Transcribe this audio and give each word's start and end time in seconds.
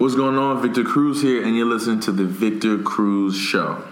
What's 0.00 0.14
going 0.14 0.38
on? 0.38 0.62
Victor 0.62 0.82
Cruz 0.82 1.20
here, 1.20 1.44
and 1.44 1.54
you're 1.54 1.66
listening 1.66 2.00
to 2.00 2.10
the 2.10 2.24
Victor 2.24 2.78
Cruz 2.78 3.36
Show. 3.36 3.84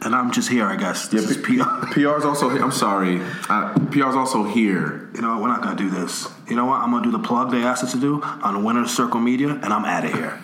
And 0.00 0.14
I'm 0.14 0.32
just 0.32 0.48
here, 0.48 0.64
I 0.64 0.76
guess. 0.76 1.08
This 1.08 1.28
is 1.28 1.36
P- 1.36 1.58
PR. 1.58 1.92
PR's 1.92 2.24
also 2.24 2.48
here. 2.48 2.62
I'm 2.62 2.72
sorry. 2.72 3.20
Uh, 3.50 3.74
PR's 3.90 4.14
also 4.14 4.44
here. 4.44 5.10
You 5.14 5.20
know 5.20 5.34
what? 5.34 5.42
We're 5.42 5.48
not 5.48 5.60
gonna 5.60 5.76
do 5.76 5.90
this. 5.90 6.26
You 6.48 6.56
know 6.56 6.64
what? 6.64 6.80
I'm 6.80 6.90
gonna 6.90 7.04
do 7.04 7.10
the 7.10 7.18
plug 7.18 7.50
they 7.50 7.64
asked 7.64 7.84
us 7.84 7.92
to 7.92 8.00
do 8.00 8.22
on 8.22 8.64
Winner 8.64 8.88
Circle 8.88 9.20
Media, 9.20 9.50
and 9.50 9.74
I'm 9.74 9.84
out 9.84 10.06
of 10.06 10.12
here. 10.14 10.40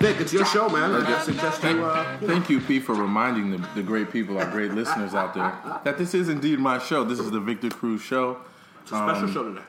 Vic, 0.00 0.20
it's 0.20 0.32
your 0.32 0.44
show, 0.46 0.68
man. 0.68 0.92
I 1.04 1.22
suggest 1.22 1.62
you. 1.64 1.84
Uh, 1.84 2.16
Thank 2.20 2.48
you, 2.48 2.60
P, 2.60 2.78
for 2.78 2.94
reminding 2.94 3.50
the, 3.50 3.68
the 3.74 3.82
great 3.82 4.12
people, 4.12 4.38
our 4.38 4.48
great 4.48 4.72
listeners 4.72 5.14
out 5.14 5.34
there, 5.34 5.52
that 5.84 5.98
this 5.98 6.14
is 6.14 6.28
indeed 6.28 6.60
my 6.60 6.78
show. 6.78 7.02
This 7.02 7.18
is 7.18 7.30
the 7.32 7.40
Victor 7.40 7.70
Cruz 7.70 8.00
Show. 8.00 8.38
it's 8.82 8.92
a 8.92 8.96
special 8.96 9.24
Um, 9.24 9.32
show 9.32 9.42
today. 9.48 9.64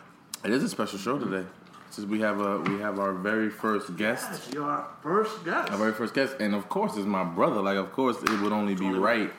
It 0.45 0.51
is 0.51 0.63
a 0.63 0.69
special 0.69 0.99
show 0.99 1.17
today. 1.17 1.47
Since 1.89 2.07
we 2.07 2.19
have 2.21 2.39
a 2.39 2.59
we 2.59 2.79
have 2.79 2.99
our 2.99 3.13
very 3.13 3.49
first 3.49 3.95
guest, 3.97 4.27
It's 4.31 4.53
your 4.53 4.85
first 5.01 5.43
guest. 5.45 5.71
our 5.71 5.77
very 5.77 5.93
first 5.93 6.13
guest, 6.13 6.35
and 6.39 6.53
of 6.53 6.69
course, 6.69 6.95
it's 6.97 7.05
my 7.07 7.23
brother. 7.23 7.61
Like, 7.61 7.77
of 7.77 7.91
course, 7.93 8.17
it 8.21 8.41
would 8.41 8.51
only 8.51 8.75
be 8.75 8.89
right 8.91 9.31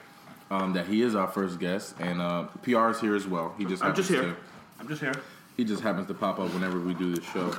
um, 0.50 0.72
that 0.72 0.86
he 0.88 1.02
is 1.02 1.14
our 1.14 1.28
first 1.28 1.58
guest, 1.60 1.94
and 2.00 2.20
uh, 2.20 2.44
PR 2.62 2.90
is 2.90 3.00
here 3.00 3.14
as 3.14 3.26
well. 3.26 3.54
He 3.58 3.64
just 3.64 3.82
I'm 3.82 3.90
happens 3.90 4.08
just 4.08 4.20
here. 4.20 4.32
to 4.32 4.36
I'm 4.80 4.88
just 4.88 5.00
here. 5.00 5.14
He 5.56 5.64
just 5.64 5.82
happens 5.82 6.06
to 6.08 6.14
pop 6.14 6.38
up 6.38 6.52
whenever 6.54 6.80
we 6.80 6.94
do 6.94 7.14
this 7.14 7.24
show. 7.26 7.52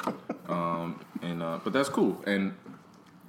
Um, 0.47 0.99
and 1.21 1.41
uh, 1.41 1.59
but 1.63 1.73
that's 1.73 1.89
cool. 1.89 2.21
And 2.27 2.53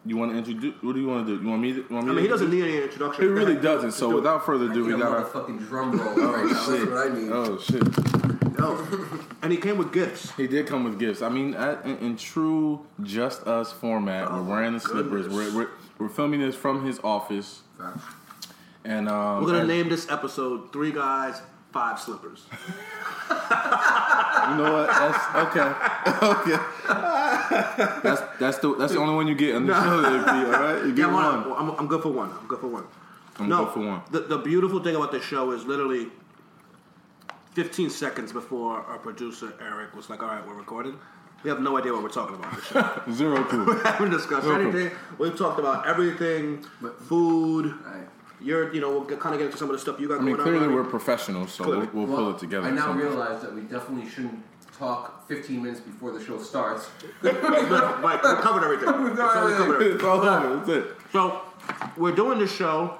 you 0.04 0.16
want 0.16 0.32
to 0.32 0.38
introduce? 0.38 0.74
What 0.82 0.94
do 0.94 1.00
you 1.00 1.06
want 1.08 1.26
to 1.26 1.36
do? 1.36 1.42
You 1.42 1.48
want 1.48 1.62
me? 1.62 1.72
To, 1.72 1.78
you 1.78 1.86
want 1.90 2.06
me 2.06 2.12
I 2.12 2.14
mean, 2.14 2.16
to 2.16 2.22
he 2.22 2.28
doesn't 2.28 2.50
need 2.50 2.62
any 2.62 2.82
introduction. 2.82 3.22
He 3.24 3.28
really 3.28 3.56
doesn't. 3.56 3.92
So 3.92 4.10
Do 4.10 4.16
without 4.16 4.44
further 4.46 4.70
ado, 4.70 4.84
we 4.84 4.92
got 4.92 5.02
our. 5.12 5.24
fucking 5.24 5.58
drum 5.58 5.98
roll 5.98 6.08
right 6.14 6.44
now. 6.46 6.46
That's 6.52 6.66
shit. 6.66 6.90
what 6.90 7.10
I 7.10 7.14
need. 7.14 7.30
Oh 7.32 7.58
shit! 7.58 8.58
No. 8.58 8.86
and 9.42 9.50
he 9.52 9.58
came 9.58 9.76
with 9.78 9.92
gifts. 9.92 10.30
He 10.36 10.46
did 10.46 10.66
come 10.66 10.84
with 10.84 10.98
gifts. 10.98 11.22
I 11.22 11.28
mean, 11.28 11.54
at, 11.54 11.84
in, 11.84 11.98
in 11.98 12.16
true 12.16 12.86
just 13.02 13.46
us 13.46 13.72
format, 13.72 14.30
we're 14.32 14.42
wearing 14.42 14.72
the 14.74 14.80
slippers. 14.80 15.28
We're, 15.28 15.54
we're 15.54 15.68
we're 15.98 16.08
filming 16.08 16.40
this 16.40 16.54
from 16.54 16.84
his 16.86 16.98
office, 17.02 17.62
and 18.84 19.08
um, 19.08 19.40
We're 19.40 19.46
gonna 19.48 19.58
and- 19.60 19.68
name 19.68 19.88
this 19.88 20.08
episode 20.10 20.72
Three 20.72 20.92
Guys, 20.92 21.40
Five 21.72 21.98
Slippers. 21.98 22.44
You 24.50 24.56
know 24.56 24.72
what? 24.72 24.86
That's 24.88 25.22
okay. 25.46 25.68
okay. 26.26 26.58
that's 28.02 28.20
that's 28.38 28.58
the 28.58 28.74
that's 28.78 28.92
the 28.92 28.98
only 28.98 29.14
one 29.14 29.26
you 29.26 29.34
get 29.34 29.54
on 29.56 29.66
the 29.66 29.74
show. 29.74 30.02
There, 30.02 30.20
all 30.20 30.62
right, 30.74 30.82
you 30.82 30.88
Yeah, 30.90 30.94
get 30.94 31.10
one. 31.12 31.50
one. 31.50 31.58
I'm, 31.58 31.70
I'm 31.78 31.86
good 31.86 32.02
for 32.02 32.10
one. 32.10 32.30
I'm 32.30 32.46
good 32.46 32.60
for 32.60 32.68
one. 32.68 32.84
I'm 33.38 33.48
no, 33.48 33.64
good 33.64 33.74
for 33.74 33.80
one. 33.80 34.02
The, 34.10 34.20
the 34.20 34.38
beautiful 34.38 34.80
thing 34.82 34.96
about 34.96 35.12
this 35.12 35.24
show 35.24 35.50
is 35.52 35.64
literally 35.64 36.08
15 37.54 37.90
seconds 37.90 38.32
before 38.32 38.80
our 38.80 38.98
producer 38.98 39.52
Eric 39.60 39.94
was 39.94 40.08
like, 40.10 40.22
"All 40.22 40.28
right, 40.28 40.46
we're 40.46 40.54
recording." 40.54 40.98
We 41.42 41.50
have 41.50 41.60
no 41.60 41.76
idea 41.76 41.92
what 41.92 42.02
we're 42.02 42.08
talking 42.08 42.34
about. 42.36 42.54
This 42.56 42.64
show. 42.66 43.12
Zero 43.12 43.66
we 43.66 43.74
haven't 43.82 44.10
discussed 44.10 44.46
Okay. 44.46 44.62
anything. 44.62 44.90
We've 45.18 45.36
talked 45.36 45.58
about 45.60 45.86
everything, 45.86 46.64
food. 47.08 47.74
Right. 47.84 48.08
You're, 48.46 48.72
you 48.72 48.80
know, 48.80 48.90
we'll 49.00 49.04
kind 49.18 49.34
of 49.34 49.40
get 49.40 49.46
into 49.46 49.58
some 49.58 49.68
of 49.70 49.74
the 49.74 49.80
stuff 49.80 49.98
you 49.98 50.06
got 50.06 50.20
I 50.20 50.22
mean, 50.22 50.36
going 50.36 50.46
clearly 50.48 50.66
on. 50.66 50.74
we're 50.74 50.84
professionals, 50.84 51.52
so 51.52 51.64
Clearly. 51.64 51.88
we'll, 51.92 52.06
we'll 52.06 52.16
pull 52.16 52.30
it 52.30 52.38
together. 52.38 52.68
I 52.68 52.70
now 52.70 52.86
somehow. 52.86 53.02
realize 53.08 53.42
that 53.42 53.52
we 53.52 53.62
definitely 53.62 54.08
shouldn't 54.08 54.40
talk 54.78 55.26
15 55.26 55.62
minutes 55.62 55.80
before 55.80 56.12
the 56.12 56.24
show 56.24 56.38
starts. 56.40 56.88
right, 57.22 57.32
we 57.34 58.42
covered 58.42 58.62
everything. 58.62 58.86
So 58.88 59.02
we 59.02 59.16
covered 59.16 59.62
everything. 59.74 59.94
It's 59.96 60.04
all 60.04 60.20
over. 60.20 60.56
That's 60.58 60.68
it. 60.68 60.96
So 61.12 61.40
we're 61.96 62.14
doing 62.14 62.38
this 62.38 62.54
show 62.54 62.98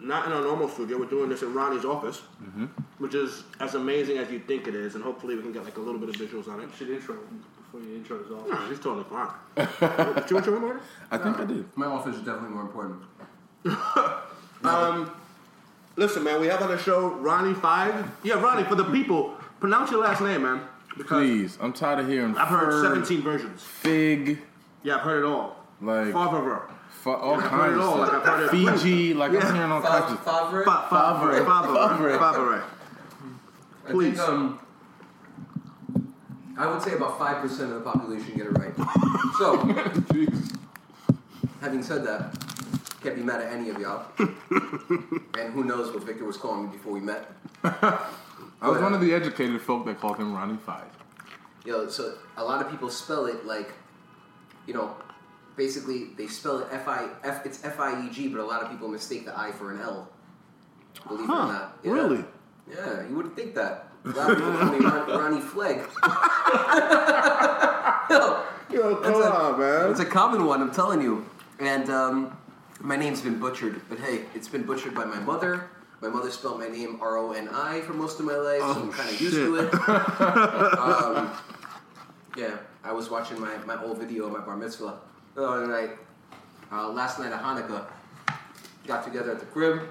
not 0.00 0.26
in 0.26 0.32
our 0.32 0.40
normal 0.42 0.68
studio. 0.68 0.96
We're 0.96 1.06
doing 1.06 1.28
this 1.28 1.42
in 1.42 1.52
Ronnie's 1.52 1.84
office, 1.84 2.22
Mm-hmm. 2.42 2.66
which 2.98 3.14
is 3.14 3.42
as 3.60 3.74
amazing 3.74 4.16
as 4.18 4.30
you 4.30 4.38
think 4.38 4.68
it 4.68 4.74
is, 4.74 4.94
and 4.94 5.02
hopefully 5.04 5.34
we 5.36 5.42
can 5.42 5.52
get 5.52 5.64
like 5.64 5.76
a 5.76 5.80
little 5.80 6.00
bit 6.00 6.08
of 6.08 6.14
visuals 6.16 6.48
on 6.48 6.60
it. 6.60 6.70
should 6.78 6.88
intro 6.88 7.16
before 7.58 7.80
you 7.80 7.96
intro 7.96 8.20
is 8.24 8.30
office. 8.30 8.50
Nah, 8.52 8.68
he's 8.68 8.78
totally 8.80 9.04
fine. 9.04 10.14
Did 10.14 10.30
you 10.30 10.36
intro 10.38 10.56
him 10.56 10.64
already? 10.64 10.80
I 11.10 11.18
think 11.18 11.38
I 11.40 11.44
did. 11.44 11.66
My 11.76 11.86
office 11.86 12.14
is 12.14 12.22
definitely 12.22 12.50
more 12.50 12.62
important. 12.62 13.02
Um, 14.64 15.10
listen, 15.96 16.24
man, 16.24 16.40
we 16.40 16.46
have 16.48 16.60
on 16.62 16.68
the 16.68 16.78
show 16.78 17.08
Ronnie 17.08 17.54
Five. 17.54 18.10
Yeah, 18.22 18.40
Ronnie, 18.40 18.64
for 18.64 18.74
the 18.74 18.84
people, 18.84 19.34
pronounce 19.60 19.90
your 19.90 20.02
last 20.02 20.20
name, 20.20 20.42
man. 20.42 20.60
Because 20.96 21.26
Please, 21.28 21.58
I'm 21.60 21.72
tired 21.72 22.00
of 22.00 22.08
hearing. 22.08 22.36
I've 22.36 22.48
heard 22.48 22.72
Ferg, 22.72 22.94
17 23.06 23.22
versions. 23.22 23.62
Fig, 23.62 24.38
Yeah, 24.82 24.96
I've 24.96 25.02
heard 25.02 25.24
it 25.24 25.28
all. 25.28 25.56
like 25.80 26.06
Favre. 26.12 26.62
fu- 26.90 27.10
all 27.10 27.34
I've 27.36 27.44
kinds 27.48 27.74
of 27.76 27.80
all, 27.82 27.98
like, 27.98 28.08
stuff. 28.08 28.26
I've 28.26 28.38
heard 28.40 28.44
it- 28.46 28.50
Fiji, 28.80 29.14
like 29.14 29.32
Yeah. 29.32 29.46
I'm 29.46 29.54
hearing 29.54 29.70
all 29.70 29.80
kinds 29.80 30.12
of. 30.12 30.18
Favre? 30.24 30.64
Fa- 30.64 30.86
Favre. 30.90 31.44
Favre. 31.44 32.18
Favre. 32.18 32.64
I 33.86 33.90
Please. 33.90 34.16
think, 34.16 34.28
um, 34.28 34.58
I 36.58 36.66
would 36.66 36.82
say 36.82 36.94
about 36.94 37.16
5% 37.18 37.70
of 37.70 37.84
the 37.84 37.90
population 37.90 38.34
get 38.36 38.46
it 38.46 38.58
right. 38.58 38.74
So, 39.38 39.56
having 41.60 41.82
said 41.84 42.04
that, 42.04 42.34
can't 43.08 43.20
be 43.20 43.24
mad 43.24 43.40
at 43.40 43.52
any 43.52 43.70
of 43.70 43.80
y'all. 43.80 44.04
and 44.18 45.52
who 45.54 45.64
knows 45.64 45.94
what 45.94 46.04
Victor 46.04 46.24
was 46.24 46.36
calling 46.36 46.66
me 46.66 46.72
before 46.76 46.92
we 46.92 47.00
met. 47.00 47.30
I 47.64 48.68
was 48.68 48.80
one 48.82 48.92
of 48.92 49.00
the 49.00 49.14
educated 49.14 49.60
folk 49.62 49.86
that 49.86 49.98
called 49.98 50.18
him 50.18 50.34
Ronnie 50.34 50.58
Five. 50.58 50.84
Yo, 51.64 51.88
so 51.88 52.18
a 52.36 52.44
lot 52.44 52.60
of 52.64 52.70
people 52.70 52.90
spell 52.90 53.24
it 53.26 53.46
like, 53.46 53.72
you 54.66 54.74
know, 54.74 54.94
basically 55.56 56.08
they 56.18 56.26
spell 56.26 56.58
it 56.58 56.68
F 56.70 56.86
I 56.86 57.08
F. 57.24 57.46
It's 57.46 57.64
F 57.64 57.80
I 57.80 58.06
E 58.06 58.10
G, 58.10 58.28
but 58.28 58.40
a 58.40 58.44
lot 58.44 58.62
of 58.62 58.70
people 58.70 58.88
mistake 58.88 59.24
the 59.24 59.38
I 59.38 59.52
for 59.52 59.72
an 59.72 59.80
L. 59.80 60.08
Believe 61.06 61.20
it 61.24 61.32
or 61.32 61.38
not. 61.46 61.78
Yeah. 61.82 61.92
Really? 61.92 62.24
Yeah, 62.70 63.08
you 63.08 63.14
wouldn't 63.14 63.34
think 63.36 63.54
that. 63.54 63.86
A 64.04 64.08
lot 64.10 64.30
of 64.30 64.36
people 64.36 64.52
call 64.52 64.78
me 64.78 64.84
Ron, 64.84 65.08
Ronnie 65.08 65.40
Flegg. 65.40 65.78
Yo, 68.10 68.44
Yo, 68.70 68.96
come 68.96 69.02
That's 69.02 69.18
a- 69.24 69.34
on, 69.34 69.58
man. 69.58 69.90
it's 69.90 70.00
a 70.00 70.04
common 70.04 70.44
one, 70.44 70.60
I'm 70.60 70.70
telling 70.70 71.00
you. 71.00 71.24
And 71.58 71.88
um, 71.90 72.36
my 72.80 72.96
name's 72.96 73.20
been 73.20 73.38
butchered, 73.38 73.80
but 73.88 73.98
hey, 73.98 74.22
it's 74.34 74.48
been 74.48 74.62
butchered 74.64 74.94
by 74.94 75.04
my 75.04 75.18
mother. 75.20 75.68
My 76.00 76.08
mother 76.08 76.30
spelled 76.30 76.60
my 76.60 76.68
name 76.68 76.98
R 77.00 77.16
O 77.16 77.32
N 77.32 77.48
I 77.48 77.80
for 77.80 77.92
most 77.92 78.20
of 78.20 78.26
my 78.26 78.36
life, 78.36 78.60
so 78.60 78.82
I'm 78.82 78.92
kind 78.92 79.10
of 79.10 79.20
used 79.20 79.34
to 79.34 79.56
it. 79.56 79.74
um, 80.78 81.30
yeah, 82.36 82.56
I 82.84 82.92
was 82.92 83.10
watching 83.10 83.40
my, 83.40 83.56
my 83.66 83.82
old 83.82 83.98
video 83.98 84.26
of 84.26 84.32
my 84.32 84.38
bar 84.40 84.56
mitzvah 84.56 85.00
the 85.34 85.42
other 85.42 85.66
night. 85.66 85.90
Uh, 86.70 86.88
last 86.90 87.18
night 87.18 87.32
of 87.32 87.40
Hanukkah, 87.40 87.86
got 88.86 89.02
together 89.02 89.32
at 89.32 89.40
the 89.40 89.46
crib. 89.46 89.82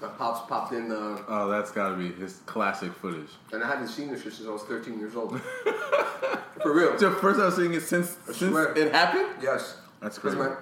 My 0.00 0.06
pops 0.08 0.48
popped 0.48 0.72
in 0.72 0.88
the, 0.88 1.24
Oh, 1.26 1.48
that's 1.48 1.72
got 1.72 1.88
to 1.88 1.96
be 1.96 2.12
his 2.12 2.34
classic 2.46 2.92
footage. 2.92 3.30
and 3.52 3.64
I 3.64 3.66
haven't 3.68 3.88
seen 3.88 4.12
this 4.12 4.22
shit 4.22 4.32
since 4.34 4.46
I 4.48 4.52
was 4.52 4.62
13 4.62 4.96
years 4.98 5.16
old. 5.16 5.40
For 6.62 6.72
real. 6.72 6.92
It's 6.92 7.02
the 7.02 7.10
first 7.10 7.40
time 7.40 7.50
seeing 7.50 7.74
it 7.74 7.82
since 7.82 8.16
since 8.32 8.56
it 8.76 8.92
happened. 8.92 9.42
Yes. 9.42 9.76
That's 10.00 10.18
crazy. 10.18 10.36
my- 10.36 10.54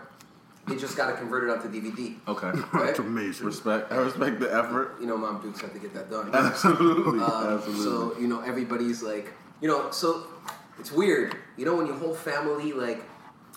He 0.68 0.74
just 0.76 0.96
got 0.96 1.06
to 1.10 1.16
convert 1.16 1.44
it 1.48 1.52
converted 1.52 1.80
onto 1.80 1.92
DVD. 1.92 2.16
Okay, 2.26 2.60
Right? 2.72 2.98
amazing. 2.98 3.46
respect. 3.46 3.92
I 3.92 3.96
respect 3.96 4.40
the 4.40 4.52
effort. 4.52 4.96
You 5.00 5.06
know, 5.06 5.16
Mom 5.16 5.40
Dukes 5.40 5.60
had 5.60 5.72
to 5.72 5.78
get 5.78 5.94
that 5.94 6.10
done. 6.10 6.30
Absolutely, 6.34 7.20
Um, 7.20 7.46
absolutely. 7.58 7.84
So 7.84 8.16
you 8.18 8.26
know, 8.26 8.40
everybody's 8.40 9.02
like, 9.02 9.32
you 9.60 9.68
know, 9.68 9.90
so 9.90 10.26
it's 10.78 10.90
weird. 10.90 11.36
You 11.56 11.64
know, 11.66 11.76
when 11.76 11.86
your 11.86 11.96
whole 11.96 12.14
family 12.14 12.72
like, 12.72 13.02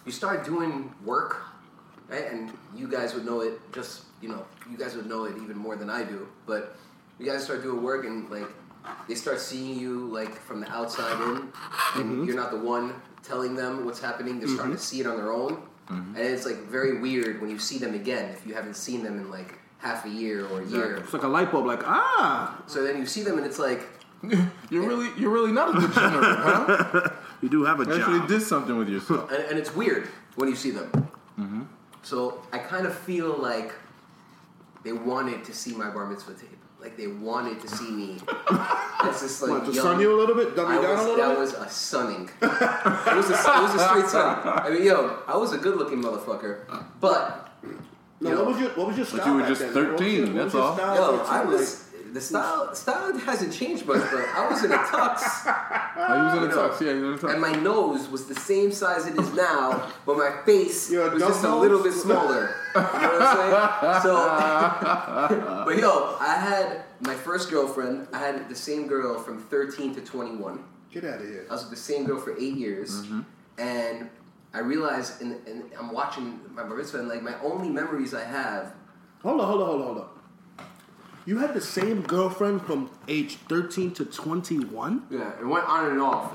you 0.05 0.11
start 0.11 0.45
doing 0.45 0.93
work, 1.03 1.41
right? 2.07 2.31
And 2.31 2.51
you 2.75 2.87
guys 2.87 3.13
would 3.15 3.25
know 3.25 3.41
it 3.41 3.59
just, 3.71 4.03
you 4.21 4.29
know, 4.29 4.45
you 4.69 4.77
guys 4.77 4.95
would 4.95 5.07
know 5.07 5.25
it 5.25 5.35
even 5.41 5.57
more 5.57 5.75
than 5.75 5.89
I 5.89 6.03
do. 6.03 6.27
But 6.45 6.75
you 7.17 7.25
guys 7.25 7.43
start 7.43 7.63
doing 7.63 7.81
work 7.81 8.05
and 8.05 8.29
like 8.29 8.47
they 9.07 9.15
start 9.15 9.39
seeing 9.39 9.77
you 9.79 10.07
like 10.07 10.33
from 10.39 10.61
the 10.61 10.69
outside 10.69 11.19
in, 11.21 11.51
and 11.95 12.17
Mhm. 12.19 12.25
you're 12.27 12.35
not 12.35 12.51
the 12.51 12.57
one 12.59 12.93
telling 13.23 13.55
them 13.55 13.83
what's 13.85 13.99
happening. 13.99 14.39
They're 14.39 14.47
starting 14.47 14.73
Mhm. 14.75 14.77
to 14.77 14.83
see 14.83 14.99
it 15.01 15.05
on 15.07 15.17
their 15.17 15.31
own, 15.31 15.61
and 15.89 16.17
it's 16.17 16.45
like 16.45 16.57
very 16.67 16.99
weird 16.99 17.41
when 17.41 17.49
you 17.49 17.57
see 17.57 17.77
them 17.77 17.93
again 17.95 18.29
if 18.31 18.45
you 18.45 18.53
haven't 18.53 18.75
seen 18.75 19.03
them 19.03 19.17
in 19.17 19.31
like 19.31 19.57
half 19.79 20.05
a 20.05 20.09
year 20.09 20.45
or 20.47 20.61
a 20.61 20.65
year. 20.65 20.97
It's 20.97 21.13
like 21.13 21.23
a 21.23 21.27
light 21.27 21.51
bulb. 21.51 21.65
Like 21.65 21.81
ah, 21.85 22.61
So 22.67 22.83
then 22.83 22.97
you 22.97 23.05
see 23.05 23.23
them 23.23 23.37
and 23.37 23.45
it's 23.45 23.59
like 23.59 23.81
you're 24.69 24.85
really 24.85 25.09
you're 25.17 25.31
really 25.31 25.51
not 25.51 25.69
a 25.75 25.87
degenerate, 25.87 26.37
huh? 26.39 27.09
you 27.41 27.49
do 27.49 27.63
have 27.63 27.79
a 27.79 27.85
You 27.85 27.95
actually 27.95 28.27
did 28.27 28.41
something 28.41 28.77
with 28.77 28.89
yourself. 28.89 29.31
and, 29.31 29.43
and 29.45 29.57
it's 29.57 29.73
weird 29.73 30.07
when 30.35 30.49
you 30.49 30.55
see 30.55 30.71
them. 30.71 30.91
Mm-hmm. 31.39 31.61
So 32.03 32.41
I 32.51 32.59
kind 32.59 32.85
of 32.85 32.93
feel 32.93 33.37
like 33.37 33.73
they 34.83 34.93
wanted 34.93 35.43
to 35.45 35.53
see 35.53 35.73
my 35.73 35.89
bar 35.89 36.05
mitzvah 36.05 36.33
tape. 36.33 36.58
Like 36.79 36.95
they 36.97 37.07
wanted 37.07 37.59
to 37.61 37.67
see 37.67 37.89
me. 37.91 38.17
It's 39.01 39.21
just 39.21 39.41
like 39.41 39.51
What, 39.51 39.65
to 39.65 39.71
young- 39.71 39.83
sun 39.85 39.99
you 40.01 40.13
a 40.13 40.17
little 40.19 40.35
bit? 40.35 40.57
Dumb 40.57 40.73
you 40.73 40.79
I 40.79 40.81
down 40.81 40.91
was, 40.97 40.99
a 40.99 41.09
little 41.09 41.17
that 41.25 41.29
bit? 41.29 41.39
was 41.39 41.53
a 41.53 41.69
sunning. 41.69 42.29
it 42.41 43.15
was 43.15 43.29
a, 43.29 43.33
it 43.33 43.61
was 43.63 43.75
a 43.75 43.87
straight 43.87 44.05
sunning. 44.07 44.43
I 44.45 44.69
mean, 44.71 44.83
yo, 44.83 45.19
I 45.25 45.37
was 45.37 45.53
a 45.53 45.57
good-looking 45.57 46.01
motherfucker, 46.03 46.65
but 46.99 47.49
No, 48.19 48.29
you 48.31 48.35
what 48.37 48.45
was 48.47 48.59
your 48.59 48.69
what 48.71 48.87
was 48.87 48.97
your 48.97 49.05
But 49.05 49.15
style? 49.21 49.27
you 49.27 49.33
were 49.35 49.39
back 49.39 49.47
just 49.49 49.61
then? 49.61 49.73
What 49.73 49.91
was 49.93 49.99
13, 50.01 50.15
your- 50.15 50.25
what 50.27 50.35
that's 50.35 50.53
your 50.53 50.63
all. 50.63 50.75
style 50.75 50.95
yo, 50.95 51.19
at 51.21 51.25
I 51.27 51.37
13? 51.43 51.51
was 51.53 51.85
the 52.13 52.21
style. 52.21 52.73
Style 52.75 53.17
hasn't 53.19 53.53
changed 53.53 53.85
much, 53.85 54.01
but 54.11 54.25
I 54.29 54.47
was 54.49 54.63
in 54.63 54.71
a 54.71 54.77
tux. 54.77 55.21
Oh, 56.01 56.15
you 56.15 56.23
was 56.23 56.33
in 56.45 56.57
a 56.57 56.61
tux, 56.61 56.79
yeah, 56.81 56.93
you 56.93 57.07
in 57.09 57.13
a 57.15 57.17
tux. 57.17 57.31
And 57.33 57.41
my 57.41 57.51
nose 57.51 58.07
was 58.07 58.25
the 58.27 58.35
same 58.35 58.71
size 58.71 59.05
it 59.05 59.19
is 59.19 59.33
now, 59.33 59.91
but 60.05 60.17
my 60.17 60.31
face 60.45 60.89
You're 60.89 61.09
was 61.11 61.21
just 61.21 61.43
a 61.43 61.53
little 61.55 61.83
bit 61.83 61.91
smaller. 61.93 62.55
You 62.73 62.81
know 62.81 62.87
what 62.87 63.21
I'm 63.21 64.01
saying? 64.01 64.01
So, 64.03 64.15
but 65.65 65.77
yo, 65.77 66.15
I 66.19 66.35
had 66.35 66.83
my 67.01 67.15
first 67.15 67.49
girlfriend. 67.49 68.07
I 68.13 68.19
had 68.19 68.47
the 68.49 68.55
same 68.55 68.87
girl 68.87 69.19
from 69.19 69.39
13 69.41 69.93
to 69.95 70.01
21. 70.01 70.63
Get 70.91 71.03
out 71.03 71.19
of 71.21 71.27
here. 71.27 71.45
I 71.49 71.53
was 71.53 71.63
with 71.63 71.71
the 71.71 71.75
same 71.77 72.05
girl 72.05 72.19
for 72.19 72.37
eight 72.37 72.55
years, 72.55 73.01
Mm-hmm. 73.01 73.21
and 73.57 74.09
I 74.53 74.59
realized, 74.59 75.21
and, 75.21 75.45
and 75.47 75.63
I'm 75.77 75.91
watching 75.91 76.39
my 76.55 76.63
bar 76.63 76.75
mitzvah, 76.77 76.99
and 76.99 77.07
like 77.09 77.21
my 77.21 77.35
only 77.43 77.69
memories 77.69 78.13
I 78.13 78.23
have. 78.23 78.73
Hold 79.21 79.41
on, 79.41 79.47
hold 79.47 79.61
on, 79.61 79.67
hold 79.67 79.81
on, 79.81 79.87
hold 79.87 79.97
on. 79.99 80.09
You 81.29 81.37
had 81.37 81.53
the 81.53 81.61
same 81.61 82.01
girlfriend 82.01 82.63
from 82.65 82.89
age 83.07 83.35
13 83.49 83.93
to 83.93 84.05
21? 84.05 85.03
Yeah, 85.11 85.29
it 85.39 85.45
went 85.45 85.63
on 85.69 85.91
and 85.91 86.01
off 86.01 86.33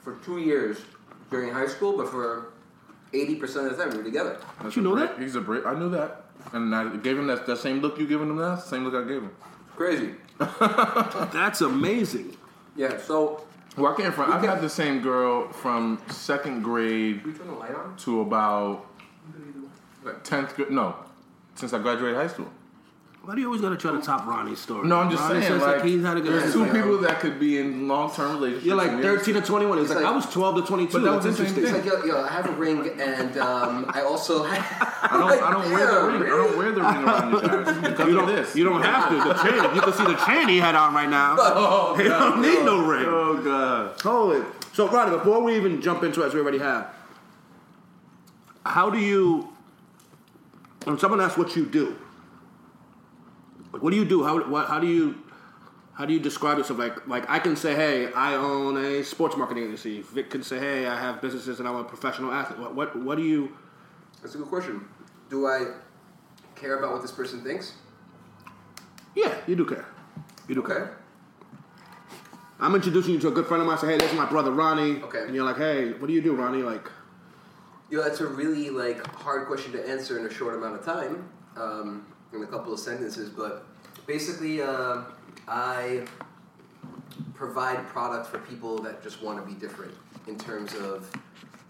for 0.00 0.14
two 0.24 0.38
years 0.38 0.78
during 1.30 1.52
high 1.52 1.66
school, 1.66 1.98
but 1.98 2.08
for 2.08 2.54
80% 3.12 3.42
of 3.70 3.76
the 3.76 3.84
time 3.84 3.90
we 3.90 3.98
were 3.98 4.02
together. 4.02 4.38
That's 4.62 4.76
you 4.76 4.82
know 4.82 4.94
Brit. 4.94 5.10
that? 5.10 5.22
He's 5.22 5.34
a 5.34 5.42
Brit. 5.42 5.66
I 5.66 5.74
knew 5.74 5.90
that. 5.90 6.24
And 6.54 6.74
I 6.74 6.96
gave 6.96 7.18
him 7.18 7.26
that, 7.26 7.44
that 7.46 7.58
same 7.58 7.80
look 7.80 7.98
you 7.98 8.06
giving 8.06 8.30
him 8.30 8.38
now. 8.38 8.56
Same 8.56 8.84
look 8.86 8.94
I 8.94 9.06
gave 9.06 9.20
him. 9.20 9.36
Crazy. 9.76 10.14
That's 10.38 11.60
amazing. 11.60 12.34
Yeah, 12.76 12.96
so. 12.96 13.44
Well, 13.76 13.92
I 13.92 13.96
came 14.00 14.10
from. 14.10 14.32
I've 14.32 14.40
had 14.42 14.62
the 14.62 14.70
same 14.70 15.02
girl 15.02 15.52
from 15.52 16.00
second 16.08 16.62
grade 16.62 17.20
Can 17.20 17.30
you 17.32 17.36
turn 17.36 17.48
the 17.48 17.52
light 17.52 17.74
on? 17.74 17.94
to 17.98 18.22
about 18.22 18.86
tenth. 20.22 20.56
grade. 20.56 20.70
No, 20.70 20.96
since 21.56 21.74
I 21.74 21.78
graduated 21.78 22.16
high 22.16 22.28
school. 22.28 22.48
Why 23.24 23.34
do 23.34 23.40
you 23.40 23.46
always 23.46 23.62
gotta 23.62 23.76
try 23.78 23.92
to 23.92 24.02
top 24.02 24.26
Ronnie's 24.26 24.58
story? 24.58 24.86
No, 24.86 24.98
I'm 24.98 25.10
just 25.10 25.22
Ronnie 25.22 25.40
saying. 25.40 25.52
says 25.54 25.62
Like, 25.62 25.82
he's 25.82 26.02
had 26.02 26.18
a 26.18 26.20
good 26.20 26.42
there's 26.42 26.52
two 26.52 26.60
life. 26.64 26.72
people 26.72 26.98
that 26.98 27.20
could 27.20 27.40
be 27.40 27.58
in 27.58 27.88
long-term 27.88 28.32
relationships. 28.32 28.66
You're 28.66 28.76
like 28.76 28.90
13 29.00 29.34
to 29.36 29.40
21. 29.40 29.78
He's 29.78 29.86
It's 29.86 29.94
like, 29.94 30.04
like- 30.04 30.12
I 30.12 30.14
was 30.14 30.26
12 30.26 30.56
to 30.56 30.62
22. 30.62 30.92
But 30.92 31.04
that 31.04 31.10
That's 31.22 31.24
was 31.26 31.36
the 31.38 31.44
interesting. 31.46 31.64
It's 31.80 31.86
like, 31.94 32.04
yo, 32.06 32.16
yo, 32.16 32.22
I 32.22 32.28
have 32.28 32.46
a 32.50 32.52
ring, 32.52 32.86
and 33.00 33.38
um, 33.38 33.86
I 33.88 34.02
also 34.02 34.42
have. 34.42 34.98
I 35.10 35.16
don't. 35.16 35.42
I 35.42 35.50
don't 35.52 35.72
wear 35.72 35.86
the 35.90 36.06
ring. 36.06 36.22
I 36.22 36.36
don't 36.36 36.58
wear 36.58 36.72
the 36.72 36.80
ring 36.82 36.84
around 37.04 37.32
you 37.32 37.40
guys 37.40 37.88
because 37.88 38.08
You 38.08 38.14
don't, 38.14 38.26
this. 38.26 38.56
you 38.56 38.64
don't 38.64 38.82
have 38.82 39.08
to. 39.08 39.16
The 39.16 39.34
chain. 39.42 39.74
You 39.74 39.80
can 39.80 39.92
see 39.94 40.04
the 40.04 40.22
chain 40.26 40.48
he 40.48 40.58
had 40.58 40.74
on 40.74 40.92
right 40.92 41.08
now. 41.08 41.36
Oh, 41.40 41.94
he 41.98 42.04
don't 42.04 42.42
need 42.42 42.62
no 42.64 42.84
ring. 42.86 43.06
Oh 43.08 43.40
god. 43.42 43.98
Hold 44.02 44.34
it. 44.36 44.46
So, 44.74 44.86
Ronnie, 44.88 45.16
before 45.16 45.40
we 45.42 45.56
even 45.56 45.80
jump 45.80 46.02
into 46.02 46.22
it, 46.22 46.26
as 46.26 46.34
we 46.34 46.40
already 46.40 46.58
have, 46.58 46.88
how 48.66 48.90
do 48.90 48.98
you, 48.98 49.48
when 50.84 50.98
someone 50.98 51.20
asks 51.22 51.38
what 51.38 51.54
you 51.56 51.64
do, 51.64 51.96
like, 53.74 53.82
what 53.82 53.90
do 53.90 53.96
you 53.96 54.04
do? 54.04 54.24
How, 54.24 54.40
what, 54.48 54.68
how 54.68 54.78
do 54.78 54.86
you, 54.86 55.16
how 55.94 56.06
do 56.06 56.12
you 56.12 56.20
describe 56.20 56.58
yourself? 56.58 56.78
Like, 56.78 57.06
like 57.08 57.28
I 57.28 57.38
can 57.40 57.56
say, 57.56 57.74
hey, 57.74 58.12
I 58.12 58.34
own 58.34 58.76
a 58.76 59.02
sports 59.02 59.36
marketing 59.36 59.64
agency. 59.64 60.00
Vic 60.00 60.30
can 60.30 60.42
say, 60.42 60.58
hey, 60.58 60.86
I 60.86 60.98
have 60.98 61.20
businesses 61.20 61.58
and 61.58 61.68
I'm 61.68 61.76
a 61.76 61.84
professional 61.84 62.32
athlete. 62.32 62.60
What, 62.60 62.74
what, 62.74 62.96
what 62.96 63.16
do 63.18 63.24
you? 63.24 63.52
That's 64.22 64.34
a 64.36 64.38
good 64.38 64.46
question. 64.48 64.86
Do 65.28 65.46
I 65.46 65.72
care 66.54 66.78
about 66.78 66.92
what 66.92 67.02
this 67.02 67.12
person 67.12 67.42
thinks? 67.42 67.74
Yeah, 69.16 69.34
you 69.46 69.56
do 69.56 69.64
care. 69.64 69.86
You 70.48 70.54
do 70.54 70.62
Okay. 70.62 70.74
care. 70.74 70.98
I'm 72.60 72.74
introducing 72.76 73.14
you 73.14 73.20
to 73.20 73.28
a 73.28 73.32
good 73.32 73.46
friend 73.46 73.60
of 73.60 73.66
mine. 73.66 73.76
I 73.76 73.80
Say, 73.80 73.86
hey, 73.88 73.98
this 73.98 74.12
is 74.12 74.16
my 74.16 74.26
brother 74.26 74.52
Ronnie. 74.52 75.02
Okay. 75.02 75.24
And 75.24 75.34
you're 75.34 75.44
like, 75.44 75.56
hey, 75.56 75.92
what 75.92 76.06
do 76.06 76.12
you 76.12 76.22
do, 76.22 76.34
Ronnie? 76.34 76.62
Like, 76.62 76.88
You 77.90 77.98
know, 77.98 78.04
that's 78.04 78.20
a 78.20 78.26
really 78.26 78.70
like 78.70 79.04
hard 79.16 79.46
question 79.48 79.72
to 79.72 79.88
answer 79.88 80.18
in 80.18 80.26
a 80.26 80.30
short 80.32 80.54
amount 80.54 80.76
of 80.76 80.84
time, 80.84 81.28
um, 81.56 82.06
in 82.34 82.42
a 82.42 82.46
couple 82.46 82.72
of 82.72 82.78
sentences. 82.78 83.30
But 83.30 83.66
basically, 84.06 84.62
uh, 84.62 85.02
I 85.48 86.04
provide 87.34 87.86
product 87.88 88.28
for 88.28 88.38
people 88.38 88.78
that 88.82 89.02
just 89.02 89.22
want 89.22 89.44
to 89.44 89.52
be 89.52 89.58
different 89.58 89.94
in 90.26 90.38
terms 90.38 90.74
of 90.74 91.10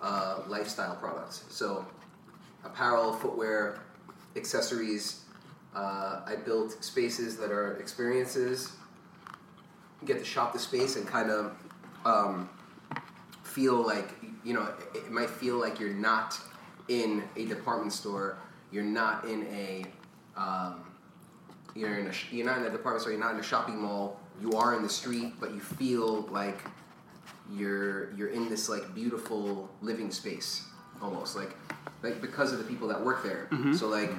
uh, 0.00 0.40
lifestyle 0.48 0.96
products. 0.96 1.44
So, 1.48 1.86
apparel, 2.64 3.12
footwear, 3.12 3.80
accessories. 4.36 5.22
Uh, 5.74 6.20
I 6.26 6.36
built 6.36 6.84
spaces 6.84 7.36
that 7.38 7.50
are 7.50 7.76
experiences. 7.78 8.72
You 10.00 10.06
get 10.06 10.18
to 10.18 10.24
shop 10.24 10.52
the 10.52 10.58
space 10.58 10.96
and 10.96 11.06
kind 11.06 11.30
of 11.30 11.52
um, 12.04 12.48
feel 13.42 13.84
like 13.84 14.14
you 14.44 14.52
know 14.52 14.62
it, 14.94 14.98
it 14.98 15.10
might 15.10 15.30
feel 15.30 15.58
like 15.58 15.80
you're 15.80 15.94
not 15.94 16.38
in 16.88 17.24
a 17.36 17.46
department 17.46 17.92
store 17.92 18.36
you're 18.74 18.82
not 18.82 19.24
in 19.24 19.46
a 19.52 19.86
um, 20.36 20.84
you're 21.74 21.98
in 21.98 22.06
a 22.06 22.12
sh- 22.12 22.32
you're 22.32 22.46
not 22.46 22.58
in 22.58 22.64
a 22.64 22.70
department 22.70 23.00
store 23.02 23.12
you're 23.12 23.20
not 23.20 23.34
in 23.34 23.40
a 23.40 23.42
shopping 23.42 23.80
mall. 23.80 24.20
You 24.40 24.52
are 24.52 24.74
in 24.76 24.82
the 24.82 24.88
street 24.88 25.34
but 25.40 25.52
you 25.52 25.60
feel 25.60 26.22
like 26.30 26.60
you're 27.52 28.12
you're 28.14 28.28
in 28.28 28.48
this 28.48 28.68
like 28.68 28.94
beautiful 28.94 29.68
living 29.82 30.10
space 30.10 30.64
almost 31.02 31.36
like 31.36 31.54
like 32.02 32.20
because 32.20 32.52
of 32.52 32.58
the 32.58 32.64
people 32.64 32.88
that 32.88 33.00
work 33.04 33.22
there. 33.22 33.48
Mhm. 33.50 33.76
so 33.78 33.88
like 33.88 34.12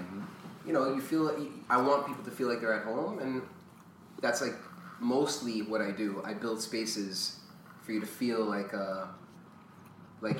you 0.65 0.73
know 0.73 0.93
you 0.93 1.01
feel 1.01 1.21
like 1.21 1.37
I 1.69 1.81
want 1.81 2.07
people 2.07 2.23
to 2.23 2.31
feel 2.31 2.47
like 2.47 2.59
they're 2.61 2.73
at 2.73 2.85
home 2.85 3.19
and 3.19 3.41
that's 4.21 4.41
like 4.41 4.55
mostly 4.99 5.61
what 5.61 5.81
I 5.81 5.91
do. 5.91 6.21
I 6.25 6.33
build 6.33 6.61
spaces 6.61 7.39
for 7.83 7.91
you 7.91 7.99
to 7.99 8.05
feel 8.07 8.43
like 8.45 8.73
uh, 8.73 9.05
like 10.21 10.37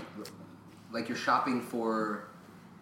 like 0.92 1.10
you're 1.10 1.18
shopping 1.18 1.62
for 1.62 2.28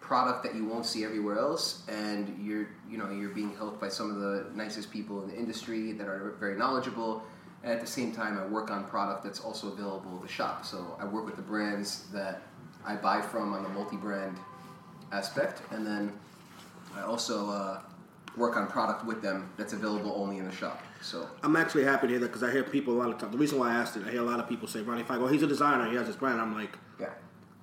product 0.04 0.44
that 0.44 0.54
you 0.54 0.66
won't 0.66 0.86
see 0.86 1.06
everywhere 1.06 1.40
else 1.40 1.84
and 1.88 2.38
you're 2.46 2.68
you 2.90 2.98
know 2.98 3.10
you're 3.10 3.30
being 3.30 3.56
helped 3.56 3.80
by 3.80 3.88
some 3.88 4.12
of 4.12 4.18
the 4.18 4.46
nicest 4.54 4.92
people 4.92 5.24
in 5.24 5.30
the 5.30 5.36
industry 5.36 5.94
that 5.94 6.08
are 6.08 6.36
very 6.40 6.58
knowledgeable 6.58 7.24
and 7.64 7.72
at 7.72 7.80
the 7.80 7.88
same 7.88 8.12
time 8.12 8.38
I 8.38 8.46
work 8.46 8.70
on 8.70 8.84
product 8.86 9.24
that's 9.24 9.40
also 9.40 9.72
available 9.72 10.20
to 10.20 10.28
shop 10.28 10.66
so 10.66 10.98
I 11.00 11.06
work 11.06 11.26
with 11.26 11.38
the 11.38 11.42
brands 11.42 12.08
that 12.12 12.42
I 12.86 12.96
buy 12.98 13.22
from 13.22 13.54
on 13.54 13.64
the 13.64 13.70
multi-brand 13.70 14.38
aspect 15.14 15.62
and 15.72 15.88
then 15.88 16.12
I 16.94 17.04
also 17.04 17.50
uh, 17.50 17.80
work 18.36 18.58
on 18.58 18.68
product 18.68 19.06
with 19.06 19.22
them 19.22 19.50
that's 19.58 19.72
available 19.72 20.14
only 20.18 20.38
in 20.38 20.46
the 20.46 20.52
shop 20.52 20.84
so 21.04 21.30
I'm 21.44 21.56
actually 21.56 21.84
happy 21.84 22.08
to 22.08 22.12
hear 22.12 22.20
that 22.20 22.28
because 22.28 22.44
I 22.44 22.52
hear 22.52 22.64
people 22.64 22.94
a 22.94 23.00
lot 23.00 23.10
of 23.10 23.18
times. 23.18 23.34
The 23.34 23.38
reason 23.38 23.60
why 23.60 23.72
I 23.72 23.76
asked 23.76 23.98
it, 23.98 24.04
I 24.08 24.12
hear 24.12 24.22
a 24.22 24.26
lot 24.26 24.40
of 24.40 24.48
people 24.48 24.70
say, 24.70 24.82
Ronnie, 24.82 25.02
if 25.02 25.12
I 25.12 25.18
go, 25.18 25.28
he's 25.28 25.44
a 25.44 25.48
designer, 25.48 25.90
he 25.90 25.98
has 25.98 26.08
his 26.08 26.16
brand. 26.16 26.40
I'm 26.40 26.56
like, 26.56 26.78
yeah. 26.98 27.10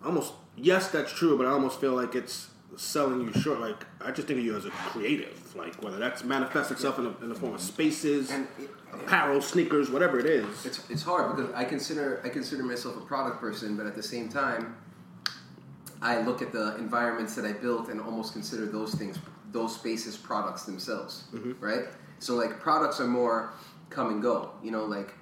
almost, 0.04 0.34
yes, 0.56 0.88
that's 0.88 1.12
true, 1.12 1.36
but 1.36 1.46
I 1.46 1.50
almost 1.50 1.80
feel 1.80 1.94
like 1.94 2.14
it's 2.14 2.48
selling 2.76 3.20
you 3.20 3.32
short. 3.40 3.60
Like, 3.60 3.84
I 4.00 4.10
just 4.10 4.28
think 4.28 4.38
of 4.38 4.44
you 4.44 4.56
as 4.56 4.64
a 4.64 4.70
creative. 4.70 5.54
Like, 5.54 5.82
whether 5.82 5.98
that's 5.98 6.24
manifests 6.24 6.70
itself 6.70 6.98
in, 6.98 7.06
a, 7.06 7.16
in 7.22 7.28
the 7.28 7.34
form 7.34 7.54
of 7.54 7.60
spaces, 7.60 8.32
apparel, 8.92 9.40
sneakers, 9.40 9.90
whatever 9.90 10.18
it 10.18 10.26
is. 10.26 10.66
It's, 10.66 10.88
it's 10.90 11.02
hard 11.02 11.36
because 11.36 11.52
I 11.54 11.64
consider 11.64 12.20
I 12.24 12.28
consider 12.28 12.62
myself 12.62 12.96
a 12.96 13.00
product 13.00 13.40
person, 13.40 13.76
but 13.76 13.86
at 13.86 13.96
the 13.96 14.02
same 14.02 14.28
time, 14.28 14.76
I 16.02 16.20
look 16.22 16.42
at 16.42 16.52
the 16.52 16.76
environments 16.76 17.34
that 17.34 17.44
I 17.44 17.52
built 17.52 17.88
and 17.88 18.00
almost 18.00 18.32
consider 18.32 18.66
those 18.66 18.94
things, 18.94 19.18
those 19.52 19.74
spaces, 19.74 20.16
products 20.16 20.64
themselves, 20.64 21.24
mm-hmm. 21.34 21.52
right? 21.62 21.86
So 22.18 22.34
like 22.34 22.60
products 22.60 23.00
are 23.00 23.06
more 23.06 23.52
come 23.90 24.10
and 24.10 24.22
go. 24.22 24.52
You 24.62 24.70
know, 24.70 24.84
like 24.84 25.14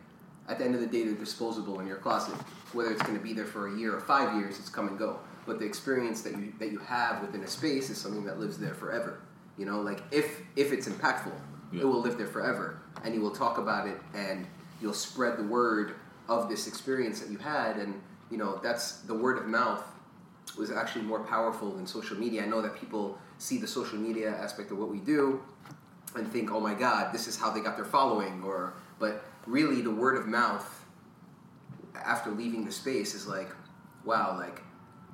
at 0.48 0.58
the 0.58 0.64
end 0.64 0.74
of 0.74 0.80
the 0.80 0.86
day, 0.86 1.04
they're 1.04 1.14
disposable 1.14 1.80
in 1.80 1.86
your 1.86 1.96
closet. 1.96 2.34
Whether 2.72 2.92
it's 2.92 3.02
going 3.02 3.16
to 3.16 3.22
be 3.22 3.32
there 3.32 3.46
for 3.46 3.68
a 3.68 3.78
year 3.78 3.94
or 3.94 4.00
five 4.00 4.36
years, 4.36 4.58
it's 4.58 4.68
come 4.68 4.88
and 4.88 4.98
go. 4.98 5.20
But 5.46 5.58
the 5.58 5.64
experience 5.64 6.20
that 6.22 6.32
you 6.32 6.52
that 6.58 6.70
you 6.70 6.78
have 6.78 7.22
within 7.22 7.42
a 7.42 7.46
space 7.46 7.88
is 7.88 7.98
something 7.98 8.24
that 8.24 8.38
lives 8.38 8.58
there 8.58 8.74
forever. 8.74 9.20
You 9.56 9.64
know, 9.64 9.80
like 9.80 10.02
if 10.10 10.42
if 10.56 10.72
it's 10.72 10.88
impactful, 10.88 11.32
it 11.72 11.84
will 11.84 12.00
live 12.00 12.18
there 12.18 12.26
forever, 12.26 12.78
and 13.02 13.14
you 13.14 13.20
will 13.20 13.30
talk 13.30 13.58
about 13.58 13.88
it, 13.88 13.98
and 14.14 14.46
you'll 14.80 14.92
spread 14.92 15.38
the 15.38 15.42
word 15.42 15.94
of 16.28 16.48
this 16.48 16.66
experience 16.66 17.20
that 17.20 17.30
you 17.30 17.38
had, 17.38 17.76
and 17.76 18.00
you 18.30 18.36
know 18.36 18.60
that's 18.62 18.98
the 19.00 19.14
word 19.14 19.38
of 19.38 19.46
mouth 19.46 19.82
was 20.56 20.70
actually 20.70 21.04
more 21.04 21.20
powerful 21.20 21.72
than 21.72 21.86
social 21.86 22.16
media. 22.16 22.42
I 22.42 22.46
know 22.46 22.62
that 22.62 22.78
people 22.78 23.18
see 23.38 23.58
the 23.58 23.66
social 23.66 23.98
media 23.98 24.30
aspect 24.30 24.70
of 24.70 24.78
what 24.78 24.90
we 24.90 24.98
do 24.98 25.40
and 26.14 26.30
think, 26.30 26.50
"Oh 26.50 26.60
my 26.60 26.74
God, 26.74 27.12
this 27.12 27.26
is 27.26 27.36
how 27.36 27.50
they 27.50 27.60
got 27.60 27.76
their 27.76 27.84
following," 27.84 28.42
or 28.44 28.74
but 28.98 29.24
really 29.46 29.80
the 29.80 29.90
word 29.90 30.16
of 30.16 30.26
mouth 30.26 30.77
after 32.04 32.30
leaving 32.30 32.64
the 32.64 32.72
space 32.72 33.14
is 33.14 33.26
like, 33.26 33.50
"Wow, 34.04 34.36
like 34.38 34.62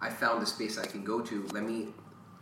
I 0.01 0.11
found 0.11 0.43
a 0.43 0.47
space 0.47 0.79
I 0.79 0.87
can 0.87 1.05
go 1.05 1.21
to. 1.21 1.47
Let 1.53 1.65
me." 1.65 1.89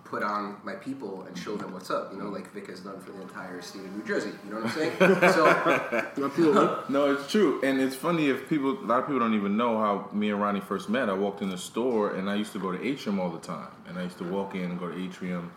Put 0.04 0.22
on 0.22 0.58
my 0.62 0.74
people 0.74 1.22
and 1.22 1.38
show 1.38 1.56
them 1.56 1.72
what's 1.72 1.90
up, 1.90 2.12
you 2.12 2.18
know, 2.18 2.28
like 2.28 2.52
Vic 2.52 2.66
has 2.66 2.80
done 2.80 3.00
for 3.00 3.12
the 3.12 3.22
entire 3.22 3.62
state 3.62 3.86
of 3.86 3.96
New 3.96 4.04
Jersey. 4.04 4.32
You 4.44 4.50
know 4.50 4.60
what 4.60 4.66
I'm 4.66 4.72
saying? 4.72 4.92
so, 5.32 6.82
no, 6.90 7.14
it's 7.14 7.30
true, 7.32 7.62
and 7.62 7.80
it's 7.80 7.96
funny 7.96 8.28
if 8.28 8.46
people. 8.46 8.72
A 8.72 8.84
lot 8.84 8.98
of 8.98 9.06
people 9.06 9.20
don't 9.20 9.32
even 9.32 9.56
know 9.56 9.78
how 9.78 10.10
me 10.12 10.28
and 10.28 10.38
Ronnie 10.38 10.60
first 10.60 10.90
met. 10.90 11.08
I 11.08 11.14
walked 11.14 11.40
in 11.40 11.48
the 11.48 11.56
store, 11.56 12.14
and 12.14 12.28
I 12.28 12.34
used 12.34 12.52
to 12.52 12.58
go 12.58 12.70
to 12.70 12.86
Atrium 12.86 13.20
all 13.20 13.30
the 13.30 13.38
time, 13.38 13.68
and 13.86 13.96
I 13.98 14.02
used 14.02 14.18
to 14.18 14.24
walk 14.24 14.54
in 14.54 14.64
and 14.64 14.78
go 14.78 14.90
to 14.90 15.02
Atrium, 15.02 15.50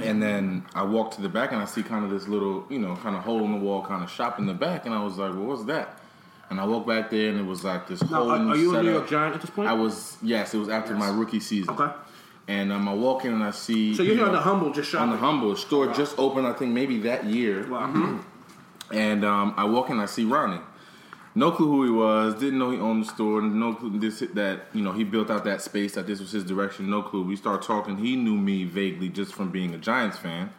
and 0.00 0.22
then 0.22 0.64
I 0.74 0.82
walk 0.82 1.10
to 1.16 1.20
the 1.20 1.28
back, 1.28 1.52
and 1.52 1.60
I 1.60 1.66
see 1.66 1.82
kind 1.82 2.02
of 2.02 2.10
this 2.10 2.26
little, 2.26 2.64
you 2.70 2.78
know, 2.78 2.96
kind 2.96 3.14
of 3.14 3.24
hole 3.24 3.44
in 3.44 3.52
the 3.52 3.58
wall, 3.58 3.82
kind 3.82 4.02
of 4.02 4.10
shop 4.10 4.38
in 4.38 4.46
the 4.46 4.54
back, 4.54 4.86
and 4.86 4.94
I 4.94 5.04
was 5.04 5.18
like, 5.18 5.34
"Well, 5.34 5.44
what's 5.44 5.64
that?" 5.64 5.98
And 6.54 6.60
I 6.60 6.66
walked 6.66 6.86
back 6.86 7.10
there, 7.10 7.30
and 7.30 7.40
it 7.40 7.44
was 7.44 7.64
like 7.64 7.88
this 7.88 8.00
Now, 8.02 8.18
whole 8.18 8.30
are- 8.30 8.38
new 8.38 8.50
are 8.52 8.56
you 8.56 8.76
a 8.76 8.82
New. 8.84 8.92
York 8.92 9.08
Giant 9.08 9.34
at 9.34 9.40
this 9.40 9.50
point? 9.50 9.68
I 9.68 9.72
was. 9.72 10.16
Yes, 10.22 10.54
it 10.54 10.58
was 10.58 10.68
after 10.68 10.94
my 10.94 11.08
rookie 11.08 11.40
season. 11.40 11.74
Okay. 11.74 11.92
And 12.46 12.70
um, 12.72 12.88
I 12.88 12.94
walk 12.94 13.24
in 13.24 13.32
and 13.32 13.42
I 13.42 13.50
see. 13.50 13.92
So 13.92 14.04
you're 14.04 14.12
you 14.12 14.18
here 14.18 14.26
on 14.28 14.32
the 14.32 14.40
Humble, 14.40 14.70
just 14.72 14.94
on 14.94 15.10
the. 15.10 15.16
Humble 15.16 15.56
store 15.56 15.92
just 15.92 16.16
opened, 16.16 16.46
I 16.46 16.52
think 16.52 16.72
maybe 16.72 16.98
that 17.00 17.24
year. 17.24 17.66
Wow. 17.68 18.20
And 18.92 19.24
um, 19.24 19.54
I 19.56 19.64
walk 19.64 19.86
in, 19.86 19.94
and 19.94 20.02
I 20.02 20.06
see 20.06 20.24
Ronnie. 20.24 20.60
No 21.34 21.50
clue 21.50 21.66
who 21.66 21.82
he 21.82 21.90
was. 21.90 22.34
Didn't 22.34 22.60
know 22.60 22.70
he 22.70 22.78
owned 22.78 23.04
the 23.04 23.08
store. 23.08 23.42
No 23.42 23.74
clue 23.74 23.98
this 23.98 24.20
that 24.34 24.66
you 24.72 24.82
know 24.82 24.92
he 24.92 25.02
built 25.02 25.28
out 25.28 25.42
that 25.42 25.60
space. 25.60 25.94
That 25.94 26.06
this 26.06 26.20
was 26.20 26.30
his 26.30 26.44
direction. 26.44 26.88
No 26.88 27.02
clue. 27.02 27.22
We 27.24 27.34
start 27.34 27.62
talking. 27.62 27.96
He 27.98 28.14
knew 28.14 28.36
me 28.36 28.62
vaguely 28.62 29.08
just 29.08 29.34
from 29.34 29.50
being 29.50 29.74
a 29.74 29.78
Giants 29.78 30.18
fan. 30.18 30.50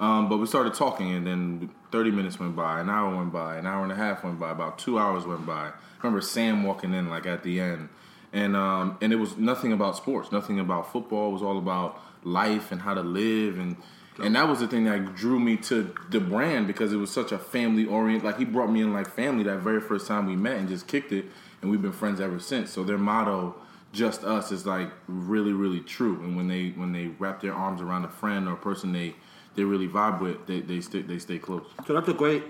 Um, 0.00 0.28
but 0.28 0.36
we 0.38 0.46
started 0.46 0.74
talking, 0.74 1.12
and 1.14 1.26
then 1.26 1.70
30 1.90 2.12
minutes 2.12 2.38
went 2.38 2.54
by, 2.54 2.80
an 2.80 2.88
hour 2.88 3.16
went 3.16 3.32
by, 3.32 3.56
an 3.56 3.66
hour 3.66 3.82
and 3.82 3.90
a 3.90 3.96
half 3.96 4.22
went 4.22 4.38
by, 4.38 4.50
about 4.50 4.78
two 4.78 4.98
hours 4.98 5.26
went 5.26 5.44
by. 5.44 5.68
I 5.68 5.72
remember 6.02 6.20
Sam 6.20 6.62
walking 6.62 6.94
in 6.94 7.10
like 7.10 7.26
at 7.26 7.42
the 7.42 7.60
end, 7.60 7.88
and 8.32 8.54
um, 8.54 8.96
and 9.00 9.12
it 9.12 9.16
was 9.16 9.36
nothing 9.36 9.72
about 9.72 9.96
sports, 9.96 10.30
nothing 10.30 10.60
about 10.60 10.92
football. 10.92 11.30
It 11.30 11.32
was 11.32 11.42
all 11.42 11.58
about 11.58 12.00
life 12.22 12.70
and 12.70 12.80
how 12.82 12.94
to 12.94 13.02
live, 13.02 13.58
and 13.58 13.76
and 14.22 14.36
that 14.36 14.48
was 14.48 14.60
the 14.60 14.68
thing 14.68 14.84
that 14.84 15.16
drew 15.16 15.40
me 15.40 15.56
to 15.56 15.92
the 16.10 16.20
brand 16.20 16.68
because 16.68 16.92
it 16.92 16.96
was 16.96 17.10
such 17.10 17.32
a 17.32 17.38
family 17.38 17.84
orient. 17.84 18.24
Like 18.24 18.38
he 18.38 18.44
brought 18.44 18.70
me 18.70 18.82
in 18.82 18.92
like 18.92 19.08
family 19.08 19.42
that 19.44 19.58
very 19.58 19.80
first 19.80 20.06
time 20.06 20.26
we 20.26 20.36
met 20.36 20.58
and 20.58 20.68
just 20.68 20.86
kicked 20.86 21.10
it, 21.10 21.26
and 21.60 21.70
we've 21.70 21.82
been 21.82 21.92
friends 21.92 22.20
ever 22.20 22.38
since. 22.38 22.70
So 22.70 22.84
their 22.84 22.98
motto, 22.98 23.56
"Just 23.92 24.22
Us," 24.22 24.52
is 24.52 24.64
like 24.64 24.92
really 25.08 25.52
really 25.52 25.80
true. 25.80 26.20
And 26.22 26.36
when 26.36 26.46
they 26.46 26.68
when 26.68 26.92
they 26.92 27.08
wrap 27.18 27.40
their 27.40 27.54
arms 27.54 27.80
around 27.80 28.04
a 28.04 28.10
friend 28.10 28.46
or 28.46 28.52
a 28.52 28.56
person 28.56 28.92
they 28.92 29.16
they 29.58 29.64
really 29.64 29.88
vibe 29.88 30.20
with, 30.20 30.46
they 30.46 30.60
they 30.60 30.80
stay 30.80 31.02
they 31.02 31.18
stay 31.18 31.38
close. 31.38 31.64
So 31.86 31.92
that's 31.92 32.08
a 32.08 32.14
great 32.14 32.44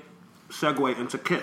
segue 0.51 0.99
into 0.99 1.17
Kith. 1.17 1.43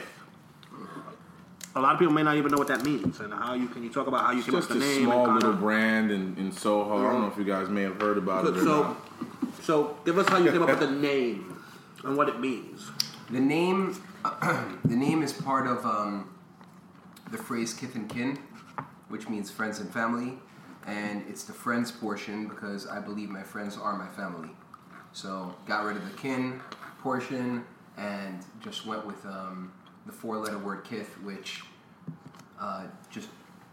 A 1.76 1.82
lot 1.82 1.94
of 1.94 2.00
people 2.00 2.14
may 2.14 2.24
not 2.24 2.38
even 2.38 2.52
know 2.52 2.58
what 2.58 2.68
that 2.68 2.86
means, 2.86 3.20
and 3.20 3.34
how 3.34 3.56
you 3.56 3.68
can 3.68 3.84
you 3.84 3.90
talk 3.90 4.06
about 4.08 4.26
how 4.26 4.32
you 4.32 4.38
It's 4.38 4.46
came 4.46 4.56
up 4.56 4.62
just 4.62 4.70
with 4.70 4.84
a 4.84 4.86
name. 4.86 5.06
small 5.06 5.26
and 5.26 5.34
little 5.34 5.50
kinda, 5.50 5.62
brand 5.62 6.12
in, 6.12 6.38
in 6.38 6.52
Soho. 6.52 7.00
I 7.00 7.12
don't 7.12 7.22
know 7.24 7.28
if 7.28 7.38
you 7.38 7.44
guys 7.44 7.68
may 7.68 7.82
have 7.82 8.00
heard 8.00 8.18
about 8.20 8.46
it. 8.46 8.56
Or 8.58 8.60
so, 8.62 8.84
not. 8.84 8.98
so 9.64 9.98
give 10.06 10.20
us 10.20 10.30
how 10.30 10.38
you 10.38 10.52
came 10.52 10.62
up 10.62 10.70
with 10.70 10.80
the 10.80 10.92
name 10.92 11.60
and 12.04 12.16
what 12.16 12.30
it 12.30 12.40
means. 12.40 12.92
The 13.32 13.40
name, 13.40 14.00
the 14.86 14.96
name 14.96 15.24
is 15.24 15.34
part 15.34 15.66
of 15.66 15.84
um, 15.84 16.30
the 17.32 17.40
phrase 17.40 17.74
"kith 17.74 17.96
and 17.96 18.08
kin," 18.08 18.38
which 19.10 19.28
means 19.28 19.50
friends 19.50 19.80
and 19.80 19.92
family, 19.92 20.38
and 20.86 21.24
it's 21.28 21.44
the 21.44 21.54
friends 21.54 21.92
portion 21.92 22.48
because 22.48 22.86
I 22.88 23.00
believe 23.00 23.30
my 23.30 23.44
friends 23.44 23.78
are 23.78 23.98
my 23.98 24.08
family. 24.10 24.52
So 25.16 25.56
got 25.66 25.86
rid 25.86 25.96
of 25.96 26.04
the 26.04 26.18
kin 26.18 26.60
portion 27.02 27.64
and 27.98 28.44
just 28.62 28.86
went 28.86 29.06
with 29.08 29.26
um, 29.26 29.72
the 30.06 30.12
four-letter 30.12 30.60
word 30.60 30.84
"kith," 30.84 31.18
which 31.24 31.64
uh, 32.60 32.84
just 33.10 33.30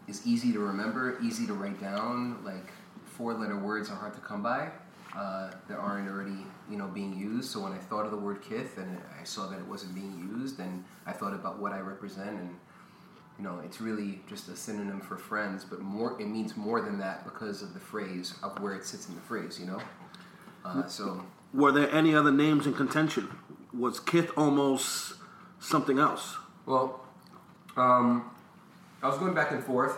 is 0.06 0.24
easy 0.24 0.52
to 0.52 0.60
remember, 0.60 1.18
easy 1.20 1.44
to 1.48 1.52
write 1.52 1.80
down. 1.80 2.44
Like 2.44 2.70
four-letter 3.04 3.58
words 3.58 3.90
are 3.90 3.96
hard 3.96 4.14
to 4.14 4.20
come 4.20 4.40
by. 4.40 4.70
Uh, 5.16 5.50
that 5.68 5.76
aren't 5.76 6.08
already, 6.08 6.46
you 6.70 6.78
know, 6.78 6.86
being 6.86 7.14
used. 7.18 7.50
So 7.50 7.60
when 7.60 7.72
I 7.72 7.78
thought 7.78 8.04
of 8.04 8.12
the 8.12 8.16
word 8.16 8.40
"kith" 8.40 8.78
and 8.78 8.96
I 9.20 9.24
saw 9.24 9.48
that 9.48 9.58
it 9.58 9.66
wasn't 9.66 9.96
being 9.96 10.16
used, 10.32 10.60
and 10.60 10.84
I 11.06 11.12
thought 11.12 11.34
about 11.34 11.58
what 11.58 11.72
I 11.72 11.80
represent, 11.80 12.30
and 12.30 12.54
you 13.36 13.42
know, 13.42 13.60
it's 13.64 13.80
really 13.80 14.20
just 14.28 14.48
a 14.48 14.54
synonym 14.54 15.00
for 15.00 15.16
friends, 15.16 15.64
but 15.64 15.80
more 15.80 16.20
it 16.20 16.28
means 16.28 16.56
more 16.56 16.80
than 16.80 16.98
that 17.00 17.24
because 17.24 17.62
of 17.62 17.74
the 17.74 17.80
phrase 17.80 18.36
of 18.44 18.60
where 18.60 18.74
it 18.74 18.86
sits 18.86 19.08
in 19.08 19.16
the 19.16 19.20
phrase. 19.22 19.58
You 19.58 19.66
know, 19.66 19.80
uh, 20.64 20.86
so 20.86 21.24
Were 21.54 21.72
there 21.72 21.90
any 21.92 22.14
other 22.14 22.32
names 22.32 22.66
in 22.66 22.74
contention? 22.74 23.28
Was 23.76 24.00
Kith 24.00 24.30
almost 24.36 25.14
something 25.60 25.98
else? 25.98 26.36
Well, 26.66 27.00
um, 27.76 28.30
I 29.02 29.08
was 29.08 29.18
going 29.18 29.34
back 29.34 29.50
and 29.50 29.62
forth. 29.64 29.96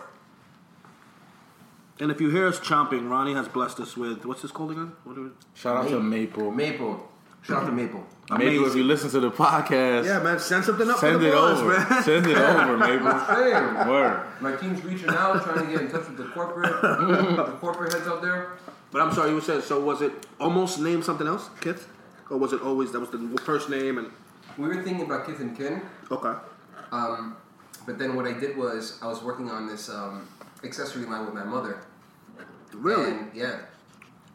And 1.99 2.11
if 2.11 2.19
you 2.19 2.29
hear 2.29 2.47
us 2.47 2.59
chomping, 2.59 3.09
Ronnie 3.09 3.33
has 3.33 3.47
blessed 3.47 3.79
us 3.79 3.95
with 3.95 4.25
what's 4.25 4.41
this 4.41 4.51
called 4.51 4.71
again? 4.71 4.91
What 5.05 5.17
are 5.17 5.21
we? 5.23 5.29
Shout 5.53 5.77
out 5.77 5.89
to 5.89 5.99
Maple. 6.01 6.51
Maple. 6.51 7.09
Shout 7.41 7.63
out 7.63 7.65
to 7.67 7.71
Maple. 7.71 8.03
Maple, 8.31 8.65
if 8.65 8.75
you 8.75 8.83
listen 8.83 9.09
to 9.11 9.19
the 9.19 9.29
podcast, 9.31 10.05
Yeah, 10.05 10.19
man, 10.19 10.39
send 10.39 10.65
something 10.65 10.89
up 10.89 10.97
send 10.97 11.13
for 11.17 11.19
the 11.19 11.27
it 11.29 11.33
boys, 11.33 11.59
over. 11.59 11.77
man. 11.77 12.03
Send 12.03 12.25
it 12.27 12.37
over, 12.37 12.75
Maple. 12.77 13.19
Same. 13.35 13.87
Word. 13.87 14.25
My 14.41 14.55
team's 14.55 14.83
reaching 14.83 15.09
out, 15.09 15.43
trying 15.43 15.65
to 15.67 15.71
get 15.71 15.81
in 15.81 15.91
touch 15.91 16.07
with 16.07 16.17
the 16.17 16.25
corporate, 16.25 16.81
the 16.81 17.43
corporate 17.61 17.93
heads 17.93 18.07
out 18.07 18.21
there. 18.23 18.53
But 18.95 19.01
I'm 19.01 19.11
sorry, 19.13 19.31
you 19.31 19.35
were 19.35 19.41
saying. 19.41 19.63
So 19.63 19.81
was 19.81 20.01
it 20.01 20.13
almost 20.39 20.79
named 20.79 21.03
something 21.03 21.27
else, 21.27 21.49
Kith, 21.59 21.89
or 22.29 22.37
was 22.37 22.53
it 22.53 22.61
always 22.61 22.93
that 22.93 23.01
was 23.01 23.09
the 23.09 23.19
first 23.43 23.69
name 23.69 23.97
and? 23.97 24.09
We 24.57 24.69
were 24.69 24.81
thinking 24.83 25.01
about 25.05 25.25
kith 25.25 25.41
and 25.41 25.53
kin. 25.57 25.81
Okay. 26.09 26.31
Um, 26.93 27.35
but 27.85 27.99
then 27.99 28.15
what 28.15 28.25
I 28.25 28.31
did 28.31 28.55
was 28.55 28.97
I 29.01 29.07
was 29.07 29.21
working 29.21 29.49
on 29.51 29.67
this 29.67 29.89
um, 29.89 30.25
accessory 30.63 31.05
line 31.07 31.25
with 31.25 31.33
my 31.35 31.43
mother. 31.43 31.81
Really? 32.71 33.11
And, 33.11 33.31
yeah. 33.35 33.57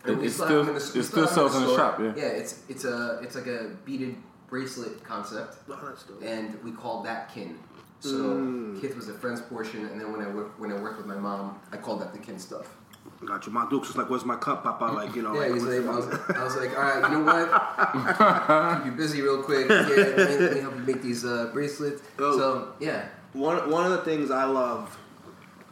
It- 0.04 0.18
we 0.18 0.26
it 0.26 0.30
still 0.30 0.44
still- 0.44 0.56
have 0.58 0.66
them 0.66 0.76
in 0.76 0.82
the- 0.82 0.88
it 0.88 0.94
we 0.94 1.02
still 1.04 1.26
sells 1.26 1.56
in 1.56 1.62
the 1.62 1.74
shop, 1.74 1.98
yeah. 1.98 2.12
Yeah, 2.14 2.24
it's 2.24 2.62
it's 2.68 2.84
a 2.84 3.18
it's 3.22 3.36
like 3.36 3.46
a 3.46 3.70
beaded 3.86 4.16
bracelet 4.50 5.02
concept. 5.02 5.56
Oh, 5.70 5.78
that's 5.88 6.02
dope. 6.02 6.22
And 6.22 6.62
we 6.62 6.72
called 6.72 7.06
that 7.06 7.32
kin. 7.32 7.58
So 8.00 8.10
Mm. 8.10 8.78
kith 8.78 8.94
was 8.94 9.06
the 9.06 9.14
friends 9.14 9.40
portion, 9.40 9.86
and 9.86 9.98
then 9.98 10.12
when 10.12 10.20
I 10.20 10.28
worked 10.28 10.60
when 10.60 10.70
I 10.70 10.78
worked 10.78 10.98
with 10.98 11.06
my 11.06 11.16
mom, 11.16 11.58
I 11.72 11.78
called 11.78 12.02
that 12.02 12.12
the 12.12 12.18
kin 12.18 12.38
stuff. 12.38 12.76
Got 13.24 13.46
you. 13.46 13.52
My 13.52 13.68
Dukes 13.68 13.90
is 13.90 13.96
like, 13.96 14.08
"Where's 14.08 14.24
my 14.24 14.36
cup, 14.36 14.62
Papa?" 14.62 14.84
Like 14.84 15.14
you 15.14 15.20
know. 15.22 15.34
Yeah, 15.34 15.40
like, 15.40 15.52
he's 15.52 15.62
like, 15.64 15.86
I, 15.86 15.96
was, 15.96 16.06
I 16.30 16.44
was 16.44 16.56
like, 16.56 16.76
all 16.76 16.82
right, 16.82 17.10
you 17.10 17.18
know 17.18 17.24
what? 17.24 18.76
Keep 18.84 18.86
you 18.86 18.96
busy 18.96 19.20
real 19.20 19.42
quick. 19.42 19.68
Yeah, 19.68 19.76
let 19.76 20.16
me, 20.16 20.24
let 20.24 20.54
me 20.54 20.60
help 20.60 20.74
you 20.76 20.82
make 20.82 21.02
these 21.02 21.24
uh, 21.24 21.50
bracelets. 21.52 22.02
Oh. 22.18 22.38
So 22.38 22.72
yeah, 22.80 23.08
One 23.34 23.70
one 23.70 23.84
of 23.84 23.92
the 23.92 24.02
things 24.10 24.30
I 24.30 24.44
love, 24.44 24.96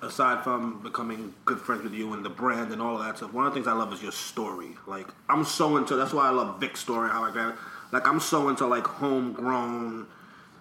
aside 0.02 0.44
from 0.44 0.82
becoming 0.82 1.32
good 1.46 1.58
friends 1.58 1.84
with 1.84 1.94
you 1.94 2.12
and 2.12 2.22
the 2.22 2.30
brand 2.30 2.70
and 2.70 2.82
all 2.82 2.98
of 2.98 3.04
that 3.06 3.16
stuff, 3.16 3.32
one 3.32 3.46
of 3.46 3.54
the 3.54 3.56
things 3.56 3.66
I 3.66 3.72
love 3.72 3.94
is 3.94 4.02
your 4.02 4.12
story. 4.12 4.76
Like 4.86 5.08
I'm 5.30 5.44
so 5.44 5.78
into. 5.78 5.96
That's 5.96 6.12
why 6.12 6.26
I 6.26 6.30
love 6.30 6.60
Vic's 6.60 6.80
story. 6.80 7.08
How 7.08 7.24
I 7.24 7.32
got. 7.32 7.54
It. 7.54 7.58
Like 7.92 8.06
I'm 8.06 8.20
so 8.20 8.50
into 8.50 8.66
like 8.66 8.86
homegrown, 8.86 10.06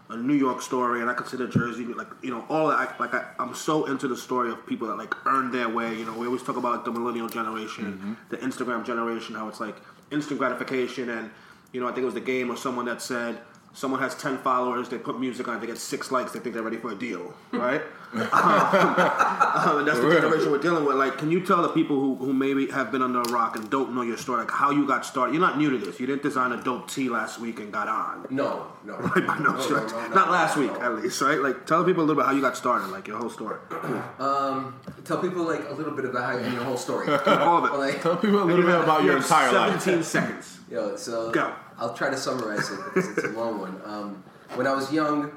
a 0.10 0.18
New 0.18 0.34
York 0.34 0.62
story, 0.62 1.02
and 1.02 1.10
I 1.10 1.14
consider 1.14 1.48
Jersey 1.48 1.86
like 1.86 2.08
you 2.22 2.32
know 2.32 2.46
all 2.50 2.70
that. 2.70 2.76
I, 2.76 2.96
like 3.00 3.14
I, 3.14 3.26
I'm 3.40 3.54
so 3.54 3.86
into 3.86 4.08
the 4.08 4.18
story 4.18 4.52
of 4.52 4.66
people 4.66 4.88
that 4.88 4.98
like 4.98 5.14
earned 5.26 5.54
their 5.54 5.70
way. 5.70 5.96
You 5.96 6.06
know, 6.06 6.18
we 6.18 6.28
always 6.28 6.44
talk 6.44 6.58
about 6.58 6.86
the 6.86 6.92
millennial 6.92 7.28
generation, 7.28 7.86
mm-hmm. 7.86 8.14
the 8.30 8.38
Instagram 8.38 8.86
generation, 8.86 9.36
how 9.36 9.48
it's 9.48 9.60
like 9.60 9.76
instant 10.12 10.40
gratification, 10.40 11.10
and 11.10 11.30
you 11.74 11.82
know 11.82 11.88
I 11.88 11.92
think 11.92 12.04
it 12.04 12.06
was 12.06 12.14
the 12.14 12.22
game 12.22 12.50
or 12.50 12.56
someone 12.58 12.86
that 12.86 13.02
said. 13.02 13.40
Someone 13.74 14.00
has 14.00 14.16
ten 14.16 14.38
followers. 14.40 14.90
They 14.90 14.98
put 14.98 15.20
music 15.20 15.48
on. 15.48 15.60
They 15.60 15.68
get 15.68 15.78
six 15.78 16.12
likes. 16.12 16.32
They 16.32 16.40
think 16.40 16.56
they're 16.56 16.64
ready 16.64 16.78
for 16.78 16.92
a 16.92 16.96
deal, 16.96 17.34
right? 17.52 17.82
um, 18.14 18.22
and 18.22 18.28
that's 19.88 20.00
the 20.00 20.08
real. 20.08 20.22
generation 20.22 20.52
we're 20.52 20.58
dealing 20.60 20.86
with. 20.86 20.96
Like, 20.96 21.18
can 21.18 21.30
you 21.30 21.46
tell 21.46 21.62
the 21.62 21.68
people 21.70 22.00
who, 22.00 22.16
who 22.16 22.34
maybe 22.34 22.68
have 22.68 22.92
been 22.92 23.02
under 23.02 23.22
a 23.22 23.30
rock 23.32 23.56
and 23.58 23.70
don't 23.70 23.94
know 23.94 24.02
your 24.02 24.18
story, 24.18 24.40
like 24.40 24.52
how 24.52 24.72
you 24.72 24.88
got 24.88 25.06
started? 25.06 25.34
You're 25.34 25.42
not 25.42 25.58
new 25.58 25.70
to 25.70 25.78
this. 25.78 26.00
You 26.00 26.08
didn't 26.08 26.24
design 26.24 26.54
a 26.54 26.64
dope 26.64 26.90
tee 26.90 27.10
last 27.10 27.40
week 27.40 27.60
and 27.60 27.72
got 27.72 27.88
on. 27.88 28.26
no, 28.30 28.68
no, 28.86 28.96
Right, 28.98 29.28
by 29.28 29.38
no, 29.40 29.52
no, 29.54 29.60
stretch. 29.62 29.92
no, 29.92 30.08
no, 30.08 30.16
not 30.16 30.26
no, 30.28 30.32
last 30.32 30.56
no. 30.58 30.64
week, 30.64 30.72
at 30.82 30.96
least, 30.96 31.22
right? 31.22 31.40
Like, 31.40 31.66
tell 31.68 31.84
people 31.84 32.02
a 32.04 32.06
little 32.06 32.22
bit 32.22 32.26
how 32.28 32.34
you 32.34 32.42
got 32.42 32.56
started, 32.58 32.88
like 32.88 33.08
your 33.08 33.18
whole 33.18 33.30
story. 33.30 33.58
Um, 34.20 34.80
tell 35.06 35.18
people 35.20 35.44
like 35.44 35.70
a 35.70 35.74
little 35.74 35.92
bit 35.94 36.06
about 36.06 36.24
how 36.24 36.38
you 36.40 36.52
your 36.54 36.64
whole 36.64 36.78
story. 36.78 37.08
All 37.10 37.64
of 37.64 37.72
it. 37.72 37.78
Like, 37.78 38.02
Tell 38.02 38.16
people 38.18 38.42
a 38.42 38.46
little 38.46 38.66
bit 38.66 38.74
about 38.82 39.04
your 39.04 39.14
have 39.16 39.24
entire 39.24 39.52
life. 39.54 39.82
17 39.84 40.04
seconds. 40.04 40.60
Yo, 40.72 40.96
so 40.96 41.32
Go. 41.32 41.54
I'll 41.78 41.94
try 41.94 42.10
to 42.10 42.18
summarize 42.18 42.72
it 42.72 42.80
because 42.86 43.10
it's 43.10 43.24
a 43.26 43.30
long 43.30 43.60
one. 43.60 43.82
Um, 43.86 44.24
when 44.56 44.66
I 44.66 44.74
was 44.74 44.92
young, 44.92 45.32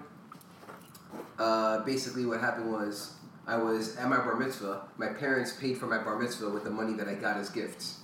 uh, 1.38 1.80
basically 1.84 2.24
what 2.24 2.40
happened 2.40 2.72
was 2.72 3.14
I 3.46 3.56
was 3.56 3.96
at 3.96 4.08
my 4.08 4.16
bar 4.16 4.36
mitzvah. 4.36 4.82
My 4.96 5.08
parents 5.08 5.52
paid 5.52 5.76
for 5.78 5.86
my 5.86 5.98
bar 5.98 6.18
mitzvah 6.18 6.50
with 6.50 6.64
the 6.64 6.70
money 6.70 6.94
that 6.94 7.08
I 7.08 7.14
got 7.14 7.36
as 7.36 7.50
gifts. 7.50 7.98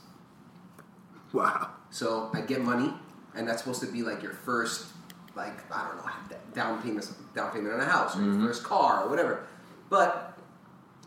Wow. 1.32 1.70
So 1.90 2.30
I 2.34 2.40
get 2.40 2.60
money, 2.60 2.92
and 3.34 3.48
that's 3.48 3.62
supposed 3.62 3.80
to 3.80 3.86
be 3.86 4.02
like 4.02 4.22
your 4.22 4.32
first, 4.32 4.86
like 5.34 5.70
I 5.72 5.88
don't 5.88 5.96
know, 5.96 6.36
down 6.54 6.82
payment, 6.82 7.10
down 7.34 7.52
payment 7.52 7.74
on 7.74 7.80
a 7.80 7.84
house, 7.84 8.16
or 8.16 8.22
your 8.22 8.40
first 8.40 8.64
car, 8.64 9.04
or 9.04 9.08
whatever. 9.08 9.46
But 9.88 10.38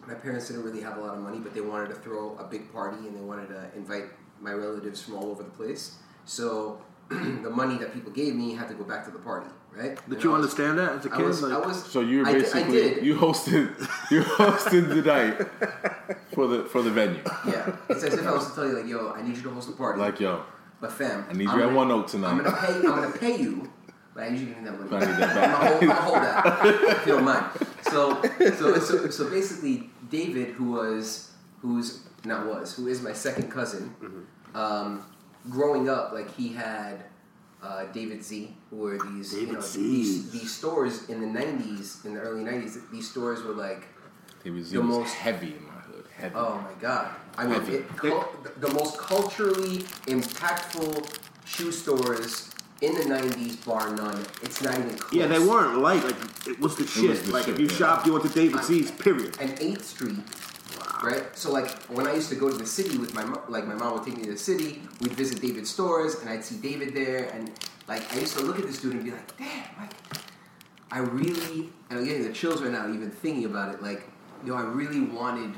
my 0.07 0.13
parents 0.13 0.48
didn't 0.48 0.63
really 0.63 0.81
have 0.81 0.98
a 0.98 1.01
lot 1.01 1.15
of 1.15 1.21
money, 1.21 1.39
but 1.39 1.53
they 1.53 1.62
wanted 1.62 1.89
to 1.89 1.95
throw 1.95 2.36
a 2.38 2.43
big 2.43 2.71
party 2.74 2.98
and 3.07 3.15
they 3.15 3.21
wanted 3.21 3.50
to 3.50 3.69
invite 3.75 4.05
my 4.41 4.51
relatives 4.51 5.01
from 5.01 5.15
all 5.15 5.29
over 5.29 5.43
the 5.43 5.50
place. 5.50 5.98
So 6.25 6.81
the 7.44 7.50
money 7.50 7.78
that 7.78 7.94
people 7.94 8.12
gave 8.12 8.36
me 8.36 8.54
had 8.54 8.68
to 8.68 8.74
go 8.75 8.84
back 8.84 9.04
to 9.06 9.12
the 9.12 9.20
party, 9.20 9.50
right? 9.75 9.96
Did 10.08 10.13
And 10.16 10.24
you 10.24 10.30
I 10.30 10.38
was- 10.38 10.44
understand 10.44 10.78
that 10.80 10.92
as 10.98 11.06
a 11.06 11.13
I 11.13 11.18
kid? 11.18 11.25
was, 11.25 11.42
Like- 11.42 11.54
I 11.54 11.66
was, 11.68 11.84
So 11.86 12.01
you're 12.01 12.25
I 12.28 12.32
di- 12.34 12.38
I 12.38 12.42
basically 12.42 12.72
did. 12.74 13.06
you 13.06 13.16
hosted 13.16 13.70
you 14.12 14.22
hosted 14.22 14.89
the 14.89 15.01
night 15.01 15.36
for 16.34 16.48
the 16.48 16.66
for 16.66 16.82
the 16.82 16.92
venue. 16.92 17.22
Yeah, 17.48 17.75
it's 17.89 18.04
as 18.04 18.13
if 18.13 18.25
I 18.28 18.32
was 18.32 18.48
to 18.50 18.56
tell 18.56 18.68
you, 18.68 18.74
like, 18.80 18.88
yo, 18.88 19.12
I 19.12 19.22
need 19.22 19.36
you 19.38 19.44
to 19.44 19.50
host 19.51 19.68
the 19.70 19.75
party. 19.75 20.00
Like 20.00 20.20
yo, 20.20 20.44
but 20.82 20.92
fam, 20.92 21.25
I 21.30 21.34
need 21.34 21.44
you 21.44 21.50
I'm 21.50 21.60
at 21.60 21.63
gonna- 21.66 21.75
one 21.75 21.88
note 21.88 22.08
tonight. 22.08 22.30
I'm 22.32 22.44
gonna 22.44 22.58
pay. 22.58 22.74
I'm 22.75 22.84
gonna 22.84 23.12
pay 23.18 23.38
you, 23.42 23.70
but 24.13 24.24
I 24.24 24.30
need 24.30 24.39
you 24.42 24.46
to 24.48 24.54
give 24.54 24.63
me 24.63 24.70
that 24.70 24.80
money. 24.92 25.06
I 25.06 25.12
need 25.12 25.20
that 25.20 25.38
I'm, 25.38 25.80
gonna 25.80 25.94
back. 25.94 25.98
hold, 26.01 26.24
I'm 26.24 26.28
gonna 26.28 26.74
hold 26.74 26.84
that 26.86 26.98
if 26.98 27.06
you 27.08 27.13
don't 27.13 27.25
mind. 27.25 27.46
So, 27.89 28.22
so, 28.60 28.78
so, 28.80 29.10
so 29.10 29.30
basically, 29.32 29.89
David, 30.12 30.50
who 30.50 30.72
was, 30.74 31.32
who's 31.62 32.04
not 32.25 32.46
was, 32.46 32.75
who 32.75 32.88
is 32.88 33.01
my 33.01 33.13
second 33.13 33.50
cousin, 33.50 33.96
Mm-hmm. 34.04 34.56
um, 34.58 35.06
growing 35.50 35.89
up, 35.89 36.12
like 36.13 36.34
he 36.36 36.53
had. 36.53 37.03
Uh, 37.62 37.84
David 37.91 38.24
Z, 38.24 38.56
who 38.70 38.77
were 38.77 38.98
these, 38.98 39.34
you 39.34 39.48
know, 39.51 39.60
Z's. 39.60 40.32
these, 40.32 40.32
these 40.32 40.56
stores 40.56 41.10
in 41.10 41.20
the 41.20 41.27
'90s, 41.39 42.06
in 42.06 42.13
the 42.13 42.22
early 42.22 42.41
'90s. 42.41 42.89
These 42.89 43.12
stores 43.12 43.44
were 43.44 43.51
like 43.53 43.84
He 44.46 44.50
was, 44.50 44.72
he 44.72 44.77
The 44.77 44.82
was 44.82 44.89
most- 45.00 45.13
heavy 45.13 45.56
in 45.58 45.65
my 45.65 45.72
hood. 45.82 46.06
Heavy. 46.15 46.36
Oh 46.38 46.56
my 46.63 46.72
god! 46.82 47.10
I 47.38 47.44
mean, 47.46 47.56
Heavy. 47.60 47.74
it, 47.79 47.98
cul- 47.98 48.29
the 48.62 48.70
most 48.74 48.98
culturally 48.98 49.79
impactful 50.08 51.06
shoe 51.46 51.74
stores 51.74 52.50
in 52.82 52.94
the 52.96 53.01
'90s, 53.13 53.65
bar 53.65 53.94
none. 53.94 54.25
It's 54.41 54.62
not 54.62 54.75
even 54.79 54.98
close. 54.98 55.13
yeah, 55.13 55.27
they 55.27 55.39
weren't 55.39 55.79
light. 55.79 56.01
Like 56.03 56.15
it 56.48 56.60
was 56.62 56.77
the 56.77 56.88
shit. 56.88 57.10
was 57.10 57.24
the 57.24 57.32
like 57.34 57.44
shit, 57.44 57.56
if 57.56 57.60
you 57.60 57.68
yeah. 57.68 57.74
shopped, 57.74 58.06
you 58.08 58.13
went 58.13 58.25
to 58.25 58.32
David 58.32 58.63
Z's. 58.63 58.91
Period. 58.91 59.36
And 59.41 59.60
Eighth 59.60 59.84
Street, 59.86 60.15
right? 61.03 61.36
So 61.38 61.51
like 61.51 61.70
when 61.86 62.08
I 62.08 62.13
used 62.13 62.29
to 62.29 62.36
go 62.36 62.50
to 62.50 62.58
the 62.58 62.65
city 62.65 62.98
with 62.98 63.13
my 63.13 63.24
mom, 63.24 63.41
like 63.48 63.65
my 63.65 63.75
mom 63.75 63.94
would 63.94 64.03
take 64.03 64.18
me 64.18 64.24
to 64.24 64.32
the 64.32 64.38
city. 64.38 64.82
We'd 65.01 65.13
visit 65.13 65.41
David's 65.41 65.70
stores, 65.70 66.15
and 66.15 66.29
I'd 66.29 66.44
see 66.44 66.56
David 66.58 66.94
there, 66.94 67.29
and 67.34 67.51
like 67.88 68.12
I 68.13 68.20
used 68.20 68.38
to 68.38 68.44
look 68.44 68.60
at 68.60 68.65
this 68.65 68.82
dude 68.82 68.94
and 68.94 69.03
be 69.03 69.12
like, 69.12 69.38
damn, 69.38 69.65
like 69.79 69.94
I 70.91 71.00
really, 71.00 71.70
and 71.89 72.00
I'm 72.00 72.06
getting 72.06 72.24
the 72.24 72.34
chills 72.34 72.62
right 72.62 72.72
now 72.72 72.91
even 72.91 73.12
thinking 73.12 73.46
about 73.46 73.74
it. 73.74 73.82
Like, 73.82 74.03
you 74.44 74.51
know, 74.51 74.58
I 74.58 74.63
really 74.63 75.01
wanted 75.01 75.53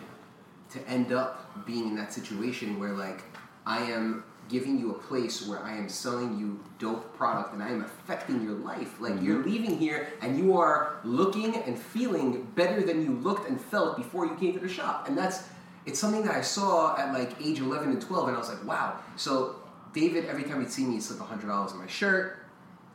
to 0.72 0.88
end 0.88 1.12
up 1.12 1.66
being 1.66 1.90
in 1.90 1.96
that 1.96 2.14
situation 2.14 2.80
where 2.80 2.94
like 2.94 3.24
I 3.66 3.80
am 3.92 4.24
giving 4.52 4.78
you 4.78 4.92
a 4.92 4.94
place 4.94 5.48
where 5.48 5.60
I 5.60 5.78
am 5.78 5.88
selling 5.88 6.38
you 6.38 6.60
dope 6.78 7.16
product 7.16 7.54
and 7.54 7.64
I 7.64 7.70
am 7.70 7.82
affecting 7.82 8.44
your 8.44 8.54
life. 8.54 9.00
Like 9.00 9.22
you're 9.22 9.44
leaving 9.44 9.78
here 9.78 10.10
and 10.22 10.38
you 10.38 10.58
are 10.58 11.00
looking 11.06 11.56
and 11.56 11.80
feeling 11.80 12.44
better 12.56 12.82
than 12.82 13.02
you 13.02 13.14
looked 13.14 13.50
and 13.50 13.60
felt 13.60 13.96
before 13.96 14.26
you 14.26 14.36
came 14.36 14.54
to 14.54 14.60
the 14.60 14.70
shop. 14.70 15.08
And 15.08 15.18
that's 15.18 15.48
it's 15.86 16.00
something 16.00 16.24
that 16.26 16.36
I 16.36 16.42
saw 16.42 16.96
at 16.98 17.14
like 17.14 17.32
age 17.44 17.60
11 17.60 17.90
and 17.90 18.02
12 18.02 18.28
and 18.28 18.36
I 18.36 18.40
was 18.40 18.50
like, 18.50 18.64
wow. 18.66 19.00
So 19.16 19.56
David, 19.94 20.26
every 20.26 20.44
time 20.44 20.60
he'd 20.60 20.72
see 20.72 20.86
me, 20.86 20.96
he'd 20.96 21.04
slip 21.04 21.20
$100 21.20 21.72
in 21.72 21.78
my 21.78 21.88
shirt. 21.88 22.38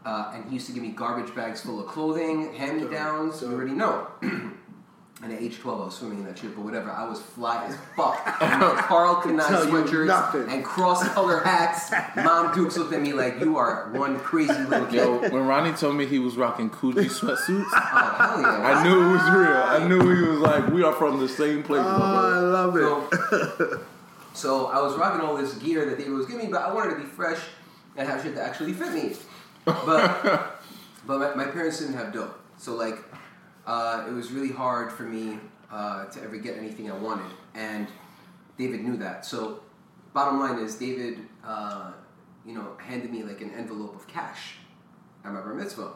Uh, 0.05 0.33
and 0.35 0.45
he 0.45 0.55
used 0.55 0.67
to 0.67 0.73
give 0.73 0.85
me 0.85 0.91
garbage 0.91 1.35
bags 1.35 1.63
full 1.63 1.81
of 1.81 1.89
clothing, 1.89 2.55
hand 2.55 2.81
me 2.81 2.89
downs. 2.89 3.43
You 3.43 3.49
already 3.49 3.73
know. 3.73 4.07
and 5.23 5.33
at 5.33 5.41
age 5.41 5.59
12, 5.61 5.81
I 5.81 5.85
was 5.87 5.95
swimming 5.95 6.19
in 6.19 6.25
that 6.27 6.39
shit, 6.39 6.55
but 6.55 6.63
whatever. 6.63 6.91
I 6.91 7.09
was 7.09 7.21
fly 7.23 7.65
as 7.65 7.77
fuck. 7.97 8.21
In 8.43 8.49
my 8.61 8.75
Karl 8.83 9.17
Kani 9.17 9.47
Tell 9.49 9.65
you 9.67 9.73
sweatshirts 9.73 10.07
nothing. 10.09 10.49
and 10.51 10.63
cross 10.63 11.09
color 11.15 11.43
hats. 11.43 11.91
Mom 12.17 12.55
Dukes 12.55 12.77
looked 12.77 12.93
at 12.93 13.01
me 13.01 13.15
like, 13.15 13.41
you 13.41 13.57
are 13.57 13.89
one 13.93 14.19
crazy 14.21 14.53
little 14.53 14.85
kid. 14.87 14.97
Yo, 14.97 15.19
when 15.31 15.47
Ronnie 15.47 15.73
told 15.73 15.97
me 15.97 16.05
he 16.05 16.19
was 16.19 16.37
rocking 16.37 16.69
Coogi 16.69 17.07
sweatsuits, 17.09 17.65
Oh, 17.73 18.15
hell 18.19 18.43
yeah. 18.43 18.69
I 18.69 18.83
knew 18.85 19.09
it 19.09 19.13
was 19.13 19.31
real. 19.31 19.57
I 19.57 19.89
knew 19.89 20.15
he 20.17 20.29
was 20.29 20.41
like, 20.41 20.69
we 20.69 20.83
are 20.83 20.93
from 20.93 21.19
the 21.19 21.29
same 21.29 21.63
place. 21.63 21.81
Ah, 21.83 21.99
my 21.99 22.05
Oh, 22.05 22.35
I 22.35 22.39
love 22.39 22.77
it. 22.77 22.81
So, 23.71 23.85
so 24.35 24.67
I 24.67 24.83
was 24.83 24.97
rocking 24.99 25.23
all 25.27 25.35
this 25.37 25.55
gear 25.55 25.87
that 25.89 25.97
David 25.97 26.13
was 26.13 26.27
giving 26.27 26.45
me, 26.47 26.53
but 26.53 26.61
I 26.61 26.71
wanted 26.75 26.91
to 26.91 27.01
be 27.01 27.07
fresh 27.07 27.41
and 27.97 28.07
have 28.07 28.23
shit 28.23 28.35
that 28.35 28.47
actually 28.47 28.75
fit 28.75 28.93
me. 28.93 29.17
But 29.65 30.61
but 31.07 31.19
my, 31.37 31.47
my 31.47 31.51
parents 31.51 31.79
didn't 31.81 31.95
have 31.95 32.13
dough, 32.13 32.35
so 32.59 32.75
like 32.75 32.99
uh, 33.67 34.05
it 34.09 34.13
was 34.13 34.31
really 34.31 34.53
hard 34.53 34.93
for 34.93 35.03
me 35.03 35.39
uh, 35.71 36.07
to 36.07 36.23
ever 36.23 36.37
get 36.37 36.57
anything 36.57 36.91
I 36.91 36.97
wanted, 36.97 37.31
and 37.55 37.89
David 38.57 38.83
knew 38.83 38.97
that. 38.99 39.27
So 39.27 39.61
bottom 40.15 40.39
line 40.39 40.59
is 40.59 40.77
David, 40.77 41.19
uh, 41.45 41.93
you 42.45 42.55
know, 42.55 42.77
handed 42.79 43.11
me 43.11 43.23
like 43.23 43.41
an 43.41 43.51
envelope 43.51 43.95
of 43.95 44.07
cash 44.07 44.59
at 45.25 45.33
my 45.33 45.41
bar 45.41 45.55
mitzvah, 45.55 45.93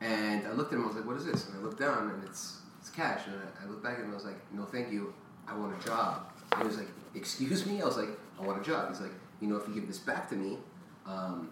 and 0.00 0.46
I 0.46 0.52
looked 0.52 0.72
at 0.72 0.78
him. 0.78 0.84
I 0.84 0.88
was 0.88 0.96
like, 0.96 1.06
"What 1.06 1.16
is 1.16 1.24
this?" 1.24 1.48
And 1.48 1.58
I 1.58 1.60
looked 1.62 1.80
down, 1.80 2.10
and 2.10 2.24
it's 2.24 2.60
it's 2.80 2.90
cash. 2.90 3.22
And 3.26 3.36
I, 3.36 3.64
I 3.64 3.68
looked 3.68 3.82
back 3.82 3.98
at 3.98 4.04
him. 4.04 4.10
I 4.10 4.14
was 4.14 4.26
like, 4.26 4.52
"No, 4.52 4.64
thank 4.64 4.92
you. 4.92 5.14
I 5.48 5.56
want 5.56 5.80
a 5.80 5.84
job." 5.84 6.30
And 6.52 6.62
he 6.62 6.66
was 6.68 6.76
like, 6.76 6.88
"Excuse 7.14 7.66
me?" 7.66 7.80
I 7.80 7.86
was 7.86 7.96
like, 7.96 8.10
"I 8.38 8.44
want 8.44 8.60
a 8.60 8.64
job." 8.64 8.88
He's 8.90 9.00
like, 9.00 9.14
"You 9.40 9.48
know, 9.48 9.56
if 9.56 9.66
you 9.66 9.74
give 9.74 9.86
this 9.86 9.98
back 9.98 10.28
to 10.30 10.36
me." 10.36 10.58
Um, 11.06 11.50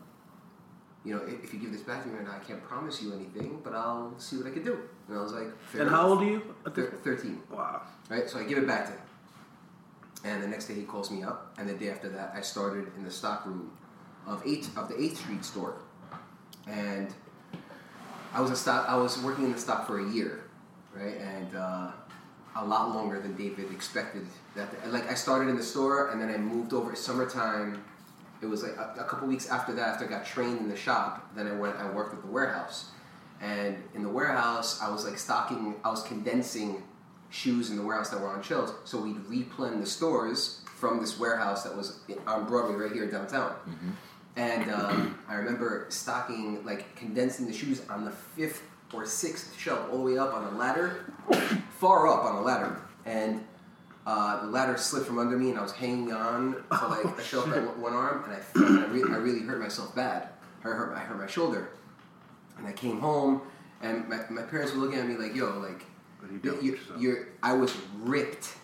you 1.05 1.15
know, 1.15 1.23
if, 1.27 1.53
you 1.53 1.59
give 1.59 1.73
this 1.73 1.81
back 1.81 2.03
to 2.03 2.09
me 2.09 2.15
right 2.15 2.25
now, 2.25 2.37
I 2.41 2.45
can't 2.45 2.63
promise 2.63 3.03
you 3.03 3.13
anything, 3.13 3.61
but 3.65 3.75
I'll 3.75 4.15
see 4.19 4.37
what 4.37 4.47
I 4.47 4.51
can 4.51 4.63
do. 4.63 4.79
And 5.09 5.19
I 5.19 5.21
was 5.21 5.33
like, 5.33 5.59
Fair 5.67 5.83
And 5.83 5.91
how 5.91 6.09
old 6.09 6.23
are 6.23 6.27
you? 6.27 6.55
Thir- 6.73 6.95
13. 7.03 7.43
Wow. 7.51 7.83
Right? 8.09 8.29
So 8.31 8.39
I 8.39 8.45
give 8.45 8.59
it 8.59 8.67
back 8.67 8.87
to 8.87 8.93
him. 8.93 9.01
And 10.25 10.43
the 10.43 10.47
next 10.47 10.67
day 10.67 10.75
he 10.75 10.83
calls 10.83 11.11
me 11.11 11.25
up, 11.25 11.53
and 11.59 11.69
the 11.69 11.75
day 11.75 11.91
after 11.91 12.09
that, 12.11 12.33
I 12.37 12.41
started 12.43 12.87
in 12.97 13.03
the 13.03 13.11
stock 13.11 13.45
room 13.45 13.73
of 14.25 14.41
eight 14.47 14.69
of 14.77 14.89
the 14.89 15.01
Eighth 15.01 15.19
Street 15.19 15.45
store, 15.45 15.79
and 16.69 17.13
I 18.33 18.41
was 18.41 18.53
a 18.53 18.57
stock. 18.57 18.89
I 18.89 18.97
was 18.97 19.21
working 19.21 19.47
in 19.47 19.53
the 19.53 19.59
stock 19.59 19.85
for 19.85 19.99
a 19.99 20.09
year, 20.13 20.45
right, 20.95 21.17
and 21.17 21.57
uh, 21.57 21.91
a 22.55 22.65
lot 22.65 22.95
longer 22.95 23.21
than 23.21 23.35
David 23.35 23.73
expected. 23.73 24.27
That 24.55 24.69
like 24.93 25.11
I 25.11 25.15
started 25.15 25.49
in 25.51 25.57
the 25.57 25.63
store, 25.63 26.11
and 26.11 26.21
then 26.21 26.31
I 26.31 26.37
moved 26.37 26.73
over 26.73 26.95
summertime. 26.95 27.83
It 28.43 28.47
was 28.47 28.63
like 28.63 28.77
a, 28.77 28.95
a 29.01 29.05
couple 29.05 29.29
weeks 29.29 29.49
after 29.49 29.73
that, 29.75 29.89
after 29.89 30.05
I 30.05 30.09
got 30.09 30.27
trained 30.27 30.59
in 30.59 30.69
the 30.69 30.77
shop. 30.77 31.35
Then 31.35 31.47
I 31.47 31.53
went. 31.53 31.77
I 31.77 31.89
worked 31.91 32.13
at 32.15 32.23
the 32.23 32.29
warehouse, 32.29 32.91
and 33.41 33.77
in 33.95 34.03
the 34.03 34.09
warehouse, 34.09 34.83
I 34.83 34.91
was 34.91 35.05
like 35.05 35.19
stocking. 35.19 35.77
I 35.85 35.91
was 35.91 36.03
condensing 36.03 36.83
shoes 37.31 37.71
in 37.71 37.77
the 37.77 37.83
warehouse 37.83 38.11
that 38.11 38.21
were 38.21 38.29
on 38.29 38.43
shelves. 38.43 38.73
So 38.85 39.01
we'd 39.01 39.17
replen 39.17 39.81
the 39.81 39.87
stores 39.87 40.61
from 40.77 41.01
this 41.01 41.19
warehouse 41.19 41.63
that 41.63 41.75
was 41.75 42.01
on 42.27 42.45
Broadway 42.45 42.75
right 42.75 42.93
here 42.93 43.11
downtown. 43.11 43.55
And 44.37 44.71
um, 44.71 45.19
I 45.29 45.35
remember 45.35 45.87
stocking, 45.89 46.65
like 46.65 46.95
condensing 46.97 47.47
the 47.47 47.53
shoes 47.53 47.83
on 47.89 48.05
the 48.05 48.11
fifth 48.11 48.63
or 48.93 49.07
sixth 49.07 49.59
shelf, 49.59 49.89
all 49.91 49.99
the 49.99 50.05
way 50.05 50.19
up 50.19 50.35
on 50.35 50.53
a 50.53 50.59
ladder, 50.59 51.15
far 51.79 52.09
up 52.09 52.25
on 52.25 52.37
a 52.37 52.41
ladder. 52.43 52.77
And 53.07 53.45
uh, 54.07 54.41
the 54.45 54.49
ladder 54.51 54.77
slipped 54.77 55.07
from 55.07 55.19
under 55.19 55.37
me, 55.39 55.51
and 55.51 55.59
I 55.59 55.63
was 55.63 55.73
hanging 55.73 56.13
on 56.13 56.55
to 56.71 56.87
like 56.89 57.05
a 57.19 57.23
shelf 57.23 57.49
at 57.53 57.77
one- 57.79 57.93
arm, 57.93 58.25
and 58.25 58.35
I 58.35 58.83
I, 58.83 58.87
re- 58.87 59.03
I 59.15 59.17
really 59.17 59.41
hurt 59.41 59.61
myself 59.61 59.95
bad. 59.95 60.29
I 60.65 60.69
hurt, 60.69 60.97
I 60.97 61.01
hurt 61.01 61.19
my 61.19 61.27
shoulder. 61.27 61.71
And 62.59 62.67
I 62.67 62.73
came 62.73 63.01
home, 63.01 63.43
and 63.81 64.09
my, 64.09 64.21
my 64.31 64.43
parents 64.43 64.73
were 64.73 64.79
looking 64.81 64.99
at 64.99 65.07
me 65.09 65.17
like, 65.17 65.35
"Yo, 65.35 65.59
like, 65.59 65.85
you, 66.63 66.79
you're." 66.99 67.29
I 67.43 67.53
was 67.55 67.75
ripped. 68.01 68.55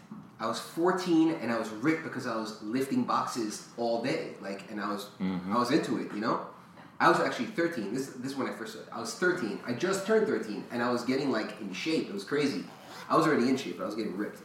I 0.40 0.46
was 0.46 0.60
14, 0.60 1.32
and 1.40 1.50
I 1.50 1.58
was 1.58 1.68
ripped 1.70 2.04
because 2.04 2.26
I 2.28 2.36
was 2.36 2.62
lifting 2.62 3.02
boxes 3.04 3.66
all 3.76 4.02
day, 4.02 4.34
like, 4.40 4.70
and 4.70 4.80
I 4.80 4.88
was 4.92 5.06
Mm-hmm. 5.20 5.54
I 5.54 5.58
was 5.58 5.70
into 5.70 5.98
it, 5.98 6.12
you 6.14 6.20
know. 6.20 6.46
I 7.00 7.08
was 7.08 7.20
actually 7.20 7.46
13. 7.46 7.94
This 7.94 8.08
this 8.08 8.32
is 8.32 8.36
when 8.36 8.48
I 8.48 8.52
first 8.52 8.72
started. 8.74 8.92
I 8.92 9.00
was 9.00 9.14
13. 9.14 9.60
I 9.66 9.72
just 9.72 10.04
turned 10.06 10.26
13, 10.26 10.64
and 10.72 10.82
I 10.82 10.90
was 10.90 11.02
getting 11.04 11.30
like 11.30 11.60
in 11.60 11.72
shape. 11.72 12.08
It 12.08 12.14
was 12.14 12.24
crazy. 12.24 12.64
I 13.08 13.16
was 13.16 13.26
already 13.26 13.48
in 13.48 13.56
shape, 13.56 13.78
but 13.78 13.84
I 13.84 13.86
was 13.86 13.94
getting 13.94 14.16
ripped. 14.16 14.40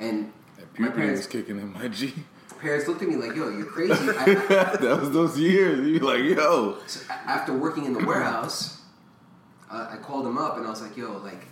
And 0.00 0.32
my 0.78 0.88
parents 0.88 1.20
was 1.20 1.26
kicking 1.26 1.58
in 1.58 1.72
my 1.72 1.88
G. 1.88 2.14
parents 2.60 2.88
looked 2.88 3.02
at 3.02 3.08
me 3.08 3.16
like, 3.16 3.36
"Yo, 3.36 3.48
you're 3.50 3.66
crazy." 3.66 3.92
I, 4.10 4.34
that 4.34 4.98
was 5.00 5.10
those 5.12 5.38
years. 5.38 5.86
You 5.86 6.00
be 6.00 6.04
like, 6.06 6.24
yo. 6.24 6.78
so 6.86 7.00
after 7.10 7.52
working 7.56 7.84
in 7.84 7.92
the 7.92 8.04
warehouse, 8.04 8.80
uh, 9.70 9.88
I 9.90 9.96
called 9.96 10.26
him 10.26 10.38
up 10.38 10.56
and 10.56 10.66
I 10.66 10.70
was 10.70 10.80
like, 10.82 10.96
"Yo, 10.96 11.18
like, 11.18 11.46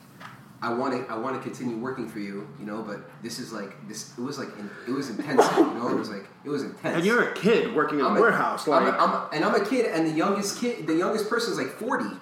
I 0.63 0.73
want 0.73 0.95
to, 1.07 1.13
I 1.13 1.17
want 1.19 1.37
to 1.37 1.43
continue 1.43 1.77
working 1.77 2.09
for 2.09 2.19
you, 2.21 2.49
you 2.59 2.67
know, 2.67 2.83
but 2.83 2.99
this 3.23 3.39
is 3.39 3.53
like 3.53 3.87
this. 3.87 4.13
It 4.19 4.23
was 4.23 4.39
like, 4.39 4.49
in, 4.59 4.71
it 4.87 4.93
was 4.93 5.11
intense, 5.11 5.45
you 5.57 5.65
know. 5.75 5.89
It 5.89 5.99
was 5.99 6.11
like, 6.11 6.27
it 6.45 6.49
was 6.49 6.63
intense." 6.63 6.97
And 6.97 7.05
you're 7.05 7.29
a 7.31 7.35
kid 7.35 7.75
working 7.75 7.99
in 8.01 8.05
a 8.05 8.09
I'm 8.09 8.17
a- 8.17 8.21
warehouse. 8.21 8.67
I'm 8.67 8.87
a, 8.87 8.91
I'm 8.91 9.11
a, 9.11 9.29
and 9.33 9.45
I'm 9.45 9.55
a 9.55 9.65
kid, 9.65 9.87
and 9.87 10.07
the 10.07 10.13
youngest 10.13 10.59
kid, 10.61 10.87
the 10.87 10.95
youngest 10.95 11.29
person 11.29 11.53
is 11.53 11.59
like 11.59 11.69
40. 11.79 12.05
Older 12.13 12.19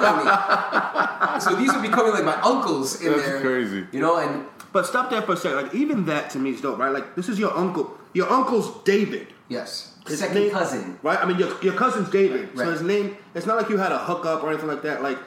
than 0.00 0.16
me. 0.24 1.40
so 1.40 1.54
these 1.56 1.70
are 1.70 1.82
becoming 1.82 2.12
like 2.12 2.24
my 2.24 2.40
uncles 2.42 3.00
in 3.02 3.12
That's 3.12 3.24
there. 3.24 3.40
crazy. 3.40 3.86
You 3.92 4.00
know, 4.00 4.18
and 4.18 4.46
but 4.72 4.86
stop 4.86 5.10
there 5.10 5.22
for 5.22 5.32
a 5.32 5.36
second. 5.36 5.62
Like 5.62 5.74
even 5.74 6.06
that 6.06 6.30
to 6.30 6.38
me 6.38 6.50
is 6.50 6.60
dope, 6.60 6.78
right? 6.78 6.92
Like 6.92 7.14
this 7.16 7.28
is 7.28 7.38
your 7.38 7.56
uncle. 7.56 7.98
Your 8.12 8.28
uncle's 8.30 8.82
David. 8.84 9.28
yes, 9.48 9.94
His 10.06 10.18
second 10.18 10.34
name- 10.34 10.50
cousin. 10.50 10.98
Right? 11.02 11.18
I 11.22 11.24
mean, 11.26 11.38
your, 11.38 11.56
your 11.62 11.74
cousin's 11.74 12.10
David. 12.10 12.48
Right. 12.56 12.64
So 12.64 12.72
his 12.72 12.82
name, 12.82 13.16
it's 13.34 13.46
not 13.46 13.56
like 13.56 13.68
you 13.68 13.76
had 13.76 13.92
a 13.92 13.98
hookup 13.98 14.42
or 14.42 14.48
anything 14.50 14.66
like 14.66 14.82
that. 14.82 15.00
Like, 15.00 15.18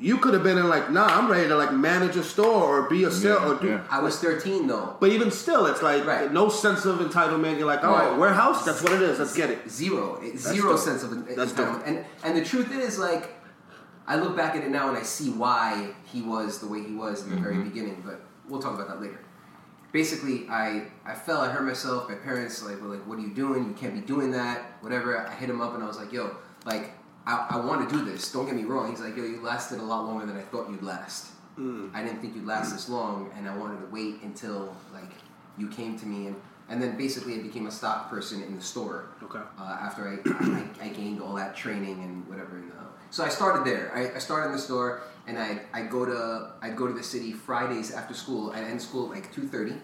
you 0.00 0.18
could 0.18 0.34
have 0.34 0.42
been 0.42 0.58
in, 0.58 0.68
like, 0.68 0.90
nah, 0.90 1.06
I'm 1.06 1.30
ready 1.30 1.46
to, 1.48 1.56
like, 1.56 1.72
manage 1.72 2.16
a 2.16 2.24
store 2.24 2.52
or 2.84 2.88
be 2.88 3.04
a 3.04 3.10
sale 3.12 3.38
or 3.52 3.54
do. 3.60 3.68
yeah. 3.68 3.84
I 3.88 4.00
was 4.00 4.18
13 4.18 4.66
though. 4.66 4.96
But 5.00 5.10
even 5.10 5.30
still, 5.30 5.66
it's 5.66 5.80
like 5.82 6.04
Right. 6.04 6.32
no 6.32 6.48
sense 6.48 6.84
of 6.84 6.98
entitlement. 6.98 7.58
You're 7.58 7.66
like, 7.66 7.84
all 7.84 7.92
right, 7.92 8.12
No. 8.12 8.18
warehouse, 8.18 8.64
that's 8.64 8.82
what 8.82 8.92
it 8.92 9.02
is. 9.02 9.20
Let's 9.20 9.34
get 9.36 9.50
it. 9.50 9.70
Zero, 9.70 10.20
zero 10.36 10.70
dope. 10.70 10.78
sense 10.80 11.04
of 11.04 11.12
en- 11.12 11.36
That's 11.36 11.52
entitlement. 11.52 11.72
dope. 11.78 11.86
And 11.86 12.04
and 12.24 12.36
the 12.36 12.44
truth 12.44 12.72
is, 12.72 12.98
like, 12.98 13.30
I 14.08 14.16
look 14.16 14.36
back 14.36 14.56
at 14.56 14.64
it 14.64 14.70
now 14.70 14.88
and 14.88 14.96
I 14.98 15.02
see 15.02 15.30
why 15.30 15.90
he 16.04 16.22
was 16.22 16.58
the 16.60 16.66
way 16.66 16.82
he 16.82 16.94
was 16.94 17.22
in 17.24 17.30
the 17.30 17.36
very 17.40 17.54
mm-hmm. 17.54 17.68
beginning. 17.68 18.02
But 18.04 18.22
we'll 18.48 18.60
talk 18.60 18.74
about 18.74 18.88
that 18.88 19.00
later. 19.00 19.20
Basically, 19.92 20.46
I 20.48 20.84
I 21.04 21.14
fell. 21.14 21.40
I 21.40 21.48
hurt 21.48 21.64
myself. 21.64 22.08
My 22.08 22.14
parents 22.14 22.62
like 22.62 22.80
were 22.80 22.88
like, 22.88 23.06
"What 23.06 23.18
are 23.18 23.22
you 23.22 23.34
doing? 23.34 23.64
You 23.64 23.72
can't 23.72 23.94
be 23.94 24.00
doing 24.00 24.30
that." 24.32 24.76
Whatever. 24.80 25.26
I 25.26 25.34
hit 25.34 25.48
him 25.48 25.60
up 25.60 25.74
and 25.74 25.82
I 25.82 25.86
was 25.86 25.96
like, 25.96 26.12
"Yo, 26.12 26.36
like 26.66 26.92
I, 27.26 27.46
I 27.50 27.56
want 27.60 27.88
to 27.88 27.96
do 27.96 28.04
this. 28.04 28.30
Don't 28.30 28.46
get 28.46 28.54
me 28.54 28.64
wrong." 28.64 28.90
He's 28.90 29.00
like, 29.00 29.16
"Yo, 29.16 29.24
you 29.24 29.40
lasted 29.42 29.78
a 29.78 29.82
lot 29.82 30.04
longer 30.04 30.26
than 30.26 30.36
I 30.36 30.42
thought 30.42 30.68
you'd 30.70 30.82
last. 30.82 31.32
I 31.94 32.02
didn't 32.04 32.20
think 32.20 32.36
you'd 32.36 32.46
last 32.46 32.72
this 32.72 32.88
long, 32.88 33.32
and 33.36 33.48
I 33.48 33.56
wanted 33.56 33.80
to 33.80 33.86
wait 33.86 34.22
until 34.22 34.76
like 34.92 35.10
you 35.56 35.68
came 35.68 35.98
to 35.98 36.06
me 36.06 36.28
and." 36.28 36.36
And 36.70 36.82
then 36.82 36.98
basically, 36.98 37.34
I 37.34 37.38
became 37.38 37.66
a 37.66 37.70
stock 37.70 38.10
person 38.10 38.42
in 38.42 38.54
the 38.54 38.60
store. 38.60 39.08
Okay. 39.22 39.38
Uh, 39.58 39.78
after 39.80 40.06
I, 40.06 40.18
I, 40.28 40.88
I 40.88 40.88
gained 40.90 41.22
all 41.22 41.34
that 41.36 41.56
training 41.56 42.02
and 42.04 42.28
whatever. 42.28 42.62
So 43.10 43.24
I 43.24 43.30
started 43.30 43.64
there. 43.64 43.90
I, 43.94 44.16
I 44.16 44.18
started 44.18 44.48
in 44.48 44.52
the 44.52 44.58
store, 44.58 45.00
and 45.28 45.38
I 45.38 45.60
I 45.72 45.82
go 45.82 46.04
to 46.04 46.52
I'd 46.62 46.76
go 46.76 46.88
to 46.88 46.94
the 46.94 47.02
city 47.02 47.32
Fridays 47.32 47.92
after 47.92 48.14
school. 48.14 48.50
I'd 48.50 48.64
end 48.64 48.80
school 48.82 49.06
at 49.06 49.10
like 49.12 49.32
two 49.32 49.46
thirty. 49.46 49.74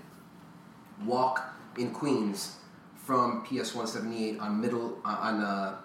Walk 1.04 1.54
in 1.78 1.92
Queens 1.92 2.56
from 2.96 3.44
PS 3.44 3.74
one 3.74 3.86
seventy 3.86 4.30
eight 4.30 4.40
on 4.40 4.60
middle 4.60 4.98
uh, 5.04 5.18
on 5.20 5.42
uh, 5.42 5.76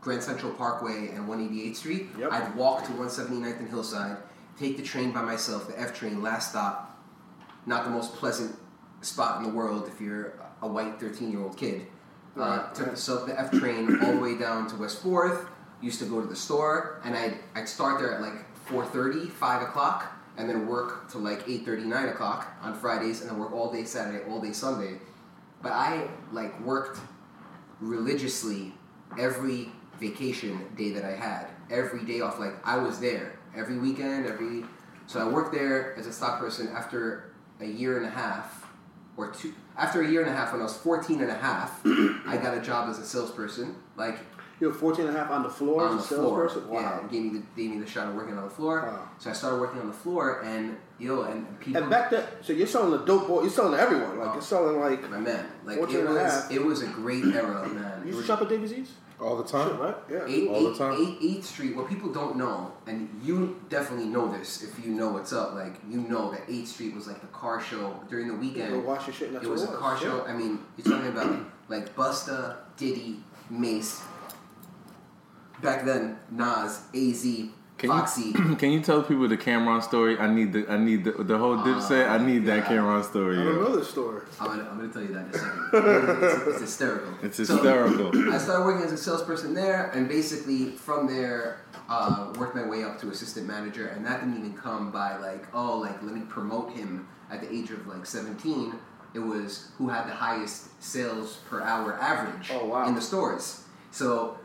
Grand 0.00 0.22
Central 0.22 0.52
Parkway 0.52 1.10
and 1.12 1.28
one 1.28 1.44
eighty 1.44 1.64
eighth 1.64 1.78
Street. 1.78 2.06
Yep. 2.18 2.32
I'd 2.32 2.54
walk 2.54 2.84
to 2.86 2.92
179th 2.92 3.58
and 3.58 3.68
Hillside, 3.68 4.16
take 4.58 4.76
the 4.76 4.82
train 4.82 5.12
by 5.12 5.22
myself, 5.22 5.66
the 5.66 5.78
F 5.78 5.98
train, 5.98 6.22
last 6.22 6.50
stop. 6.50 6.96
Not 7.66 7.84
the 7.84 7.90
most 7.90 8.14
pleasant 8.14 8.56
spot 9.00 9.38
in 9.38 9.42
the 9.42 9.54
world 9.54 9.88
if 9.92 10.00
you're 10.00 10.34
a 10.62 10.68
white 10.68 11.00
13 11.00 11.30
year 11.30 11.40
old 11.40 11.56
kid. 11.56 11.86
Uh, 12.36 12.70
took 12.72 12.86
right. 12.86 12.96
the 12.96 13.24
the 13.26 13.40
F 13.40 13.50
train 13.50 13.98
all 14.00 14.12
the 14.12 14.18
way 14.18 14.38
down 14.38 14.68
to 14.68 14.76
West 14.76 15.02
Fourth. 15.02 15.46
Used 15.80 15.98
to 16.00 16.06
go 16.06 16.20
to 16.20 16.26
the 16.26 16.36
store, 16.36 17.00
and 17.04 17.16
I'd, 17.16 17.38
I'd 17.54 17.68
start 17.68 18.00
there 18.00 18.14
at 18.14 18.20
like 18.20 18.47
4:30, 18.68 19.30
5 19.30 19.62
o'clock, 19.62 20.12
and 20.36 20.48
then 20.48 20.66
work 20.66 21.10
till 21.10 21.20
like 21.20 21.46
8:30, 21.46 21.84
9 21.84 22.08
o'clock 22.08 22.46
on 22.62 22.74
Fridays, 22.74 23.20
and 23.20 23.30
then 23.30 23.38
work 23.38 23.52
all 23.52 23.72
day 23.72 23.84
Saturday, 23.84 24.24
all 24.30 24.40
day 24.40 24.52
Sunday. 24.52 25.00
But 25.62 25.72
I 25.72 26.08
like 26.32 26.58
worked 26.60 27.00
religiously 27.80 28.74
every 29.18 29.72
vacation 30.00 30.66
day 30.76 30.90
that 30.92 31.04
I 31.04 31.12
had, 31.12 31.48
every 31.70 32.04
day 32.04 32.20
off. 32.20 32.38
Like 32.38 32.54
I 32.64 32.76
was 32.78 33.00
there 33.00 33.38
every 33.56 33.78
weekend, 33.78 34.26
every. 34.26 34.64
So 35.06 35.20
I 35.20 35.28
worked 35.28 35.54
there 35.54 35.94
as 35.96 36.06
a 36.06 36.12
stock 36.12 36.38
person 36.38 36.68
after 36.68 37.32
a 37.60 37.66
year 37.66 37.96
and 37.96 38.06
a 38.06 38.10
half, 38.10 38.66
or 39.16 39.30
two. 39.30 39.52
After 39.76 40.02
a 40.02 40.08
year 40.08 40.22
and 40.22 40.30
a 40.30 40.32
half, 40.32 40.52
when 40.52 40.60
I 40.60 40.64
was 40.64 40.76
14 40.76 41.20
and 41.20 41.30
a 41.30 41.34
half, 41.34 41.80
I 41.84 42.38
got 42.40 42.56
a 42.56 42.60
job 42.60 42.88
as 42.88 42.98
a 42.98 43.04
salesperson. 43.04 43.74
Like 43.96 44.18
You 44.60 44.68
were 44.68 44.74
14 44.74 45.06
and 45.06 45.16
a 45.16 45.18
half 45.18 45.30
on 45.30 45.42
the 45.44 45.48
floor 45.48 45.82
on 45.84 45.96
the 45.96 46.02
as 46.02 46.10
a 46.10 46.14
floor. 46.16 46.48
salesperson? 46.48 46.72
Yeah, 46.72 47.00
gave 47.10 47.22
me 47.22 47.38
the 47.38 47.44
gave 47.62 47.70
me 47.70 47.78
the 47.78 47.86
shot 47.86 48.08
of 48.08 48.14
working 48.14 48.36
on 48.36 48.44
the 48.44 48.50
floor. 48.50 48.82
Wow. 48.82 49.08
So 49.18 49.30
I 49.30 49.32
started 49.32 49.60
working 49.60 49.80
on 49.80 49.86
the 49.86 49.92
floor, 49.92 50.40
and 50.44 50.76
yo, 50.98 51.22
and 51.22 51.60
people. 51.60 51.80
And 51.82 51.90
back 51.90 52.10
then, 52.10 52.24
so 52.40 52.52
you're 52.52 52.66
selling 52.66 52.90
the 52.90 53.04
dope 53.04 53.28
boy, 53.28 53.42
you're 53.42 53.50
selling 53.50 53.72
to 53.72 53.80
everyone. 53.80 54.18
Like, 54.18 54.32
you're 54.32 54.42
selling 54.42 54.80
like. 54.80 55.08
my 55.10 55.18
man, 55.20 55.46
like 55.64 55.78
14 55.78 55.94
it 55.96 55.98
and 56.00 56.08
a 56.08 56.12
was 56.24 56.32
half. 56.32 56.50
it 56.52 56.64
was 56.64 56.82
a 56.82 56.86
great 56.88 57.24
era, 57.26 57.68
man. 57.68 58.02
You 58.02 58.08
It 58.10 58.14
used 58.14 58.20
to 58.20 58.26
shop 58.26 58.42
at 58.42 58.48
David 58.48 58.68
Z's? 58.68 58.90
All 59.20 59.36
the 59.36 59.42
time. 59.44 59.68
Shit, 59.70 59.80
right? 59.80 59.96
Yeah. 60.08 60.24
Eight, 60.28 60.48
All 60.48 60.62
the 60.62 60.78
time. 60.78 60.94
eight- 61.00 61.18
Eighth 61.20 61.46
Street. 61.46 61.74
What 61.76 61.88
people 61.88 62.12
don't 62.12 62.36
know, 62.36 62.72
and 62.86 63.08
you 63.22 63.60
definitely 63.68 64.06
know 64.06 64.28
this 64.30 64.62
if 64.62 64.84
you 64.84 64.92
know 64.92 65.08
what's 65.10 65.32
up. 65.32 65.54
Like 65.54 65.74
you 65.88 65.98
know 66.02 66.30
that 66.32 66.42
Eighth 66.48 66.68
Street 66.68 66.94
was 66.94 67.06
like 67.08 67.20
the 67.20 67.26
car 67.28 67.60
show 67.60 67.94
during 68.08 68.28
the 68.28 68.34
weekend. 68.34 68.70
go 68.72 68.80
wash 68.80 69.06
your 69.08 69.14
shit, 69.14 69.28
and 69.28 69.36
that's 69.36 69.46
it 69.46 69.50
was 69.50 69.62
it 69.62 69.68
a 69.68 69.70
was, 69.72 69.80
car 69.80 69.94
yeah. 69.94 70.00
show. 70.00 70.24
I 70.24 70.32
mean, 70.34 70.60
you're 70.76 70.96
talking 70.96 71.08
about 71.10 71.36
like 71.68 71.94
Busta, 71.96 72.56
Diddy, 72.76 73.16
Mase. 73.50 74.00
Back 75.62 75.84
then, 75.84 76.18
Nas, 76.30 76.82
Az, 76.94 77.26
Can 77.78 77.90
Foxy. 77.90 78.30
you 78.36 78.56
can 78.62 78.70
you 78.72 78.80
tell 78.80 79.02
people 79.02 79.28
the 79.28 79.36
Cam'ron 79.36 79.82
story? 79.82 80.18
I 80.18 80.32
need 80.32 80.52
the 80.52 80.66
I 80.68 80.76
need 80.78 81.04
the, 81.04 81.12
the 81.12 81.38
whole 81.38 81.56
Dipset. 81.58 82.08
I 82.08 82.18
need 82.18 82.44
that 82.46 82.64
Cam'ron 82.64 83.04
story. 83.04 83.38
I 83.38 83.44
don't 83.44 83.54
yo. 83.54 83.60
know 83.62 83.76
this 83.76 83.88
story. 83.90 84.22
I'm 84.40 84.46
gonna, 84.48 84.68
I'm 84.70 84.78
gonna 84.78 84.92
tell 84.92 85.02
you 85.02 85.14
that 85.14 85.26
in 85.26 85.30
a 85.30 85.38
second. 85.38 85.70
it's, 85.72 86.46
it's 86.48 86.60
hysterical. 86.60 87.14
It's 87.22 87.36
So, 87.36 87.42
hysterical. 87.44 88.32
I 88.32 88.38
started 88.38 88.64
working 88.64 88.84
as 88.86 88.92
a 88.92 88.96
salesperson 88.96 89.52
there, 89.54 89.90
and 89.94 90.08
basically 90.08 90.70
from 90.72 91.06
there, 91.06 91.60
uh, 91.88 92.32
worked 92.38 92.54
my 92.56 92.66
way 92.66 92.84
up 92.84 93.00
to 93.00 93.10
assistant 93.10 93.46
manager, 93.46 93.88
and 93.88 94.04
that 94.06 94.20
didn't 94.20 94.38
even 94.38 94.54
come 94.54 94.90
by 94.92 95.16
like, 95.18 95.46
oh, 95.54 95.78
like 95.78 96.00
let 96.02 96.14
me 96.14 96.22
promote 96.28 96.72
him 96.72 97.06
at 97.30 97.40
the 97.40 97.52
age 97.52 97.70
of 97.70 97.86
like 97.86 98.06
17. 98.06 98.74
It 99.14 99.18
was 99.20 99.70
who 99.78 99.88
had 99.88 100.06
the 100.08 100.14
highest 100.14 100.80
sales 100.82 101.38
per 101.48 101.62
hour 101.62 101.94
average 102.00 102.50
Oh, 102.52 102.66
wow. 102.66 102.86
in 102.88 102.94
the 102.94 103.00
stores. 103.00 103.64
So 103.90 104.37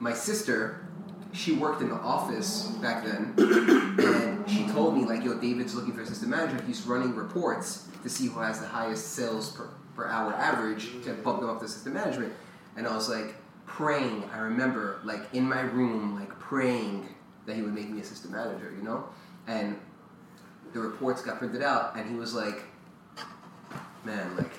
my 0.00 0.14
sister, 0.14 0.86
she 1.32 1.52
worked 1.52 1.82
in 1.82 1.90
the 1.90 1.94
office 1.94 2.66
back 2.82 3.04
then, 3.04 3.34
and 3.36 4.50
she 4.50 4.66
told 4.68 4.96
me 4.96 5.04
like, 5.04 5.22
"Yo, 5.22 5.34
David's 5.34 5.74
looking 5.74 5.92
for 5.92 6.00
assistant 6.00 6.30
manager. 6.30 6.60
He's 6.66 6.84
running 6.86 7.14
reports 7.14 7.86
to 8.02 8.08
see 8.08 8.26
who 8.26 8.40
has 8.40 8.60
the 8.60 8.66
highest 8.66 9.12
sales 9.12 9.52
per, 9.52 9.68
per 9.94 10.06
hour 10.06 10.32
average 10.32 11.02
to 11.04 11.12
bump 11.12 11.40
them 11.40 11.50
up 11.50 11.60
to 11.60 11.66
assistant 11.66 11.94
management." 11.94 12.32
And 12.76 12.88
I 12.88 12.94
was 12.94 13.08
like 13.08 13.34
praying. 13.66 14.24
I 14.32 14.38
remember 14.38 15.00
like 15.04 15.22
in 15.34 15.48
my 15.48 15.60
room, 15.60 16.18
like 16.18 16.30
praying 16.40 17.06
that 17.46 17.54
he 17.54 17.62
would 17.62 17.74
make 17.74 17.90
me 17.90 18.00
assistant 18.00 18.32
manager. 18.32 18.72
You 18.76 18.82
know, 18.82 19.04
and 19.46 19.78
the 20.72 20.80
reports 20.80 21.22
got 21.22 21.38
printed 21.38 21.62
out, 21.62 21.96
and 21.96 22.08
he 22.10 22.16
was 22.16 22.34
like, 22.34 22.62
"Man, 24.04 24.36
like." 24.36 24.50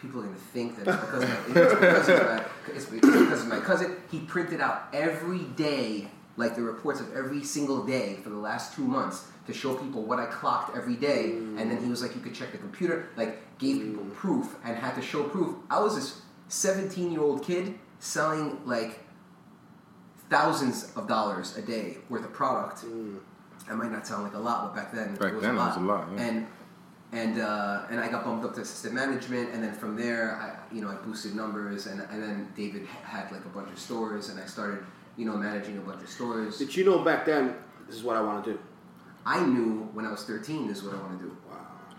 People 0.00 0.20
are 0.20 0.24
gonna 0.24 0.36
think 0.36 0.76
that 0.76 0.88
it's 0.88 1.04
because, 1.04 1.22
of 1.24 1.28
my, 1.28 1.60
it's 1.60 1.74
because 1.74 2.08
of 2.08 2.26
my 2.26 2.44
it's 2.74 2.86
because 2.86 3.42
of 3.42 3.48
my 3.48 3.60
cousin. 3.60 3.96
He 4.10 4.20
printed 4.20 4.60
out 4.60 4.84
every 4.92 5.40
day, 5.56 6.08
like 6.36 6.56
the 6.56 6.62
reports 6.62 7.00
of 7.00 7.14
every 7.14 7.44
single 7.44 7.84
day 7.84 8.18
for 8.22 8.30
the 8.30 8.36
last 8.36 8.74
two 8.74 8.84
months, 8.84 9.26
to 9.46 9.52
show 9.52 9.74
people 9.74 10.02
what 10.02 10.18
I 10.18 10.26
clocked 10.26 10.76
every 10.76 10.96
day. 10.96 11.32
And 11.32 11.70
then 11.70 11.82
he 11.82 11.90
was 11.90 12.00
like, 12.02 12.14
you 12.14 12.20
could 12.20 12.34
check 12.34 12.52
the 12.52 12.58
computer, 12.58 13.08
like 13.16 13.58
gave 13.58 13.82
people 13.82 14.04
proof 14.14 14.56
and 14.64 14.76
had 14.76 14.94
to 14.94 15.02
show 15.02 15.24
proof. 15.24 15.56
I 15.68 15.80
was 15.80 15.94
this 15.96 16.22
17 16.48 17.12
year 17.12 17.20
old 17.20 17.44
kid 17.44 17.74
selling 17.98 18.58
like 18.64 19.00
thousands 20.30 20.92
of 20.96 21.06
dollars 21.08 21.56
a 21.56 21.62
day 21.62 21.98
worth 22.08 22.24
of 22.24 22.32
product. 22.32 22.84
Mm. 22.84 23.18
That 23.68 23.76
might 23.76 23.92
not 23.92 24.06
sound 24.06 24.24
like 24.24 24.34
a 24.34 24.38
lot, 24.38 24.64
but 24.64 24.74
back 24.82 24.92
then 24.92 25.14
Back 25.16 25.32
it 25.32 25.34
was 25.34 25.42
then 25.42 25.50
a 25.50 25.54
it 25.54 25.58
lot. 25.58 25.68
was 25.68 25.76
a 25.76 25.80
lot, 25.86 26.08
yeah. 26.14 26.22
And 26.22 26.46
and 27.12 27.40
uh, 27.40 27.82
and 27.90 27.98
I 28.00 28.08
got 28.08 28.24
bumped 28.24 28.44
up 28.44 28.54
to 28.54 28.60
assistant 28.60 28.94
management, 28.94 29.52
and 29.52 29.62
then 29.62 29.72
from 29.72 29.96
there, 29.96 30.36
I 30.36 30.74
you 30.74 30.80
know 30.80 30.88
I 30.88 30.94
boosted 30.94 31.34
numbers, 31.34 31.86
and 31.86 32.00
and 32.00 32.22
then 32.22 32.48
David 32.56 32.86
had 32.86 33.30
like 33.32 33.44
a 33.44 33.48
bunch 33.48 33.70
of 33.70 33.78
stores, 33.78 34.28
and 34.28 34.40
I 34.40 34.46
started 34.46 34.84
you 35.16 35.24
know 35.24 35.36
managing 35.36 35.78
a 35.78 35.80
bunch 35.80 36.02
of 36.02 36.08
stores. 36.08 36.58
Did 36.58 36.74
you 36.76 36.84
know 36.84 37.00
back 37.00 37.26
then, 37.26 37.54
this 37.86 37.96
is 37.96 38.04
what 38.04 38.16
I 38.16 38.22
want 38.22 38.44
to 38.44 38.52
do? 38.52 38.58
I 39.26 39.44
knew 39.44 39.88
when 39.92 40.06
I 40.06 40.10
was 40.10 40.24
13 40.24 40.68
this 40.68 40.78
is 40.78 40.84
what 40.84 40.94
I 40.94 40.98
want 40.98 41.18
to 41.18 41.24
do. 41.26 41.36
Wow. 41.48 41.58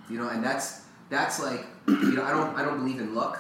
You 0.10 0.18
know, 0.18 0.30
and 0.30 0.44
that's 0.44 0.86
that's 1.10 1.42
like 1.42 1.66
you 1.88 2.14
know 2.14 2.24
I 2.24 2.32
don't 2.32 2.56
I 2.58 2.64
don't 2.64 2.80
believe 2.80 3.00
in 3.00 3.14
luck, 3.14 3.40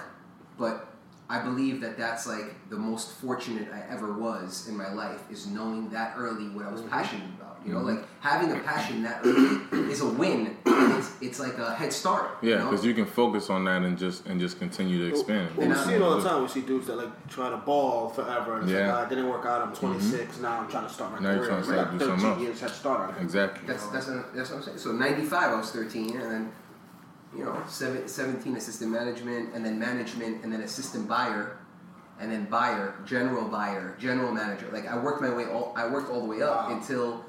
but 0.57 0.87
I 1.29 1.41
believe 1.41 1.79
that 1.81 1.97
that's 1.97 2.27
like 2.27 2.69
the 2.69 2.75
most 2.75 3.13
fortunate 3.13 3.69
I 3.73 3.81
ever 3.89 4.13
was 4.13 4.67
in 4.67 4.75
my 4.75 4.91
life 4.91 5.21
is 5.31 5.47
knowing 5.47 5.89
that 5.89 6.15
early 6.17 6.49
what 6.49 6.65
I 6.65 6.71
was 6.71 6.81
passionate 6.81 7.29
about. 7.39 7.50
You 7.65 7.73
know, 7.73 7.79
Mhm. 7.81 7.85
like 7.97 8.05
having 8.21 8.51
a 8.51 8.59
passion 8.59 9.03
that 9.03 9.21
early 9.23 9.91
is 9.91 10.01
a 10.01 10.07
win. 10.07 10.57
It's, 10.65 11.11
it's 11.21 11.39
like 11.39 11.57
a 11.59 11.73
head 11.75 11.93
start. 11.93 12.37
Yeah, 12.41 12.63
because 12.63 12.83
you 12.85 12.93
can 12.93 13.05
focus 13.05 13.49
on 13.49 13.65
that 13.65 13.83
and 13.83 13.97
just 13.97 14.25
and 14.25 14.39
just 14.39 14.57
continue 14.59 14.97
to 14.99 15.07
expand. 15.09 15.55
Well, 15.55 15.67
we 15.69 15.75
see 15.75 15.93
it 15.93 16.01
all 16.01 16.17
the 16.19 16.27
time. 16.27 16.41
We 16.41 16.47
see 16.47 16.61
dudes 16.61 16.87
that 16.87 16.95
like 16.97 17.27
try 17.29 17.49
to 17.49 17.57
ball 17.57 18.09
forever. 18.09 18.55
And 18.55 18.63
it's 18.63 18.71
Yeah. 18.71 18.95
like, 18.95 19.05
it 19.11 19.15
didn't 19.15 19.29
work 19.29 19.45
out. 19.45 19.61
I'm 19.61 19.73
26. 19.73 20.39
Now 20.39 20.59
I'm 20.61 20.67
trying 20.67 20.87
to 20.87 20.93
start 20.93 21.11
my 21.11 21.19
Now 21.19 21.29
you're 21.31 21.39
career. 21.39 21.49
trying 21.49 21.61
to 21.61 21.67
start 21.67 21.91
do 21.91 21.99
something 21.99 22.17
13 22.17 22.31
else. 22.31 22.41
years 22.41 22.59
head 22.61 22.71
start 22.71 22.99
on. 23.15 23.15
Exactly. 23.23 23.67
That's 23.67 23.85
that's 23.87 24.07
what, 24.07 24.33
that's 24.35 24.49
what 24.49 24.57
I'm 24.57 24.63
saying. 24.63 24.77
So 24.79 24.91
'95, 24.91 25.51
I 25.51 25.55
was 25.55 25.71
13, 25.71 26.17
and 26.19 26.31
then 26.31 26.51
you 27.37 27.45
know, 27.45 27.55
seven, 27.67 28.07
17 28.07 28.55
assistant 28.57 28.91
management, 28.91 29.53
and 29.53 29.63
then 29.65 29.79
management, 29.79 30.43
and 30.43 30.51
then 30.51 30.61
assistant 30.61 31.07
buyer, 31.07 31.57
and 32.19 32.29
then 32.31 32.45
buyer, 32.45 32.95
general 33.05 33.45
buyer, 33.45 33.95
general 33.99 34.31
manager. 34.33 34.67
Like 34.73 34.87
I 34.87 34.97
worked 34.97 35.21
my 35.21 35.29
way 35.29 35.45
all 35.45 35.73
I 35.77 35.87
worked 35.87 36.09
all 36.11 36.21
the 36.21 36.27
way 36.27 36.41
up 36.41 36.69
until 36.71 37.23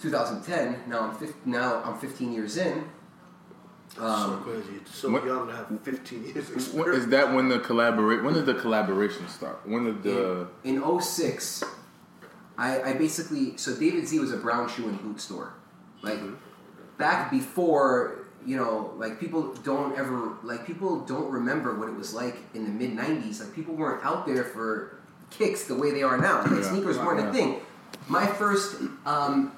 2010. 0.00 0.84
Now 0.88 1.00
I'm 1.00 1.14
15, 1.16 1.34
now 1.52 1.82
I'm 1.84 1.98
15 1.98 2.32
years 2.32 2.56
in. 2.56 2.84
so 3.94 4.02
Um, 4.04 4.42
crazy. 4.42 4.80
So 4.92 5.10
What- 5.10 5.24
young 5.24 5.46
to 5.48 5.56
have 5.56 5.68
15 5.82 6.24
years 6.24 6.50
experience. 6.54 7.04
Is 7.04 7.08
that 7.10 7.32
when 7.34 7.48
the 7.48 7.58
collaborate? 7.60 8.22
When 8.22 8.34
did 8.34 8.46
the 8.46 8.54
collaboration 8.54 9.26
start? 9.28 9.60
When 9.64 9.84
did 9.84 10.02
the 10.02 10.48
in 10.64 10.82
06, 11.00 11.64
I, 12.58 12.82
I 12.82 12.92
basically 12.94 13.56
so 13.56 13.74
David 13.74 14.06
Z 14.08 14.18
was 14.18 14.32
a 14.32 14.36
brown 14.38 14.68
shoe 14.68 14.88
and 14.88 15.00
boot 15.02 15.20
store, 15.20 15.54
like 16.02 16.18
back 16.98 17.30
before 17.30 18.26
you 18.44 18.56
know 18.56 18.92
like 18.96 19.18
people 19.20 19.52
don't 19.62 19.96
ever 19.98 20.32
like 20.42 20.66
people 20.66 21.00
don't 21.00 21.30
remember 21.30 21.74
what 21.78 21.88
it 21.88 21.94
was 21.96 22.14
like 22.14 22.36
in 22.54 22.64
the 22.64 22.70
mid 22.70 22.96
90s. 22.96 23.40
Like 23.40 23.54
people 23.54 23.74
weren't 23.74 24.04
out 24.04 24.26
there 24.26 24.44
for 24.44 24.98
kicks 25.30 25.64
the 25.64 25.74
way 25.74 25.90
they 25.90 26.02
are 26.02 26.16
now. 26.18 26.40
Like 26.42 26.50
Yeah. 26.62 26.70
sneakers 26.70 26.98
weren't 26.98 27.20
Yeah. 27.20 27.30
a 27.30 27.32
thing. 27.32 27.60
My 28.08 28.26
first 28.26 28.76
um, 29.04 29.52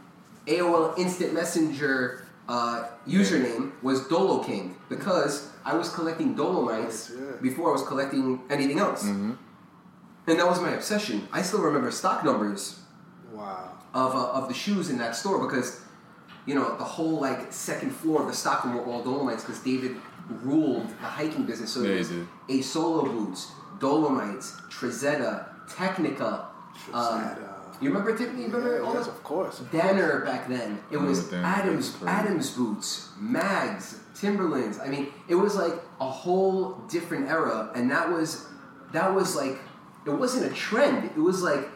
AOL 0.49 0.99
Instant 0.99 1.33
Messenger 1.35 2.25
uh, 2.49 2.85
username 3.07 3.73
was 3.83 4.07
Dolo 4.09 4.43
King 4.43 4.77
because 4.89 5.51
I 5.65 5.77
was 5.77 5.89
collecting 5.91 6.35
Dolomites 6.35 7.13
before 7.43 7.69
I 7.71 7.73
was 7.73 7.83
collecting 7.83 8.41
anything 8.49 8.79
else. 8.79 9.03
Mm-hmm. 9.05 9.33
And 10.27 10.39
that 10.39 10.47
was 10.47 10.61
my 10.61 10.73
obsession. 10.73 11.29
I 11.33 11.43
still 11.43 11.61
remember 11.61 11.91
stock 11.91 12.25
numbers 12.25 12.81
Wow. 13.33 13.73
of, 13.95 14.15
uh, 14.15 14.31
of 14.33 14.49
the 14.49 14.55
shoes 14.55 14.89
in 14.91 14.99
that 14.99 15.15
store 15.15 15.39
because, 15.47 15.81
you 16.47 16.55
know, 16.55 16.77
the 16.79 16.85
whole 16.85 17.21
like 17.21 17.53
second 17.53 17.91
floor 17.91 18.23
of 18.23 18.29
the 18.29 18.35
stockroom 18.35 18.75
were 18.77 18.85
all 18.85 19.03
Dolomites 19.03 19.45
because 19.45 19.61
David 19.61 19.97
ruled 20.29 20.89
the 20.89 21.07
hiking 21.07 21.45
business. 21.45 21.73
So 21.73 21.83
Yeah, 21.83 21.93
it 21.93 21.99
was 21.99 22.11
Asolo 22.49 23.05
boots, 23.05 23.53
Dolomites, 23.79 24.53
Trezeta, 24.71 25.47
Tecnica. 25.69 26.47
Um, 26.95 27.37
you 27.81 27.89
remember 27.91 28.17
Tiffany? 28.17 28.43
You 28.43 28.49
remember 28.49 28.83
all 28.83 28.95
Yes, 28.95 29.07
of 29.07 29.23
course. 29.23 29.61
Danner 29.73 30.25
back 30.25 30.49
then. 30.49 30.81
It 30.91 30.97
was 30.97 31.29
Danner, 31.31 31.47
Adams. 31.47 31.97
Adams 32.07 32.51
boots, 32.51 33.09
Mags, 33.19 34.01
Timberlands. 34.15 34.79
I 34.79 34.89
mean, 34.89 35.09
it 35.29 35.35
was 35.35 35.57
like 35.57 35.75
a 36.01 36.09
whole 36.09 36.75
different 36.89 37.29
era, 37.29 37.71
and 37.75 37.91
that 37.91 38.11
was 38.11 38.47
that 38.93 39.15
was 39.15 39.37
like 39.37 39.59
it 40.07 40.11
wasn't 40.11 40.51
a 40.51 40.55
trend. 40.55 41.11
It 41.17 41.21
was 41.21 41.43
like 41.43 41.69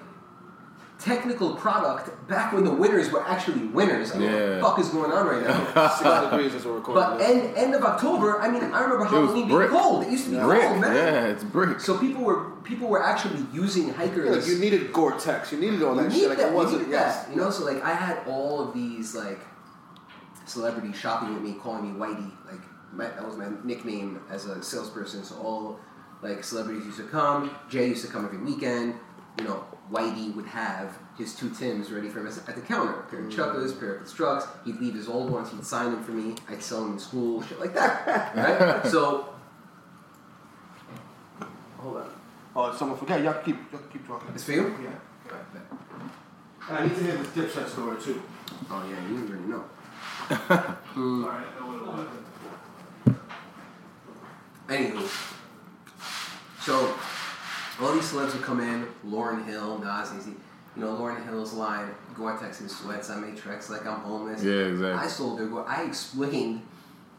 technical 1.03 1.55
product 1.57 2.11
back 2.29 2.53
when 2.53 2.65
the 2.65 2.71
winners 2.73 3.11
were 3.11 3.27
actually 3.27 3.65
winners. 3.67 4.13
I 4.15 4.19
mean, 4.19 4.31
what 4.33 4.39
the 4.39 4.47
Yeah. 4.57 4.61
fuck 4.61 4.79
is 4.79 4.89
going 4.91 5.11
on 5.11 5.27
right 5.27 5.43
now? 5.43 5.89
Six 5.99 6.31
degrees 6.31 6.55
as 6.55 6.65
we're 6.65 6.75
recording 6.77 7.03
But 7.03 7.19
this. 7.19 7.29
end 7.31 7.57
end 7.57 7.75
of 7.75 7.83
October, 7.83 8.41
I 8.41 8.49
mean, 8.51 8.63
I 8.63 8.81
remember 8.83 9.05
how 9.05 9.17
It 9.19 9.21
was 9.21 9.31
Halloween 9.31 9.47
being 9.49 9.59
brick. 9.59 9.71
cold. 9.71 10.05
It 10.05 10.11
used 10.11 10.25
to 10.27 10.31
be 10.31 10.37
Brick, 10.39 10.63
cold, 10.63 10.81
man. 10.81 10.95
yeah, 10.95 11.27
it's 11.27 11.45
brick. 11.45 11.81
So 11.81 11.99
people 11.99 12.23
were 12.25 12.51
people 12.63 12.89
were 12.89 13.03
actually 13.03 13.45
using 13.53 13.93
hikers. 13.93 14.27
Yeah, 14.29 14.37
like 14.37 14.47
you 14.47 14.59
needed 14.59 14.93
Gore-Tex. 14.93 15.51
You 15.53 15.59
needed 15.59 15.83
all 15.83 15.95
that 15.97 16.09
need 16.09 16.19
shit. 16.21 16.29
Like 16.29 16.39
that, 16.39 16.49
it 16.49 16.51
you 16.51 16.57
wasn't. 16.57 16.79
needed 16.83 16.93
Yes. 16.93 17.25
that, 17.25 17.31
you 17.35 17.41
know. 17.41 17.51
So 17.51 17.65
like, 17.65 17.83
I 17.83 17.93
had 17.95 18.19
all 18.29 18.61
of 18.61 18.73
these 18.75 19.15
like 19.15 19.41
celebrities 20.47 20.97
shopping 20.97 21.35
with 21.35 21.43
me, 21.43 21.55
calling 21.63 21.83
me 21.93 21.99
Whitey. 21.99 22.31
Like 22.47 22.61
my, 22.93 23.07
that 23.07 23.27
was 23.27 23.37
my 23.37 23.49
nickname 23.65 24.21
as 24.31 24.47
a 24.47 24.63
salesperson. 24.63 25.25
So 25.25 25.37
all 25.37 25.81
like 26.23 26.45
celebrities 26.45 26.85
used 26.87 26.99
to 26.99 27.05
come. 27.05 27.51
Jay 27.69 27.89
used 27.89 28.05
to 28.07 28.11
come 28.13 28.25
every 28.25 28.39
weekend. 28.39 28.95
You 29.39 29.45
know, 29.45 29.65
Whitey 29.91 30.35
would 30.35 30.47
have 30.47 30.99
his 31.17 31.35
two 31.35 31.51
Tims 31.51 31.91
ready 31.91 32.09
for 32.09 32.21
him 32.21 32.27
at 32.27 32.55
the 32.55 32.61
counter. 32.61 33.01
A 33.01 33.03
pair 33.05 33.21
of 33.21 33.27
mm. 33.27 33.35
Chuckers, 33.35 33.73
pair 33.73 33.95
of 33.95 33.99
Constructs. 34.01 34.47
He'd 34.65 34.77
leave 34.77 34.95
his 34.95 35.09
old 35.09 35.31
ones. 35.31 35.51
He'd 35.51 35.65
sign 35.65 35.93
them 35.93 36.03
for 36.03 36.13
me. 36.13 36.35
I'd 36.49 36.63
sell 36.63 36.83
them 36.83 36.93
in 36.95 36.99
school, 36.99 37.43
shit 37.43 37.61
like 37.61 37.75
that. 37.75 38.37
Right? 38.37 38.87
so. 38.87 39.35
Hold 41.79 41.97
on. 41.97 42.11
Oh, 42.55 42.77
someone 42.77 42.99
forget. 42.99 43.23
Y'all 43.23 43.43
keep, 43.43 43.57
y'all 43.73 43.81
keep 43.93 44.07
talking. 44.07 44.31
It's 44.35 44.45
for 44.45 44.53
you? 44.53 44.75
Yeah. 44.83 44.91
And 46.69 46.79
I 46.79 46.87
need 46.87 46.95
to 46.95 47.03
hear 47.03 47.17
this 47.17 47.29
Dipset 47.29 47.69
story 47.69 48.01
too. 48.01 48.23
Oh 48.71 48.85
yeah, 48.89 49.09
you 49.09 49.17
already 49.27 49.49
know. 49.49 49.65
Hmm. 50.93 51.25
Alright, 51.25 51.47
I 51.47 51.61
know 51.61 51.67
what 51.67 51.77
it 51.77 51.87
was. 51.87 53.17
Anywho, 54.69 55.05
so 56.61 56.95
all 57.83 57.95
these 57.95 58.11
celebs 58.11 58.33
would 58.35 58.43
come 58.43 58.61
in, 58.61 58.87
Lauryn 59.07 59.45
Hill, 59.45 59.79
Nas, 59.79 60.13
Easy. 60.17 60.33
You 60.75 60.83
know, 60.83 60.97
Lauryn 60.97 61.23
Hill's 61.27 61.53
line, 61.53 61.89
Gore-Tex 62.17 62.61
and 62.61 62.71
sweats, 62.71 63.11
I 63.11 63.17
make 63.21 63.37
tracks 63.37 63.69
like 63.69 63.85
I'm 63.87 64.01
homeless. 64.01 64.43
Yeah, 64.43 64.53
exactly. 64.53 64.93
I 64.93 65.07
sold 65.07 65.39
her, 65.41 65.47
Gore- 65.47 65.69
I 65.69 65.83
explained 65.85 66.63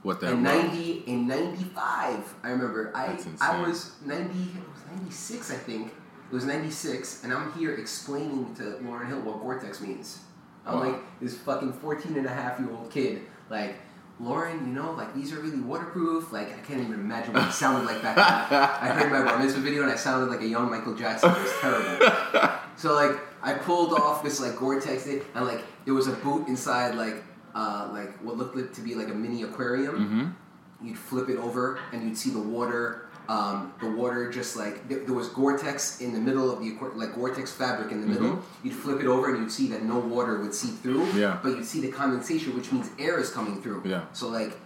What 0.01 0.19
that 0.21 0.33
in 0.33 0.41
was. 0.43 0.51
90, 0.51 1.03
in 1.05 1.27
95, 1.27 2.33
I 2.43 2.49
remember, 2.49 2.91
I, 2.95 3.15
I 3.41 3.61
was 3.61 3.91
90, 4.03 4.23
it 4.23 4.55
was 4.55 4.81
96, 4.95 5.51
I 5.51 5.55
think. 5.55 5.87
It 6.31 6.33
was 6.33 6.45
96, 6.45 7.23
and 7.23 7.31
I'm 7.31 7.51
here 7.53 7.75
explaining 7.75 8.55
to 8.55 8.63
Lauryn 8.83 9.07
Hill 9.07 9.21
what 9.21 9.39
Gore-Tex 9.41 9.81
means. 9.81 10.19
I'm 10.65 10.79
Wow. 10.79 10.85
like 10.91 11.19
this 11.19 11.37
fucking 11.37 11.73
14 11.73 12.17
and 12.17 12.25
a 12.25 12.29
half 12.29 12.59
year 12.59 12.71
old 12.71 12.89
kid, 12.89 13.21
like, 13.51 13.75
Lauryn, 14.23 14.65
you 14.65 14.73
know, 14.73 14.91
like 14.91 15.13
these 15.13 15.33
are 15.33 15.39
really 15.39 15.59
waterproof. 15.59 16.31
Like 16.31 16.47
I 16.53 16.61
can't 16.61 16.79
even 16.79 16.93
imagine 16.93 17.33
what 17.33 17.47
it 17.47 17.51
sounded 17.51 17.85
like 17.85 18.01
back 18.01 18.15
then. 18.15 18.59
I 18.59 18.93
heard 18.93 19.11
my 19.11 19.23
bar 19.23 19.39
mitzvah 19.39 19.61
video 19.61 19.83
and 19.83 19.91
I 19.91 19.95
sounded 19.95 20.29
like 20.29 20.41
a 20.41 20.47
young 20.47 20.69
Michael 20.69 20.95
Jackson. 20.95 21.31
It 21.31 21.41
was 21.41 21.53
terrible. 21.59 22.49
So 22.75 22.95
like 22.95 23.19
I 23.43 23.53
pulled 23.53 23.93
off 23.93 24.23
this 24.23 24.39
like 24.39 24.57
Gore-Tex 24.57 25.03
thing 25.03 25.21
and 25.35 25.45
like 25.45 25.63
there 25.85 25.93
was 25.93 26.07
a 26.07 26.13
boot 26.13 26.47
inside 26.47 26.95
like 26.95 27.23
uh, 27.53 27.89
like 27.91 28.17
what 28.19 28.37
looked 28.37 28.55
like 28.55 28.73
to 28.73 28.81
be 28.81 28.95
like 28.95 29.09
a 29.09 29.13
mini 29.13 29.43
aquarium. 29.43 29.95
Mm-hmm. 29.95 30.87
You'd 30.87 30.97
flip 30.97 31.29
it 31.29 31.37
over 31.37 31.79
and 31.91 32.03
you'd 32.03 32.17
see 32.17 32.31
the 32.31 32.41
water. 32.41 33.09
Um, 33.29 33.73
the 33.79 33.89
water 33.89 34.29
just 34.29 34.57
like 34.57 34.89
there, 34.89 34.99
there 34.99 35.13
was 35.13 35.29
Gore-Tex 35.29 36.01
in 36.01 36.11
the 36.11 36.19
middle 36.19 36.51
of 36.51 36.59
the 36.59 36.77
like 36.95 37.15
Gore-Tex 37.15 37.53
fabric 37.53 37.91
in 37.91 38.01
the 38.01 38.07
middle. 38.07 38.43
You'd 38.63 38.73
flip 38.73 38.99
it 38.99 39.05
over 39.05 39.33
and 39.33 39.43
you'd 39.43 39.51
see 39.51 39.67
that 39.69 39.83
no 39.83 39.97
water 39.97 40.41
would 40.41 40.53
seep 40.53 40.75
through. 40.81 41.05
Mm-hmm. 41.05 41.19
Yeah. 41.19 41.39
But 41.41 41.55
you'd 41.55 41.65
see 41.65 41.79
the 41.79 41.91
condensation, 41.91 42.53
which 42.55 42.71
means 42.71 42.89
air 42.99 43.19
is 43.19 43.29
coming 43.29 43.61
through. 43.61 43.83
Yeah. 43.85 44.05
So 44.11 44.27
like 44.27 44.57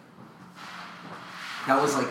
that 1.67 1.81
was 1.81 1.93
like 1.95 2.07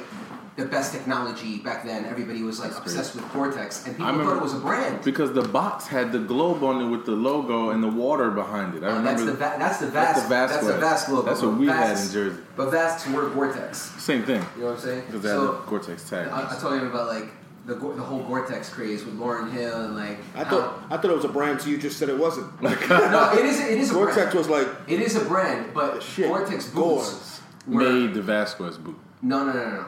the 0.57 0.65
best 0.65 0.93
technology 0.93 1.59
back 1.59 1.85
then. 1.85 2.05
Everybody 2.07 2.43
was 2.43 2.59
like 2.61 2.77
obsessed 2.77 3.15
with 3.15 3.31
Gore-Tex, 3.33 3.85
and 3.87 3.95
people 3.95 4.07
I 4.07 4.11
remember 4.11 4.33
thought 4.33 4.41
it 4.41 4.43
was 4.43 4.55
a 4.55 4.59
brand. 4.59 5.05
because 5.05 5.33
the 5.35 5.43
box 5.43 5.87
had 5.87 6.13
the 6.13 6.19
globe 6.19 6.63
on 6.65 6.81
it 6.83 6.89
with 6.89 7.05
the 7.05 7.13
logo 7.13 7.71
and 7.71 7.83
the 7.83 7.89
water 7.89 8.31
behind 8.31 8.75
it. 8.75 8.83
I 8.83 8.89
Uh, 8.89 8.97
remember 8.99 9.25
that's 9.25 9.25
the 9.25 9.33
va- 9.33 9.57
that's 9.59 9.79
the 9.79 9.87
vast 9.89 10.29
That's 10.29 10.29
that's 10.29 10.67
the 10.67 10.73
the 10.73 10.79
Vast 10.79 11.01
vast 11.07 11.09
logo. 11.11 11.29
That's 11.29 11.43
what 11.43 11.57
we 11.59 11.67
Vast- 11.67 11.99
had 12.01 12.07
in 12.07 12.13
Jersey. 12.31 12.43
But 12.57 12.71
Vast 12.71 13.09
were 13.11 13.29
Gore-Tex. 13.31 13.79
Same 13.99 14.23
thing. 14.25 14.43
You 14.57 14.63
know 14.63 14.67
what 14.69 14.75
I'm 14.77 14.81
saying? 14.81 15.03
Because 15.07 15.23
they 15.23 15.29
had 15.29 15.39
the 15.41 15.53
Gore-Tex 15.67 16.09
tag. 16.09 16.29
I, 16.29 16.57
I 16.57 16.59
told 16.59 16.81
you 16.81 16.87
about 16.89 17.09
like 17.09 17.29
the 17.67 17.75
the 17.75 18.03
whole 18.03 18.23
Gore-Tex 18.23 18.71
craze 18.71 19.05
with 19.05 19.19
Lauryn 19.19 19.51
Hill 19.53 19.81
and 19.85 19.95
like 19.97 20.19
I 20.35 20.45
how- 20.45 20.51
thought 20.51 20.83
I 20.91 20.97
thought 20.97 21.11
it 21.11 21.17
was 21.17 21.25
a 21.27 21.29
brand, 21.29 21.61
so 21.61 21.69
you 21.69 21.77
just 21.77 21.99
said 21.99 22.09
it 22.09 22.17
wasn't. 22.19 22.47
no, 22.63 22.71
it 22.71 23.45
is 23.45 23.61
it 23.61 23.77
is 23.79 23.91
a 23.91 23.95
Gore-Tex 23.95 24.17
brand. 24.33 24.35
was 24.39 24.49
like 24.49 24.69
It 24.87 25.01
is 25.01 25.17
a 25.17 25.25
brand, 25.27 25.75
but 25.75 26.03
shit. 26.03 26.29
Gore-Tex 26.29 26.71
Gores. 26.71 27.11
boots 27.11 27.41
were 27.67 27.83
Made 27.83 28.15
the 28.15 28.23
Vasquez 28.23 28.79
boot. 28.79 28.97
No, 29.21 29.45
no, 29.45 29.53
no, 29.53 29.71
no. 29.71 29.85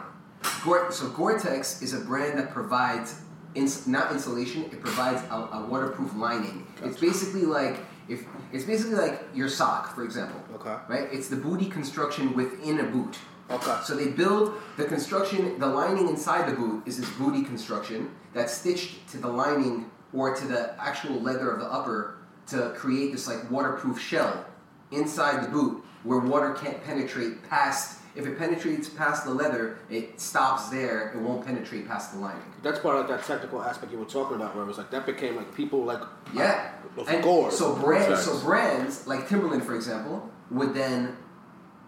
Gore, 0.65 0.91
so 0.93 1.09
Gore-Tex 1.11 1.83
is 1.83 1.95
a 1.95 2.01
brand 2.01 2.39
that 2.39 2.53
provides 2.53 3.21
ins, 3.55 3.87
not 3.87 4.13
insulation. 4.13 4.65
It 4.65 4.81
provides 4.81 5.23
a, 5.31 5.35
a 5.35 5.67
waterproof 5.69 6.15
lining. 6.15 6.67
It's 6.83 6.99
basically 6.99 7.43
like 7.43 7.81
if 8.09 8.25
it's 8.53 8.65
basically 8.65 8.97
like 8.97 9.23
your 9.35 9.49
sock, 9.49 9.95
for 9.95 10.05
example. 10.05 10.43
Okay. 10.55 10.77
Right. 10.89 11.09
It's 11.13 11.29
the 11.29 11.37
booty 11.37 11.67
construction 11.67 12.35
within 12.35 12.81
a 12.81 12.85
boot. 12.85 13.19
Okay. 13.51 13.79
So 13.85 13.97
they 13.97 14.09
build 14.09 14.55
the 14.77 14.85
construction. 14.85 15.59
The 15.59 15.67
lining 15.67 16.09
inside 16.09 16.51
the 16.51 16.57
boot 16.57 16.83
is 16.87 16.99
this 16.99 17.11
booty 17.13 17.43
construction 17.43 18.11
that's 18.33 18.53
stitched 18.53 19.09
to 19.11 19.19
the 19.19 19.29
lining 19.29 19.91
or 20.13 20.35
to 20.35 20.47
the 20.47 20.75
actual 20.81 21.21
leather 21.21 21.51
of 21.51 21.61
the 21.61 21.67
upper 21.67 22.19
to 22.49 22.71
create 22.77 23.13
this 23.13 23.29
like 23.29 23.51
waterproof 23.51 24.01
shell 24.01 24.47
inside 24.91 25.45
the 25.45 25.49
boot 25.49 25.85
where 26.03 26.21
water 26.21 26.55
can't 26.55 26.83
penetrate 26.85 27.47
past. 27.49 27.98
If 28.17 28.27
it 28.27 28.37
penetrates 28.39 28.89
past 28.89 29.25
the 29.25 29.31
leather, 29.31 29.79
it 29.91 30.21
stops 30.21 30.69
there. 30.71 31.13
It 31.15 31.19
won't 31.21 31.45
penetrate 31.47 31.87
past 31.87 32.13
the 32.13 32.19
lining. 32.19 32.43
that's 32.63 32.79
part 32.81 32.97
of 32.97 33.07
that 33.09 33.23
technical 33.25 33.63
aspect 33.63 33.93
you 33.93 33.99
were 33.99 34.05
talking 34.05 34.37
about, 34.37 34.55
where 34.55 34.65
it 34.65 34.67
was 34.67 34.79
like 34.79 34.91
that 34.91 35.07
became 35.07 35.37
like 35.37 35.55
people 35.55 35.85
like 35.85 36.01
Yeah. 36.35 36.73
those 36.97 37.07
And. 37.09 37.23
So 37.53 37.77
brands, 37.77 38.23
so 38.25 38.41
brands 38.41 39.07
like 39.07 39.29
Timberland, 39.29 39.65
for 39.65 39.75
example, 39.77 40.29
would 40.51 40.75
then 40.75 41.17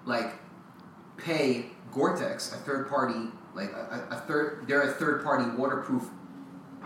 like 0.05 0.35
pay 1.17 1.71
Gore-Tex, 1.93 2.53
a 2.53 2.57
third 2.59 2.89
party, 2.89 3.29
like 3.55 3.73
a, 3.73 4.07
a 4.11 4.17
a 4.17 4.21
third, 4.21 4.65
they're 4.69 4.83
a 4.83 4.93
third 4.93 5.25
party 5.25 5.45
waterproof 5.57 6.09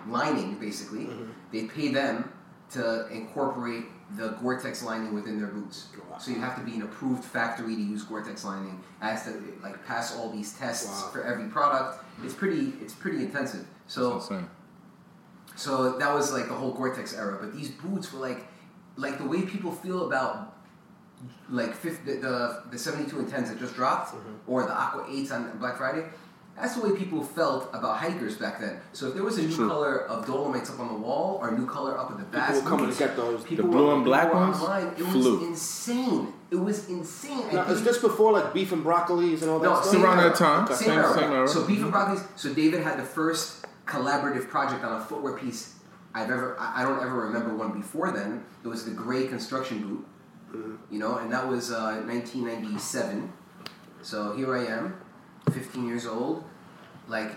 lining, 0.09 0.59
basically. 0.59 1.05
Mm-hmm. 1.07 1.25
They 1.53 1.65
pay 1.67 1.89
them 1.89 2.33
to 2.71 3.07
incorporate 3.09 3.85
the 4.17 4.29
Gore-Tex 4.43 4.83
lining 4.83 5.15
within 5.15 5.39
their 5.39 5.49
boots. 5.49 5.87
So 6.21 6.31
you 6.31 6.39
have 6.41 6.57
to 6.57 6.63
be 6.63 6.75
an 6.77 6.83
approved 6.83 7.25
factory 7.25 7.75
to 7.75 7.81
use 7.83 8.03
Gore-Tex 8.05 8.45
lining. 8.45 8.83
It 9.01 9.05
has 9.05 9.25
to 9.25 9.43
like 9.63 9.85
pass 9.87 10.15
all 10.17 10.31
these 10.31 10.53
tests 10.59 10.87
Wow. 11.05 11.11
for 11.13 11.25
every 11.25 11.49
product. 11.49 12.05
It's 12.23 12.35
pretty, 12.35 12.75
it's 12.81 12.95
pretty 12.95 13.19
intensive. 13.25 13.67
So. 13.87 14.15
That's. 14.19 14.31
So 15.57 15.99
that 15.99 16.13
was 16.13 16.33
like 16.33 16.49
the 16.49 16.55
whole 16.55 16.73
Gore-Tex 16.73 17.15
era. 17.17 17.39
But 17.41 17.55
these 17.55 17.71
boots 17.71 18.13
were 18.13 18.19
like, 18.21 18.47
like 18.97 19.19
the 19.19 19.25
way 19.27 19.43
people 19.43 19.71
feel 19.73 20.07
about 20.07 20.57
like 21.49 21.75
fifth, 21.75 22.05
the, 22.05 22.15
the 22.17 22.63
the 22.71 22.79
seventy 22.79 23.09
two 23.09 23.19
and 23.19 23.29
tens 23.29 23.49
that 23.51 23.59
just 23.59 23.75
dropped, 23.75 24.15
Mm-hmm. 24.15 24.35
or 24.53 24.63
the 24.65 24.73
Aqua 24.75 25.07
eights 25.11 25.31
on 25.31 25.57
Black 25.59 25.77
Friday. 25.77 26.05
That's 26.57 26.77
the 26.77 26.83
way 26.89 26.97
people 26.97 27.23
felt 27.25 27.69
about 27.75 27.97
hikers 27.97 28.37
back 28.37 28.61
then. 28.61 28.79
So 28.93 29.09
if 29.09 29.15
there 29.15 29.25
was 29.25 29.39
a 29.39 29.43
new 29.43 29.55
True. 29.55 29.69
color 29.69 30.07
of 30.07 30.25
Dolomites 30.25 30.71
up 30.71 30.79
on 30.79 30.87
the 30.89 30.95
wall 30.95 31.39
or 31.43 31.49
a 31.49 31.59
new 31.59 31.67
color 31.67 31.99
up 31.99 32.13
at 32.13 32.17
the 32.19 32.23
back, 32.25 32.55
were 32.55 32.61
coming 32.63 32.91
to 32.93 32.97
get 32.97 33.17
those. 33.17 33.45
The 33.45 33.57
blue 33.63 33.93
and 33.93 34.05
black 34.05 34.33
ones 34.33 34.59
online. 34.61 34.95
It 34.97 35.05
was 35.05 35.27
insane. 35.43 36.33
It 36.53 36.57
was 36.57 36.89
insane. 36.89 37.43
And 37.45 37.53
Now, 37.55 37.63
is 37.63 37.79
people- 37.79 37.93
this 37.93 37.99
before 38.01 38.33
like 38.33 38.55
beef 38.55 38.71
and 38.71 38.85
broccolis 38.85 39.43
and 39.43 39.51
all 39.51 39.59
that 39.59 39.69
no, 39.69 39.75
stuff? 39.81 39.87
same 39.93 40.05
around 40.05 40.21
era. 40.21 40.29
that 40.31 40.39
time. 40.39 40.67
Same, 40.69 40.77
Same- 40.77 40.91
era. 40.99 41.15
same 41.15 41.33
era. 41.33 41.49
So 41.49 41.65
Beef 41.67 41.83
and 41.83 41.93
Broccoli's. 41.93 42.23
So 42.37 42.55
David 42.55 42.85
had 42.85 42.99
the 42.99 43.05
first 43.05 43.67
collaborative 43.87 44.49
project 44.49 44.85
on 44.85 45.01
a 45.01 45.05
footwear 45.05 45.37
piece 45.37 45.75
I've 46.15 46.31
ever. 46.31 46.57
I 46.61 46.83
I 46.83 46.85
don't 46.85 47.03
ever 47.03 47.23
remember 47.27 47.55
one 47.57 47.73
before 47.73 48.13
then. 48.13 48.45
It 48.63 48.69
was 48.69 48.85
the 48.85 48.93
gray 48.93 49.27
construction 49.27 49.81
boot. 50.53 50.79
You 50.89 51.01
know, 51.01 51.17
and 51.17 51.33
that 51.33 51.49
was 51.49 51.73
uh, 51.73 52.01
1997. 52.07 53.33
So 54.03 54.37
here 54.37 54.57
I 54.57 54.67
am, 54.67 54.95
15 55.53 55.87
years 55.87 56.07
old. 56.07 56.45
Like, 57.09 57.33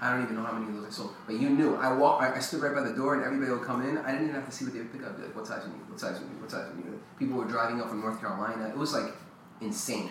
I 0.00 0.12
don't 0.12 0.24
even 0.24 0.36
know 0.36 0.42
how 0.42 0.52
many 0.52 0.68
of 0.68 0.74
those 0.82 0.86
I 0.86 0.90
sold. 0.90 1.14
But 1.26 1.36
you 1.40 1.50
knew. 1.50 1.74
I 1.76 1.92
walk. 1.92 2.22
I, 2.22 2.38
stood 2.40 2.60
right 2.60 2.74
by 2.74 2.82
the 2.82 2.94
door, 2.94 3.14
and 3.14 3.24
everybody 3.24 3.50
would 3.50 3.62
come 3.62 3.82
in. 3.88 3.98
I 3.98 4.12
didn't 4.12 4.28
even 4.28 4.34
have 4.34 4.46
to 4.46 4.52
see 4.52 4.64
what 4.64 4.74
they 4.74 4.80
would 4.80 4.92
pick 4.92 5.04
up. 5.04 5.16
Be 5.16 5.22
like, 5.22 5.34
what 5.34 5.46
size 5.46 5.62
you? 5.64 5.72
What 5.72 5.98
size 5.98 6.20
you 6.20 6.26
need? 6.26 6.40
What 6.40 6.50
size 6.50 6.66
you 6.76 6.84
need? 6.84 7.00
People 7.18 7.38
were 7.38 7.46
driving 7.46 7.80
up 7.80 7.88
from 7.88 8.00
North 8.00 8.20
Carolina. 8.20 8.68
It 8.68 8.76
was 8.76 8.92
like 8.92 9.14
insane. 9.60 10.10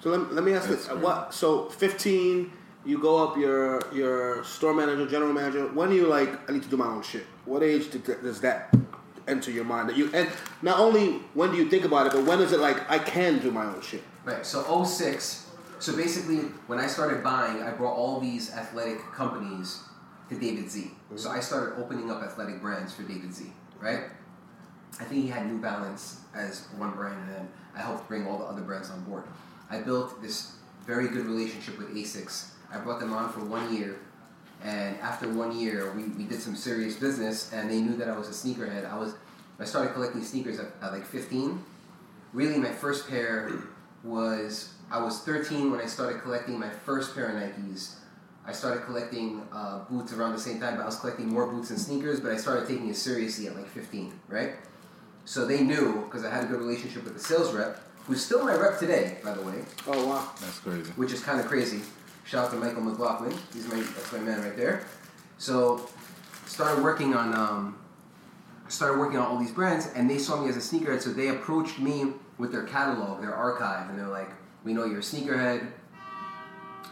So 0.00 0.10
let, 0.10 0.32
let 0.32 0.44
me 0.44 0.52
ask 0.52 0.68
this: 0.68 0.88
uh, 0.88 0.96
What? 0.96 1.34
So 1.34 1.68
fifteen, 1.70 2.52
you 2.84 3.00
go 3.00 3.22
up 3.22 3.36
your 3.36 3.82
your 3.92 4.44
store 4.44 4.74
manager, 4.74 5.06
general 5.06 5.32
manager. 5.32 5.66
When 5.68 5.90
are 5.90 5.94
you 5.94 6.06
like, 6.06 6.48
I 6.48 6.52
need 6.52 6.62
to 6.62 6.68
do 6.68 6.76
my 6.76 6.86
own 6.86 7.02
shit? 7.02 7.26
What 7.44 7.62
age 7.62 7.90
did, 7.90 8.04
does 8.04 8.40
that 8.40 8.74
enter 9.26 9.50
your 9.50 9.64
mind? 9.64 9.88
That 9.88 9.96
you 9.96 10.10
and 10.14 10.28
not 10.62 10.78
only 10.78 11.20
when 11.34 11.50
do 11.50 11.56
you 11.56 11.68
think 11.68 11.84
about 11.84 12.06
it, 12.06 12.12
but 12.12 12.24
when 12.24 12.40
is 12.40 12.52
it 12.52 12.60
like 12.60 12.88
I 12.90 12.98
can 12.98 13.38
do 13.38 13.50
my 13.50 13.64
own 13.64 13.80
shit? 13.82 14.02
Right. 14.24 14.44
So 14.44 14.84
06. 14.84 15.46
So 15.80 15.96
basically, 15.96 16.38
when 16.66 16.78
I 16.78 16.86
started 16.86 17.22
buying, 17.22 17.62
I 17.62 17.70
brought 17.70 17.94
all 17.94 18.20
these 18.20 18.52
athletic 18.52 19.00
companies 19.12 19.82
to 20.28 20.38
David 20.38 20.70
Z. 20.70 20.80
Mm-hmm. 20.80 21.16
So 21.16 21.30
I 21.30 21.40
started 21.40 21.80
opening 21.80 22.10
up 22.10 22.22
athletic 22.22 22.60
brands 22.60 22.92
for 22.92 23.02
David 23.02 23.32
Z. 23.32 23.52
Right. 23.80 24.04
I 25.00 25.04
think 25.04 25.22
he 25.22 25.28
had 25.28 25.46
New 25.46 25.60
Balance 25.60 26.20
as 26.34 26.66
one 26.76 26.92
brand, 26.92 27.20
and 27.20 27.28
then 27.30 27.48
I 27.76 27.80
helped 27.80 28.08
bring 28.08 28.26
all 28.26 28.38
the 28.38 28.44
other 28.44 28.62
brands 28.62 28.90
on 28.90 29.02
board. 29.04 29.24
I 29.70 29.80
built 29.80 30.22
this 30.22 30.52
very 30.86 31.08
good 31.08 31.26
relationship 31.26 31.78
with 31.78 31.94
Asics. 31.94 32.50
I 32.72 32.78
brought 32.78 33.00
them 33.00 33.12
on 33.12 33.32
for 33.32 33.40
one 33.40 33.74
year, 33.74 33.98
and 34.62 34.98
after 35.00 35.28
one 35.28 35.58
year, 35.58 35.92
we, 35.92 36.04
we 36.04 36.24
did 36.24 36.40
some 36.40 36.56
serious 36.56 36.96
business, 36.96 37.52
and 37.52 37.70
they 37.70 37.80
knew 37.80 37.96
that 37.96 38.08
I 38.08 38.16
was 38.16 38.28
a 38.28 38.32
sneakerhead. 38.32 38.90
I 38.90 38.98
was 38.98 39.14
I 39.60 39.64
started 39.64 39.92
collecting 39.92 40.22
sneakers 40.22 40.58
at, 40.60 40.66
at 40.80 40.92
like 40.92 41.04
15. 41.04 41.62
Really, 42.32 42.58
my 42.58 42.70
first 42.70 43.08
pair 43.08 43.50
was 44.04 44.74
I 44.90 45.02
was 45.02 45.20
13 45.20 45.70
when 45.70 45.80
I 45.80 45.86
started 45.86 46.22
collecting 46.22 46.58
my 46.58 46.70
first 46.70 47.14
pair 47.14 47.28
of 47.28 47.34
Nikes. 47.34 47.96
I 48.46 48.52
started 48.52 48.84
collecting 48.84 49.42
uh, 49.52 49.80
boots 49.90 50.12
around 50.12 50.32
the 50.32 50.40
same 50.40 50.60
time, 50.60 50.76
but 50.76 50.82
I 50.82 50.86
was 50.86 50.96
collecting 50.96 51.28
more 51.28 51.46
boots 51.46 51.70
and 51.70 51.78
sneakers. 51.78 52.20
But 52.20 52.32
I 52.32 52.36
started 52.36 52.66
taking 52.66 52.88
it 52.88 52.96
seriously 52.96 53.46
at 53.46 53.56
like 53.56 53.68
15, 53.68 54.18
right? 54.28 54.54
So 55.24 55.44
they 55.44 55.62
knew 55.62 56.04
because 56.04 56.24
I 56.24 56.30
had 56.30 56.44
a 56.44 56.46
good 56.46 56.60
relationship 56.60 57.04
with 57.04 57.14
the 57.14 57.20
sales 57.20 57.52
rep, 57.52 57.80
who's 58.08 58.24
still 58.24 58.44
my 58.44 58.54
rep 58.54 58.78
today, 58.78 59.18
by 59.22 59.34
the 59.34 59.42
way. 59.42 59.62
Oh 59.86 60.06
wow, 60.08 60.32
That's 60.40 60.58
crazy. 60.58 60.90
Which 60.96 61.12
is 61.12 61.20
kind 61.20 61.38
of 61.38 61.46
crazy. 61.46 61.82
Shout 62.24 62.46
out 62.46 62.50
to 62.52 62.56
Michael 62.56 62.82
McLaughlin. 62.82 63.36
He's 63.52 63.68
my 63.68 63.76
that's 63.76 64.12
my 64.12 64.18
man 64.18 64.42
right 64.42 64.56
there. 64.56 64.86
So 65.36 65.88
started 66.46 66.82
working 66.82 67.14
on 67.14 67.34
um, 67.34 67.78
started 68.68 68.98
working 68.98 69.18
on 69.18 69.26
all 69.26 69.38
these 69.38 69.52
brands, 69.52 69.90
and 69.94 70.10
they 70.10 70.18
saw 70.18 70.42
me 70.42 70.48
as 70.48 70.56
a 70.56 70.60
sneakerhead, 70.60 71.02
so 71.02 71.10
they 71.10 71.28
approached 71.28 71.78
me 71.78 72.12
with 72.38 72.50
their 72.50 72.64
catalog, 72.64 73.20
their 73.20 73.34
archive, 73.34 73.90
and 73.90 73.98
they're 73.98 74.08
like, 74.08 74.30
"We 74.64 74.72
know 74.72 74.86
you're 74.86 75.00
a 75.00 75.02
sneakerhead." 75.02 75.68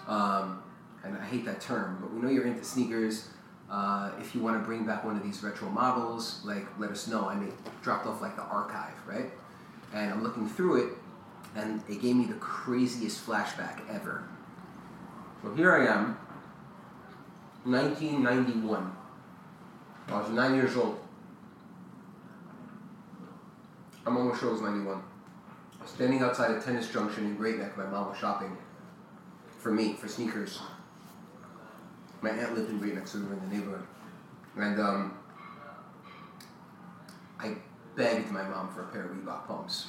Um, 0.07 0.62
and 1.02 1.16
I 1.16 1.24
hate 1.24 1.44
that 1.46 1.61
term, 1.61 1.98
but 2.00 2.12
we 2.12 2.20
know 2.20 2.29
you're 2.29 2.46
into 2.46 2.64
sneakers. 2.64 3.31
Uh, 3.70 4.12
if 4.20 4.35
you 4.35 4.40
want 4.40 4.61
to 4.61 4.64
bring 4.64 4.85
back 4.85 5.05
one 5.05 5.16
of 5.16 5.22
these 5.22 5.42
retro 5.42 5.68
models, 5.70 6.40
like 6.44 6.66
let 6.79 6.90
us 6.90 7.09
know. 7.09 7.26
I 7.26 7.35
mean, 7.35 7.52
dropped 7.83 8.07
off 8.07 8.20
like 8.20 8.37
the 8.37 8.42
archive, 8.42 8.94
right? 9.07 9.31
And 9.94 10.12
I'm 10.12 10.22
looking 10.22 10.48
through 10.48 10.87
it, 10.87 10.92
and 11.57 11.83
it 11.88 12.03
gave 12.03 12.14
me 12.14 12.27
the 12.27 12.35
craziest 12.35 13.27
flashback 13.27 13.81
ever. 13.90 14.29
So 15.42 15.55
here 15.55 15.73
I 15.73 15.87
am, 15.87 16.19
1991. 17.64 18.92
I 20.09 20.21
was 20.21 20.31
nine 20.31 20.55
years 20.55 20.77
old. 20.77 21.01
I'm 24.07 24.16
almost 24.16 24.40
sure 24.40 24.51
it 24.51 24.53
was 24.53 24.62
91. 24.62 25.03
I 25.79 25.83
was 25.83 25.90
standing 25.90 26.21
outside 26.21 26.53
a 26.53 26.61
tennis 26.61 26.92
junction 26.92 27.25
in 27.25 27.37
Great 27.37 27.59
Neck. 27.59 27.77
My 27.77 27.87
mom 27.87 28.11
was 28.11 28.19
shopping 28.19 28.57
for 29.59 29.73
me, 29.73 29.95
for 29.95 30.07
sneakers. 30.07 30.61
My 32.23 32.31
aunt 32.31 32.55
lived 32.55 32.71
in 32.71 32.79
Great 32.79 32.95
Neck, 32.95 33.09
so 33.09 33.19
we 33.19 33.25
were 33.25 33.35
in 33.35 33.49
the 33.49 33.57
neighborhood. 33.57 33.87
And 34.57 34.81
um, 34.81 35.19
I 37.40 37.57
begged 37.97 38.31
my 38.31 38.42
mom 38.45 38.73
for 38.73 38.83
a 38.83 38.87
pair 38.87 39.07
of 39.07 39.11
Reebok 39.11 39.47
pumps. 39.47 39.88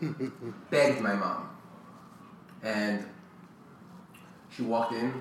begged 0.70 1.00
my 1.00 1.14
mom. 1.14 1.48
And 2.62 3.04
she 4.50 4.62
walked 4.62 4.92
in. 4.92 5.12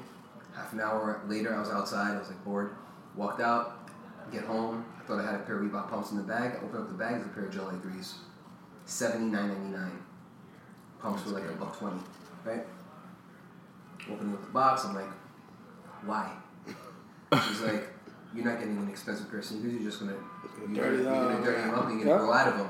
Half 0.56 0.74
an 0.74 0.82
hour 0.82 1.22
later, 1.28 1.56
I 1.56 1.60
was 1.60 1.70
outside. 1.70 2.16
I 2.16 2.20
was 2.20 2.28
like 2.28 2.44
bored. 2.44 2.72
Walked 3.16 3.42
out. 3.42 3.90
Get 4.32 4.44
home. 4.44 4.86
I 5.00 5.04
thought 5.08 5.20
I 5.20 5.26
had 5.26 5.36
a 5.36 5.44
pair 5.44 5.58
of 5.58 5.64
Reebok 5.72 5.90
pumps 5.90 6.12
in 6.12 6.18
the 6.18 6.24
bag. 6.24 6.54
I 6.54 6.58
opened 6.58 6.84
up 6.84 6.88
the 6.90 6.94
bag. 6.96 7.16
There's 7.16 7.26
a 7.26 7.30
pair 7.30 7.46
of 7.46 7.54
Gel 7.54 7.66
Lyte 7.66 7.82
IIIs. 7.82 8.14
Seventy-nine 8.86 9.48
ninety-nine. 9.48 10.04
Pumps 11.00 11.26
were 11.26 11.32
like 11.32 11.50
a 11.50 11.54
buck 11.54 11.78
twenty, 11.78 12.00
right? 12.44 12.66
Opening 14.12 14.34
up 14.34 14.42
the 14.46 14.52
box, 14.52 14.86
I'm 14.86 14.96
like, 14.96 15.06
why? 16.06 16.32
She's 17.48 17.62
like, 17.62 17.88
you're 18.36 18.46
not 18.46 18.60
getting 18.60 18.78
an 18.78 18.90
expensive 18.90 19.30
pair 19.30 19.40
of 19.40 19.46
sneakers. 19.46 19.74
You're 19.74 19.84
just 19.84 20.00
gonna, 20.00 20.14
you're, 20.74 20.84
dirty 20.84 21.04
you're 21.04 21.06
gonna 21.14 21.34
them. 21.36 21.44
dirty 21.44 21.62
them 21.62 21.74
up. 21.76 21.86
and 21.88 22.00
You're 22.00 22.06
gonna 22.08 22.22
Yeah. 22.22 22.26
grow 22.28 22.34
out 22.34 22.48
of 22.50 22.58
them. 22.58 22.70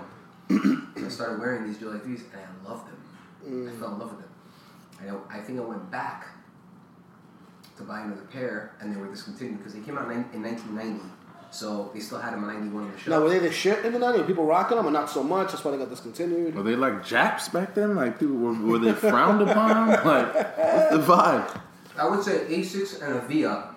And 1.00 1.08
I 1.08 1.10
started 1.10 1.40
wearing 1.40 1.66
these 1.66 1.78
Gel 1.78 1.92
Lyte 1.92 2.06
IIIs, 2.06 2.22
and 2.34 2.42
I 2.42 2.70
loved 2.70 2.88
them. 2.88 3.02
I 3.46 3.50
mm. 3.50 3.80
fell 3.80 3.94
in 3.94 4.00
love 4.00 4.12
with 4.12 4.20
them. 4.20 5.24
I, 5.30 5.38
I 5.38 5.42
think 5.42 5.60
I 5.60 5.64
went 5.64 5.90
back 5.90 6.28
to 7.78 7.84
buy 7.84 8.02
another 8.02 8.28
pair, 8.32 8.76
and 8.80 8.94
they 8.94 9.00
were 9.00 9.08
discontinued 9.08 9.60
because 9.60 9.74
they 9.74 9.82
came 9.82 9.98
out 9.98 10.12
in, 10.12 10.26
in 10.34 10.44
1990. 10.44 11.02
So 11.52 11.90
they 11.94 12.00
still 12.00 12.20
had 12.20 12.34
them 12.34 12.44
in 12.44 12.50
91 12.50 12.84
on 12.84 12.92
the 12.92 12.98
shelf. 12.98 13.08
Now 13.08 13.24
were 13.24 13.30
they 13.30 13.40
the 13.40 13.52
shit 13.52 13.84
in 13.84 13.94
the 13.94 14.00
nineties? 14.00 14.22
Were 14.22 14.28
people 14.28 14.46
rocking 14.46 14.78
them, 14.78 14.86
or 14.86 14.92
not 14.92 15.10
so 15.10 15.24
much? 15.24 15.52
That's 15.52 15.64
why 15.64 15.72
they 15.72 15.78
got 15.78 15.90
discontinued. 15.90 16.54
Were 16.54 16.62
they 16.62 16.76
like 16.76 17.04
Japs 17.04 17.50
back 17.50 17.74
then? 17.74 17.96
Like 17.96 18.20
people 18.20 18.36
were, 18.36 18.54
were 18.54 18.78
they 18.78 18.94
frowned 18.94 19.42
upon? 19.42 19.90
Like 20.06 20.34
what's 20.34 20.92
the 20.92 21.02
vibe? 21.02 21.62
I 21.98 22.08
would 22.08 22.24
say 22.24 22.46
Asics 22.50 23.02
and 23.02 23.16
Avia 23.16 23.70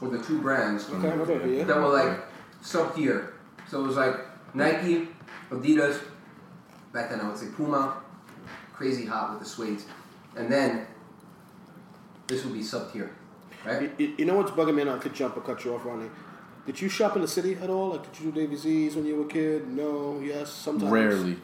were 0.00 0.10
the 0.10 0.22
two 0.22 0.40
brands 0.40 0.88
Okay, 0.90 1.08
okay, 1.08 1.58
yeah. 1.58 1.64
that 1.64 1.76
were 1.76 1.88
like 1.88 2.20
sub 2.60 2.94
tier. 2.96 3.34
So 3.68 3.84
it 3.84 3.86
was 3.86 3.96
like 3.96 4.16
Nike, 4.54 5.08
Adidas. 5.50 6.00
Back 6.92 7.10
then 7.10 7.20
I 7.20 7.28
would 7.28 7.36
say 7.38 7.46
Puma, 7.56 7.96
crazy 8.72 9.06
hot 9.06 9.30
with 9.30 9.40
the 9.40 9.46
suede, 9.46 9.80
and 10.36 10.50
then 10.50 10.86
this 12.26 12.44
would 12.44 12.52
be 12.54 12.62
sub 12.62 12.92
tier, 12.92 13.10
right? 13.64 13.90
You, 13.98 14.14
you 14.18 14.24
know 14.24 14.34
what's 14.34 14.50
bugging 14.50 14.74
me? 14.74 14.82
And 14.82 14.90
I 14.90 14.98
could 14.98 15.14
jump 15.14 15.36
or 15.36 15.40
cut 15.40 15.64
you 15.64 15.74
off, 15.74 15.84
Ronnie. 15.84 16.10
Did 16.66 16.80
you 16.80 16.88
shop 16.88 17.16
in 17.16 17.22
the 17.22 17.28
city 17.28 17.54
at 17.56 17.70
all? 17.70 17.90
Like, 17.90 18.12
did 18.12 18.24
you 18.24 18.32
do 18.32 18.40
David 18.40 18.58
Z's 18.58 18.94
when 18.96 19.06
you 19.06 19.16
were 19.16 19.24
a 19.24 19.28
kid? 19.28 19.68
No, 19.68 20.20
yes, 20.20 20.50
sometimes. 20.50 20.90
Rarely. 20.92 21.36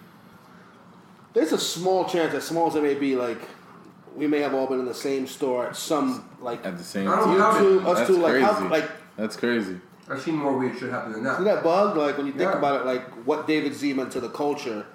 There's 1.33 1.53
a 1.53 1.59
small 1.59 2.05
chance, 2.07 2.35
as 2.35 2.45
small 2.45 2.69
as 2.69 2.75
it 2.77 2.83
may 2.83 2.95
be, 2.95 3.15
like 3.17 3.41
we 4.15 4.27
may 4.27 4.41
have 4.41 4.55
all 4.55 4.67
been 4.67 4.81
in 4.81 4.87
the 4.87 4.95
same 4.95 5.27
store 5.27 5.69
at 5.69 5.77
some 5.77 6.29
like 6.41 6.65
At 6.65 6.79
the 6.79 6.85
same 6.85 7.07
time. 7.07 7.19
don't 7.19 7.33
you 7.33 7.39
know. 7.39 7.59
two, 7.81 7.87
us 7.87 7.99
That's 7.99 8.09
two, 8.11 8.17
like 8.17 8.33
crazy. 8.33 8.45
how, 8.47 8.69
like 8.69 8.91
That's 9.17 9.37
crazy. 9.37 9.79
I've 10.09 10.23
seen 10.23 10.37
more 10.37 10.57
weird 10.57 10.79
shit 10.79 10.89
happen 10.91 11.13
than 11.13 11.25
that. 11.25 11.39
see 11.39 11.45
that 11.45 11.63
bug? 11.63 11.97
Like 11.97 12.17
when 12.17 12.27
you 12.27 12.33
think 12.33 12.51
Yeah. 12.51 12.59
about 12.59 12.81
it, 12.81 12.87
like 12.87 13.03
what 13.27 13.47
David 13.47 13.75
Z 13.75 13.93
meant 13.93 14.13
to 14.13 14.21
the 14.21 14.29
culture, 14.31 14.87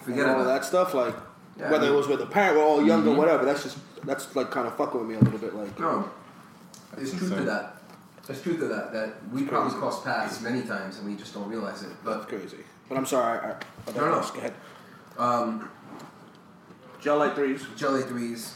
Forget 0.00 0.26
all 0.26 0.34
about 0.40 0.44
that 0.44 0.64
stuff. 0.64 0.94
Like 0.94 1.14
Yeah, 1.58 1.70
whether 1.70 1.86
I 1.86 1.90
it 1.90 1.94
was 1.94 2.08
with 2.08 2.20
a 2.22 2.26
parent, 2.26 2.56
we're 2.58 2.64
all 2.64 2.84
young 2.84 3.06
or 3.06 3.14
whatever. 3.14 3.44
That's 3.44 3.62
just 3.62 3.78
that's 4.04 4.34
like 4.34 4.50
kind 4.50 4.66
of 4.66 4.76
fucking 4.76 4.98
with 5.00 5.08
me 5.08 5.16
a 5.16 5.20
little 5.20 5.38
bit. 5.38 5.54
Like 5.54 5.78
No, 5.78 6.10
there's 6.96 7.12
truth 7.16 7.34
to 7.36 7.42
that. 7.44 7.76
There's 8.26 8.42
truth 8.42 8.60
to 8.60 8.68
that. 8.68 8.92
That 8.92 9.14
we 9.32 9.42
probably 9.44 9.78
crossed 9.78 10.04
paths 10.04 10.40
many 10.40 10.62
times 10.62 10.98
and 10.98 11.06
we 11.08 11.16
just 11.16 11.34
don't 11.34 11.48
realize 11.48 11.82
it. 11.82 11.88
that's 12.04 12.18
But 12.18 12.28
crazy. 12.28 12.58
But 12.88 12.98
I'm 12.98 13.06
sorry. 13.06 13.38
I, 13.38 13.50
I, 13.50 13.52
I 13.52 13.92
No, 13.94 14.00
no. 14.06 14.20
Go 14.32 14.38
ahead. 14.38 14.54
um, 15.18 15.70
Gel 17.00 17.18
Lyte 17.18 17.34
threes. 17.34 17.64
Jelly 17.76 18.02
threes. 18.02 18.54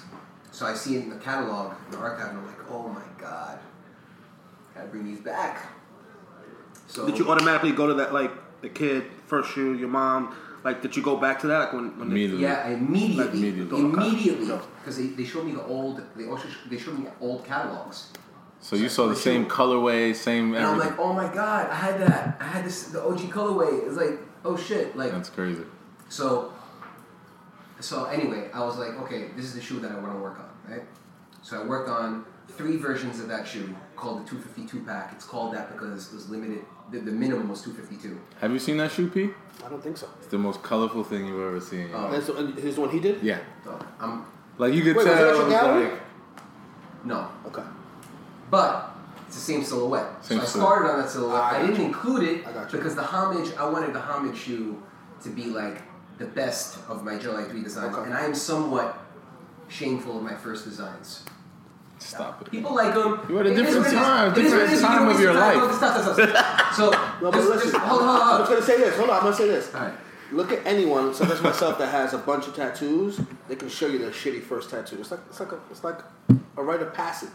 So 0.51 0.66
I 0.66 0.74
see 0.74 0.97
it 0.97 1.03
in 1.05 1.11
the 1.11 1.16
catalog, 1.16 1.74
in 1.86 1.90
the 1.92 1.99
archive, 1.99 2.28
and 2.30 2.38
I'm 2.38 2.47
like, 2.47 2.70
oh 2.70 2.88
my 2.88 3.03
god, 3.20 3.59
gotta 4.74 4.86
bring 4.88 5.05
these 5.05 5.18
back. 5.20 5.66
So 6.86 7.07
Did 7.07 7.18
you 7.18 7.28
automatically 7.30 7.72
go 7.72 7.86
to 7.88 7.95
that 7.95 8.12
like 8.14 8.30
the 8.61 8.68
kid 8.68 9.05
first 9.26 9.51
shoe, 9.51 9.74
your 9.74 9.88
mom? 9.88 10.34
Like, 10.65 10.81
did 10.81 10.97
you 10.97 11.03
go 11.03 11.17
back 11.19 11.41
to 11.41 11.47
that? 11.49 11.59
Like 11.59 11.73
when, 11.75 11.99
when 11.99 12.09
they- 12.09 12.21
Yeah, 12.25 12.69
immediately, 12.69 13.25
Like 13.25 13.35
immediately. 13.35 13.81
immediately, 13.81 14.47
because 14.81 14.97
they, 14.97 15.07
they 15.09 15.25
showed 15.25 15.45
me 15.45 15.53
the 15.53 15.65
old, 15.65 16.03
they 16.17 16.27
also 16.27 16.49
sh- 16.49 16.57
they 16.71 16.79
showed 16.79 16.99
me 16.99 17.07
old 17.21 17.45
catalogs. 17.45 18.11
So 18.61 18.77
you 18.77 18.89
saw 18.89 19.07
the 19.09 19.15
same 19.17 19.45
colorway, 19.45 20.15
same 20.15 20.55
And 20.55 20.65
I'm 20.65 20.79
like, 20.79 20.99
oh 20.99 21.12
my 21.12 21.29
god, 21.33 21.69
I 21.69 21.75
had 21.75 22.01
that. 22.01 22.39
I 22.41 22.45
had 22.45 22.65
this, 22.65 22.85
the 22.89 23.05
OG 23.05 23.19
colorway. 23.31 23.87
It's 23.87 23.97
like, 23.97 24.19
oh 24.45 24.57
shit, 24.57 24.97
like. 24.97 25.12
That's 25.12 25.29
crazy. 25.29 25.65
So, 26.09 26.51
so 27.81 28.07
anyway, 28.07 28.49
I 28.55 28.65
was 28.65 28.79
like, 28.79 28.95
okay, 29.03 29.29
this 29.37 29.45
is 29.45 29.55
the 29.55 29.61
shoe 29.61 29.81
that 29.81 29.93
I 29.93 29.97
want 29.99 30.15
to 30.15 30.19
work 30.19 30.39
on, 30.39 30.73
right? 30.73 30.83
So 31.43 31.61
I 31.61 31.67
worked 31.67 31.91
on 31.91 32.25
three 32.49 32.76
versions 32.76 33.20
of 33.20 33.28
that 33.28 33.47
shoe 33.47 33.74
called 33.97 34.24
the 34.24 34.28
252 34.30 34.84
pack. 34.84 35.12
It's 35.12 35.24
called 35.24 35.55
that 35.55 35.72
because 35.72 36.09
it 36.12 36.14
was 36.14 36.28
limited. 36.30 36.64
The, 36.90 36.99
the 37.01 37.11
minimum 37.12 37.49
was 37.49 37.62
252. 37.62 38.20
Have 38.40 38.53
you 38.53 38.59
seen 38.59 38.76
that 38.76 38.92
shoe, 38.92 39.09
P? 39.09 39.30
I 39.64 39.68
don't 39.68 39.82
think 39.82 39.97
so. 39.97 40.09
It's 40.18 40.28
the 40.28 40.38
most 40.38 40.62
colorful 40.62 41.03
thing 41.03 41.26
you've 41.26 41.40
ever 41.40 41.61
seen. 41.61 41.88
Oh. 41.95 42.11
That's 42.11 42.26
the, 42.26 42.36
and 42.36 42.59
here's 42.59 42.78
one 42.78 42.90
he 42.90 43.01
did. 43.01 43.22
Yeah. 43.22 43.38
Oh, 43.66 43.78
I'm 43.99 44.24
Like 44.59 44.74
you 44.74 44.82
could 44.82 44.97
Wait, 44.97 45.07
was 45.07 45.07
tell. 45.07 45.14
that 45.14 45.20
your 45.34 45.40
it 45.40 45.45
was 45.45 45.53
gallery? 45.53 45.84
like- 45.90 46.01
no, 47.07 47.28
Okay. 47.47 47.62
but 48.51 48.90
it's 49.26 49.36
the 49.36 49.42
same 49.42 49.62
silhouette. 49.62 50.24
Same 50.24 50.38
so 50.40 50.45
I 50.45 50.47
started 50.47 50.90
on 50.90 51.01
that 51.01 51.11
silhouette. 51.11 51.42
I 51.42 51.59
I, 51.59 51.61
didn't 51.66 51.80
you. 51.80 51.84
include 51.86 52.22
it 52.28 52.47
I 52.47 52.53
got 52.53 52.72
you. 52.72 52.78
because 52.78 52.95
the 52.95 53.03
homage. 53.03 53.55
I 53.57 53.68
wanted 53.68 53.92
the 53.95 54.01
homage 54.01 54.38
shoe 54.38 54.82
to 55.22 55.28
be 55.30 55.45
like 55.47 55.82
the 56.18 56.24
best 56.26 56.78
of 56.88 57.05
my 57.05 57.18
July 57.18 57.45
3 57.45 57.62
designs, 57.62 57.95
Okay. 57.97 58.05
and 58.07 58.14
I 58.14 58.24
am 58.24 58.34
somewhat 58.34 58.99
shameful 59.68 60.16
of 60.18 60.22
my 60.22 60.34
first 60.34 60.64
designs. 60.64 61.24
Stop 61.99 62.42
it. 62.42 62.51
People 62.51 62.74
like 62.74 62.92
them. 62.95 63.20
You 63.28 63.36
had 63.36 63.47
a 63.47 63.51
It 63.51 63.59
is 63.59 63.74
different 63.74 63.78
what 63.78 63.86
it 63.86 63.88
is. 63.88 63.92
time, 63.95 64.32
It 64.32 64.38
is 64.38 64.53
what 64.53 64.61
it 64.61 64.66
different 64.68 64.72
is. 64.72 64.80
You 64.82 64.86
time 64.86 65.09
of 65.09 65.20
your 65.20 65.34
life. 65.34 65.74
Stop, 65.76 66.03
stop, 66.03 66.14
stop. 66.14 66.74
So, 66.74 66.90
No, 66.90 67.30
but 67.30 67.34
just- 67.34 67.49
listen. 67.49 67.70
just- 67.70 67.84
hold 67.84 68.03
on, 68.03 68.09
hold 68.09 68.20
on, 68.20 68.22
I'm 68.22 68.28
hold 68.28 68.38
just 68.40 68.51
on. 68.51 68.55
gonna 68.57 68.66
say 68.66 68.76
this. 68.78 68.97
Hold 68.97 69.11
on. 69.11 69.16
I'm 69.16 69.22
gonna 69.22 69.36
say 69.36 69.49
this. 69.49 69.74
All 69.74 69.80
right. 69.80 69.95
Look 70.32 70.53
at 70.53 70.66
anyone, 70.66 71.14
such 71.14 71.30
as 71.30 71.40
myself, 71.42 71.78
that 71.78 71.88
has 71.88 72.12
a 72.14 72.18
bunch 72.18 72.47
of 72.49 72.57
tattoos. 72.57 73.20
They 73.49 73.57
can 73.57 73.68
show 73.68 73.86
you 73.86 73.99
their 73.99 74.11
shitty 74.11 74.42
first 74.42 74.70
tattoo. 74.70 74.97
It's 75.01 75.11
like 75.11 75.20
it's 75.30 75.38
like 75.40 75.53
a 75.53 75.59
it's 75.70 75.84
like 75.84 75.99
a 76.57 76.62
rite 76.62 76.82
of 76.82 76.92
passage. 76.92 77.28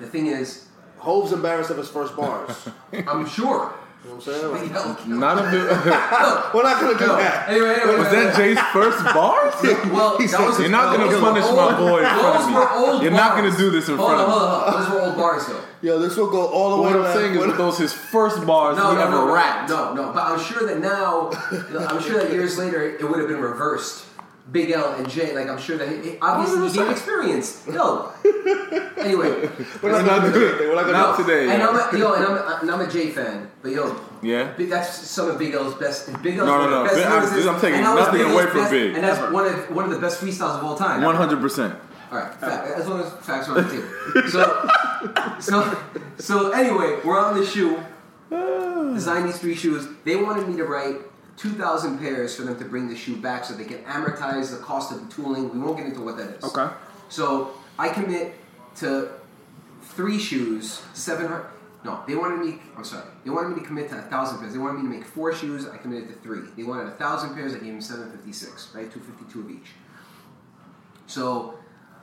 The 0.00 0.06
thing 0.06 0.26
is, 0.26 0.66
Hov's 0.98 1.32
embarrassed 1.32 1.70
of 1.70 1.76
his 1.78 1.88
first 1.88 2.16
bars. 2.16 2.68
I'm 3.08 3.26
sure. 3.26 3.74
You 4.04 4.10
know 4.10 4.16
what 4.16 4.26
I'm 4.26 4.34
saying? 4.34 4.50
Like, 4.50 4.70
Hell, 4.72 4.98
Not 5.06 5.38
a 5.38 5.42
bit. 5.52 5.62
we're 6.54 6.62
not 6.66 6.80
gonna 6.82 6.98
do 6.98 7.06
no. 7.06 7.16
that. 7.18 7.48
Anyway, 7.48 7.70
anyway, 7.70 7.98
Was 7.98 8.10
that 8.10 8.34
Jay's 8.36 8.58
first 8.74 8.98
bars? 9.14 9.54
Well, 9.92 10.18
that 10.18 10.40
was 10.40 10.58
You're 10.58 10.68
not 10.70 10.96
gonna 10.96 11.08
those 11.10 11.22
were 11.22 11.28
punish 11.30 11.44
my 11.54 11.78
boy 11.78 11.98
in 12.02 12.06
front 12.06 12.38
Those 12.38 12.46
of 12.48 12.54
were 12.54 12.60
me. 12.60 12.86
old 12.92 13.02
You're 13.02 13.12
not 13.12 13.36
gonna 13.36 13.56
do 13.56 13.70
this 13.70 13.88
in 13.88 13.96
hold 13.96 14.10
front 14.10 14.22
on, 14.22 14.26
of 14.26 14.28
me. 14.28 14.34
hold 14.34 14.42
on, 14.42 14.60
hold 14.62 14.74
on. 14.74 14.80
Those 14.82 14.90
were 14.90 15.00
old 15.06 15.16
bars, 15.16 15.46
though. 15.46 15.60
Yo, 15.82 15.98
this 16.00 16.16
will 16.16 16.30
go 16.30 16.46
all 16.48 16.76
the 16.76 16.82
way 16.82 16.90
What 16.94 17.02
to 17.02 17.08
I'm 17.08 17.14
saying 17.16 17.34
is 17.34 17.40
that. 17.42 17.46
that 17.48 17.58
those 17.58 17.78
his 17.78 17.92
first 17.92 18.44
bars 18.44 18.76
No, 18.76 18.90
he 18.90 18.96
no, 18.96 19.02
ever 19.02 19.10
no, 19.12 19.26
no, 19.28 19.34
rapped. 19.34 19.68
no, 19.70 19.94
no. 19.94 20.12
But 20.12 20.22
I'm 20.26 20.40
sure 20.40 20.66
that 20.66 20.80
now, 20.80 21.30
I'm 21.88 22.02
sure 22.02 22.18
that 22.18 22.32
years 22.32 22.58
later, 22.58 22.82
it 22.82 23.08
would 23.08 23.20
have 23.20 23.28
been 23.28 23.40
reversed. 23.40 24.04
Big 24.50 24.70
L 24.72 24.94
and 24.94 25.08
Jay, 25.08 25.32
like 25.34 25.48
I'm 25.48 25.58
sure 25.58 25.78
that 25.78 25.88
he, 25.88 26.12
oh, 26.12 26.18
obviously 26.20 26.68
he 26.68 26.74
gained 26.76 26.90
experience. 26.90 27.66
No. 27.68 28.12
Anyway, 29.02 29.48
We're 29.82 29.90
not 30.02 30.32
doing 30.32 30.54
it. 30.54 30.60
We're 30.60 30.74
not 30.76 30.82
gonna 30.86 30.92
Not 30.92 31.18
No, 31.18 31.24
today. 31.24 31.52
And. 31.52 31.62
I'm 31.62 31.74
a, 31.74 31.98
yo, 31.98 32.12
and 32.14 32.24
I'm, 32.24 32.60
and 32.60 32.70
I'm 32.70 32.80
a 32.80 32.90
Jay 32.90 33.10
fan, 33.10 33.50
but 33.60 33.72
yo, 33.72 33.96
Yeah. 34.22 34.52
Big, 34.56 34.68
that's 34.70 34.96
some 35.08 35.28
of 35.28 35.38
Big 35.38 35.54
L's 35.54 35.74
best. 35.74 36.06
Big 36.22 36.36
L's 36.38 36.46
No, 36.46 36.58
one 36.58 36.60
no, 36.60 36.64
of 36.64 36.70
the 36.70 36.76
no. 36.76 36.84
best 36.84 36.96
Big- 37.34 37.46
I'm- 37.46 37.54
I'm 37.54 37.60
taking 37.60 37.76
and 37.78 37.86
that 37.86 37.94
was 37.96 38.06
nothing 38.06 38.22
away 38.32 38.46
from 38.46 38.60
best- 38.60 38.70
Big. 38.70 38.94
and 38.94 39.02
that's 39.04 39.32
one 39.32 39.46
of 39.46 39.70
one 39.74 39.84
of 39.86 39.90
the 39.90 39.98
best 39.98 40.20
freestyles 40.20 40.58
of 40.58 40.64
all 40.64 40.76
time. 40.76 41.02
One 41.02 41.16
hundred 41.16 41.40
percent. 41.40 41.74
All 42.12 42.18
right, 42.18 42.32
fact, 42.34 42.78
as 42.78 42.86
long 42.86 43.00
as 43.00 43.10
facts 43.26 43.48
are 43.48 43.58
on 43.58 43.64
the 43.64 43.70
table. 43.70 44.28
So, 44.28 44.68
so, 45.40 45.78
so 46.18 46.50
anyway, 46.52 47.00
we're 47.04 47.18
on 47.18 47.38
the 47.38 47.44
shoe. 47.44 47.82
Design 48.94 49.26
these 49.26 49.38
three 49.38 49.54
shoes. 49.56 49.86
They 50.04 50.16
wanted 50.16 50.48
me 50.48 50.56
to 50.58 50.64
write 50.64 50.96
2,000 51.36 51.98
pairs 51.98 52.36
for 52.36 52.42
them 52.42 52.58
to 52.58 52.64
bring 52.64 52.88
the 52.88 52.96
shoe 52.96 53.16
back 53.16 53.44
so 53.44 53.54
they 53.54 53.64
can 53.64 53.78
amortize 53.84 54.50
the 54.50 54.58
cost 54.58 54.92
of 54.92 55.06
the 55.08 55.14
tooling. 55.14 55.52
We 55.52 55.58
won't 55.58 55.76
get 55.76 55.86
into 55.86 56.00
what 56.02 56.16
that 56.18 56.30
is. 56.36 56.44
Okay. 56.44 56.72
So 57.08 57.52
I 57.78 57.88
commit 57.88 58.34
to 58.76 59.10
three 59.82 60.18
shoes, 60.18 60.82
700. 60.94 61.46
No, 61.84 62.00
they 62.06 62.14
wanted 62.14 62.38
me. 62.44 62.60
I'm 62.76 62.84
sorry. 62.84 63.04
They 63.24 63.30
wanted 63.30 63.56
me 63.56 63.60
to 63.60 63.66
commit 63.66 63.88
to 63.90 63.98
a 63.98 64.02
thousand 64.02 64.38
pairs. 64.38 64.52
They 64.52 64.58
wanted 64.58 64.82
me 64.82 64.88
to 64.88 64.94
make 64.98 65.04
four 65.04 65.34
shoes. 65.34 65.66
I 65.66 65.78
committed 65.78 66.08
to 66.10 66.14
three. 66.14 66.42
They 66.56 66.62
wanted 66.62 66.86
a 66.86 66.92
thousand 66.92 67.34
pairs. 67.34 67.54
I 67.54 67.58
gave 67.58 67.72
them 67.72 67.80
756. 67.80 68.68
Right, 68.74 68.90
252 68.92 69.40
of 69.40 69.50
each. 69.50 69.70
So 71.06 71.54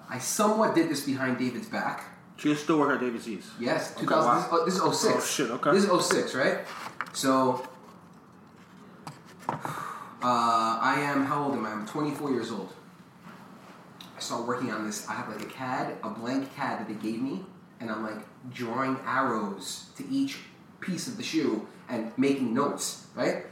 I 0.10 0.20
somewhat 0.20 0.76
did 0.76 0.90
this 0.90 1.06
behind 1.06 1.38
David's 1.38 1.68
back. 1.70 2.04
So 2.38 2.50
you're 2.50 2.58
still 2.58 2.80
working 2.80 2.96
at 2.96 3.02
David's 3.02 3.26
Z's? 3.26 3.50
Yes, 3.60 3.92
Okay, 3.94 4.02
2000. 4.02 4.52
wow. 4.52 4.66
This, 4.66 4.80
oh, 4.82 4.90
this 4.90 5.02
is 5.02 5.02
06. 5.02 5.16
Oh, 5.16 5.20
shit, 5.26 5.52
okay. 5.52 5.72
This 5.72 5.84
is 5.86 6.06
06, 6.08 6.36
right? 6.36 6.60
So, 7.14 7.68
uh, 9.54 10.80
I 10.82 11.00
am, 11.02 11.26
how 11.26 11.44
old 11.44 11.54
am 11.56 11.66
I? 11.66 11.72
I'm 11.72 11.86
24 11.86 12.32
years 12.32 12.52
old. 12.52 12.74
I 14.16 14.20
start 14.20 14.46
working 14.46 14.72
on 14.72 14.86
this. 14.86 15.08
I 15.08 15.14
have 15.14 15.30
like 15.30 15.42
a 15.42 15.46
CAD, 15.46 15.98
a 16.04 16.10
blank 16.10 16.54
CAD 16.56 16.80
that 16.80 16.88
they 16.88 16.96
gave 16.96 17.22
me, 17.22 17.46
and 17.80 17.90
I'm 17.90 18.04
like 18.04 18.20
drawing 18.54 18.98
arrows 19.06 19.86
to 19.98 20.06
each 20.10 20.40
piece 20.82 21.08
of 21.08 21.18
the 21.18 21.24
shoe 21.24 21.68
and 21.88 22.12
making 22.18 22.54
notes, 22.54 23.08
right? 23.16 23.46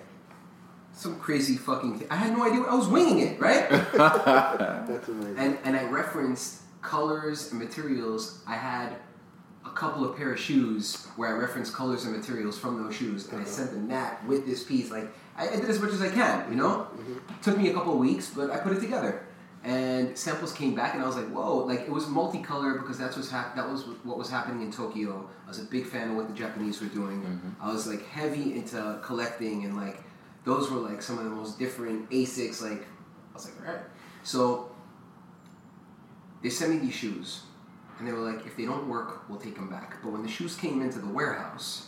Some 0.94 1.20
crazy 1.20 1.56
fucking 1.56 2.00
thing. 2.00 2.08
I 2.10 2.16
had 2.16 2.36
no 2.36 2.44
idea. 2.44 2.62
I 2.64 2.76
was 2.76 2.88
winging 2.88 3.20
it, 3.20 3.40
right? 3.40 3.70
That's 3.94 5.08
amazing. 5.08 5.38
and 5.38 5.58
and 5.64 5.76
I 5.78 5.84
referenced 5.84 6.62
colors 6.82 7.52
and 7.52 7.60
materials. 7.62 8.42
I 8.48 8.56
had 8.56 8.96
a 9.66 9.70
couple 9.70 10.04
of 10.10 10.18
pair 10.18 10.34
of 10.34 10.40
shoes 10.40 11.06
where 11.16 11.30
I 11.30 11.38
referenced 11.40 11.74
colors 11.74 12.06
and 12.06 12.16
materials 12.16 12.58
from 12.58 12.84
those 12.84 12.96
shoes, 12.96 13.30
and 13.32 13.42
I 13.42 13.46
sent 13.46 13.72
them 13.72 13.88
that 13.90 14.26
with 14.26 14.46
this 14.46 14.64
piece. 14.64 14.90
Like 14.92 15.08
I, 15.38 15.50
I 15.50 15.56
did 15.56 15.70
as 15.70 15.80
much 15.80 15.92
as 15.92 16.02
I 16.02 16.10
can, 16.10 16.50
you 16.50 16.58
know. 16.58 16.88
Mm-hmm. 16.96 17.42
Took 17.42 17.58
me 17.58 17.70
a 17.70 17.74
couple 17.74 17.94
of 17.94 18.00
weeks, 18.00 18.32
but 18.36 18.52
I 18.52 18.58
put 18.58 18.74
it 18.74 18.80
together. 18.80 19.26
And 19.64 20.18
samples 20.18 20.54
came 20.54 20.76
back, 20.76 20.94
and 20.94 21.04
I 21.04 21.08
was 21.08 21.16
like, 21.16 21.28
"Whoa!" 21.30 21.58
Like 21.58 21.82
it 21.82 21.90
was 21.90 22.06
multicolor 22.06 22.80
because 22.80 22.98
that's 22.98 23.18
what's 23.18 23.30
hap- 23.30 23.56
that 23.56 23.70
was 23.70 23.84
what 24.04 24.18
was 24.18 24.30
happening 24.30 24.62
in 24.62 24.72
Tokyo. 24.72 25.30
I 25.46 25.50
was 25.50 25.60
a 25.60 25.64
big 25.64 25.86
fan 25.86 26.12
of 26.12 26.16
what 26.16 26.28
the 26.28 26.34
Japanese 26.34 26.80
were 26.80 26.88
doing. 26.88 27.22
Mm-hmm. 27.22 27.62
I 27.62 27.74
was 27.74 27.88
like 27.88 28.06
heavy 28.08 28.56
into 28.56 29.00
collecting, 29.04 29.66
and 29.66 29.76
like 29.76 30.04
those 30.46 30.72
were 30.72 30.80
like 30.80 31.02
some 31.02 31.18
of 31.18 31.26
the 31.26 31.32
most 31.32 31.60
different 31.60 32.10
Asics. 32.12 32.62
Like 32.62 32.84
I 32.84 33.34
was 33.34 33.46
like, 33.46 33.60
"All 33.68 33.74
right." 33.74 33.84
So 34.24 34.72
they 36.42 36.50
sent 36.50 36.72
me 36.72 36.78
these 36.80 36.94
shoes, 36.94 37.42
and 38.00 38.08
they 38.08 38.12
were 38.12 38.20
like, 38.20 38.46
if 38.46 38.56
they 38.56 38.66
don't 38.66 38.88
work, 38.88 39.28
we'll 39.30 39.40
take 39.40 39.56
them 39.56 39.70
back. 39.70 39.98
But 40.04 40.12
when 40.12 40.22
the 40.22 40.30
shoes 40.30 40.56
came 40.56 40.82
into 40.82 41.00
the 41.00 41.08
warehouse, 41.08 41.88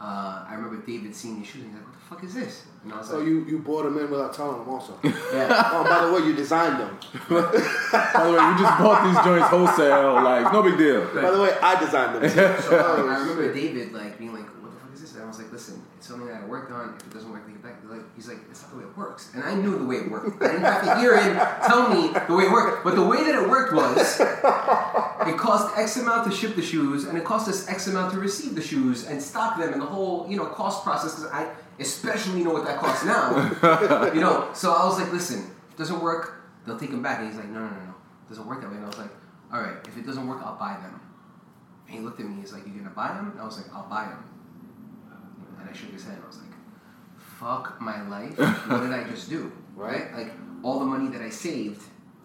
uh, 0.00 0.46
I 0.48 0.54
remember 0.54 0.84
David 0.86 1.14
seeing 1.14 1.38
these 1.38 1.46
shoes, 1.48 1.62
and 1.62 1.72
he's 1.72 1.74
like, 1.80 1.84
what 1.84 1.94
the 1.94 2.00
fuck 2.00 2.24
is 2.24 2.34
this? 2.34 2.64
And 2.84 2.92
I 2.92 2.98
was 2.98 3.08
So 3.08 3.18
like, 3.18 3.26
you, 3.26 3.44
you 3.44 3.58
bought 3.58 3.84
them 3.84 3.98
in 3.98 4.10
without 4.10 4.32
telling 4.32 4.58
them 4.58 4.68
also. 4.68 4.98
yeah. 5.04 5.70
oh, 5.72 5.84
by 5.84 6.06
the 6.06 6.12
way, 6.12 6.26
you 6.26 6.34
designed 6.34 6.80
them. 6.80 6.96
By 7.28 8.24
the 8.24 8.32
way, 8.32 8.40
we 8.40 8.58
just 8.58 8.78
bought 8.78 9.04
these 9.04 9.24
joints 9.24 9.48
wholesale. 9.48 10.14
Like, 10.14 10.50
no 10.52 10.62
big 10.62 10.78
deal. 10.78 11.04
By 11.14 11.30
the 11.30 11.40
way, 11.42 11.52
I 11.60 11.78
designed 11.78 12.14
them. 12.16 12.22
So 12.62 12.76
I, 12.78 13.14
I 13.14 13.18
remember 13.18 13.52
David 13.52 13.92
like 13.92 14.18
being 14.18 14.32
like, 14.32 14.46
"What 14.62 14.72
the 14.72 14.80
fuck 14.80 14.94
is 14.94 15.00
this?" 15.02 15.14
And 15.14 15.24
I 15.24 15.26
was 15.26 15.38
like, 15.38 15.52
"Listen, 15.52 15.82
it's 15.98 16.06
something 16.08 16.26
that 16.28 16.42
I 16.42 16.46
worked 16.46 16.72
on. 16.72 16.94
If 16.98 17.06
it 17.06 17.12
doesn't 17.12 17.30
work, 17.30 17.46
take 17.46 17.56
it 17.56 17.59
back." 17.59 17.59
They're 17.59 17.59
Like 17.90 18.02
he's 18.14 18.28
like, 18.28 18.38
"It's 18.48 18.62
not 18.62 18.70
the 18.70 18.76
way 18.78 18.84
it 18.84 18.96
works," 18.96 19.32
and 19.34 19.42
I 19.42 19.54
knew 19.54 19.76
the 19.76 19.84
way 19.84 19.96
it 19.96 20.10
worked. 20.10 20.40
I 20.40 20.46
didn't 20.46 20.62
have 20.62 20.84
to 20.84 21.00
hear 21.00 21.20
him 21.20 21.34
tell 21.66 21.88
me 21.88 22.12
the 22.28 22.34
way 22.36 22.44
it 22.44 22.52
worked. 22.52 22.84
But 22.84 22.94
the 22.94 23.04
way 23.04 23.16
that 23.24 23.34
it 23.42 23.48
worked 23.48 23.74
was, 23.74 24.20
it 24.20 25.36
cost 25.36 25.76
X 25.76 25.96
amount 25.96 26.30
to 26.30 26.36
ship 26.36 26.54
the 26.54 26.62
shoes, 26.62 27.06
and 27.06 27.18
it 27.18 27.24
cost 27.24 27.48
us 27.48 27.68
X 27.68 27.88
amount 27.88 28.12
to 28.12 28.20
receive 28.20 28.54
the 28.54 28.62
shoes 28.62 29.08
and 29.08 29.20
stock 29.20 29.58
them, 29.58 29.72
and 29.72 29.82
the 29.82 29.86
whole 29.86 30.24
you 30.30 30.36
know 30.36 30.46
cost 30.46 30.84
process. 30.84 31.16
Because 31.16 31.32
I 31.32 31.50
especially 31.80 32.44
know 32.44 32.52
what 32.52 32.64
that 32.64 32.78
costs 32.78 33.04
now. 33.04 33.34
you 34.14 34.20
know, 34.20 34.48
so 34.54 34.72
I 34.72 34.84
was 34.86 35.00
like, 35.00 35.12
"Listen, 35.12 35.40
if 35.40 35.74
it 35.74 35.78
doesn't 35.78 36.00
work, 36.00 36.44
they'll 36.64 36.78
take 36.78 36.92
them 36.92 37.02
back." 37.02 37.18
And 37.18 37.28
he's 37.28 37.36
like, 37.36 37.48
"No, 37.48 37.58
no, 37.58 37.70
no, 37.70 37.74
no, 37.74 37.94
it 38.24 38.28
doesn't 38.28 38.46
work 38.46 38.60
that 38.60 38.70
way." 38.70 38.76
And 38.76 38.84
I 38.84 38.88
was 38.88 38.98
like, 38.98 39.10
"All 39.52 39.60
right, 39.60 39.74
if 39.88 39.96
it 39.96 40.06
doesn't 40.06 40.28
work, 40.28 40.40
I'll 40.44 40.58
buy 40.58 40.78
them." 40.80 41.00
And 41.88 41.98
he 41.98 42.04
looked 42.04 42.20
at 42.20 42.26
me. 42.26 42.40
He's 42.40 42.52
like, 42.52 42.64
"You're 42.66 42.76
gonna 42.76 42.94
buy 42.94 43.08
them?" 43.08 43.32
And 43.32 43.40
I 43.40 43.44
was 43.44 43.56
like, 43.56 43.66
"I'll 43.74 43.88
buy 43.90 44.04
them." 44.04 44.22
And 45.58 45.68
I 45.68 45.72
shook 45.72 45.90
his 45.90 46.04
head. 46.04 46.18
I 46.22 46.26
was 46.28 46.38
like, 46.38 46.49
"Fuck 47.40 47.80
my 47.80 48.06
life! 48.08 48.36
what 48.68 48.80
did 48.80 48.92
I 48.92 49.04
just 49.10 49.28
do? 49.30 49.50
Right? 49.74 50.12
Like 50.14 50.32
all 50.62 50.78
the 50.78 50.84
money 50.84 51.08
that 51.10 51.22
I 51.22 51.30
saved, 51.30 51.82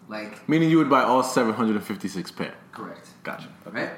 like 0.10 0.48
Meaning 0.50 0.70
you 0.70 0.78
would 0.78 0.90
buy 0.90 1.04
all 1.04 1.24
756 1.24 2.32
pair. 2.32 2.54
correct, 2.72 3.08
Gotcha. 3.24 3.48
right? 3.72 3.92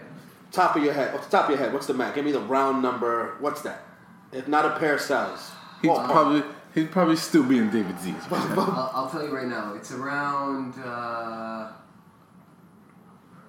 Top 0.51 0.75
of 0.75 0.83
your 0.83 0.93
head. 0.93 1.13
Off 1.15 1.25
the 1.25 1.31
top 1.37 1.45
of 1.45 1.51
your 1.51 1.59
head, 1.59 1.73
what's 1.73 1.87
the 1.87 1.93
max? 1.93 2.15
Give 2.15 2.23
me 2.23 2.31
the 2.31 2.39
round 2.39 2.81
number. 2.81 3.35
What's 3.39 3.61
that? 3.63 3.83
If 4.31 4.47
not 4.47 4.63
a 4.65 4.79
pair 4.79 4.93
of 4.95 5.01
sells. 5.01 5.51
He's 5.81 5.91
Ballpark. 5.91 6.05
probably 6.11 6.43
he'd 6.75 6.91
probably 6.91 7.15
still 7.15 7.43
be 7.43 7.57
in 7.57 7.69
David 7.71 7.99
Z's. 7.99 8.15
I'll, 8.31 8.91
I'll 8.93 9.09
tell 9.09 9.23
you 9.23 9.35
right 9.35 9.47
now. 9.47 9.73
It's 9.75 9.91
around 9.91 10.73
uh, 10.79 11.71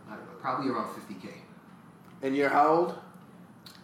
I 0.09 0.11
don't 0.11 0.19
know, 0.27 0.33
probably 0.41 0.71
around 0.71 0.89
50k. 0.95 1.29
And 2.23 2.37
you're 2.37 2.49
how 2.49 2.67
old? 2.69 2.99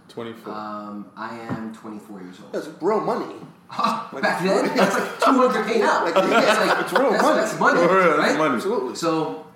24. 0.08 0.52
Um, 0.52 1.10
I 1.16 1.36
am 1.38 1.74
24 1.74 2.22
years 2.22 2.36
old. 2.42 2.52
That's 2.52 2.68
real 2.80 3.00
money. 3.00 3.34
Back 3.76 4.42
then, 4.42 4.76
that's 4.76 4.94
like 4.94 5.18
200k 5.20 5.80
now. 5.80 6.04
Like, 6.04 6.14
Like, 6.14 6.30
yeah, 6.30 6.64
like 6.66 6.80
it's 6.84 6.92
real 6.92 7.10
that's, 7.10 7.22
money. 7.22 7.40
That's 7.40 7.58
money, 7.58 7.80
For 7.86 7.96
real, 7.98 8.16
right? 8.18 8.38
money. 8.38 8.54
Absolutely. 8.54 8.94
So 8.96 9.46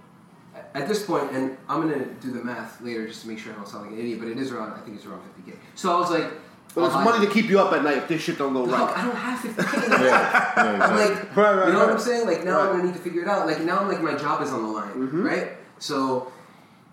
at 0.75 0.89
this 0.89 1.05
point, 1.07 1.31
and 1.33 1.57
I'm 1.69 1.81
gonna 1.89 2.05
do 2.21 2.33
the 2.33 2.43
math 2.45 2.81
later 2.81 3.07
just 3.07 3.23
to 3.23 3.29
make 3.29 3.39
sure 3.39 3.53
I 3.53 3.57
don't 3.57 3.69
sound 3.69 3.85
like 3.85 3.93
an 3.93 3.99
idiot, 4.01 4.19
but 4.21 4.29
it 4.29 4.39
is 4.39 4.51
around. 4.53 4.73
I 4.73 4.81
think 4.81 4.97
it's 4.97 5.07
around 5.07 5.21
50k. 5.23 5.55
So 5.75 5.95
I 5.97 6.01
was 6.01 6.11
like, 6.11 6.31
But 6.75 6.85
it's 6.87 6.95
money 6.95 7.25
to 7.27 7.33
keep 7.33 7.49
you 7.49 7.59
up 7.61 7.73
at 7.73 7.83
night 7.85 7.97
if 7.99 8.09
this 8.09 8.21
shit 8.23 8.39
don't 8.39 8.53
go 8.53 8.64
Look, 8.64 8.79
right. 8.79 8.99
I 8.99 9.05
don't 9.07 9.16
have 9.16 9.39
50k. 9.39 9.89
Yeah, 9.89 10.05
yeah, 10.05 10.53
I'm 10.57 10.75
exactly. 10.77 11.14
like, 11.14 11.37
Right, 11.37 11.55
right, 11.55 11.66
you 11.69 11.73
know 11.73 11.79
what. 11.81 11.91
I'm 11.91 11.99
saying? 11.99 12.27
Like 12.27 12.45
now 12.45 12.59
Right. 12.59 12.66
I'm 12.69 12.73
gonna 12.77 12.85
need 12.85 12.95
to 12.95 13.01
figure 13.01 13.23
it 13.23 13.29
out. 13.29 13.47
Like 13.47 13.61
now 13.62 13.79
I'm 13.79 13.89
like 13.89 14.03
my 14.03 14.14
job 14.16 14.43
is 14.43 14.51
on 14.51 14.62
the 14.62 14.69
line, 14.69 14.93
Mm-hmm. 14.95 15.23
right? 15.25 15.49
So 15.79 16.33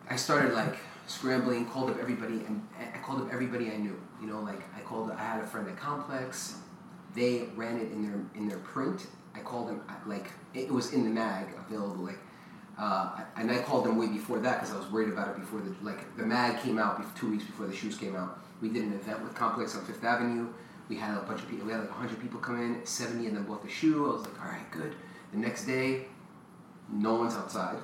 I 0.10 0.16
started 0.16 0.54
like 0.54 0.78
scrambling, 1.08 1.66
called 1.66 1.90
up 1.90 1.98
everybody, 2.00 2.46
and 2.48 2.66
I 2.80 2.98
called 3.00 3.22
up 3.22 3.34
everybody 3.34 3.72
I 3.72 3.78
knew. 3.78 4.00
You 4.22 4.28
know, 4.28 4.40
like 4.42 4.62
I 4.76 4.80
called. 4.82 5.12
I 5.12 5.22
had 5.24 5.42
a 5.44 5.48
friend 5.48 5.68
at 5.68 5.78
Complex. 5.78 6.56
They 7.16 7.48
ran 7.56 7.78
it 7.78 7.92
in 7.92 8.04
their 8.04 8.20
in 8.36 8.48
their 8.48 8.60
print. 8.60 9.08
I 9.34 9.40
called 9.40 9.70
them 9.70 9.82
like 10.06 10.28
it 10.54 10.72
was 10.72 10.94
in 10.94 11.04
the 11.04 11.10
mag 11.10 11.48
available. 11.68 12.04
Like, 12.04 12.20
uh, 12.78 13.22
and 13.38 13.50
I 13.52 13.60
called 13.60 13.86
them 13.86 13.98
way 13.98 14.08
before 14.08 14.40
that 14.40 14.60
because 14.60 14.74
I 14.74 14.78
was 14.78 14.92
worried 14.92 15.10
about 15.10 15.30
it 15.30 15.40
before 15.40 15.62
the 15.62 15.74
like 15.82 16.18
the 16.18 16.26
mag 16.26 16.62
came 16.62 16.78
out 16.78 17.16
two 17.16 17.32
weeks 17.32 17.46
before 17.46 17.68
the 17.68 17.76
shoes 17.76 17.98
came 17.98 18.16
out. 18.16 18.40
We 18.62 18.70
did 18.70 18.84
an 18.84 18.94
event 18.94 19.24
with 19.24 19.34
Complex 19.36 19.76
on 19.76 19.86
Fifth 19.86 20.04
Avenue. 20.04 20.48
We 20.88 20.96
had 20.98 21.18
a 21.18 21.22
bunch 21.22 21.42
of 21.42 21.50
people. 21.50 21.66
We 21.66 21.72
had 21.72 21.82
like 21.82 21.90
hundred 21.90 22.22
people 22.22 22.40
come 22.40 22.60
in. 22.60 22.86
Seventy 22.86 23.28
of 23.28 23.34
them 23.34 23.46
bought 23.46 23.64
the 23.64 23.70
shoe. 23.70 24.10
I 24.10 24.14
was 24.14 24.22
like, 24.22 24.40
all 24.42 24.50
right, 24.50 24.70
good. 24.72 24.96
The 25.32 25.38
next 25.38 25.66
day, 25.66 26.06
no 26.92 27.16
one's 27.16 27.36
outside. 27.36 27.78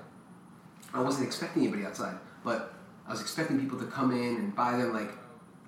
I 0.94 1.02
wasn't 1.02 1.26
expecting 1.26 1.64
anybody 1.64 1.86
outside, 1.86 2.16
but 2.44 2.74
I 3.08 3.12
was 3.12 3.22
expecting 3.22 3.60
people 3.60 3.80
to 3.80 3.86
come 3.86 4.12
in 4.12 4.36
and 4.38 4.56
buy 4.56 4.78
them. 4.78 4.94
Like, 4.94 5.12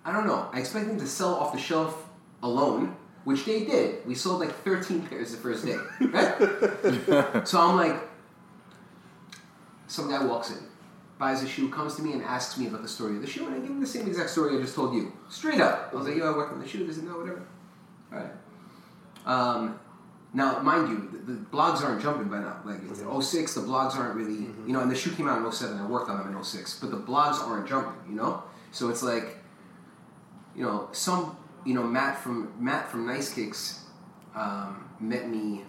I 0.05 0.11
don't 0.11 0.27
know. 0.27 0.49
I 0.51 0.59
expected 0.59 0.91
them 0.91 0.99
to 0.99 1.07
sell 1.07 1.35
off 1.35 1.53
the 1.53 1.59
shelf 1.59 2.09
alone, 2.41 2.95
which 3.23 3.45
they 3.45 3.65
did. 3.65 4.05
We 4.05 4.15
sold 4.15 4.39
like 4.39 4.53
13 4.63 5.01
pairs 5.07 5.31
the 5.31 5.37
first 5.37 5.65
day. 5.65 5.77
Right? 6.01 7.47
so 7.47 7.59
I'm 7.59 7.75
like, 7.75 8.01
some 9.87 10.09
guy 10.09 10.23
walks 10.25 10.51
in, 10.51 10.57
buys 11.19 11.43
a 11.43 11.47
shoe, 11.47 11.69
comes 11.69 11.95
to 11.95 12.01
me 12.01 12.13
and 12.13 12.23
asks 12.23 12.57
me 12.57 12.67
about 12.67 12.81
the 12.81 12.87
story 12.87 13.15
of 13.15 13.21
the 13.21 13.27
shoe, 13.27 13.45
and 13.45 13.55
I 13.55 13.59
give 13.59 13.69
him 13.69 13.79
the 13.79 13.87
same 13.87 14.07
exact 14.07 14.29
story 14.29 14.57
I 14.57 14.61
just 14.61 14.75
told 14.75 14.93
you, 14.93 15.13
straight 15.29 15.61
up. 15.61 15.89
I 15.91 15.95
was 15.95 16.07
like, 16.07 16.17
yo, 16.17 16.33
I 16.33 16.35
work 16.35 16.51
on 16.51 16.59
the 16.59 16.67
shoe, 16.67 16.85
this 16.85 16.97
and 16.97 17.07
that, 17.07 17.17
whatever. 17.17 17.45
All 18.11 18.19
right. 18.19 18.31
Um, 19.25 19.79
now, 20.33 20.59
mind 20.59 20.89
you, 20.89 21.09
the, 21.11 21.33
the 21.33 21.39
blogs 21.51 21.83
aren't 21.83 22.01
jumping 22.01 22.27
by 22.27 22.39
now. 22.39 22.59
Like, 22.65 22.79
it's 22.89 22.99
06, 22.99 23.53
the 23.53 23.61
blogs 23.61 23.95
aren't 23.95 24.15
really, 24.15 24.33
you 24.33 24.73
know, 24.73 24.79
and 24.79 24.89
the 24.89 24.95
shoe 24.95 25.11
came 25.11 25.29
out 25.29 25.45
in 25.45 25.51
07, 25.51 25.77
I 25.77 25.85
worked 25.85 26.09
on 26.09 26.17
them 26.17 26.35
in 26.35 26.43
06, 26.43 26.79
but 26.79 26.89
the 26.89 26.97
blogs 26.97 27.39
aren't 27.39 27.67
jumping, 27.69 27.93
you 28.09 28.15
know? 28.15 28.43
So 28.71 28.89
it's 28.89 29.03
like, 29.03 29.37
you 30.55 30.63
know, 30.63 30.89
some, 30.91 31.37
you 31.65 31.73
know, 31.73 31.83
Matt 31.83 32.19
from 32.19 32.53
Matt 32.59 32.89
from 32.89 33.05
Nice 33.05 33.33
Kicks 33.33 33.85
um, 34.35 34.89
met 34.99 35.29
me 35.29 35.63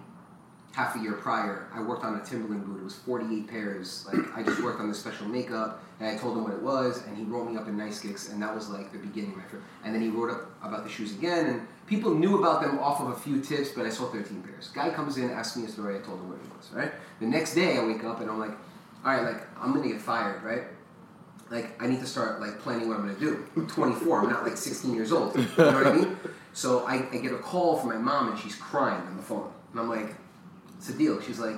half 0.74 0.96
a 0.96 0.98
year 0.98 1.12
prior. 1.12 1.68
I 1.72 1.80
worked 1.80 2.04
on 2.04 2.16
a 2.16 2.24
Timberland 2.24 2.66
boot. 2.66 2.80
It 2.80 2.84
was 2.84 2.96
48 2.96 3.46
pairs. 3.48 4.06
Like 4.12 4.36
I 4.36 4.42
just 4.42 4.60
worked 4.62 4.80
on 4.80 4.88
the 4.88 4.94
special 4.94 5.28
makeup, 5.28 5.82
and 6.00 6.08
I 6.08 6.18
told 6.18 6.36
him 6.36 6.42
what 6.42 6.52
it 6.52 6.62
was, 6.62 7.04
and 7.06 7.16
he 7.16 7.22
wrote 7.24 7.48
me 7.48 7.56
up 7.56 7.68
in 7.68 7.76
Nice 7.76 8.00
Kicks, 8.00 8.30
and 8.30 8.42
that 8.42 8.54
was 8.54 8.68
like 8.68 8.92
the 8.92 8.98
beginning 8.98 9.30
of 9.32 9.36
my 9.36 9.44
trip. 9.44 9.62
And 9.84 9.94
then 9.94 10.02
he 10.02 10.08
wrote 10.08 10.30
up 10.30 10.50
about 10.62 10.84
the 10.84 10.90
shoes 10.90 11.12
again, 11.12 11.46
and 11.46 11.66
people 11.86 12.12
knew 12.12 12.38
about 12.38 12.60
them 12.60 12.78
off 12.80 13.00
of 13.00 13.10
a 13.10 13.16
few 13.16 13.40
tips, 13.40 13.70
but 13.70 13.86
I 13.86 13.90
sold 13.90 14.12
13 14.12 14.42
pairs. 14.42 14.68
Guy 14.74 14.90
comes 14.90 15.16
in, 15.16 15.30
asks 15.30 15.56
me 15.56 15.64
a 15.64 15.68
story, 15.68 15.96
I 15.96 16.00
told 16.00 16.18
him 16.18 16.28
what 16.28 16.38
it 16.38 16.56
was. 16.56 16.70
Right. 16.72 16.92
The 17.20 17.26
next 17.26 17.54
day, 17.54 17.78
I 17.78 17.84
wake 17.84 18.02
up 18.02 18.20
and 18.20 18.28
I'm 18.28 18.40
like, 18.40 18.56
all 19.04 19.12
right, 19.12 19.22
like 19.22 19.42
I'm 19.60 19.72
gonna 19.72 19.86
get 19.86 20.00
fired, 20.00 20.42
right? 20.42 20.64
Like 21.50 21.80
I 21.82 21.86
need 21.86 22.00
to 22.00 22.06
start 22.06 22.40
like 22.40 22.58
planning 22.60 22.88
what 22.88 22.98
I'm 22.98 23.06
gonna 23.06 23.18
do. 23.18 23.44
I'm 23.56 23.66
24. 23.66 24.20
I'm 24.20 24.30
not 24.30 24.44
like 24.44 24.56
16 24.56 24.94
years 24.94 25.12
old. 25.12 25.36
You 25.36 25.42
know 25.58 25.72
what 25.72 25.86
I 25.86 25.92
mean? 25.92 26.16
So 26.56 26.86
I, 26.86 27.08
I 27.12 27.16
get 27.16 27.32
a 27.32 27.38
call 27.38 27.76
from 27.76 27.88
my 27.88 27.96
mom 27.96 28.30
and 28.30 28.38
she's 28.38 28.54
crying 28.54 29.04
on 29.08 29.16
the 29.16 29.22
phone, 29.24 29.50
and 29.72 29.80
I'm 29.80 29.88
like, 29.88 30.14
"It's 30.76 30.88
a 30.88 30.92
deal." 30.92 31.20
She's 31.20 31.40
like, 31.40 31.56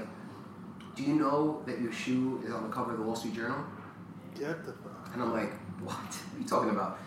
"Do 0.94 1.02
you 1.02 1.12
know 1.12 1.62
that 1.66 1.82
your 1.82 1.92
shoe 1.92 2.42
is 2.46 2.50
on 2.50 2.62
the 2.62 2.70
cover 2.70 2.92
of 2.92 2.96
the 2.96 3.04
Wall 3.04 3.14
Street 3.14 3.34
Journal?" 3.34 3.62
Get 4.34 4.64
the 4.64 4.72
fuck. 4.72 5.10
And 5.12 5.22
I'm 5.22 5.34
like, 5.34 5.52
"What? 5.80 5.92
What 5.96 6.34
are 6.34 6.40
you 6.40 6.48
talking 6.48 6.70
about?" 6.70 6.98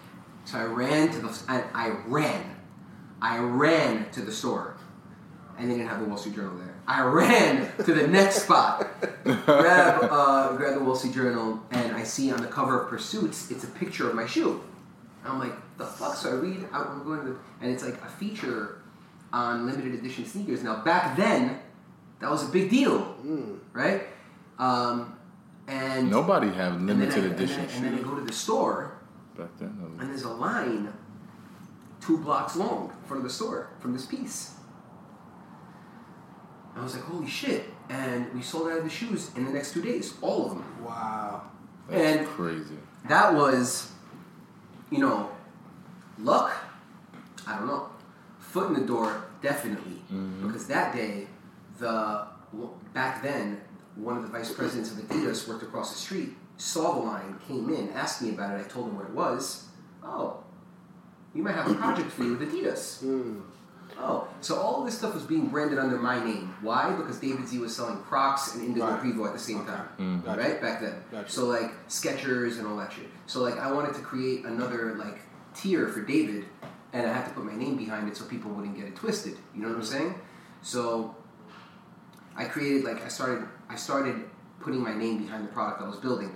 So 0.46 0.60
I 0.60 0.66
ran 0.66 1.12
to 1.14 1.20
the 1.20 1.42
I, 1.48 1.64
I 1.74 1.90
ran, 2.06 2.56
I 3.24 3.40
ran 3.40 4.12
to 4.12 4.22
the 4.22 4.32
store, 4.32 4.78
and 5.58 5.68
they 5.72 5.74
didn't 5.76 5.90
have 5.90 6.00
the 6.00 6.06
Wall 6.06 6.18
Street 6.18 6.36
Journal 6.36 6.58
there. 6.58 6.69
I 6.90 7.02
ran 7.04 7.72
to 7.86 7.94
the 7.94 8.08
next 8.08 8.44
spot, 8.46 8.88
grab 9.24 10.00
uh, 10.10 10.56
grab 10.58 10.74
the 10.74 10.84
Wall 10.84 10.96
Street 10.96 11.14
Journal, 11.14 11.62
and 11.70 11.96
I 11.96 12.04
see 12.04 12.32
on 12.32 12.42
the 12.42 12.48
cover 12.48 12.82
of 12.82 12.90
Pursuits, 12.90 13.52
it's 13.52 13.64
a 13.64 13.68
picture 13.68 14.10
of 14.10 14.16
my 14.16 14.26
shoe. 14.26 14.60
And 15.24 15.34
I'm 15.34 15.40
like, 15.40 15.54
the 15.78 15.86
fuck? 15.86 16.16
So 16.16 16.32
I 16.32 16.34
read, 16.34 16.66
I'm 16.74 17.04
going 17.04 17.22
to, 17.28 17.40
and 17.62 17.72
it's 17.72 17.84
like 17.84 18.02
a 18.02 18.08
feature 18.08 18.82
on 19.32 19.68
limited 19.68 19.94
edition 19.94 20.26
sneakers. 20.26 20.64
Now 20.64 20.84
back 20.84 21.16
then, 21.16 21.60
that 22.22 22.32
was 22.32 22.50
a 22.50 22.52
big 22.52 22.72
deal, 22.72 23.16
right? 23.72 24.08
Um, 24.58 25.16
and 25.68 26.10
Nobody 26.10 26.48
had 26.48 26.72
and 26.74 26.90
I- 26.90 26.94
limited 26.94 27.24
and 27.24 27.24
then- 27.26 27.32
edition 27.34 27.68
and 27.76 27.86
then 27.86 27.94
I 28.00 28.02
go 28.02 28.16
to 28.16 28.22
the 28.26 28.34
store, 28.34 28.98
back 29.38 29.50
then. 29.60 29.78
and 30.00 30.10
there's 30.10 30.24
a 30.24 30.30
line 30.34 30.92
two 32.02 32.18
blocks 32.18 32.56
long 32.56 32.92
in 33.00 33.08
front 33.08 33.20
of 33.24 33.30
the 33.30 33.34
store 33.34 33.70
from 33.80 33.94
this 33.94 34.08
piece. 34.08 34.56
I 36.80 36.84
was 36.84 36.96
like, 36.96 37.04
holy 37.04 37.28
shit. 37.28 37.66
And 37.90 38.34
we 38.34 38.42
sold 38.42 38.72
out 38.72 38.78
of 38.78 38.84
the 38.84 38.90
shoes 38.90 39.32
in 39.36 39.46
the 39.46 39.52
next 39.52 39.74
two 39.74 39.82
days, 39.82 40.14
all 40.22 40.46
of 40.46 40.52
them. 40.52 40.86
Wow. 40.86 41.42
And 41.92 42.26
crazy. 42.28 42.76
that 43.08 43.34
was, 43.34 43.92
you 44.90 45.00
know, 45.00 45.30
luck. 46.20 46.56
I 47.46 47.58
don't 47.58 47.68
know. 47.68 47.90
Foot 48.40 48.68
in 48.68 48.74
the 48.76 48.86
door, 48.88 49.26
definitely. 49.42 50.02
Mm-hmm. 50.14 50.48
Because 50.48 50.68
that 50.68 50.96
day, 50.96 51.28
the 51.80 52.28
back 52.94 53.24
then, 53.24 53.60
one 53.96 54.16
of 54.16 54.24
the 54.24 54.30
vice 54.30 54.52
presidents 54.52 54.92
of 54.92 54.98
Adidas 55.00 55.48
worked 55.48 55.64
across 55.64 55.92
the 55.92 56.00
street, 56.00 56.30
saw 56.58 56.94
the 56.94 57.02
line, 57.02 57.40
came 57.48 57.74
in, 57.74 57.90
asked 57.90 58.22
me 58.22 58.30
about 58.30 58.58
it. 58.58 58.66
I 58.66 58.70
told 58.70 58.90
him 58.90 58.98
what 58.98 59.06
it 59.06 59.14
was. 59.14 59.66
Oh, 60.04 60.44
we 61.34 61.42
might 61.42 61.56
have 61.56 61.70
a 61.70 61.76
project 61.76 62.12
for 62.12 62.24
you 62.24 62.38
with 62.38 62.52
Adidas. 62.52 63.04
Mm. 63.04 63.42
Oh, 64.02 64.28
so 64.40 64.56
all 64.56 64.86
this 64.86 64.98
stuff 64.98 65.14
was 65.14 65.24
being 65.24 65.48
branded 65.50 65.78
under 65.78 65.98
my 65.98 66.24
name. 66.24 66.56
Why? 66.62 66.94
Because 66.96 67.20
David 67.20 67.46
Z 67.48 67.58
was 67.60 67.76
selling 67.76 67.98
Crocs 67.98 68.56
and 68.56 68.64
Indigo 68.66 68.88
Right. 68.88 69.02
Prevo 69.02 69.28
at 69.28 69.34
the 69.34 69.40
same 69.40 69.66
time, 69.66 69.88
Mm. 70.00 70.24
Gotcha. 70.24 70.40
right 70.40 70.62
back 70.62 70.80
then. 70.82 70.96
Gotcha. 71.12 71.30
So 71.32 71.48
like 71.48 71.72
Skechers 71.90 72.60
and 72.60 72.66
all 72.68 72.78
that 72.78 72.94
shit. 72.94 73.10
So 73.28 73.42
like 73.42 73.58
I 73.60 73.72
wanted 73.72 73.94
to 73.96 74.02
create 74.02 74.46
another 74.46 74.96
like 74.96 75.20
tier 75.54 75.90
for 75.90 76.02
David, 76.02 76.46
and 76.94 77.06
I 77.06 77.12
had 77.12 77.26
to 77.26 77.32
put 77.32 77.44
my 77.44 77.56
name 77.56 77.76
behind 77.76 78.08
it 78.08 78.16
so 78.16 78.24
people 78.26 78.52
wouldn't 78.52 78.78
get 78.78 78.86
it 78.86 78.96
twisted. 78.96 79.36
You 79.54 79.64
know 79.64 79.68
what 79.70 79.78
I'm 79.78 79.84
saying? 79.84 80.16
So 80.62 81.16
I 82.38 82.46
created 82.46 82.84
like 82.86 83.04
I 83.04 83.10
started 83.10 83.44
I 83.70 83.76
started 83.76 84.16
putting 84.62 84.82
my 84.82 84.94
name 84.94 85.18
behind 85.24 85.44
the 85.44 85.52
product 85.52 85.82
I 85.82 85.88
was 85.88 85.98
building. 85.98 86.36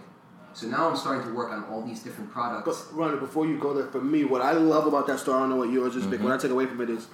So 0.55 0.67
now 0.67 0.87
I'm 0.89 0.95
starting 0.95 1.23
to 1.27 1.33
work 1.33 1.51
on 1.51 1.63
all 1.65 1.81
these 1.81 2.01
different 2.03 2.29
products. 2.31 2.65
But 2.65 2.95
Ronnie, 2.95 3.19
before 3.19 3.47
you 3.47 3.57
go 3.57 3.73
there, 3.73 3.87
for 3.87 3.99
me, 4.01 4.23
what 4.23 4.41
I 4.43 4.51
love 4.51 4.85
about 4.85 5.07
that 5.07 5.17
story, 5.19 5.37
I 5.37 5.39
don't 5.39 5.49
know 5.49 5.55
what 5.55 5.71
yours 5.71 5.95
is, 5.95 6.05
but 6.05 6.15
Mm-hmm. 6.15 6.23
what 6.25 6.33
I 6.33 6.37
take 6.37 6.51
away 6.51 6.67
from 6.67 6.79
it 6.81 6.91
is 6.91 7.07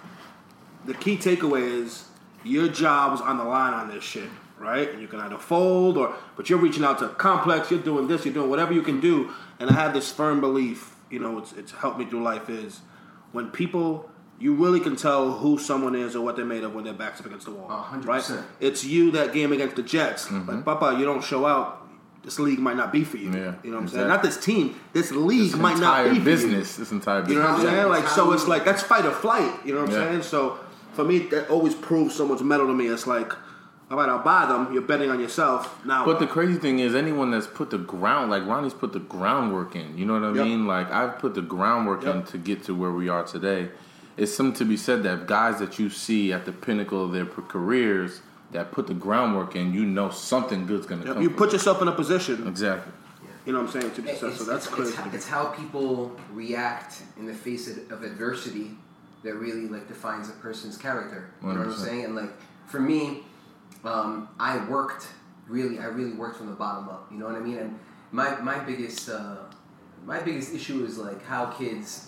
the 0.89 0.95
key 0.95 1.17
takeaway 1.17 1.83
is 1.83 2.05
your 2.43 2.67
job's 2.67 3.21
on 3.21 3.37
the 3.37 3.43
line 3.43 3.73
on 3.73 3.89
this 3.89 4.03
shit, 4.03 4.29
right? 4.57 4.89
And 4.91 5.01
you 5.01 5.07
can 5.07 5.19
either 5.19 5.37
fold 5.37 5.97
or, 5.97 6.15
but 6.35 6.49
you're 6.49 6.59
reaching 6.59 6.83
out 6.83 6.99
to 6.99 7.09
complex. 7.09 7.69
You're 7.71 7.79
doing 7.81 8.07
this. 8.07 8.25
You're 8.25 8.33
doing 8.33 8.49
whatever 8.49 8.73
you 8.73 8.81
can 8.81 8.99
do. 8.99 9.29
And 9.59 9.69
I 9.69 9.73
have 9.73 9.93
this 9.93 10.11
firm 10.11 10.41
belief, 10.41 10.95
you 11.09 11.19
know, 11.19 11.37
it's 11.37 11.53
it's 11.53 11.71
helped 11.71 11.99
me 11.99 12.05
through 12.05 12.23
life 12.23 12.49
is 12.49 12.81
when 13.31 13.49
people. 13.51 14.09
You 14.41 14.53
really 14.53 14.79
can 14.79 14.95
tell 14.95 15.33
who 15.33 15.57
someone 15.57 15.95
is 15.95 16.15
or 16.15 16.21
what 16.21 16.37
they're 16.37 16.45
made 16.45 16.63
of 16.63 16.73
when 16.73 16.85
their 16.85 16.93
back's 16.93 17.19
up 17.19 17.25
against 17.25 17.43
the 17.45 17.51
wall. 17.51 17.69
A 17.69 17.81
hundred 17.81 18.07
right? 18.07 18.31
It's 18.61 18.85
you 18.85 19.11
that 19.11 19.33
game 19.33 19.51
against 19.51 19.75
the 19.75 19.83
Jets. 19.83 20.31
Like, 20.31 20.43
mm-hmm. 20.43 20.61
Papa, 20.61 20.95
you 20.97 21.03
don't 21.03 21.21
show 21.21 21.45
out. 21.45 21.85
This 22.23 22.39
league 22.39 22.59
might 22.59 22.77
not 22.77 22.93
be 22.93 23.03
for 23.03 23.17
you. 23.17 23.33
Yeah, 23.33 23.55
you 23.63 23.71
know 23.71 23.75
what 23.75 23.83
I'm 23.83 23.87
saying? 23.89 24.07
Not 24.07 24.23
this 24.23 24.37
team. 24.37 24.79
This 24.93 25.11
league 25.11 25.51
This 25.51 25.59
might 25.59 25.77
not 25.77 26.09
be 26.09 26.19
for 26.19 26.23
business. 26.23 26.77
This 26.77 26.93
entire 26.93 27.23
You. 27.23 27.33
You 27.33 27.39
know 27.39 27.51
what 27.51 27.59
I'm 27.59 27.65
saying? 27.65 27.89
Like, 27.89 28.07
so 28.07 28.31
it's 28.31 28.47
like 28.47 28.63
that's 28.63 28.81
fight 28.81 29.05
or 29.05 29.11
flight. 29.11 29.53
You 29.65 29.73
know 29.73 29.81
what 29.81 29.89
I'm 29.89 29.95
Yeah. 29.95 30.09
saying? 30.09 30.21
So 30.23 30.57
for 30.93 31.03
me, 31.03 31.19
that 31.19 31.49
always 31.49 31.75
proves 31.75 32.15
someone's 32.15 32.43
metal 32.43 32.67
to 32.67 32.73
me. 32.73 32.87
It's 32.87 33.07
like, 33.07 33.31
all 33.91 33.97
right, 33.97 34.09
I'll 34.09 34.23
buy 34.23 34.45
them. 34.45 34.71
You're 34.73 34.81
betting 34.83 35.09
on 35.09 35.19
yourself. 35.19 35.83
Now, 35.85 36.05
But 36.05 36.19
the 36.19 36.27
crazy 36.27 36.59
thing 36.59 36.79
is, 36.79 36.93
anyone 36.95 37.31
that's 37.31 37.47
put 37.47 37.69
the 37.71 37.77
ground, 37.79 38.29
like 38.29 38.45
Ronnie's 38.45 38.73
put 38.73 38.93
the 38.93 38.99
groundwork 38.99 39.75
in. 39.75 39.97
You 39.97 40.05
know 40.05 40.13
what 40.13 40.23
I 40.23 40.33
Yep. 40.33 40.45
mean? 40.45 40.67
Like 40.67 40.91
I've 40.91 41.17
put 41.19 41.33
the 41.33 41.41
groundwork 41.41 42.03
in 42.03 42.23
to 42.23 42.37
get 42.37 42.63
to 42.65 42.75
where 42.75 42.91
we 42.91 43.09
are 43.09 43.23
today. 43.23 43.69
It's 44.17 44.33
something 44.33 44.55
to 44.57 44.65
be 44.65 44.75
said 44.77 45.03
that 45.03 45.27
guys 45.27 45.59
that 45.59 45.79
you 45.79 45.89
see 45.89 46.33
at 46.33 46.45
the 46.45 46.51
pinnacle 46.51 47.03
of 47.03 47.13
their 47.13 47.25
careers 47.25 48.21
that 48.51 48.71
put 48.71 48.87
the 48.87 48.93
groundwork 48.93 49.55
in, 49.55 49.73
you 49.73 49.85
know 49.85 50.09
something 50.09 50.65
good's 50.67 50.85
gonna 50.85 51.05
Yep, 51.05 51.13
come. 51.13 51.23
you 51.23 51.29
from 51.29 51.37
put 51.37 51.53
yourself 51.53 51.81
in 51.81 51.87
a 51.87 51.91
position. 51.91 52.45
Exactly. 52.47 52.91
You 53.45 53.53
know 53.53 53.61
what 53.61 53.73
I'm 53.73 53.81
saying 53.81 53.93
to 53.95 54.01
be 54.01 54.09
It's, 54.09 54.19
successful. 54.19 54.45
That's 54.47 54.65
it's, 54.67 54.75
crazy. 54.75 54.97
It's, 55.05 55.15
it's 55.15 55.27
how 55.27 55.45
people 55.45 56.11
react 56.33 57.01
in 57.17 57.25
the 57.25 57.33
face 57.33 57.69
of, 57.69 57.91
of 57.91 58.03
adversity 58.03 58.71
that 59.23 59.35
really 59.35 59.67
like 59.67 59.87
defines 59.87 60.29
a 60.29 60.33
person's 60.33 60.77
character. 60.77 61.29
You 61.41 61.49
know 61.49 61.59
what 61.59 61.67
I'm 61.67 61.73
saying? 61.73 62.05
And 62.05 62.15
like 62.15 62.31
for 62.67 62.79
me, 62.79 63.23
um, 63.83 64.29
I 64.39 64.63
worked 64.67 65.07
really. 65.47 65.79
I 65.79 65.85
really 65.85 66.13
worked 66.13 66.37
from 66.37 66.47
the 66.47 66.55
bottom 66.55 66.89
up. 66.89 67.07
You 67.11 67.17
know 67.17 67.25
what 67.25 67.35
I 67.35 67.39
mean? 67.39 67.57
And 67.57 67.79
my 68.11 68.39
my 68.41 68.59
biggest 68.59 69.09
uh, 69.09 69.37
my 70.05 70.19
biggest 70.19 70.53
issue 70.53 70.83
is 70.85 70.97
like 70.97 71.23
how 71.25 71.47
kids. 71.47 72.05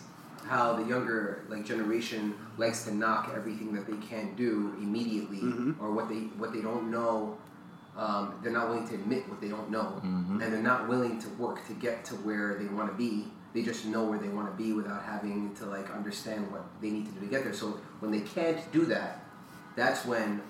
How 0.48 0.74
the 0.74 0.84
younger 0.86 1.44
like 1.50 1.64
generation 1.66 2.34
likes 2.58 2.84
to 2.86 2.96
knock 2.96 3.32
everything 3.36 3.74
that 3.76 3.86
they 3.86 3.96
can 3.98 4.34
do 4.36 4.74
immediately, 4.82 5.38
Mhm. 5.38 5.80
or 5.80 5.92
what 5.92 6.10
they 6.10 6.22
what 6.40 6.52
they 6.52 6.62
don't 6.62 6.90
know 6.90 7.38
um, 7.96 8.34
they're 8.42 8.52
not 8.52 8.70
willing 8.70 8.88
to 8.88 8.96
admit 8.96 9.30
what 9.30 9.40
they 9.40 9.50
don't 9.50 9.70
know, 9.70 10.02
Mhm. 10.04 10.42
and 10.42 10.52
they're 10.52 10.64
not 10.64 10.88
willing 10.88 11.20
to 11.20 11.30
work 11.32 11.64
to 11.68 11.74
get 11.74 12.04
to 12.06 12.16
where 12.16 12.56
they 12.58 12.66
want 12.66 12.90
to 12.90 12.96
be. 12.98 13.32
They 13.54 13.64
just 13.64 13.86
know 13.86 14.04
where 14.06 14.18
they 14.18 14.30
want 14.30 14.48
to 14.50 14.64
be 14.64 14.72
without 14.74 15.04
having 15.04 15.54
to 15.56 15.66
like 15.66 15.90
understand 15.94 16.52
what 16.52 16.64
they 16.82 16.90
need 16.90 17.06
to 17.08 17.12
do 17.12 17.20
to 17.22 17.26
get 17.26 17.44
there. 17.44 17.54
So 17.54 17.80
when 18.00 18.12
they 18.12 18.22
can't 18.22 18.60
do 18.72 18.86
that, 18.86 19.26
that's 19.76 20.06
when 20.06 20.42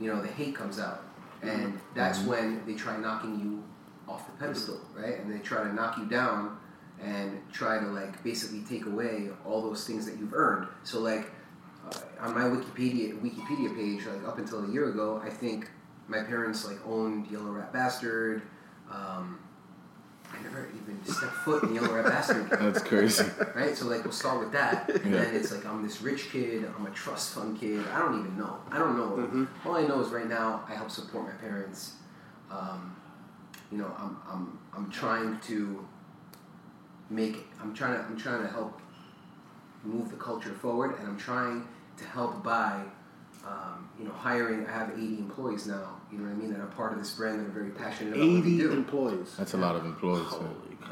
you 0.00 0.12
know 0.12 0.20
the 0.20 0.28
hate 0.28 0.54
comes 0.54 0.78
out, 0.78 1.02
and 1.42 1.78
that's 1.94 2.20
Mhm. 2.20 2.26
when 2.26 2.66
they 2.66 2.74
try 2.74 2.96
knocking 2.96 3.38
you 3.40 3.62
off 4.12 4.26
the 4.26 4.32
pedestal, 4.32 4.80
right? 4.96 5.20
And 5.20 5.32
they 5.32 5.38
try 5.38 5.62
to 5.62 5.72
knock 5.72 5.96
you 5.96 6.04
down 6.06 6.58
and 7.00 7.40
try 7.52 7.78
to 7.78 7.86
like 7.86 8.22
basically 8.22 8.60
take 8.68 8.86
away 8.86 9.30
all 9.44 9.62
those 9.62 9.86
things 9.86 10.04
that 10.06 10.18
you've 10.18 10.34
earned. 10.34 10.66
So 10.82 11.00
like 11.00 11.30
uh, 11.86 12.24
on 12.26 12.34
my 12.34 12.42
Wikipedia 12.44 13.18
Wikipedia 13.20 13.74
page, 13.74 14.04
like 14.06 14.26
up 14.28 14.38
until 14.38 14.64
a 14.64 14.68
year 14.68 14.90
ago, 14.90 15.20
I 15.24 15.30
think 15.30 15.70
my 16.08 16.22
parents 16.22 16.66
like 16.66 16.78
owned 16.86 17.28
Yellow 17.28 17.50
Rat 17.50 17.72
Bastard. 17.72 18.42
Um, 18.90 19.38
I 20.32 20.42
never 20.42 20.68
even 20.74 21.04
stepped 21.04 21.32
foot 21.44 21.62
in 21.64 21.74
Yellow 21.74 21.94
Rat 21.94 22.06
Bastard. 22.06 22.48
That's 22.50 22.82
crazy. 22.82 23.24
Right? 23.54 23.76
So 23.76 23.86
like 23.86 24.04
we'll 24.04 24.12
start 24.12 24.40
with 24.40 24.52
that. 24.52 24.88
And 24.88 25.12
Yeah. 25.14 25.22
then 25.24 25.34
it's 25.34 25.52
like 25.52 25.64
I'm 25.66 25.82
this 25.82 26.00
rich 26.02 26.30
kid, 26.30 26.64
I'm 26.78 26.86
a 26.86 26.90
trust 26.90 27.34
fund 27.34 27.58
kid. 27.58 27.84
I 27.94 27.98
don't 27.98 28.18
even 28.20 28.36
know. 28.38 28.58
I 28.70 28.78
don't 28.78 28.96
know. 28.96 29.10
Mhm. 29.16 29.48
All 29.66 29.76
I 29.76 29.86
know 29.86 30.00
is 30.00 30.08
right 30.08 30.28
now 30.28 30.64
I 30.68 30.74
help 30.74 30.90
support 30.90 31.24
my 31.26 31.32
parents. 31.32 31.94
Um, 32.50 32.96
you 33.70 33.78
know, 33.78 33.90
I'm 33.98 34.16
I'm 34.30 34.58
I'm 34.76 34.90
trying 34.90 35.38
to 35.40 35.86
make 37.10 37.46
I'm 37.60 37.74
trying 37.74 37.94
to 37.98 38.00
I'm 38.04 38.16
trying 38.16 38.42
to 38.42 38.48
help 38.48 38.80
move 39.84 40.10
the 40.10 40.16
culture 40.16 40.52
forward 40.52 40.98
and 40.98 41.08
I'm 41.08 41.16
trying 41.18 41.66
to 41.98 42.04
help 42.04 42.42
by 42.42 42.82
um, 43.46 43.88
you 43.98 44.04
know, 44.04 44.12
hiring. 44.12 44.66
I 44.66 44.72
have 44.72 44.90
80 44.90 45.18
employees 45.18 45.66
now. 45.66 45.96
You 46.10 46.18
know 46.18 46.24
what 46.24 46.32
I 46.32 46.36
mean? 46.36 46.52
That 46.52 46.60
are 46.60 46.66
part 46.66 46.92
of 46.92 46.98
this 46.98 47.12
brand 47.14 47.40
that 47.40 47.46
are 47.46 47.50
very 47.50 47.70
passionate 47.70 48.14
about 48.14 48.20
what 48.26 48.44
we 48.44 48.54
80 48.54 48.58
do. 48.58 48.72
employees. 48.72 49.34
That's 49.38 49.54
a 49.54 49.56
lot 49.58 49.76
of 49.76 49.84
employees. 49.84 50.26
Holy 50.26 50.48
man. 50.80 50.88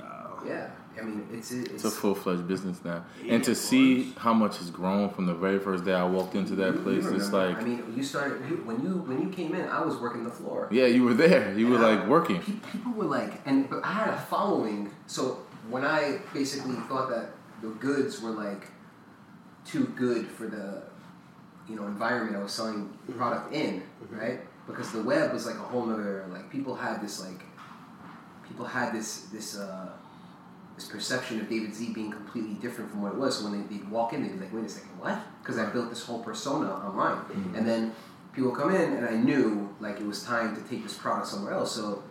Yeah, 0.46 0.70
I 0.98 1.02
mean, 1.04 1.28
it's 1.30 1.52
it's, 1.52 1.70
It's 1.70 1.84
a 1.84 1.90
full 1.90 2.14
fledged 2.14 2.48
business 2.48 2.82
now, 2.82 3.04
and 3.28 3.44
to 3.44 3.54
see 3.54 4.14
how 4.16 4.32
much 4.32 4.56
has 4.56 4.70
grown 4.70 5.10
from 5.10 5.26
the 5.26 5.34
very 5.34 5.58
first 5.58 5.84
day 5.84 5.92
I 5.92 6.04
walked 6.04 6.34
into 6.34 6.54
that 6.56 6.76
You 6.76 6.80
place, 6.80 7.04
it's 7.04 7.30
like, 7.30 7.58
I 7.58 7.62
mean, 7.62 7.92
you 7.94 8.02
started 8.02 8.40
you, 8.48 8.56
when 8.64 8.82
you 8.82 9.02
when 9.02 9.20
you 9.20 9.28
came 9.28 9.54
in. 9.54 9.68
I 9.68 9.84
was 9.84 9.96
working 9.98 10.24
the 10.24 10.30
floor. 10.30 10.68
yeah, 10.72 10.86
you 10.86 11.04
were 11.04 11.12
there, 11.12 11.52
you 11.58 11.68
were 11.68 11.76
I- 11.76 11.94
like 11.96 12.08
working. 12.08 12.40
People 12.72 12.92
were 12.92 13.04
like, 13.04 13.42
and 13.44 13.68
but 13.68 13.84
I 13.84 13.92
had 13.92 14.08
a 14.14 14.18
following. 14.18 14.90
So 15.06 15.40
when 15.68 15.84
I 15.84 16.20
basically 16.32 16.76
thought 16.88 17.10
that 17.10 17.32
the 17.60 17.68
goods 17.68 18.22
were 18.22 18.30
like 18.30 18.68
too 19.66 19.92
good 19.94 20.26
for 20.26 20.46
the 20.46 20.84
you 21.70 21.76
know 21.76 21.86
environment 21.86 22.36
I 22.36 22.42
was 22.42 22.52
selling 22.52 22.90
product 23.16 23.52
in, 23.54 23.82
right? 24.10 24.40
Because 24.66 24.90
the 24.92 25.02
web 25.02 25.32
was 25.32 25.46
like 25.46 25.56
a 25.56 25.66
whole 25.72 25.86
nother 25.86 26.26
like 26.32 26.50
people 26.50 26.74
had 26.74 27.00
this 27.00 27.20
like 27.24 27.40
people 28.46 28.64
had 28.66 28.92
this 28.92 29.08
this 29.32 29.56
uh, 29.58 29.88
this 30.76 30.86
perception 30.86 31.40
of 31.40 31.48
David 31.48 31.74
Z 31.74 31.92
being 31.92 32.10
completely 32.10 32.54
different 32.54 32.90
from 32.90 33.02
what 33.02 33.12
it 33.12 33.18
was. 33.18 33.38
So 33.38 33.44
when 33.48 33.52
they 33.68 33.76
they 33.76 33.82
walk 33.84 34.12
in, 34.12 34.22
they'd 34.22 34.32
be 34.32 34.40
like, 34.40 34.52
wait 34.52 34.64
a 34.64 34.68
second, 34.68 34.90
what? 34.98 35.18
Because 35.42 35.58
I 35.58 35.66
built 35.66 35.88
this 35.90 36.04
whole 36.04 36.22
persona 36.22 36.70
online, 36.70 37.16
Mm-hmm. 37.24 37.54
and 37.56 37.66
then 37.68 37.92
people 38.34 38.50
come 38.52 38.74
in, 38.74 38.92
and 38.94 39.06
I 39.06 39.16
knew 39.28 39.68
like 39.80 40.00
it 40.00 40.06
was 40.06 40.22
time 40.24 40.54
to 40.56 40.62
take 40.70 40.82
this 40.82 40.94
product 40.94 41.26
somewhere 41.28 41.54
else. 41.54 41.72
So. 41.74 42.02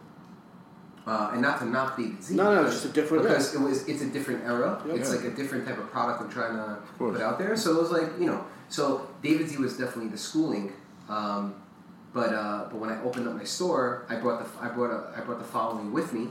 Uh, 1.10 1.32
and 1.34 1.41
not 1.41 1.57
to 1.60 1.66
knock 1.66 1.97
David 1.97 2.24
Z. 2.24 2.36
No, 2.36 2.43
no, 2.43 2.49
because- 2.62 2.66
it's 2.76 2.84
just 2.84 2.91
a 2.95 3.01
different- 3.01 3.24
because 3.24 3.55
it 3.55 3.62
was 3.68 3.78
it's 3.88 4.01
a 4.03 4.10
different 4.16 4.41
era. 4.45 4.70
Yep. 4.86 4.97
It's 4.97 5.10
Yeah. 5.10 5.16
like 5.16 5.26
a 5.26 5.32
different 5.39 5.66
type 5.68 5.80
of 5.84 5.88
product 5.95 6.22
I'm 6.22 6.30
trying 6.30 6.55
to 6.57 6.78
put 6.99 7.20
out 7.20 7.39
there. 7.39 7.55
So 7.55 7.68
it 7.76 7.82
was 7.82 7.91
like 7.97 8.10
you 8.20 8.28
know, 8.28 8.39
so 8.78 8.84
David 9.24 9.49
Z 9.49 9.57
was 9.57 9.74
definitely 9.84 10.12
the 10.12 10.18
schooling. 10.28 10.66
Um, 11.18 11.43
but 12.14 12.32
uh, 12.41 12.66
but 12.70 12.78
when 12.82 12.91
I 12.91 13.01
opened 13.07 13.28
up 13.28 13.34
my 13.36 13.43
store, 13.57 14.05
I 14.07 14.16
brought 14.24 14.38
the 14.43 14.47
I 14.66 14.68
brought 14.70 14.91
a, 14.91 14.99
I 15.18 15.22
brought 15.22 15.39
the 15.39 15.45
following 15.57 15.91
with 15.91 16.14
me. 16.14 16.26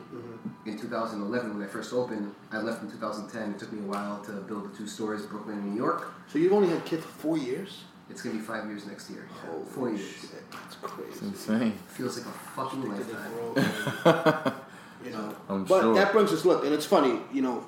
In 0.67 0.79
2011, 0.79 1.55
when 1.55 1.63
I 1.67 1.71
first 1.77 1.93
opened, 1.93 2.27
I 2.53 2.59
left 2.61 2.83
in 2.83 2.91
2010. 2.91 3.53
It 3.55 3.59
took 3.59 3.73
me 3.73 3.81
a 3.81 3.89
while 3.95 4.21
to 4.27 4.33
build 4.49 4.63
the 4.73 4.77
two 4.77 4.87
stores, 4.87 5.23
Brooklyn 5.27 5.57
and 5.59 5.71
New 5.73 5.77
York. 5.85 6.01
So 6.31 6.39
you've 6.39 6.53
only 6.53 6.69
had 6.69 6.85
Kith 6.85 7.03
for 7.05 7.19
four 7.25 7.39
years? 7.39 7.85
It's 8.11 8.23
gonna 8.23 8.37
be 8.37 8.41
five 8.41 8.65
years 8.67 8.87
next 8.87 9.11
year. 9.11 9.25
Four 9.75 9.91
years. 9.91 10.27
That's 10.53 10.77
crazy. 10.83 11.11
It's 11.13 11.23
insane. 11.23 11.73
Feels 11.89 12.17
like 12.19 12.27
a 12.27 12.37
fucking 12.57 12.85
lifetime. 12.93 14.55
You 15.05 15.11
know, 15.13 15.35
I'm 15.49 15.65
but 15.65 15.81
sure. 15.83 15.95
that 15.95 16.13
brings 16.13 16.33
us 16.33 16.45
look, 16.45 16.65
and 16.65 16.75
it's 16.75 16.87
funny. 16.87 17.21
You 17.33 17.43
know, 17.43 17.65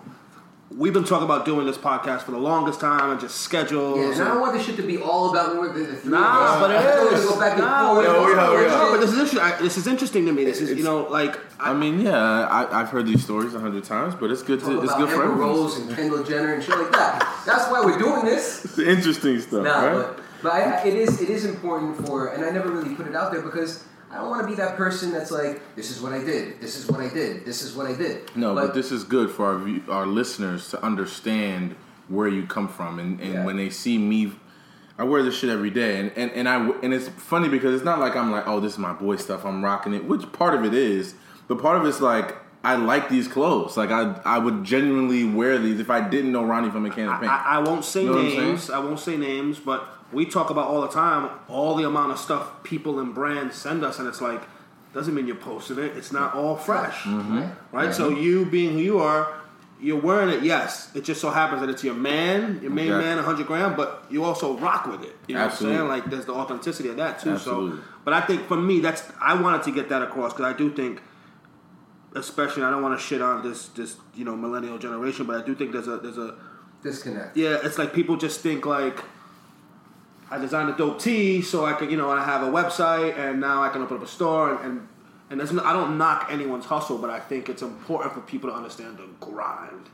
we've 0.71 0.93
been 0.93 1.05
talking 1.05 1.25
about 1.25 1.45
doing 1.45 1.67
this 1.67 1.79
podcast 1.79 2.23
for 2.23 2.33
the 2.33 2.39
longest 2.39 2.81
time, 2.81 3.11
and 3.11 3.21
just 3.21 3.37
schedules. 3.41 3.99
Yeah, 3.99 4.13
and 4.13 4.23
I 4.23 4.29
don't 4.29 4.41
want 4.41 4.55
this 4.55 4.67
shit 4.67 4.77
to 4.77 4.83
be 4.83 4.99
all 4.99 5.31
about 5.31 5.55
the, 5.55 5.79
the, 5.79 5.87
the 5.87 5.97
three 5.97 6.11
Nah, 6.11 6.19
of 6.19 6.51
us. 6.53 6.61
but 6.61 6.71
it 6.73 6.77
I 6.77 6.93
feel 6.93 7.13
like 7.13 7.23
Go 7.29 7.39
back 7.41 7.53
and 7.53 7.61
Nah, 7.63 7.95
forth. 7.95 7.99
we 8.07 8.13
are, 8.13 8.27
we 8.27 8.33
are, 8.35 8.51
we 8.57 8.63
Shit. 8.65 8.73
are. 8.73 8.91
But 8.91 9.01
this 9.01 9.11
is 9.11 9.19
interesting. 9.19 9.41
I, 9.41 9.59
this 9.63 9.77
is 9.79 9.87
interesting 9.87 10.27
to 10.27 10.33
me. 10.33 10.45
This 10.45 10.61
is, 10.61 10.77
you 10.77 10.85
know, 10.85 11.05
like 11.09 11.39
I 11.61 11.73
mean, 11.73 12.01
yeah, 12.01 12.17
I, 12.19 12.81
I've 12.81 12.89
heard 12.89 13.07
these 13.07 13.23
stories 13.23 13.55
a 13.55 13.61
hundred 13.61 13.85
times, 13.85 14.15
but 14.15 14.31
it's 14.31 14.43
good 14.43 14.61
to 14.61 14.83
it's 14.83 14.95
good 14.95 15.09
for 15.09 15.15
Amber 15.23 15.33
everyone. 15.33 15.39
Rose 15.41 15.79
and 15.79 15.95
Kendall 15.95 16.25
Jenner 16.25 16.55
and 16.55 16.63
shit 16.63 16.77
like 16.79 16.91
that. 16.93 17.43
That's 17.47 17.71
why 17.71 17.81
we're 17.85 17.99
doing 17.99 18.25
this. 18.25 18.65
It's 18.65 18.79
interesting 18.79 19.41
stuff, 19.41 19.65
Nah, 19.65 19.87
right? 19.87 19.93
but, 20.07 20.21
but 20.43 20.53
I, 20.53 20.87
it 20.87 20.95
is 20.95 21.21
it 21.21 21.31
is 21.31 21.45
important 21.45 22.05
for, 22.07 22.29
and 22.29 22.45
I 22.45 22.51
never 22.51 22.71
really 22.71 22.95
put 22.95 23.07
it 23.07 23.15
out 23.15 23.31
there 23.33 23.43
because 23.43 23.85
I 24.11 24.17
don't 24.17 24.29
want 24.29 24.43
to 24.43 24.49
be 24.49 24.57
that 24.57 24.77
person 24.77 25.13
that's 25.13 25.31
like, 25.31 25.61
this 25.77 25.91
is 25.91 26.01
what 26.03 26.13
I 26.13 26.19
did, 26.25 26.61
this 26.61 26.77
is 26.77 26.91
what 26.91 27.01
I 27.01 27.09
did, 27.09 27.45
this 27.45 27.63
is 27.63 27.77
what 27.77 27.87
I 27.87 27.95
did. 27.95 28.35
No, 28.37 28.55
but, 28.55 28.75
this 28.75 28.91
is 28.91 29.05
good 29.05 29.31
for 29.31 29.47
our 29.47 29.95
our 30.01 30.07
listeners 30.07 30.69
to 30.71 30.83
understand 30.85 31.77
where 32.09 32.27
you 32.27 32.45
come 32.47 32.67
from, 32.69 32.99
and, 32.99 33.21
and 33.21 33.45
when 33.45 33.57
they 33.57 33.71
see 33.71 33.99
me, 33.99 34.33
I 34.99 35.05
wear 35.05 35.23
this 35.23 35.39
shit 35.39 35.49
every 35.49 35.71
day, 35.71 36.01
and, 36.01 36.11
and 36.17 36.33
and 36.33 36.49
I 36.49 36.71
and 36.83 36.93
it's 36.93 37.09
funny 37.09 37.49
because 37.49 37.73
it's 37.75 37.85
not 37.85 38.01
like 38.01 38.17
I'm 38.17 38.33
like, 38.33 38.49
oh, 38.49 38.59
this 38.59 38.73
is 38.73 38.79
my 38.79 38.93
boy 38.93 39.17
stuff, 39.17 39.45
I'm 39.45 39.65
rocking 39.65 39.95
it, 39.95 40.05
which 40.05 40.31
part 40.33 40.55
of 40.55 40.65
it 40.65 40.75
is, 40.75 41.15
but 41.47 41.61
part 41.61 41.79
of 41.81 41.87
it's 41.87 42.01
like. 42.01 42.37
I 42.63 42.77
like 42.77 43.09
these 43.09 43.27
clothes. 43.27 43.79
Like 43.79 43.91
I, 43.91 44.21
I 44.23 44.37
would 44.37 44.65
genuinely 44.65 45.25
wear 45.25 45.57
these 45.57 45.81
if 45.81 45.89
I 45.89 46.07
didn't 46.07 46.31
know 46.31 46.45
Ronnie 46.45 46.71
from 46.71 46.85
a 46.85 46.91
can 46.91 47.09
of 47.09 47.19
paint. 47.19 47.33
I, 47.33 47.57
I 47.57 47.59
won't 47.61 47.87
say 47.87 48.03
You 48.03 48.11
know 48.11 48.17
what 48.17 48.25
I'm 48.27 48.31
saying? 48.33 48.49
names. 48.49 48.71
I 48.71 48.79
won't 48.81 49.01
say 49.01 49.17
names, 49.17 49.59
but 49.59 49.89
we 50.13 50.27
talk 50.27 50.51
about 50.51 50.67
all 50.69 50.81
the 50.81 50.89
time 50.89 51.31
all 51.49 51.75
the 51.77 51.87
amount 51.87 52.13
of 52.13 52.19
stuff 52.19 52.63
people 52.65 52.99
and 53.01 53.15
brands 53.15 53.55
send 53.57 53.85
us, 53.85 53.99
and 53.99 54.09
it's 54.09 54.21
like 54.21 54.43
doesn't 54.93 55.15
mean 55.15 55.27
you're 55.27 55.37
posting 55.37 55.79
it. 55.79 55.97
It's 55.97 56.11
not 56.13 56.35
all 56.35 56.57
fresh, 56.57 57.03
Mhm. 57.05 57.53
right? 57.73 57.95
So 57.95 58.09
you 58.09 58.45
being 58.45 58.73
who 58.73 58.79
you 58.81 58.99
are, 58.99 59.33
you're 59.81 60.01
wearing 60.01 60.31
it. 60.31 60.43
Yes, 60.43 60.91
it 60.95 61.05
just 61.05 61.21
so 61.21 61.31
happens 61.31 61.61
that 61.61 61.71
it's 61.71 61.85
your 61.85 61.95
man, 61.95 62.59
your 62.61 62.73
main 62.73 62.87
Exactly. 62.87 63.05
man, 63.09 63.19
100 63.19 63.47
grand, 63.47 63.77
but 63.77 64.05
you 64.11 64.25
also 64.25 64.57
rock 64.59 64.87
with 64.87 65.03
it. 65.05 65.17
You 65.29 65.37
know 65.37 65.43
Absolutely. 65.43 65.77
what 65.79 65.83
I'm 65.85 65.89
saying? 65.91 66.03
Like 66.03 66.11
there's 66.11 66.25
the 66.27 66.35
authenticity 66.35 66.89
of 66.89 66.97
that 66.97 67.21
too. 67.21 67.31
Absolutely. 67.31 67.77
So, 67.79 67.85
but 68.05 68.13
I 68.15 68.21
think 68.23 68.49
for 68.49 68.57
me, 68.57 68.81
that's 68.81 69.05
I 69.21 69.35
wanted 69.41 69.63
to 69.63 69.71
get 69.71 69.89
that 69.91 70.03
across 70.03 70.33
because 70.33 70.47
I 70.53 70.57
do 70.57 70.71
think 70.71 71.01
especially 72.17 72.63
I 72.65 72.71
don't 72.71 72.83
want 72.83 72.99
to 72.99 73.05
shit 73.05 73.23
on 73.23 73.43
this 73.43 73.69
this 73.69 73.97
you 74.15 74.25
know 74.25 74.37
millennial 74.37 74.79
generation, 74.79 75.27
but 75.27 75.37
I 75.41 75.47
do 75.47 75.55
think 75.55 75.73
there's 75.73 75.89
a 75.89 75.99
there's 75.99 76.19
a 76.19 76.35
disconnect. 76.83 77.37
Yeah, 77.37 77.59
it's 77.63 77.79
like 77.79 77.93
people 77.93 78.17
just 78.17 78.41
think 78.41 78.67
like 78.67 78.99
I 80.31 80.39
designed 80.39 80.71
a 80.71 80.77
dope 80.77 81.01
tee, 81.01 81.43
so 81.43 81.65
I 81.65 81.73
could, 81.73 81.91
you 81.91 81.97
know 81.97 82.11
I 82.11 82.25
have 82.25 82.43
a 82.43 82.51
website 82.51 83.19
and 83.19 83.41
now 83.41 83.63
I 83.63 83.69
can 83.69 83.83
open 83.83 83.97
up 83.97 84.03
a 84.03 84.07
store 84.07 84.55
and. 84.55 84.65
and 84.65 84.89
and 85.31 85.39
there's 85.39 85.53
no, 85.53 85.63
I 85.63 85.73
don't 85.73 85.97
knock 85.97 86.27
anyone's 86.29 86.65
hustle, 86.65 86.99
but 86.99 87.09
I 87.09 87.21
think 87.21 87.49
it's 87.49 87.63
important 87.63 88.15
for 88.15 88.21
people 88.21 88.51
to 88.51 88.57
understand 88.57 88.99
the 88.99 89.07
grind. 89.25 89.89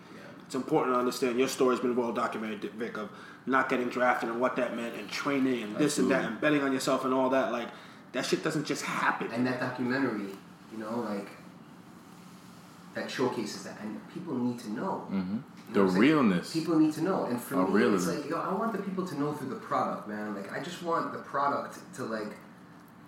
It's 0.46 0.54
important 0.54 0.94
to 0.94 0.98
understand 0.98 1.38
your 1.38 1.48
story's 1.48 1.78
been 1.78 1.94
well 1.94 2.10
documented, 2.10 2.72
Vic, 2.72 2.96
of 2.96 3.10
not 3.44 3.68
getting 3.68 3.90
drafted 3.90 4.30
and 4.30 4.40
what 4.40 4.56
that 4.56 4.74
meant, 4.74 4.94
and 4.94 5.10
training 5.10 5.62
and 5.64 5.76
this 5.76 5.98
and 5.98 6.10
that, 6.10 6.24
and 6.24 6.40
betting 6.40 6.62
on 6.62 6.72
yourself 6.72 7.04
and 7.04 7.12
all 7.12 7.28
that. 7.28 7.52
Like 7.52 7.68
that 8.12 8.24
shit 8.24 8.42
doesn't 8.42 8.64
just 8.64 8.82
happen. 8.82 9.30
And 9.30 9.46
that 9.46 9.60
documentary, 9.60 10.30
you 10.72 10.78
know, 10.78 11.00
like 11.00 11.28
that 12.94 13.10
showcases 13.10 13.64
that, 13.64 13.78
and 13.82 14.00
people 14.14 14.34
need 14.36 14.58
to 14.60 14.70
know. 14.70 15.06
Mm-hmm. 15.10 15.38
Mhm. 15.70 15.74
You 15.76 15.82
know 15.82 15.90
The 15.90 15.98
realness. 16.00 16.52
People 16.52 16.78
need 16.78 16.92
to 16.94 17.02
know, 17.02 17.24
and 17.24 17.40
for 17.40 17.56
me, 17.56 17.64
real 17.72 17.94
it's 17.94 18.06
like 18.06 18.28
yo, 18.28 18.36
I 18.36 18.52
want 18.54 18.72
the 18.72 18.78
people 18.82 19.06
to 19.06 19.18
know 19.18 19.32
through 19.32 19.48
the 19.50 19.56
product, 19.56 20.08
man. 20.08 20.34
Like 20.34 20.52
I 20.52 20.62
just 20.62 20.82
want 20.82 21.12
the 21.12 21.18
product 21.18 21.78
to 21.96 22.04
like 22.04 22.36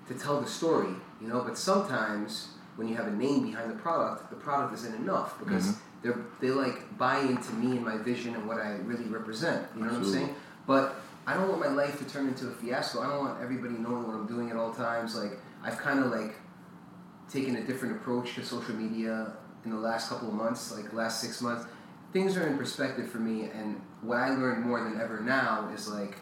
to 0.09 0.15
tell 0.15 0.41
the 0.41 0.47
story, 0.49 0.89
you 1.21 1.29
know. 1.29 1.41
But 1.43 1.57
sometimes 1.59 2.49
when 2.77 2.89
you 2.89 2.97
have 2.97 3.07
a 3.07 3.13
name 3.13 3.43
behind 3.43 3.71
the 3.71 3.77
product, 3.77 4.31
the 4.31 4.37
product 4.37 4.75
isn't 4.75 4.95
enough 4.95 5.39
because 5.39 5.67
Mhm. 5.67 5.77
they're 6.03 6.19
they 6.41 6.51
like 6.51 6.97
buy 6.99 7.19
into 7.21 7.53
me 7.55 7.77
and 7.77 7.85
my 7.85 7.97
vision 7.99 8.35
and 8.35 8.47
what 8.47 8.59
I 8.59 8.77
really 8.85 9.05
represent. 9.09 9.67
You 9.75 9.83
know 9.83 9.93
what 9.93 9.97
I'm 10.03 10.13
saying? 10.13 10.35
But 10.67 10.97
I 11.27 11.35
don't 11.35 11.49
want 11.49 11.61
my 11.61 11.69
life 11.69 11.99
to 11.99 12.05
turn 12.05 12.27
into 12.29 12.49
a 12.49 12.51
fiasco. 12.51 13.03
I 13.03 13.09
don't 13.09 13.19
want 13.19 13.41
everybody 13.41 13.75
knowing 13.75 14.07
what 14.07 14.15
I'm 14.17 14.27
doing 14.27 14.51
at 14.51 14.57
all 14.57 14.73
times. 14.73 15.15
Like 15.15 15.39
I've 15.63 15.79
kind 15.79 16.01
of 16.01 16.11
like 16.11 16.35
taken 17.29 17.57
a 17.57 17.63
different 17.65 17.97
approach 17.97 18.35
to 18.37 18.45
social 18.45 18.75
media 18.75 19.33
in 19.65 19.71
the 19.71 19.77
last 19.77 20.09
couple 20.09 20.29
of 20.29 20.35
months, 20.35 20.73
like 20.75 20.93
last 20.93 21.21
six 21.21 21.41
months. 21.43 21.67
Things 22.13 22.37
are 22.37 22.47
in 22.47 22.57
perspective 22.57 23.11
for 23.11 23.19
me, 23.19 23.51
and 23.53 23.81
what 24.01 24.19
I 24.19 24.31
learned 24.31 24.65
more 24.65 24.83
than 24.83 25.01
ever 25.01 25.21
now 25.21 25.71
is 25.75 25.89
like 25.89 26.17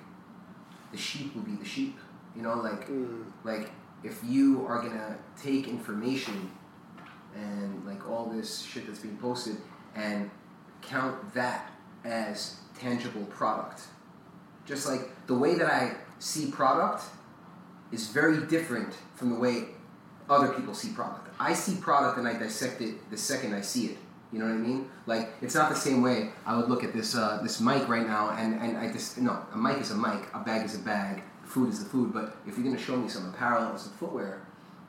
the 0.91 0.99
sheep 0.99 1.34
will 1.34 1.43
be 1.43 1.55
the 1.55 1.64
sheep. 1.64 1.97
You 2.34 2.43
know, 2.43 2.55
like 2.55 2.89
mm. 2.89 3.24
like 3.45 3.70
if 4.03 4.20
you 4.24 4.66
are 4.66 4.82
gonna 4.82 5.16
take 5.41 5.68
information 5.68 6.51
and 7.34 7.84
like 7.87 8.09
all 8.09 8.26
this 8.26 8.62
shit 8.62 8.87
that's 8.87 8.99
being 8.99 9.16
posted 9.18 9.57
and 9.95 10.30
count 10.82 11.34
that 11.34 11.70
as 12.05 12.57
tangible 12.78 13.24
product. 13.26 13.82
Just 14.64 14.87
like 14.87 15.26
the 15.26 15.34
way 15.34 15.55
that 15.55 15.66
I 15.66 15.97
see 16.18 16.51
product 16.51 17.05
is 17.93 18.09
very 18.09 18.47
different 18.47 18.95
from 19.14 19.30
the 19.30 19.39
way 19.39 19.68
other 20.28 20.53
people 20.53 20.74
see 20.74 20.93
product. 20.93 21.28
I 21.39 21.53
see 21.55 21.76
product 21.80 22.18
and 22.18 22.26
I 22.26 22.34
dissect 22.34 22.80
it 22.80 23.11
the 23.11 23.16
second 23.16 23.55
I 23.55 23.61
see 23.61 23.87
it. 23.87 23.99
You 24.33 24.41
know 24.41 24.47
what 24.47 24.55
I 24.55 24.59
mean? 24.59 24.91
Like 25.07 25.31
it's 25.41 25.55
not 25.55 25.70
the 25.70 25.77
same 25.77 26.03
way 26.03 26.31
I 26.45 26.57
would 26.57 26.68
look 26.68 26.83
at 26.83 26.93
this 26.93 27.14
uh, 27.14 27.41
this 27.43 27.61
mic 27.61 27.89
right 27.89 28.07
now 28.07 28.31
and, 28.31 28.61
and 28.61 28.77
I 28.77 28.93
just 28.93 29.18
no 29.18 29.41
a 29.53 29.57
mic 29.57 29.79
is 29.79 29.91
a 29.91 29.97
mic, 29.97 30.27
a 30.35 30.41
bag 30.41 30.64
is 30.64 30.74
a 30.74 30.81
bag, 30.81 31.22
food 31.45 31.68
is 31.68 31.83
the 31.83 31.89
food. 31.89 32.12
But 32.12 32.37
if 32.47 32.57
you're 32.57 32.66
gonna 32.66 32.79
show 32.79 32.97
me 32.97 33.09
some 33.09 33.29
apparel 33.29 33.72
or 33.72 33.79
some 33.79 33.93
footwear, 33.93 34.47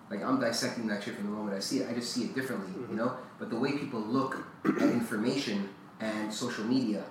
like 0.10 0.24
I'm 0.24 0.40
dissecting 0.40 0.88
that 0.88 1.04
shit 1.04 1.16
from 1.16 1.26
the 1.26 1.32
moment 1.32 1.56
I 1.56 1.60
see 1.60 1.80
it. 1.80 1.90
I 1.90 1.94
just 1.94 2.14
see 2.14 2.24
it 2.24 2.36
differently, 2.36 2.74
you 2.90 2.96
know. 2.96 3.18
But 3.40 3.50
the 3.50 3.60
way 3.60 3.74
people 3.74 4.00
look 4.00 4.44
at 4.66 4.82
information 4.82 5.70
and 6.00 6.34
social 6.34 6.64
media, 6.64 7.04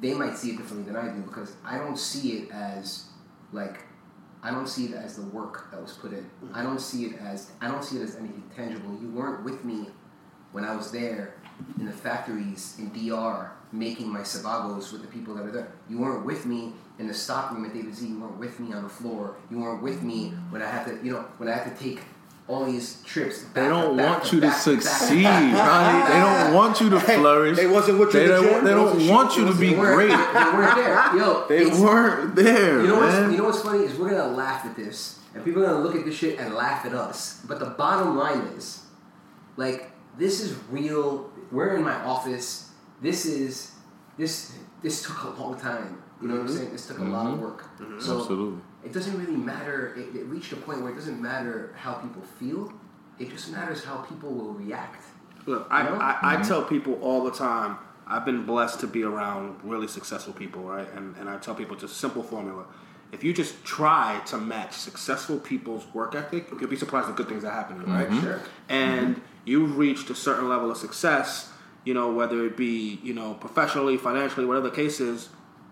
they 0.00 0.14
might 0.14 0.36
see 0.36 0.50
it 0.50 0.58
differently 0.58 0.92
than 0.92 0.96
I 0.96 1.12
do 1.12 1.20
because 1.22 1.56
I 1.64 1.78
don't 1.78 1.98
see 1.98 2.32
it 2.32 2.50
as 2.50 3.06
like 3.52 3.84
I 4.42 4.50
don't 4.50 4.68
see 4.68 4.86
it 4.86 4.94
as 4.94 5.16
the 5.16 5.22
work 5.22 5.70
that 5.70 5.82
was 5.82 5.92
put 5.92 6.12
in. 6.12 6.28
I 6.54 6.62
don't 6.62 6.80
see 6.80 7.06
it 7.06 7.18
as 7.18 7.50
I 7.60 7.68
don't 7.68 7.82
see 7.82 7.98
it 7.98 8.02
as 8.02 8.16
anything 8.16 8.44
tangible. 8.54 8.96
You 9.00 9.08
weren't 9.10 9.44
with 9.44 9.64
me 9.64 9.88
when 10.52 10.64
I 10.64 10.74
was 10.76 10.90
there 10.90 11.34
in 11.78 11.86
the 11.86 11.92
factories 11.92 12.76
in 12.78 12.90
DR 12.90 13.50
making 13.72 14.08
my 14.08 14.20
Sebagos 14.20 14.92
with 14.92 15.02
the 15.02 15.08
people 15.08 15.34
that 15.34 15.44
are 15.46 15.50
there. 15.52 15.72
You 15.88 15.98
weren't 15.98 16.24
with 16.26 16.44
me 16.46 16.72
in 16.98 17.06
the 17.06 17.14
stock 17.14 17.52
room 17.52 17.64
at 17.64 17.72
David 17.72 17.94
Z. 17.94 18.06
You 18.06 18.18
weren't 18.18 18.38
with 18.38 18.58
me 18.58 18.72
on 18.72 18.82
the 18.82 18.88
floor. 18.88 19.36
You 19.50 19.60
weren't 19.60 19.82
with 19.82 20.02
me 20.02 20.30
when 20.50 20.60
I 20.62 20.66
had 20.68 20.86
to, 20.86 20.98
you 21.04 21.12
know, 21.12 21.24
when 21.38 21.48
I 21.48 21.52
had 21.52 21.76
to 21.76 21.82
take 21.84 22.00
all 22.48 22.64
these 22.64 23.00
trips. 23.04 23.44
They 23.54 23.68
don't 23.68 23.96
back 23.96 24.08
want 24.10 24.24
to 24.24 24.34
you 24.36 24.40
to 24.40 24.46
back 24.48 24.54
back 24.56 24.62
succeed, 24.62 25.22
back. 25.22 25.54
Ronnie. 25.54 26.12
They 26.12 26.20
don't 26.46 26.54
want 26.60 26.80
you 26.80 26.90
to 26.90 26.98
flourish. 27.00 27.56
they 27.56 27.66
wasn't 27.68 27.98
with 28.00 28.12
you 28.12 28.20
They 28.20 28.26
don't, 28.26 28.42
gym? 28.44 28.64
they 28.64 28.70
don't 28.72 29.06
want 29.08 29.36
you 29.36 29.44
to 29.46 29.54
be 29.54 29.72
great. 29.74 30.08
They 30.08 30.16
weren't 30.16 30.74
there. 30.74 31.16
Yo, 31.16 31.46
They 31.48 31.66
weren't 31.66 32.34
there, 32.34 32.80
You 32.80 32.88
know 32.88 32.98
what's 32.98 33.14
man. 33.14 33.30
you 33.30 33.38
know 33.38 33.44
what's 33.44 33.60
funny 33.62 33.84
is 33.84 33.96
we're 33.96 34.10
gonna 34.10 34.32
laugh 34.36 34.64
at 34.66 34.74
this, 34.74 35.20
and 35.32 35.44
people 35.44 35.62
are 35.62 35.66
gonna 35.66 35.84
look 35.84 35.94
at 35.94 36.04
this 36.04 36.16
shit 36.16 36.40
and 36.40 36.52
laugh 36.54 36.84
at 36.84 36.92
us. 36.92 37.40
But 37.46 37.60
the 37.60 37.66
bottom 37.66 38.16
line 38.16 38.40
is, 38.56 38.82
like, 39.56 39.89
this 40.18 40.40
is 40.40 40.56
real. 40.70 41.30
We're 41.50 41.76
in 41.76 41.82
my 41.82 41.94
office. 42.04 42.70
This 43.02 43.26
is 43.26 43.72
this 44.18 44.52
this 44.82 45.02
took 45.02 45.22
a 45.24 45.40
long 45.40 45.58
time. 45.58 46.02
You 46.20 46.28
know 46.28 46.34
what 46.34 46.40
I'm 46.42 46.46
Mhm. 46.48 46.56
saying? 46.58 46.72
This 46.72 46.86
took 46.86 46.98
a 46.98 47.04
lot 47.04 47.26
of 47.26 47.34
Mhm. 47.38 47.40
work. 47.40 47.64
Mhm. 47.78 48.00
So 48.00 48.18
Absolutely. 48.20 48.60
it 48.84 48.92
doesn't 48.92 49.18
really 49.18 49.36
matter. 49.36 49.94
It, 49.96 50.14
it 50.14 50.26
reached 50.26 50.52
a 50.52 50.56
point 50.56 50.82
where 50.82 50.92
it 50.92 50.96
doesn't 50.96 51.20
matter 51.20 51.74
how 51.76 51.94
people 51.94 52.22
feel. 52.38 52.72
It 53.18 53.30
just 53.30 53.50
matters 53.52 53.84
how 53.84 53.96
people 53.98 54.30
will 54.32 54.52
react. 54.54 55.02
Look, 55.46 55.66
I, 55.70 55.84
You 55.84 55.90
know? 55.90 55.96
I, 55.96 56.18
I 56.22 56.34
Mm-hmm. 56.36 56.42
tell 56.48 56.62
people 56.64 56.98
all 57.00 57.24
the 57.24 57.30
time, 57.30 57.78
I've 58.06 58.24
been 58.26 58.44
blessed 58.44 58.80
to 58.80 58.86
be 58.86 59.02
around 59.02 59.60
really 59.64 59.86
successful 59.88 60.32
people, 60.34 60.62
right? 60.62 60.88
And, 60.94 61.16
and 61.16 61.28
I 61.30 61.36
tell 61.38 61.54
people 61.54 61.74
it's 61.74 61.84
a 61.84 61.88
simple 61.88 62.22
formula. 62.22 62.64
If 63.12 63.24
you 63.24 63.32
just 63.32 63.64
try 63.64 64.20
to 64.26 64.36
match 64.38 64.72
successful 64.72 65.38
people's 65.38 65.84
work 65.94 66.14
ethic, 66.14 66.48
you'll 66.60 66.68
be 66.70 66.76
surprised 66.76 67.08
at 67.08 67.16
good 67.16 67.28
things 67.28 67.42
that 67.42 67.52
happen 67.52 67.80
to 67.80 67.86
you, 67.86 67.92
right? 67.92 68.08
Mhm. 68.10 68.20
Sure. 68.22 68.40
And 68.68 69.20
you've 69.44 69.76
reached 69.78 70.10
a 70.10 70.14
certain 70.14 70.48
level 70.48 70.70
of 70.70 70.76
success, 70.76 71.50
you 71.84 71.94
know, 71.94 72.12
whether 72.12 72.44
it 72.46 72.56
be, 72.56 73.00
you 73.02 73.14
know, 73.14 73.34
professionally, 73.34 73.96
financially, 73.96 74.44
whatever 74.46 74.68
the 74.68 74.74
case 74.76 75.00
is, 75.00 75.28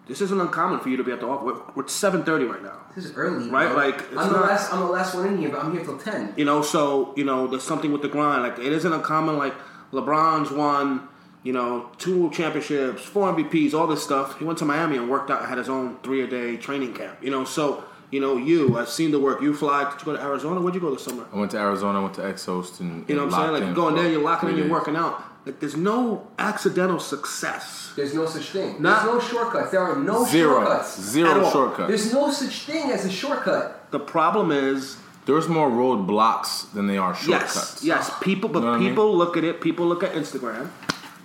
this 0.07 0.23
isn't 0.23 0.41
uncommon 0.41 0.81
for 0.81 0.89
you 0.89 0.97
to 0.97 1.05
be 1.05 1.13
at 1.13 1.21
the 1.21 1.27
office. 1.27 1.45
We're, 1.75 1.83
we're 1.83 1.85
7.30 1.85 2.49
right 2.51 2.63
now. 2.63 2.79
This 2.97 3.05
is 3.05 3.15
early, 3.15 3.49
Right, 3.51 3.69
bro. 3.69 3.77
like, 3.77 3.95
it's 3.97 4.17
I'm 4.17 4.33
the 4.33 4.41
last. 4.41 4.73
I'm 4.73 4.81
the 4.81 4.87
last 4.87 5.15
one 5.15 5.27
in 5.27 5.39
here, 5.39 5.51
but 5.51 5.63
I'm 5.63 5.73
here 5.73 5.85
till 5.85 5.99
ten. 5.99 6.33
You 6.37 6.45
know, 6.47 6.63
so 6.63 7.13
you 7.17 7.25
know, 7.25 7.47
there's 7.47 7.63
something 7.63 7.93
with 7.93 8.03
the 8.03 8.09
grind. 8.09 8.43
Like 8.43 8.59
it 8.59 8.73
isn't 8.73 8.93
uncommon. 8.93 9.37
Like 9.39 9.55
LeBron's 9.93 10.51
won, 10.51 11.07
you 11.45 11.53
know, 11.53 11.91
two 11.99 12.31
championships, 12.31 13.03
four 13.03 13.33
MVPs, 13.35 13.75
all 13.75 13.87
this 13.87 14.03
stuff. 14.03 14.39
He 14.39 14.45
went 14.45 14.59
to 14.61 14.65
Miami 14.65 14.97
and 14.97 15.09
worked 15.09 15.31
out. 15.31 15.47
Had 15.49 15.59
his 15.59 15.69
own 15.69 15.99
three 16.03 16.23
a 16.23 16.27
day 16.27 16.57
training 16.57 16.95
camp. 16.95 17.23
You 17.23 17.31
know, 17.31 17.45
so 17.45 17.85
you 18.11 18.21
know, 18.21 18.37
you 18.37 18.79
I've 18.79 18.89
seen 18.89 19.11
the 19.11 19.21
work. 19.21 19.43
You 19.43 19.55
fly. 19.55 19.85
Did 19.91 20.01
you 20.01 20.05
go 20.07 20.17
to 20.17 20.23
Arizona? 20.23 20.61
Where'd 20.61 20.75
you 20.75 20.81
go 20.81 20.91
this 20.93 21.05
summer? 21.05 21.27
I 21.33 21.37
went 21.37 21.51
to 21.53 21.59
Arizona, 21.59 21.99
I 22.01 22.03
went 22.03 22.15
to 22.15 22.23
Exos, 22.23 22.81
and 22.81 23.09
You 23.09 23.17
know 23.17 23.27
what 23.27 23.35
I'm 23.35 23.41
saying? 23.41 23.53
Like 23.53 23.63
in 23.63 23.69
you 23.69 23.75
go 23.75 23.89
in 23.89 23.97
for 23.97 24.03
there, 24.03 24.11
you're 24.13 24.23
locking 24.23 24.49
in, 24.51 24.57
you're 24.57 24.69
working 24.69 24.97
out. 24.97 25.23
Like 25.47 25.61
there's 25.61 25.77
no 25.77 26.27
accidental 26.39 26.99
success. 27.01 27.93
There's 27.97 28.15
no 28.15 28.27
such 28.27 28.51
thing. 28.51 28.81
Not- 28.83 29.05
There's 29.05 29.15
no 29.15 29.21
shortcuts. 29.29 29.71
There 29.71 29.81
are 29.83 29.97
no 29.97 30.25
Zero. 30.25 30.55
shortcuts. 30.65 31.01
Zero 31.01 31.51
shortcuts. 31.51 31.89
There's 31.89 32.13
no 32.13 32.31
such 32.31 32.61
thing 32.63 32.91
as 32.91 33.05
a 33.05 33.11
shortcut. 33.11 33.91
The 33.91 34.01
problem 34.01 34.53
is 34.53 34.97
There's 35.27 35.49
more 35.49 35.69
roadblocks 35.71 36.73
than 36.73 36.87
they 36.87 36.97
are 36.97 37.15
shortcuts. 37.15 37.85
Yes, 37.85 38.09
yes. 38.09 38.19
People, 38.23 38.49
but 38.49 38.61
You 38.61 38.65
know 38.67 38.71
what 38.73 38.77
I 38.77 38.81
mean? 38.81 38.89
people 38.91 39.17
look 39.17 39.37
at 39.37 39.45
it. 39.45 39.61
People 39.61 39.87
look 39.87 40.03
at 40.03 40.13
Instagram. 40.13 40.71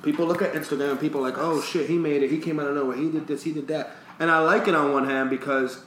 People 0.02 0.26
look 0.26 0.42
at 0.42 0.54
Instagram. 0.54 1.00
People 1.00 1.22
are 1.22 1.30
like, 1.30 1.38
oh 1.38 1.62
shit, 1.62 1.90
he 1.90 1.98
made 1.98 2.22
it. 2.24 2.30
He 2.30 2.40
came 2.40 2.60
out 2.60 2.68
of 2.68 2.76
nowhere. 2.76 2.98
He 2.98 3.10
did 3.10 3.28
this. 3.28 3.44
He 3.44 3.54
did 3.54 3.68
that. 3.70 3.92
And 4.20 4.30
I 4.30 4.40
like 4.40 4.68
it 4.68 4.76
on 4.76 4.92
one 4.92 5.06
hand 5.08 5.30
because 5.30 5.80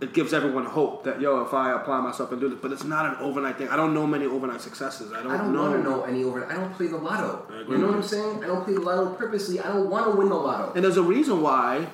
it 0.00 0.14
gives 0.14 0.32
everyone 0.32 0.64
hope 0.64 1.02
that 1.04 1.20
yo, 1.20 1.40
if 1.42 1.52
I 1.52 1.72
apply 1.72 2.00
myself 2.00 2.30
and 2.30 2.40
do 2.40 2.48
this, 2.48 2.58
but 2.62 2.70
it's 2.72 2.84
not 2.84 3.06
an 3.06 3.16
overnight 3.20 3.58
thing. 3.58 3.68
I 3.68 3.74
don't 3.76 3.94
know 3.94 4.06
many 4.06 4.26
overnight 4.26 4.60
successes. 4.60 5.12
I 5.12 5.22
don't, 5.22 5.32
I 5.32 5.38
don't 5.38 5.52
know. 5.52 5.62
want 5.70 5.82
to 5.82 5.82
know 5.82 6.02
any 6.04 6.22
overnight. 6.24 6.50
I 6.52 6.54
don't 6.60 6.72
play 6.74 6.86
the 6.86 6.96
lotto. 6.98 7.46
You 7.68 7.78
know 7.78 7.88
what 7.88 7.96
I'm 7.96 8.02
saying? 8.02 8.44
I 8.44 8.46
don't 8.46 8.64
play 8.64 8.74
the 8.74 8.80
lotto 8.80 9.14
purposely. 9.14 9.58
I 9.60 9.68
don't 9.68 9.90
want 9.90 10.06
to 10.10 10.16
win 10.16 10.28
the 10.28 10.36
lotto. 10.36 10.72
And 10.74 10.84
there's 10.84 10.96
a 10.98 11.02
reason 11.02 11.42
why 11.42 11.86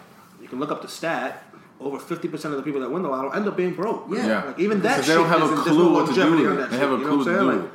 you 0.43 0.49
can 0.49 0.59
look 0.61 0.71
up 0.71 0.83
the 0.83 0.89
stat. 0.89 1.45
Over 1.81 1.99
fifty 1.99 2.29
percent 2.29 2.55
of 2.55 2.59
the 2.59 2.63
people 2.63 2.81
that 2.83 2.91
win 2.91 3.03
the 3.03 3.09
lotto 3.09 3.31
end 3.31 3.49
up 3.49 3.57
being 3.57 3.75
broke. 3.75 4.07
Yeah. 4.09 4.27
Yeah. 4.27 4.45
Like 4.45 4.59
even 4.61 4.81
that 4.83 4.97
Because 4.99 5.09
they 5.09 5.15
don't 5.15 5.27
have 5.29 5.41
a 5.41 5.45
isn't- 5.45 5.55
there's 5.65 5.77
clue 5.77 5.85
no 5.85 5.93
what 5.93 6.07
to 6.09 6.15
do 6.15 6.21
longevity 6.21 6.43
with 6.47 6.53
on 6.53 6.59
it. 6.59 6.61
that 6.61 6.71
They 6.71 6.77
shit, 6.79 6.89
have 6.89 6.93
a 6.93 7.03
you 7.03 7.05
know 7.05 7.09
clue 7.09 7.19
what 7.19 7.25
to 7.25 7.39
do 7.57 7.63
Like, 7.63 7.71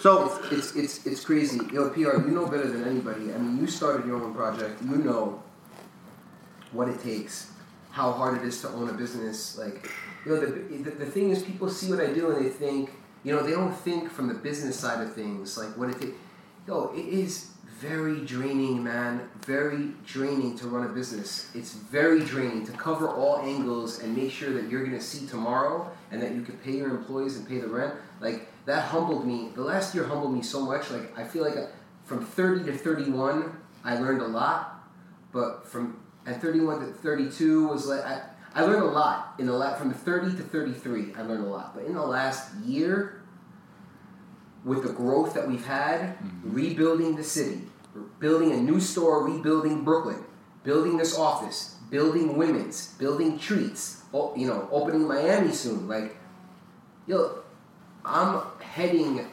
so 0.00 0.38
It's, 0.50 0.52
it's 0.52 0.76
it's 0.76 1.06
it's 1.06 1.24
crazy. 1.24 1.60
Yo, 1.72 1.90
PR, 1.90 1.98
you 1.98 2.30
know 2.30 2.46
better 2.46 2.68
than 2.68 2.84
anybody. 2.84 3.34
I 3.34 3.38
mean, 3.38 3.58
you 3.58 3.66
started 3.66 4.06
your 4.06 4.22
own 4.22 4.32
project. 4.34 4.80
You 4.82 4.96
know 4.96 5.42
what 6.72 6.88
it 6.88 7.02
takes, 7.02 7.50
how 7.92 8.10
hard 8.10 8.38
it 8.38 8.44
is 8.44 8.60
to 8.62 8.68
own 8.70 8.88
a 8.88 8.92
business. 8.94 9.56
Like, 9.58 9.88
you 10.24 10.32
know, 10.32 10.40
the, 10.40 10.46
the, 10.46 10.90
the 10.90 11.06
thing 11.06 11.30
is, 11.30 11.42
people 11.42 11.68
see 11.68 11.90
what 11.90 12.00
I 12.00 12.12
do 12.12 12.30
and 12.30 12.44
they 12.44 12.48
think, 12.48 12.90
you 13.22 13.34
know, 13.34 13.42
they 13.42 13.52
don't 13.52 13.74
think 13.74 14.10
from 14.10 14.28
the 14.28 14.34
business 14.34 14.78
side 14.78 15.00
of 15.00 15.14
things, 15.14 15.56
like 15.56 15.76
what 15.76 15.90
it. 15.90 16.14
Yo, 16.66 16.92
it 16.94 17.06
is 17.06 17.52
very 17.82 18.24
draining, 18.24 18.82
man. 18.82 19.28
Very 19.44 19.90
draining 20.06 20.56
to 20.58 20.68
run 20.68 20.84
a 20.84 20.88
business. 20.88 21.50
It's 21.54 21.74
very 21.74 22.20
draining 22.20 22.64
to 22.66 22.72
cover 22.72 23.08
all 23.08 23.38
angles 23.38 24.00
and 24.00 24.16
make 24.16 24.30
sure 24.30 24.52
that 24.52 24.70
you're 24.70 24.84
gonna 24.84 25.00
see 25.00 25.26
tomorrow 25.26 25.90
and 26.12 26.22
that 26.22 26.32
you 26.32 26.42
can 26.42 26.56
pay 26.58 26.76
your 26.76 26.90
employees 26.90 27.36
and 27.36 27.46
pay 27.46 27.58
the 27.58 27.66
rent. 27.66 27.94
Like 28.20 28.48
that 28.66 28.84
humbled 28.84 29.26
me. 29.26 29.50
The 29.54 29.62
last 29.62 29.94
year 29.94 30.04
humbled 30.04 30.32
me 30.32 30.42
so 30.42 30.64
much. 30.64 30.90
Like 30.90 31.18
I 31.18 31.24
feel 31.24 31.44
like 31.44 31.56
I, 31.56 31.66
from 32.04 32.24
30 32.24 32.64
to 32.70 32.78
31, 32.78 33.52
I 33.84 33.98
learned 33.98 34.22
a 34.22 34.28
lot. 34.28 34.88
But 35.32 35.66
from 35.66 35.98
at 36.26 36.40
31 36.40 36.80
to 36.80 36.92
32 36.92 37.68
was 37.68 37.86
like 37.86 38.04
I, 38.04 38.22
I 38.54 38.62
learned 38.62 38.82
a 38.82 38.86
lot 38.86 39.34
in 39.38 39.46
the 39.46 39.52
la- 39.52 39.74
from 39.74 39.92
30 39.92 40.36
to 40.36 40.42
33. 40.42 41.14
I 41.16 41.22
learned 41.22 41.44
a 41.44 41.48
lot. 41.48 41.74
But 41.74 41.84
in 41.84 41.94
the 41.94 42.02
last 42.02 42.54
year, 42.64 43.22
with 44.64 44.82
the 44.82 44.92
growth 44.92 45.34
that 45.34 45.48
we've 45.48 45.66
had, 45.66 46.00
mm-hmm. 46.00 46.54
rebuilding 46.54 47.16
the 47.16 47.24
city, 47.24 47.62
building 48.18 48.52
a 48.52 48.56
new 48.56 48.80
store, 48.80 49.24
rebuilding 49.24 49.82
Brooklyn, 49.84 50.24
building 50.64 50.96
this 50.96 51.18
office, 51.18 51.76
building 51.90 52.36
women's, 52.36 52.88
building 52.94 53.38
treats, 53.38 54.02
you 54.12 54.46
know, 54.46 54.68
opening 54.70 55.08
Miami 55.08 55.52
soon. 55.52 55.88
Like, 55.88 56.16
yo, 57.06 57.42
I'm 58.04 58.42
heading 58.60 59.26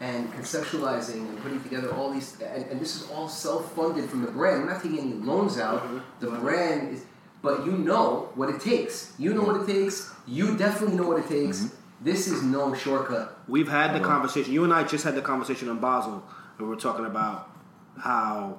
and 0.00 0.32
conceptualizing 0.32 1.28
and 1.28 1.38
putting 1.42 1.62
together 1.62 1.92
all 1.94 2.10
these, 2.10 2.40
and, 2.40 2.64
and 2.66 2.80
this 2.80 2.96
is 2.96 3.10
all 3.10 3.28
self-funded 3.28 4.08
from 4.08 4.22
the 4.22 4.30
brand. 4.30 4.62
We're 4.62 4.72
not 4.72 4.82
taking 4.82 4.98
any 4.98 5.12
loans 5.12 5.58
out. 5.58 5.82
Mm-hmm. 5.82 5.98
The 6.20 6.30
brand 6.30 6.94
is, 6.94 7.04
but 7.42 7.66
you 7.66 7.72
know 7.72 8.30
what 8.34 8.48
it 8.48 8.60
takes. 8.60 9.12
You 9.18 9.34
know 9.34 9.42
what 9.42 9.60
it 9.60 9.66
takes. 9.66 10.10
You 10.26 10.56
definitely 10.56 10.96
know 10.96 11.06
what 11.06 11.18
it 11.18 11.28
takes. 11.28 11.60
Mm-hmm. 11.60 11.76
This 12.02 12.28
is 12.28 12.42
no 12.42 12.74
shortcut. 12.74 13.38
We've 13.46 13.68
had 13.68 13.94
the 13.94 14.00
conversation. 14.00 14.54
You 14.54 14.64
and 14.64 14.72
I 14.72 14.84
just 14.84 15.04
had 15.04 15.14
the 15.14 15.22
conversation 15.22 15.68
in 15.68 15.78
Basel, 15.80 16.22
where 16.56 16.68
we 16.68 16.74
are 16.74 16.78
talking 16.78 17.04
about 17.04 17.50
how 17.98 18.58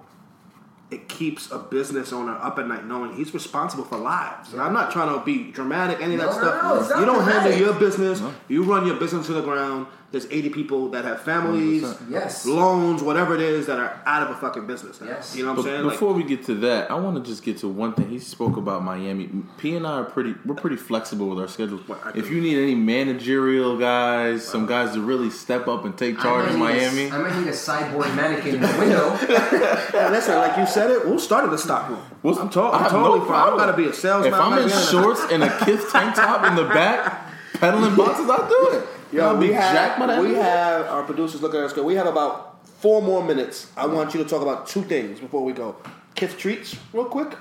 it 0.91 1.07
keeps 1.07 1.49
a 1.49 1.57
business 1.57 2.13
owner 2.13 2.33
up 2.33 2.59
at 2.59 2.67
night 2.67 2.85
knowing 2.85 3.15
he's 3.15 3.33
responsible 3.33 3.85
for 3.85 3.97
lives. 3.97 4.53
And 4.53 4.61
I'm 4.61 4.73
not 4.73 4.91
trying 4.91 5.17
to 5.17 5.25
be 5.25 5.49
dramatic, 5.51 6.01
any 6.01 6.15
of 6.15 6.21
that 6.21 6.27
No, 6.27 6.33
no, 6.33 6.41
stuff. 6.41 6.63
no, 6.63 6.81
it's 6.81 6.99
you 6.99 7.05
don't 7.05 7.23
handle 7.23 7.57
your 7.57 7.73
business. 7.73 8.21
You 8.47 8.63
run 8.63 8.85
your 8.85 8.97
business 8.97 9.25
to 9.27 9.33
the 9.33 9.41
ground. 9.41 9.87
There's 10.11 10.25
80 10.29 10.49
people 10.49 10.89
that 10.89 11.05
have 11.05 11.21
families, 11.21 11.83
100%. 11.83 12.09
Yes. 12.09 12.45
loans, 12.45 13.01
whatever 13.01 13.33
it 13.33 13.39
is, 13.41 13.67
that 13.67 13.79
are 13.79 14.01
out 14.05 14.23
of 14.23 14.29
a 14.35 14.39
fucking 14.39 14.67
business. 14.67 14.99
Now. 14.99 15.07
Yes. 15.07 15.35
You 15.37 15.45
know 15.45 15.51
what 15.53 15.59
I'm 15.59 15.63
saying? 15.65 15.83
Like, 15.85 15.93
before 15.93 16.13
we 16.13 16.23
get 16.23 16.45
to 16.47 16.55
that, 16.55 16.91
I 16.91 16.95
want 16.95 17.15
to 17.15 17.23
just 17.31 17.43
get 17.43 17.59
to 17.59 17.69
one 17.69 17.93
thing. 17.93 18.09
He 18.09 18.19
spoke 18.19 18.57
about 18.57 18.83
Miami. 18.83 19.29
P 19.57 19.73
and 19.75 19.87
I 19.87 19.99
are 19.99 20.03
pretty. 20.03 20.35
We're 20.45 20.55
pretty 20.55 20.75
flexible 20.75 21.29
with 21.29 21.39
our 21.39 21.47
schedules. 21.47 21.81
I 22.03 22.11
If 22.13 22.29
you 22.29 22.41
need 22.41 22.57
any 22.57 22.75
managerial 22.75 23.77
guys, 23.77 24.45
some 24.45 24.65
guys 24.65 24.93
to 24.95 25.01
really 25.01 25.29
step 25.29 25.69
up 25.69 25.85
and 25.85 25.97
take 25.97 26.19
charge 26.19 26.51
in 26.51 26.59
might 26.59 26.73
need 26.73 26.83
a- 26.83 26.91
Miami. 26.91 27.11
I 27.11 27.17
might 27.29 27.39
need 27.39 27.47
a 27.47 27.53
sideboard 27.53 28.13
mannequin 28.13 28.55
in 28.55 28.61
the 28.61 28.67
window. 28.77 29.17
Yeah, 29.93 30.09
listen, 30.09 30.35
like 30.35 30.57
you 30.57 30.65
said 30.65 30.89
it, 30.91 31.05
we'll 31.05 31.19
start 31.19 31.43
at 31.45 31.51
the 31.51 31.57
stock 31.57 31.87
room. 31.89 31.99
What's- 32.21 32.37
I'm, 32.39 32.49
to- 32.49 32.61
I 32.61 32.79
I'm 32.85 32.89
totally 32.91 33.19
no 33.19 33.25
fine. 33.25 33.33
I 33.35 33.45
don't 33.45 33.57
problem. 33.57 33.57
gotta 33.59 33.77
be 33.77 33.85
a 33.87 33.93
salesman. 33.93 34.33
If 34.33 34.39
I'm 34.39 34.53
in 34.57 34.67
not 34.67 34.71
gonna- 34.71 34.85
shorts 34.91 35.21
and 35.31 35.43
a 35.43 35.65
Kith 35.65 35.89
tank 35.91 36.15
top 36.15 36.45
in 36.47 36.55
the 36.55 36.65
back, 36.65 37.27
peddling 37.53 37.95
boxes, 37.95 38.29
I'll 38.29 38.47
do 38.49 38.69
it. 38.77 38.87
Yo, 39.11 39.35
we 39.35 39.51
have, 39.51 39.73
jacked 39.73 39.99
by 39.99 40.07
that. 40.07 40.21
we 40.21 40.35
have 40.35 40.85
our 40.87 41.03
producers 41.03 41.41
looking 41.41 41.59
at 41.59 41.65
us. 41.65 41.73
Go. 41.73 41.83
We 41.83 41.95
have 41.95 42.07
about 42.07 42.65
four 42.65 43.01
more 43.01 43.23
minutes. 43.23 43.69
I 43.75 43.85
want 43.85 44.13
you 44.13 44.23
to 44.23 44.29
talk 44.29 44.41
about 44.41 44.67
two 44.67 44.83
things 44.83 45.19
before 45.19 45.43
we 45.43 45.51
go. 45.53 45.75
Kith 46.15 46.37
treats, 46.37 46.75
real 46.93 47.05
quick. 47.05 47.37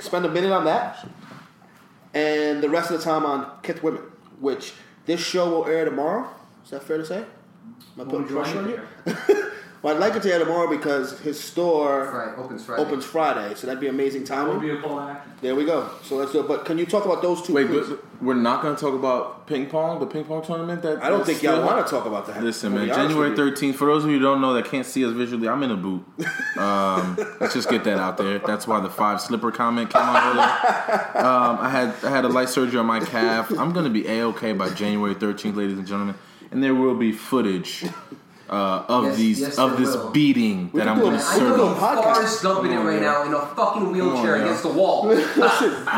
Spend 0.00 0.24
a 0.26 0.28
minute 0.28 0.50
on 0.50 0.64
that, 0.64 1.06
and 2.12 2.60
the 2.62 2.68
rest 2.68 2.90
of 2.90 2.98
the 2.98 3.04
time 3.04 3.24
on 3.24 3.48
Kith 3.62 3.82
women, 3.82 4.02
which 4.40 4.72
This 5.06 5.20
show 5.20 5.48
will 5.50 5.66
air 5.66 5.84
tomorrow. 5.84 6.28
Is 6.64 6.70
that 6.70 6.82
fair 6.82 6.98
to 6.98 7.06
say? 7.06 7.18
Am 7.18 8.00
I 8.00 8.04
putting 8.04 8.26
pressure 8.26 8.58
on 8.58 8.68
you? 8.68 8.80
well, 9.84 9.94
I'd 9.94 10.00
like 10.00 10.16
it 10.16 10.22
to 10.22 10.32
air 10.32 10.38
tomorrow 10.38 10.66
because 10.66 11.20
his 11.20 11.38
store 11.38 12.10
Friday, 12.10 12.36
opens 12.38 12.64
Friday. 12.64 12.82
opens 12.82 13.04
Friday, 13.04 13.54
so 13.54 13.66
that'd 13.66 13.82
be 13.82 13.88
amazing 13.88 14.24
timing. 14.24 14.58
Be 14.58 14.70
a 14.70 14.80
call 14.80 14.98
action. 14.98 15.30
There 15.42 15.54
we 15.54 15.66
go. 15.66 15.90
So 16.02 16.16
let's 16.16 16.32
do 16.32 16.40
it. 16.40 16.48
But 16.48 16.64
can 16.64 16.78
you 16.78 16.86
talk 16.86 17.04
about 17.04 17.20
those 17.20 17.42
two? 17.42 17.52
Wait, 17.52 17.66
please? 17.66 17.90
but 17.90 18.22
we're 18.22 18.32
not 18.32 18.62
going 18.62 18.74
to 18.74 18.80
talk 18.80 18.94
about 18.94 19.46
ping 19.46 19.66
pong, 19.66 20.00
the 20.00 20.06
ping 20.06 20.24
pong 20.24 20.42
tournament. 20.42 20.80
That 20.80 21.04
I 21.04 21.10
don't 21.10 21.18
that's 21.18 21.28
think 21.28 21.42
y'all 21.42 21.62
want 21.62 21.86
to 21.86 21.90
talk 21.90 22.06
about 22.06 22.26
that. 22.28 22.42
Listen, 22.42 22.72
man. 22.72 22.86
gonna 22.86 22.86
be 22.86 22.92
honest 22.92 23.08
January 23.10 23.36
thirteenth. 23.36 23.76
For 23.76 23.84
those 23.84 24.04
of 24.04 24.10
you 24.10 24.16
who 24.16 24.22
don't 24.22 24.40
know 24.40 24.54
that 24.54 24.64
can't 24.64 24.86
see 24.86 25.04
us 25.04 25.12
visually, 25.12 25.48
I'm 25.48 25.62
in 25.62 25.70
a 25.70 25.76
boot. 25.76 26.02
Um, 26.56 27.18
let's 27.40 27.52
just 27.52 27.68
get 27.68 27.84
that 27.84 27.98
out 27.98 28.16
there. 28.16 28.38
That's 28.38 28.66
why 28.66 28.80
the 28.80 28.88
five 28.88 29.20
slipper 29.20 29.52
comment 29.52 29.92
came 29.92 30.00
out 30.00 30.34
earlier. 30.34 31.26
Um, 31.26 31.58
I 31.60 31.68
had 31.68 31.94
I 32.02 32.08
had 32.08 32.24
a 32.24 32.28
light 32.28 32.48
surgery 32.48 32.78
on 32.78 32.86
my 32.86 33.00
calf. 33.00 33.50
I'm 33.50 33.74
going 33.74 33.84
to 33.84 33.90
be 33.90 34.06
a 34.08 34.24
okay 34.28 34.54
by 34.54 34.70
January 34.70 35.12
thirteenth, 35.12 35.56
ladies 35.56 35.76
and 35.76 35.86
gentlemen, 35.86 36.14
and 36.50 36.62
there 36.62 36.74
will 36.74 36.94
be 36.94 37.12
footage. 37.12 37.84
Uh, 38.48 38.84
of 38.88 39.04
Yes, 39.04 39.16
these 39.16 39.40
yes, 39.40 39.58
of 39.58 39.78
this 39.78 39.96
will. 39.96 40.10
beating 40.10 40.70
We 40.72 40.80
that 40.80 40.88
I'm 40.88 40.96
do 40.98 41.02
going 41.04 41.16
to 41.18 41.24
I 41.24 41.28
can 41.30 41.38
serve. 41.38 41.56
do 41.56 41.62
a 41.62 41.68
you. 41.70 41.74
podcast. 41.76 42.14
Forrest 42.14 42.42
dumping 42.42 42.72
it 42.72 42.76
right 42.78 43.00
now 43.00 43.24
in 43.24 43.32
a 43.32 43.40
fucking 43.40 43.90
wheelchair 43.92 44.36
on, 44.36 44.42
against 44.42 44.62
the 44.62 44.68
wall. 44.68 45.06
Listen, 45.08 45.40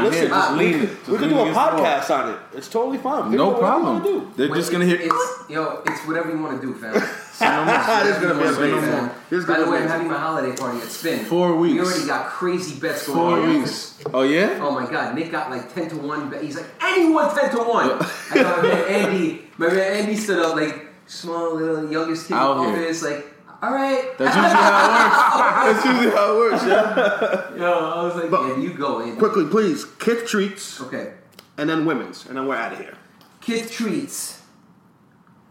listen. 0.02 0.28
just 0.28 0.52
lean 0.54 0.74
it. 0.74 0.90
We 1.08 1.18
can 1.18 1.20
lean 1.22 1.30
do 1.30 1.38
a 1.38 1.42
against 1.42 1.54
the 1.54 1.60
wall. 1.60 1.70
podcast 1.80 2.10
on 2.10 2.32
it. 2.34 2.38
It's 2.54 2.68
totally 2.68 2.98
fine. 2.98 3.30
People 3.30 3.46
No 3.46 3.54
do 3.56 3.60
whatever 3.60 3.78
they 3.78 4.00
problem. 4.00 4.02
do. 4.02 4.32
They're 4.36 4.54
just 4.54 4.70
going 4.70 4.88
to 4.88 4.96
hear. 4.96 5.00
It's 5.10 5.50
yo, 5.50 5.82
it's 5.86 6.06
whatever 6.06 6.30
you 6.30 6.40
want 6.40 6.60
to 6.60 6.66
do, 6.66 6.74
fam. 6.74 6.94
this 7.36 8.16
is 8.16 8.22
gonna 8.22 8.32
be 8.34 8.40
Whatever 8.46 8.66
you 8.66 8.78
amazing. 8.78 8.94
want. 8.98 9.12
This 9.28 9.40
is 9.40 9.44
By 9.44 9.58
the 9.60 9.70
way, 9.70 9.78
I'm 9.82 9.88
having 9.88 10.08
my 10.08 10.18
holiday 10.18 10.56
party 10.56 10.78
at 10.78 10.84
Spin. 10.84 11.18
Four 11.26 11.56
weeks. 11.56 11.74
We 11.74 11.80
already 11.80 12.06
got 12.06 12.28
crazy 12.28 12.80
bets 12.80 13.06
going 13.06 13.18
Four 13.18 13.38
on. 13.40 13.58
weeks. 13.58 13.98
Oh 14.14 14.22
yeah. 14.22 14.58
Oh 14.62 14.70
my 14.70 14.90
god, 14.90 15.14
Nick 15.14 15.30
got 15.30 15.50
like 15.50 15.74
ten 15.74 15.86
to 15.90 15.96
one. 15.98 16.30
bet. 16.30 16.42
He's 16.42 16.56
like 16.56 16.64
anyone 16.80 17.34
ten 17.34 17.50
to 17.50 17.58
one. 17.58 17.90
I 18.30 18.34
got 18.36 18.62
my 18.62 18.68
man 18.70 18.84
Andy. 18.88 19.42
My 19.58 19.66
man 19.66 19.96
Andy 20.00 20.16
stood 20.16 20.38
up 20.38 20.56
like 20.56 20.85
small 21.06 21.54
little 21.54 21.90
youngest 21.90 22.28
kid 22.28 22.34
in 22.34 22.40
the 22.40 22.54
here. 22.64 22.72
office. 22.84 23.02
Like, 23.02 23.34
all 23.62 23.72
right. 23.72 24.16
That's 24.18 24.36
usually 24.36 24.50
how 24.52 24.72
it 24.76 24.90
works. 24.90 25.72
That's 25.72 25.84
usually 25.86 26.10
how 26.16 26.32
it 26.32 26.38
works. 26.38 27.56
Yeah. 27.56 27.56
Yo, 27.64 27.72
I 27.72 28.02
was 28.04 28.14
like, 28.16 28.30
But- 28.30 28.48
yeah, 28.48 28.56
you 28.62 28.74
go, 28.74 29.00
Andy. 29.00 29.16
Quickly, 29.16 29.46
please. 29.46 29.84
Kith 29.84 30.26
treats, 30.26 30.80
Okay. 30.80 31.14
and 31.58 31.68
then 31.68 31.86
women's, 31.86 32.26
and 32.26 32.36
then 32.36 32.46
we're 32.46 32.56
out 32.56 32.72
of 32.72 32.78
here. 32.78 32.94
Kith 33.40 33.70
treats. 33.72 34.42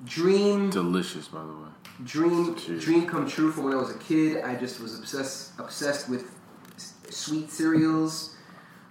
Dream 0.04 0.70
Delicious, 0.70 1.28
by 1.30 1.40
the 1.42 1.48
way. 1.48 1.70
dream 2.04 2.56
Jeez. 2.56 2.82
dream 2.82 3.08
come 3.08 3.28
true 3.28 3.52
from 3.52 3.64
when 3.64 3.74
I 3.74 3.78
was 3.78 3.90
a 3.90 3.98
kid. 3.98 4.44
I 4.44 4.56
just 4.56 4.80
was 4.80 5.00
obsessed 5.00 5.54
obsessed 5.58 6.10
with 6.10 6.30
s- 6.76 6.94
sweet 7.10 7.50
cereals. 7.50 8.36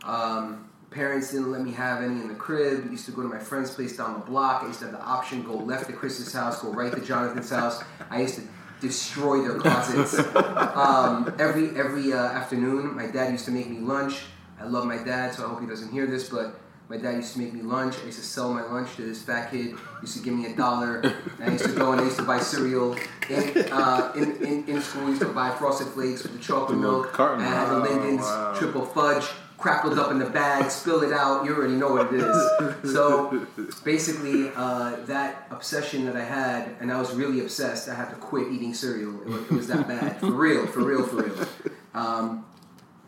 Um, 0.02 0.68
parents 0.94 1.32
didn't 1.32 1.50
let 1.50 1.60
me 1.60 1.72
have 1.72 2.02
any 2.02 2.20
in 2.20 2.28
the 2.28 2.34
crib. 2.34 2.90
Used 2.90 3.04
to 3.06 3.12
go 3.12 3.22
to 3.22 3.28
my 3.28 3.38
friend's 3.38 3.74
place 3.74 3.96
down 3.96 4.14
the 4.14 4.24
block. 4.24 4.62
I 4.62 4.68
used 4.68 4.78
to 4.78 4.86
have 4.86 4.94
the 4.94 5.02
option 5.02 5.42
go 5.42 5.56
left 5.56 5.86
to 5.88 5.92
Chris's 5.92 6.32
house, 6.32 6.62
go 6.62 6.72
right 6.72 6.92
to 6.92 7.00
Jonathan's 7.00 7.50
house. 7.50 7.82
I 8.10 8.22
used 8.22 8.36
to 8.36 8.42
destroy 8.80 9.42
their 9.42 9.58
closets. 9.58 10.18
um, 10.36 11.34
every 11.38 11.76
every 11.76 12.12
uh, 12.12 12.18
afternoon, 12.18 12.94
my 12.94 13.08
dad 13.08 13.32
used 13.32 13.44
to 13.46 13.50
make 13.50 13.68
me 13.68 13.78
lunch. 13.78 14.22
I 14.60 14.64
love 14.66 14.86
my 14.86 14.98
dad, 14.98 15.34
so 15.34 15.44
I 15.44 15.48
hope 15.48 15.60
he 15.60 15.66
doesn't 15.66 15.92
hear 15.92 16.06
this, 16.06 16.28
but. 16.28 16.60
My 16.86 16.98
dad 16.98 17.14
used 17.14 17.32
to 17.32 17.38
make 17.38 17.54
me 17.54 17.62
lunch. 17.62 17.94
I 18.02 18.04
used 18.04 18.18
to 18.18 18.24
sell 18.26 18.52
my 18.52 18.60
lunch 18.60 18.94
to 18.96 19.02
this 19.02 19.22
fat 19.22 19.50
kid. 19.50 19.68
He 19.68 19.74
used 20.02 20.18
to 20.18 20.22
give 20.22 20.34
me 20.34 20.52
a 20.52 20.54
dollar. 20.54 21.14
I 21.40 21.50
used 21.50 21.64
to 21.64 21.72
go 21.72 21.92
and 21.92 22.00
I 22.02 22.04
used 22.04 22.18
to 22.18 22.24
buy 22.24 22.38
cereal. 22.38 22.94
In, 23.30 23.72
uh, 23.72 24.12
in, 24.14 24.36
in, 24.44 24.68
in 24.68 24.82
school, 24.82 25.06
I 25.06 25.08
used 25.08 25.22
to 25.22 25.28
buy 25.28 25.50
Frosted 25.52 25.86
Flakes 25.88 26.24
with 26.24 26.34
the 26.34 26.38
chocolate 26.40 26.78
The 26.78 26.84
little 26.84 27.00
milk. 27.00 27.12
carton. 27.14 27.42
I 27.42 27.48
had 27.48 27.70
the 27.70 27.78
Linden's 27.78 28.58
triple 28.58 28.84
fudge 28.84 29.24
crackled 29.58 29.98
up 29.98 30.10
in 30.10 30.18
the 30.18 30.28
bag, 30.28 30.70
spill 30.70 31.02
it 31.02 31.12
out. 31.12 31.44
You 31.44 31.54
already 31.54 31.74
know 31.74 31.92
what 31.92 32.12
it 32.12 32.20
is. 32.20 32.92
So 32.92 33.46
basically, 33.84 34.50
uh, 34.54 34.96
that 35.06 35.46
obsession 35.50 36.04
that 36.06 36.16
I 36.16 36.24
had, 36.24 36.76
and 36.80 36.92
I 36.92 36.98
was 36.98 37.14
really 37.14 37.40
obsessed. 37.40 37.88
I 37.88 37.94
had 37.94 38.10
to 38.10 38.16
quit 38.16 38.52
eating 38.52 38.74
cereal. 38.74 39.22
It 39.22 39.28
was, 39.28 39.42
it 39.42 39.50
was 39.50 39.66
that 39.68 39.88
bad, 39.88 40.20
for 40.20 40.32
real, 40.32 40.66
for 40.66 40.80
real, 40.80 41.06
for 41.06 41.22
real. 41.22 41.46
Um, 41.94 42.44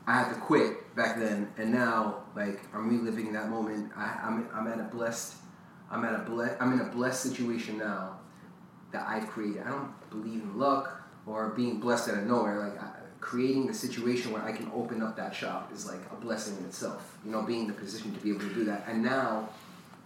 I 0.07 0.15
had 0.21 0.29
to 0.35 0.41
quit 0.41 0.95
back 0.95 1.19
then, 1.19 1.53
and 1.59 1.73
now 1.73 2.23
like 2.37 2.61
I'm 2.73 2.89
reliving 2.89 3.33
that 3.33 3.49
moment. 3.51 3.91
I, 3.97 4.21
I'm 4.23 4.49
I'm 4.55 4.69
at 4.69 4.79
a 4.79 4.85
blessed, 4.85 5.35
I'm 5.91 6.05
at 6.05 6.15
a 6.15 6.19
ble- 6.19 6.57
I'm 6.61 6.73
in 6.73 6.81
a 6.81 6.91
blessed 6.91 7.23
situation 7.23 7.79
now 7.79 8.21
that 8.93 9.05
I've 9.07 9.27
created. 9.27 9.63
I 9.63 9.71
don't 9.71 9.93
believe 10.11 10.43
in 10.43 10.57
luck 10.57 11.03
or 11.27 11.49
being 11.51 11.81
blessed 11.81 12.09
out 12.11 12.19
of 12.19 12.27
nowhere. 12.27 12.61
Like 12.61 12.81
I, 12.81 12.91
creating 13.27 13.67
the 13.67 13.75
situation 13.75 14.31
where 14.33 14.41
I 14.43 14.53
can 14.53 14.71
open 14.73 15.03
up 15.03 15.17
that 15.17 15.35
shop 15.35 15.73
is 15.75 15.85
like 15.85 15.99
a 16.13 16.15
blessing 16.15 16.57
in 16.59 16.65
itself. 16.65 17.19
You 17.25 17.33
know, 17.33 17.43
being 17.43 17.63
in 17.63 17.67
the 17.67 17.73
position 17.73 18.15
to 18.15 18.21
be 18.21 18.31
able 18.31 18.41
to 18.41 18.55
do 18.55 18.65
that. 18.67 18.85
And 18.87 19.03
now 19.03 19.49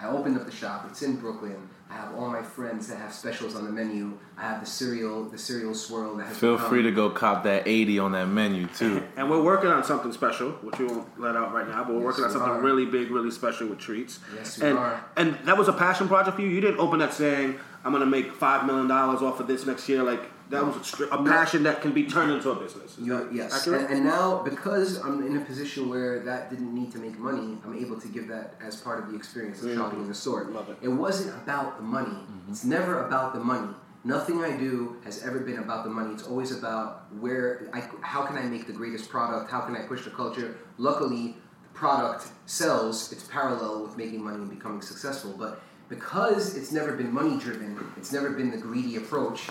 I 0.00 0.08
opened 0.08 0.38
up 0.38 0.46
the 0.46 0.50
shop. 0.50 0.86
It's 0.88 1.02
in 1.02 1.16
Brooklyn. 1.16 1.68
I 1.90 1.94
have 1.96 2.14
all 2.14 2.30
my 2.30 2.40
friends 2.42 2.86
that 2.88 2.96
have 2.96 3.12
specials 3.12 3.54
on 3.56 3.64
the 3.66 3.70
menu. 3.70 4.16
I 4.38 4.42
have 4.42 4.60
the 4.60 4.66
cereal, 4.66 5.24
the 5.24 5.36
cereal 5.36 5.74
swirl 5.74 6.16
that 6.16 6.28
has 6.28 6.38
Feel 6.38 6.54
become- 6.54 6.70
free 6.70 6.82
to 6.82 6.92
go 6.92 7.10
cop 7.10 7.42
that 7.44 7.68
80 7.68 7.98
on 7.98 8.12
that 8.12 8.26
menu 8.28 8.66
too. 8.68 9.02
And 9.18 9.28
we're 9.28 9.42
working 9.42 9.68
on 9.68 9.84
something 9.84 10.12
special, 10.12 10.52
which 10.62 10.78
we 10.78 10.86
won't 10.86 11.20
let 11.20 11.36
out 11.36 11.52
right 11.52 11.68
now. 11.68 11.84
But 11.84 11.96
we're 11.96 12.00
working 12.00 12.24
on 12.24 12.30
something 12.30 12.48
are. 12.48 12.62
really 12.62 12.86
big, 12.86 13.10
really 13.10 13.30
special 13.30 13.68
with 13.68 13.80
treats. 13.80 14.18
Yes, 14.34 14.58
we 14.58 14.68
and 14.68 14.78
are. 14.78 15.04
and 15.18 15.34
that 15.44 15.58
was 15.58 15.68
a 15.68 15.74
passion 15.74 16.08
project 16.08 16.36
for 16.36 16.42
you. 16.42 16.48
You 16.48 16.62
didn't 16.62 16.80
open 16.80 17.00
that 17.00 17.12
saying, 17.12 17.58
"I'm 17.84 17.92
going 17.92 18.00
to 18.00 18.06
make 18.18 18.32
five 18.32 18.64
million 18.66 18.88
dollars 18.88 19.20
off 19.20 19.40
of 19.40 19.46
this 19.46 19.66
next 19.66 19.86
year." 19.90 20.02
Like 20.02 20.22
that 20.50 20.66
was 20.66 21.00
a, 21.00 21.04
a 21.06 21.24
passion 21.24 21.62
that 21.62 21.80
can 21.80 21.92
be 21.92 22.04
turned 22.04 22.32
into 22.32 22.50
a 22.50 22.54
business. 22.56 22.96
Yes, 22.98 23.66
and, 23.66 23.86
and 23.86 24.04
now 24.04 24.42
because 24.42 24.98
I'm 24.98 25.26
in 25.26 25.36
a 25.36 25.40
position 25.40 25.88
where 25.88 26.20
that 26.20 26.50
didn't 26.50 26.74
need 26.74 26.92
to 26.92 26.98
make 26.98 27.18
money, 27.18 27.56
I'm 27.64 27.76
able 27.78 28.00
to 28.00 28.08
give 28.08 28.28
that 28.28 28.54
as 28.60 28.76
part 28.80 29.02
of 29.02 29.10
the 29.10 29.16
experience 29.16 29.62
of 29.62 29.68
Mhm. 29.70 29.76
shopping 29.76 30.00
in 30.02 30.08
the 30.08 30.14
store. 30.14 30.44
Love 30.44 30.68
it. 30.68 30.78
It 30.82 30.88
wasn't 30.88 31.34
about 31.42 31.76
the 31.78 31.82
money. 31.84 32.18
It's 32.48 32.64
never 32.64 33.04
about 33.06 33.32
the 33.32 33.40
money. 33.40 33.74
Nothing 34.02 34.42
I 34.42 34.56
do 34.56 34.96
has 35.04 35.22
ever 35.22 35.40
been 35.40 35.58
about 35.58 35.84
the 35.84 35.90
money. 35.90 36.14
It's 36.14 36.22
always 36.26 36.52
about 36.52 37.04
where 37.20 37.68
I, 37.72 37.82
how 38.00 38.22
can 38.22 38.36
I 38.38 38.42
make 38.44 38.66
the 38.66 38.72
greatest 38.72 39.10
product? 39.10 39.50
How 39.50 39.60
can 39.60 39.76
I 39.76 39.82
push 39.82 40.04
the 40.04 40.10
culture? 40.10 40.56
Luckily, 40.78 41.36
the 41.62 41.68
product 41.74 42.28
sells. 42.46 43.12
It's 43.12 43.24
parallel 43.24 43.82
with 43.84 43.96
making 43.98 44.24
money 44.24 44.36
and 44.38 44.48
becoming 44.50 44.80
successful. 44.80 45.34
But 45.38 45.60
because 45.90 46.56
it's 46.56 46.72
never 46.72 46.92
been 46.96 47.12
money 47.12 47.36
driven, 47.38 47.78
it's 47.98 48.10
never 48.12 48.30
been 48.30 48.50
the 48.50 48.56
greedy 48.56 48.96
approach 48.96 49.48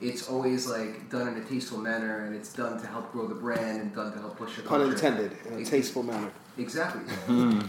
it's 0.00 0.28
always 0.28 0.66
like 0.66 1.10
done 1.10 1.28
in 1.28 1.36
a 1.36 1.44
tasteful 1.44 1.78
manner 1.78 2.24
and 2.24 2.34
it's 2.34 2.52
done 2.52 2.80
to 2.80 2.86
help 2.86 3.12
grow 3.12 3.26
the 3.26 3.34
brand 3.34 3.80
and 3.82 3.94
done 3.94 4.12
to 4.12 4.18
help 4.18 4.36
push 4.38 4.56
the 4.56 4.62
Pun 4.62 4.80
intended, 4.82 5.32
in 5.46 5.54
a 5.54 5.60
Ex- 5.60 5.70
tasteful 5.70 6.02
manner. 6.02 6.30
Exactly. 6.58 7.02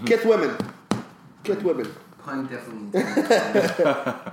Kith 0.06 0.26
women, 0.26 0.56
Kith 1.44 1.64
women. 1.64 1.92
Pun 2.24 2.46
definitely 2.48 3.00
intended. 3.02 3.76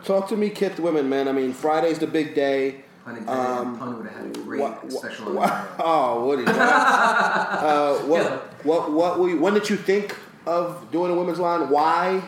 Talk 0.04 0.28
to 0.28 0.36
me, 0.36 0.50
Kith 0.50 0.78
women, 0.78 1.08
man. 1.08 1.26
I 1.28 1.32
mean, 1.32 1.52
Friday's 1.52 1.98
the 1.98 2.06
big 2.06 2.34
day. 2.34 2.84
Pun 3.04 3.16
intended. 3.16 3.78
Pun 3.78 3.96
would 3.98 4.06
have 4.06 4.16
had 4.16 4.36
a 4.36 4.38
great 4.40 4.60
what- 4.60 4.84
what- 4.84 4.92
special 4.92 5.28
on 5.28 5.34
what- 5.36 5.68
oh, 5.78 6.26
Woody. 6.26 6.44
uh, 6.46 7.94
what, 8.04 8.64
what, 8.64 8.92
what 8.92 9.18
were 9.18 9.28
you, 9.30 9.40
when 9.40 9.54
did 9.54 9.68
you 9.70 9.76
think 9.76 10.14
of 10.46 10.90
doing 10.92 11.10
a 11.10 11.14
women's 11.14 11.38
line? 11.38 11.68
Why? 11.68 12.22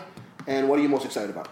And 0.46 0.68
what 0.68 0.78
are 0.78 0.82
you 0.82 0.88
most 0.88 1.04
excited 1.04 1.30
about? 1.30 1.48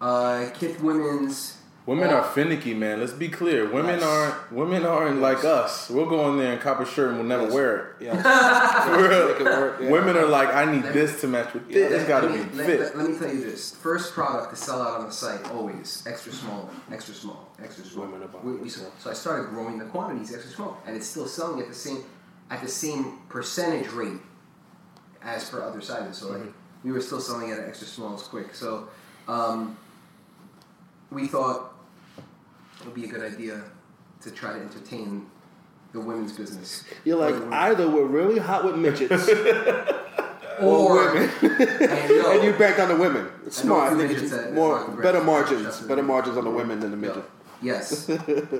Uh, 0.00 0.50
Kith 0.54 0.80
Women's. 0.80 1.56
Women 1.88 2.10
are 2.10 2.22
finicky, 2.22 2.74
man. 2.74 3.00
Let's 3.00 3.14
be 3.14 3.30
clear. 3.30 3.66
Women 3.66 3.98
Yes. 4.00 4.02
aren't 4.02 4.52
women 4.52 4.84
aren't 4.84 5.22
like 5.22 5.42
us. 5.42 5.88
We'll 5.88 6.04
go 6.04 6.28
in 6.28 6.36
there 6.36 6.52
and 6.52 6.60
cop 6.60 6.80
a 6.80 6.84
shirt 6.84 7.08
and 7.08 7.16
we'll 7.16 7.26
never 7.26 7.46
wear 7.50 7.76
it. 7.78 7.86
Yes. 8.04 8.22
For. 8.84 9.00
Make 9.00 9.40
it 9.40 9.44
work, 9.44 9.78
yeah. 9.80 9.90
Women 9.90 10.14
are 10.18 10.26
like, 10.26 10.54
I 10.54 10.70
need 10.70 10.82
this 10.92 11.18
to 11.22 11.26
match 11.28 11.54
with 11.54 11.66
this. 11.66 11.90
It's 11.90 12.06
got 12.06 12.20
to 12.20 12.26
let, 12.26 12.50
be 12.52 12.58
me, 12.58 12.64
fit. 12.64 12.80
let, 12.80 12.98
let 12.98 13.10
me 13.10 13.18
tell 13.18 13.32
you 13.32 13.42
this: 13.42 13.74
first 13.74 14.12
product 14.12 14.50
to 14.50 14.56
sell 14.56 14.82
out 14.82 15.00
on 15.00 15.06
the 15.06 15.12
site 15.12 15.42
always 15.50 16.04
extra 16.06 16.30
small, 16.30 16.68
extra 16.92 17.14
small, 17.14 17.48
extra 17.64 17.82
small. 17.86 18.06
We- 18.44 18.56
we- 18.56 18.68
so 18.68 18.82
I 19.06 19.14
started 19.14 19.48
growing 19.48 19.78
the 19.78 19.86
quantities 19.86 20.34
extra 20.34 20.52
small, 20.52 20.76
and 20.86 20.94
it's 20.94 21.06
still 21.06 21.26
selling 21.26 21.58
at 21.62 21.68
the 21.68 21.74
same 21.74 22.04
at 22.50 22.60
the 22.60 22.68
same 22.68 23.20
percentage 23.30 23.88
rate 23.92 24.20
as 25.22 25.48
per 25.48 25.62
other 25.62 25.80
sizes. 25.80 26.18
So 26.18 26.32
like 26.32 26.52
we 26.84 26.92
were 26.92 27.00
still 27.00 27.20
selling 27.20 27.50
at 27.50 27.60
extra 27.60 27.86
smalls 27.86 28.24
quick. 28.24 28.54
So 28.54 28.88
um, 29.26 29.78
we 31.10 31.26
thought 31.26 31.72
it 32.80 32.84
would 32.86 32.94
be 32.94 33.04
a 33.04 33.08
good 33.08 33.22
idea 33.32 33.62
to 34.22 34.30
try 34.30 34.52
to 34.52 34.60
entertain 34.60 35.26
the 35.92 36.00
women's 36.00 36.32
business. 36.36 36.84
You're 37.04 37.16
like, 37.18 37.34
either 37.52 37.88
we're 37.88 38.04
really 38.04 38.38
hot 38.38 38.64
with 38.64 38.76
midgets 38.76 39.28
or, 40.60 40.64
Or- 40.64 41.14
women. 41.14 41.30
And, 41.40 42.10
and 42.10 42.44
you 42.44 42.52
banked 42.52 42.80
on 42.80 42.88
the 42.88 42.96
women. 42.96 43.28
It's 43.46 43.58
smart. 43.58 43.92
I 43.92 43.96
think 43.96 44.10
midgets 44.12 44.32
it's 44.32 44.52
more, 44.52 44.78
that 44.78 44.86
rock 44.86 44.96
the 44.96 45.02
better 45.02 45.22
margins. 45.22 45.80
Better 45.80 46.02
margins 46.02 46.36
on 46.36 46.44
the 46.44 46.50
women 46.50 46.80
than 46.80 46.90
the 46.90 46.96
midget. 46.96 47.24
Yes, 47.60 48.08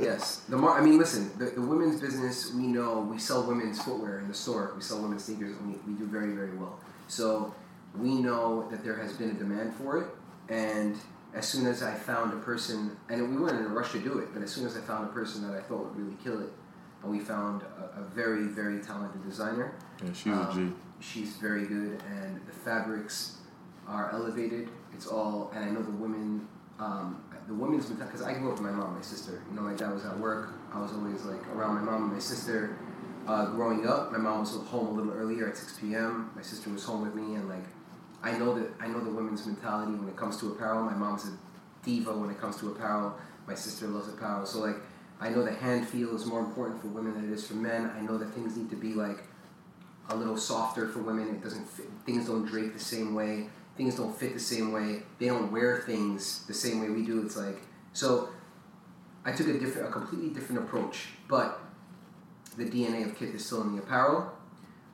yes. 0.00 0.42
The 0.48 0.56
mar- 0.56 0.76
I 0.80 0.82
mean, 0.84 0.98
listen. 0.98 1.30
The, 1.38 1.46
the 1.46 1.60
women's 1.60 2.00
business, 2.00 2.52
we 2.52 2.66
know 2.66 3.00
we 3.00 3.18
sell 3.18 3.44
women's 3.46 3.80
footwear 3.82 4.18
in 4.18 4.26
the 4.28 4.34
store. 4.34 4.72
We 4.74 4.82
sell 4.82 5.00
women's 5.00 5.24
sneakers, 5.24 5.56
and 5.56 5.68
we, 5.72 5.92
we 5.92 5.98
do 5.98 6.04
very, 6.06 6.32
very 6.32 6.56
well. 6.56 6.80
So 7.06 7.54
we 7.96 8.16
know 8.20 8.66
that 8.70 8.82
there 8.82 8.96
has 8.96 9.12
been 9.12 9.30
a 9.30 9.34
demand 9.34 9.74
for 9.74 9.98
it. 10.02 10.06
And 10.48 10.96
as 11.34 11.46
soon 11.46 11.66
as 11.66 11.82
I 11.82 11.94
found 11.94 12.32
a 12.32 12.36
person, 12.36 12.96
and 13.08 13.30
we 13.30 13.40
weren't 13.40 13.58
in 13.58 13.66
a 13.66 13.74
rush 13.74 13.92
to 13.92 13.98
do 13.98 14.18
it, 14.18 14.32
but 14.32 14.42
as 14.42 14.50
soon 14.50 14.66
as 14.66 14.76
I 14.76 14.80
found 14.80 15.04
a 15.04 15.12
person 15.12 15.48
that 15.48 15.56
I 15.56 15.60
thought 15.60 15.84
would 15.84 15.96
really 15.96 16.16
kill 16.22 16.40
it, 16.40 16.52
and 17.02 17.10
we 17.10 17.20
found 17.20 17.62
a, 17.62 18.00
a 18.00 18.02
very, 18.02 18.44
very 18.44 18.80
talented 18.80 19.22
designer. 19.24 19.74
Yeah, 20.02 20.12
she's 20.12 20.32
a 20.32 20.50
G. 20.54 20.72
She's 21.00 21.36
very 21.36 21.66
good, 21.66 22.02
and 22.10 22.40
the 22.46 22.52
fabrics 22.52 23.38
are 23.86 24.10
elevated. 24.12 24.68
it's 24.92 25.06
all, 25.06 25.50
and 25.54 25.64
I 25.64 25.70
know 25.70 25.82
the 25.82 25.92
women, 25.92 26.46
um, 26.78 27.22
the 27.46 27.54
women's 27.54 27.86
because 27.86 28.22
I 28.22 28.34
grew 28.34 28.52
up 28.52 28.60
with 28.60 28.62
my 28.62 28.70
mom, 28.70 28.94
my 28.94 29.02
sister. 29.02 29.42
You 29.48 29.56
know, 29.56 29.62
my 29.62 29.74
dad 29.74 29.92
was 29.92 30.04
at 30.04 30.18
work. 30.18 30.50
I 30.72 30.80
was 30.80 30.92
always 30.92 31.22
like 31.24 31.40
around 31.54 31.76
my 31.76 31.80
mom 31.80 32.04
and 32.04 32.12
my 32.12 32.18
sister. 32.18 32.76
Uh, 33.26 33.46
growing 33.46 33.86
up, 33.86 34.10
my 34.12 34.18
mom 34.18 34.40
was 34.40 34.50
home 34.50 34.86
a 34.88 34.90
little 34.90 35.12
earlier 35.12 35.48
at 35.48 35.56
6 35.56 35.78
p.m. 35.80 36.30
My 36.34 36.42
sister 36.42 36.70
was 36.70 36.84
home 36.84 37.02
with 37.02 37.14
me, 37.14 37.34
and 37.34 37.48
like, 37.48 37.64
I 38.22 38.36
know 38.36 38.58
that 38.58 38.68
I 38.80 38.88
know 38.88 39.00
the 39.00 39.10
women's 39.10 39.46
mentality 39.46 39.92
when 39.92 40.08
it 40.08 40.16
comes 40.16 40.38
to 40.38 40.52
apparel. 40.52 40.82
My 40.82 40.94
mom's 40.94 41.26
a 41.26 41.32
diva 41.84 42.12
when 42.12 42.30
it 42.30 42.40
comes 42.40 42.56
to 42.58 42.70
apparel. 42.72 43.16
My 43.46 43.54
sister 43.54 43.86
loves 43.86 44.08
apparel, 44.08 44.44
so 44.44 44.60
like, 44.60 44.76
I 45.20 45.30
know 45.30 45.42
the 45.42 45.52
hand 45.52 45.88
feel 45.88 46.14
is 46.14 46.26
more 46.26 46.40
important 46.40 46.80
for 46.80 46.88
women 46.88 47.14
than 47.14 47.30
it 47.30 47.32
is 47.32 47.46
for 47.46 47.54
men. 47.54 47.90
I 47.96 48.00
know 48.00 48.18
that 48.18 48.32
things 48.34 48.56
need 48.56 48.70
to 48.70 48.76
be 48.76 48.94
like 48.94 49.24
a 50.10 50.16
little 50.16 50.36
softer 50.36 50.88
for 50.88 51.00
women. 51.00 51.28
It 51.28 51.42
doesn't 51.42 51.68
fit, 51.68 51.86
things 52.04 52.26
don't 52.26 52.44
drape 52.44 52.74
the 52.74 52.80
same 52.80 53.14
way. 53.14 53.48
Things 53.76 53.94
don't 53.94 54.16
fit 54.18 54.34
the 54.34 54.40
same 54.40 54.72
way. 54.72 55.02
They 55.20 55.26
don't 55.26 55.52
wear 55.52 55.78
things 55.86 56.44
the 56.46 56.54
same 56.54 56.80
way 56.80 56.90
we 56.90 57.06
do. 57.06 57.24
It's 57.24 57.36
like 57.36 57.58
so. 57.92 58.30
I 59.24 59.32
took 59.32 59.48
a 59.48 59.58
different, 59.58 59.88
a 59.88 59.92
completely 59.92 60.30
different 60.30 60.62
approach, 60.62 61.08
but 61.28 61.60
the 62.56 62.64
DNA 62.64 63.06
of 63.06 63.16
Kith 63.16 63.34
is 63.34 63.44
still 63.44 63.62
in 63.62 63.76
the 63.76 63.82
apparel. 63.82 64.32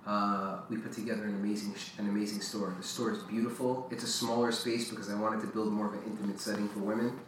Uh, 0.06 0.58
we 0.68 0.76
put 0.76 0.92
together 0.92 1.24
an 1.24 1.34
amazing, 1.34 1.74
an 1.98 2.08
amazing 2.08 2.40
store. 2.40 2.74
The 2.76 2.86
store 2.86 3.12
is 3.12 3.18
beautiful. 3.20 3.88
It's 3.90 4.04
a 4.04 4.08
smaller 4.08 4.52
space 4.52 4.90
because 4.90 5.10
I 5.10 5.14
wanted 5.14 5.40
to 5.40 5.46
build 5.46 5.72
more 5.72 5.86
of 5.86 5.94
an 5.94 6.02
intimate 6.06 6.40
setting 6.40 6.68
for 6.68 6.80
women. 6.80 7.18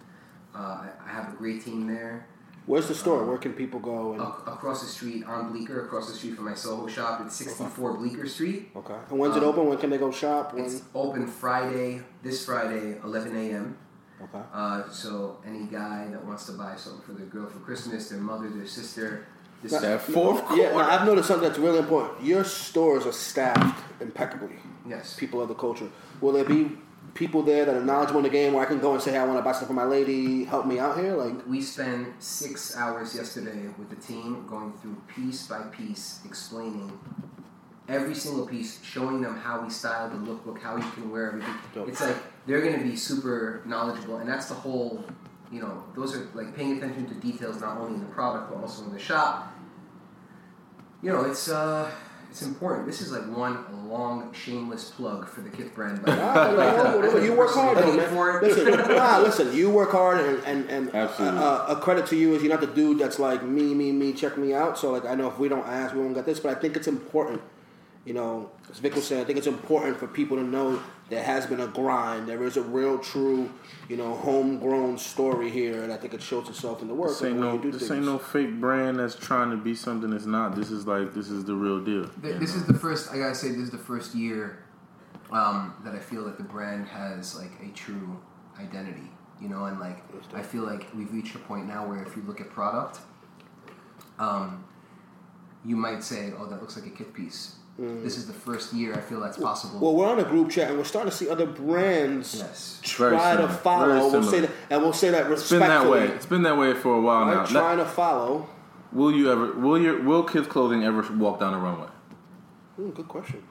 Uh, 0.54 0.58
I, 0.58 0.88
I 1.04 1.08
have 1.08 1.32
a 1.32 1.36
great 1.36 1.64
team 1.64 1.86
there. 1.86 2.26
Where's 2.66 2.88
the 2.88 2.94
store? 2.94 3.24
Where 3.24 3.38
can 3.38 3.52
people 3.52 3.78
go? 3.78 4.12
And... 4.12 4.20
Ac- 4.20 4.42
across 4.46 4.82
the 4.82 4.88
street 4.88 5.24
on 5.24 5.52
Bleecker, 5.52 5.86
across 5.86 6.10
the 6.10 6.16
street 6.16 6.34
from 6.34 6.46
my 6.46 6.54
Soho 6.54 6.86
shop. 6.88 7.22
It's 7.24 7.36
64 7.36 7.94
Bleecker 7.96 8.26
Street. 8.26 8.70
Okay. 8.74 8.96
And 9.08 9.18
when's 9.18 9.36
it 9.36 9.42
Um, 9.42 9.50
open? 9.50 9.66
When 9.68 9.78
can 9.78 9.88
they 9.90 9.98
go 9.98 10.10
shop? 10.10 10.52
When? 10.52 10.64
It's 10.64 10.82
open 10.94 11.26
Friday, 11.28 12.02
this 12.22 12.44
Friday, 12.44 12.98
11 13.04 13.36
a.m. 13.36 13.78
Okay. 14.20 14.44
Uh, 14.52 14.88
so 14.90 15.38
any 15.46 15.66
guy 15.66 16.08
that 16.10 16.24
wants 16.24 16.46
to 16.46 16.52
buy 16.52 16.74
something 16.76 17.02
for 17.02 17.12
their 17.12 17.26
girl 17.26 17.46
for 17.48 17.58
Christmas, 17.60 18.08
their 18.08 18.18
mother, 18.18 18.48
their 18.50 18.66
sister, 18.66 19.26
this 19.70 19.82
Now- 20.48 20.56
Yeah, 20.56 20.72
now, 20.72 20.90
I've 20.90 21.06
noticed 21.06 21.28
something 21.28 21.46
that's 21.48 21.58
really 21.58 21.78
important. 21.78 22.22
Your 22.24 22.44
stores 22.44 23.06
are 23.06 23.12
staffed 23.12 23.82
impeccably. 24.00 24.56
Yes. 24.88 25.14
People 25.18 25.40
of 25.42 25.48
the 25.48 25.54
culture. 25.54 25.88
Will 26.20 26.32
there 26.32 26.44
be 26.44 26.70
people 27.14 27.42
there 27.42 27.64
that 27.64 27.74
are 27.74 27.82
knowledgeable 27.84 28.18
in 28.20 28.24
the 28.24 28.30
game 28.30 28.52
where 28.52 28.62
I 28.62 28.66
can 28.66 28.78
go 28.78 28.92
and 28.92 29.02
say, 29.02 29.10
hey, 29.12 29.18
I 29.18 29.24
want 29.24 29.38
to 29.38 29.42
buy 29.42 29.52
stuff 29.52 29.68
for 29.68 29.74
my 29.74 29.84
lady, 29.84 30.44
help 30.44 30.66
me 30.66 30.78
out 30.78 30.98
here? 30.98 31.14
Like, 31.14 31.46
We 31.46 31.60
spent 31.62 32.22
six 32.22 32.76
hours 32.76 33.14
yesterday 33.14 33.68
with 33.78 33.88
the 33.90 33.96
team 33.96 34.46
going 34.46 34.72
through 34.74 34.96
piece 35.08 35.46
by 35.46 35.60
piece, 35.62 36.20
explaining 36.24 36.98
every 37.88 38.14
single 38.14 38.46
piece, 38.46 38.82
showing 38.82 39.20
them 39.22 39.36
how 39.36 39.60
we 39.62 39.70
style 39.70 40.08
the 40.10 40.16
lookbook, 40.16 40.60
how 40.60 40.76
you 40.76 40.82
can 40.92 41.10
wear 41.10 41.28
everything. 41.28 41.54
It's 41.88 42.00
like 42.00 42.16
they're 42.46 42.60
going 42.60 42.78
to 42.78 42.84
be 42.84 42.96
super 42.96 43.62
knowledgeable, 43.64 44.18
and 44.18 44.28
that's 44.28 44.46
the 44.46 44.54
whole. 44.54 45.04
You 45.52 45.60
know, 45.60 45.84
those 45.94 46.14
are 46.16 46.28
like 46.34 46.56
paying 46.56 46.76
attention 46.76 47.06
to 47.06 47.14
details 47.14 47.60
not 47.60 47.78
only 47.78 47.94
in 47.94 48.00
the 48.00 48.06
product 48.12 48.50
but 48.52 48.60
also 48.60 48.82
in 48.84 48.92
the 48.92 48.98
shop. 48.98 49.52
You 51.02 51.12
know, 51.12 51.24
it's 51.24 51.48
uh, 51.48 51.90
it's 52.30 52.42
important. 52.42 52.86
This 52.86 53.00
is 53.00 53.12
like 53.12 53.26
one 53.34 53.88
long 53.88 54.32
shameless 54.32 54.90
plug 54.90 55.28
for 55.28 55.40
the 55.40 55.50
Kith 55.50 55.74
brand. 55.74 56.02
But 56.02 56.18
Ah, 56.22 56.50
no, 56.50 57.00
no, 57.00 57.10
no, 57.12 57.18
you 57.22 57.34
work 57.34 57.50
hard, 57.52 57.78
though, 57.78 57.96
man. 57.96 58.10
for 58.10 58.38
it. 58.38 58.42
Listen, 58.42 58.94
nah, 58.96 59.18
listen, 59.18 59.54
you 59.54 59.70
work 59.70 59.92
hard, 59.92 60.18
and 60.20 60.42
and, 60.44 60.68
and 60.70 60.94
Absolutely. 60.94 61.38
Uh, 61.40 61.66
a 61.74 61.80
credit 61.80 62.06
to 62.08 62.16
you 62.16 62.34
is 62.34 62.42
you're 62.42 62.50
not 62.52 62.60
the 62.60 62.66
dude 62.66 62.98
that's 62.98 63.18
like 63.18 63.42
me, 63.44 63.74
me, 63.74 63.92
me, 63.92 64.12
check 64.12 64.36
me 64.36 64.52
out. 64.54 64.78
So 64.78 64.90
like 64.92 65.04
I 65.06 65.14
know 65.14 65.28
if 65.28 65.38
we 65.38 65.48
don't 65.48 65.66
ask, 65.66 65.94
we 65.94 66.00
won't 66.00 66.14
get 66.14 66.26
this. 66.26 66.40
But 66.40 66.56
I 66.56 66.60
think 66.60 66.76
it's 66.76 66.88
important, 66.88 67.40
you 68.06 68.14
know, 68.14 68.48
as 68.70 68.78
Vic 68.78 68.94
was 68.94 69.04
saying, 69.04 69.20
I 69.20 69.24
think 69.24 69.36
it's 69.36 69.48
important 69.48 69.98
for 69.98 70.06
people 70.06 70.36
to 70.36 70.44
know 70.44 70.80
there 71.10 71.24
has 71.24 71.44
been 71.44 71.60
a 71.60 71.66
grind. 71.66 72.28
There 72.28 72.44
is 72.44 72.56
a 72.56 72.62
real, 72.62 72.98
true, 72.98 73.50
you 73.88 73.96
know, 73.96 74.14
homegrown 74.14 74.96
story 74.98 75.50
here, 75.50 75.82
and 75.82 75.92
I 75.92 75.96
think 75.96 76.14
it 76.14 76.22
shows 76.22 76.48
itself 76.48 76.82
in 76.82 76.88
the 76.88 76.94
work. 76.94 77.08
This 77.10 77.22
ain't 77.24 77.40
no, 77.40 77.58
do 77.58 77.72
this 77.72 77.80
things. 77.80 77.90
ain't 77.92 78.04
no 78.04 78.18
fake 78.18 78.60
brand 78.60 79.00
that's 79.00 79.16
trying 79.16 79.50
to 79.50 79.56
be 79.56 79.74
something 79.74 80.12
it's 80.12 80.24
not. 80.24 80.54
This 80.54 80.70
is 80.70 80.86
like 80.86 81.14
this 81.14 81.28
is 81.30 81.44
the 81.44 81.54
real 81.54 81.80
deal. 81.80 82.08
Th- 82.22 82.36
This 82.38 82.54
is 82.54 82.64
the 82.64 82.74
first. 82.74 83.10
I 83.10 83.18
gotta 83.18 83.34
say, 83.34 83.48
this 83.48 83.58
is 83.58 83.70
the 83.70 83.78
first 83.78 84.14
year 84.14 84.64
um, 85.32 85.74
that 85.84 85.94
I 85.94 85.98
feel 85.98 86.24
that 86.26 86.38
the 86.38 86.44
brand 86.44 86.86
has 86.86 87.36
like 87.36 87.50
a 87.60 87.72
true 87.74 88.20
identity. 88.60 89.10
You 89.42 89.48
know, 89.48 89.64
and 89.64 89.80
like 89.80 89.98
I 90.32 90.42
feel 90.42 90.62
like 90.62 90.86
we've 90.94 91.12
reached 91.12 91.34
a 91.34 91.38
point 91.40 91.66
now 91.66 91.86
where 91.86 92.02
if 92.04 92.16
you 92.16 92.22
look 92.22 92.40
at 92.40 92.50
product, 92.50 93.00
um, 94.20 94.64
you 95.64 95.76
might 95.76 96.02
say, 96.04 96.32
"Oh, 96.38 96.46
that 96.46 96.60
looks 96.60 96.76
like 96.76 96.86
a 96.86 96.90
Kith 96.90 97.12
piece." 97.12 97.56
This 97.78 98.16
is 98.16 98.26
the 98.26 98.32
first 98.32 98.72
year 98.72 98.94
I 98.94 99.00
feel 99.00 99.20
that's 99.20 99.36
possible. 99.36 99.80
Well, 99.80 99.94
we're 99.94 100.08
on 100.08 100.18
a 100.18 100.24
group 100.24 100.50
chat, 100.50 100.70
and 100.70 100.78
we're 100.78 100.84
starting 100.84 101.10
to 101.10 101.16
see 101.16 101.28
other 101.28 101.44
brands 101.46 102.34
Yes. 102.38 102.80
Try 102.82 103.36
to 103.36 103.48
follow. 103.48 104.10
We'll 104.10 104.22
say 104.22 104.40
that, 104.40 104.50
and 104.70 104.80
we'll 104.82 104.94
say 104.94 105.10
that 105.10 105.28
respectfully. 105.28 105.42
It's 105.42 105.50
been 105.50 105.60
that 105.60 105.90
way. 105.90 106.06
It's 106.16 106.26
been 106.26 106.42
that 106.44 106.56
way 106.56 106.72
for 106.72 106.94
a 106.94 107.00
while 107.00 107.26
Right? 107.26 107.34
now. 107.36 107.44
Trying 107.44 107.78
to 107.78 107.84
follow. 107.84 108.48
Will 108.92 109.12
you 109.12 109.30
ever? 109.30 109.52
Will 109.52 109.78
your 109.78 110.00
will 110.00 110.22
Kith 110.22 110.48
Clothing 110.48 110.84
ever 110.84 111.02
walk 111.16 111.38
down 111.40 111.52
a 111.52 111.58
runway? 111.58 111.88
Hmm, 112.76 112.90
good 112.90 113.08
question. 113.08 113.42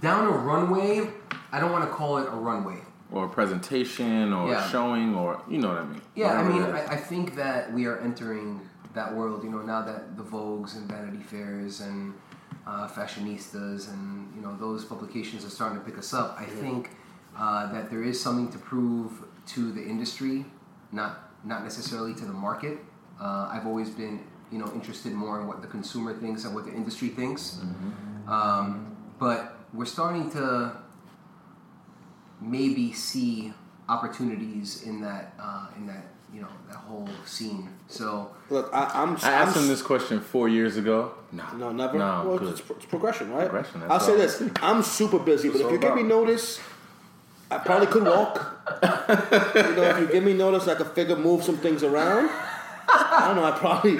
Down 0.00 0.26
a 0.26 0.30
runway, 0.30 1.08
I 1.52 1.60
don't 1.60 1.72
want 1.72 1.84
to 1.84 1.90
call 1.90 2.18
it 2.18 2.26
a 2.26 2.36
runway. 2.36 2.78
Or 3.12 3.26
a 3.26 3.28
presentation, 3.28 4.32
or 4.34 4.50
Yeah. 4.50 4.66
a 4.66 4.68
showing, 4.68 5.14
or 5.14 5.40
you 5.48 5.58
know 5.58 5.68
what 5.68 5.78
I 5.78 5.84
mean? 5.84 6.02
Yeah, 6.14 6.32
I 6.38 6.42
mean. 6.42 6.62
I, 6.62 6.84
I 6.86 6.96
think 6.96 7.36
that 7.36 7.72
we 7.72 7.86
are 7.86 7.98
entering 8.00 8.60
that 8.92 9.14
world. 9.14 9.42
You 9.44 9.50
know, 9.50 9.62
now 9.62 9.82
that 9.82 10.16
the 10.18 10.22
Vogues 10.24 10.76
and 10.76 10.90
Vanity 10.90 11.22
Fairs 11.22 11.80
and 11.80 12.12
uh, 12.66 12.88
Fashionistas 12.88 13.92
and 13.92 14.34
you 14.34 14.40
know 14.40 14.56
those 14.56 14.84
publications 14.84 15.44
are 15.44 15.50
starting 15.50 15.78
to 15.78 15.84
pick 15.84 15.98
us 15.98 16.14
up. 16.14 16.36
I 16.38 16.44
think 16.44 16.90
uh, 17.36 17.72
that 17.72 17.90
there 17.90 18.02
is 18.02 18.20
something 18.20 18.50
to 18.52 18.58
prove 18.58 19.24
to 19.48 19.72
the 19.72 19.82
industry, 19.82 20.44
not 20.92 21.30
not 21.44 21.62
necessarily 21.62 22.14
to 22.14 22.24
the 22.24 22.32
market. 22.32 22.78
Uh, 23.20 23.48
I've 23.52 23.66
always 23.66 23.90
been 23.90 24.24
you 24.50 24.58
know 24.58 24.70
interested 24.74 25.12
more 25.12 25.40
in 25.40 25.46
what 25.46 25.62
the 25.62 25.68
consumer 25.68 26.14
thinks 26.14 26.44
and 26.44 26.54
what 26.54 26.64
the 26.64 26.72
industry 26.72 27.08
thinks. 27.08 27.58
Um, 28.26 28.96
but 29.18 29.58
we're 29.74 29.84
starting 29.84 30.30
to 30.32 30.76
maybe 32.40 32.92
see 32.92 33.52
opportunities 33.88 34.82
in 34.82 35.00
that 35.02 35.34
uh, 35.38 35.66
in 35.76 35.86
that 35.86 36.06
you 36.34 36.40
know 36.40 36.48
that 36.68 36.76
whole 36.76 37.08
scene. 37.24 37.68
So 37.88 38.30
Look, 38.50 38.70
I, 38.72 38.90
I'm. 38.94 39.16
I 39.22 39.32
asked 39.32 39.56
I'm, 39.56 39.62
him 39.62 39.68
this 39.68 39.82
question 39.82 40.20
four 40.20 40.48
years 40.48 40.76
ago. 40.76 41.14
No, 41.32 41.44
No, 41.56 41.72
never. 41.72 41.96
No, 41.98 42.24
well, 42.26 42.38
good. 42.38 42.58
it's, 42.58 42.62
it's 42.70 42.86
progression, 42.86 43.30
right? 43.30 43.48
Progression, 43.48 43.82
I'll 43.88 44.00
say 44.00 44.16
this: 44.16 44.42
I'm 44.60 44.82
super 44.82 45.18
busy, 45.18 45.48
but 45.48 45.60
It's 45.60 45.64
if 45.64 45.70
you 45.70 45.76
all 45.76 45.94
give 45.94 45.94
me 45.94 46.02
notice, 46.02 46.60
I 47.50 47.58
probably 47.58 47.86
could 47.86 48.04
walk. 48.04 48.60
you 48.82 49.76
know, 49.76 49.82
if 49.82 49.98
you 50.00 50.06
give 50.08 50.24
me 50.24 50.32
notice, 50.32 50.66
I 50.66 50.74
could 50.74 50.88
figure 50.88 51.16
move 51.16 51.44
some 51.44 51.56
things 51.58 51.82
around. 51.82 52.30
I 53.24 53.26
don't 53.28 53.36
know. 53.36 53.44
I 53.44 53.50
probably, 53.52 53.92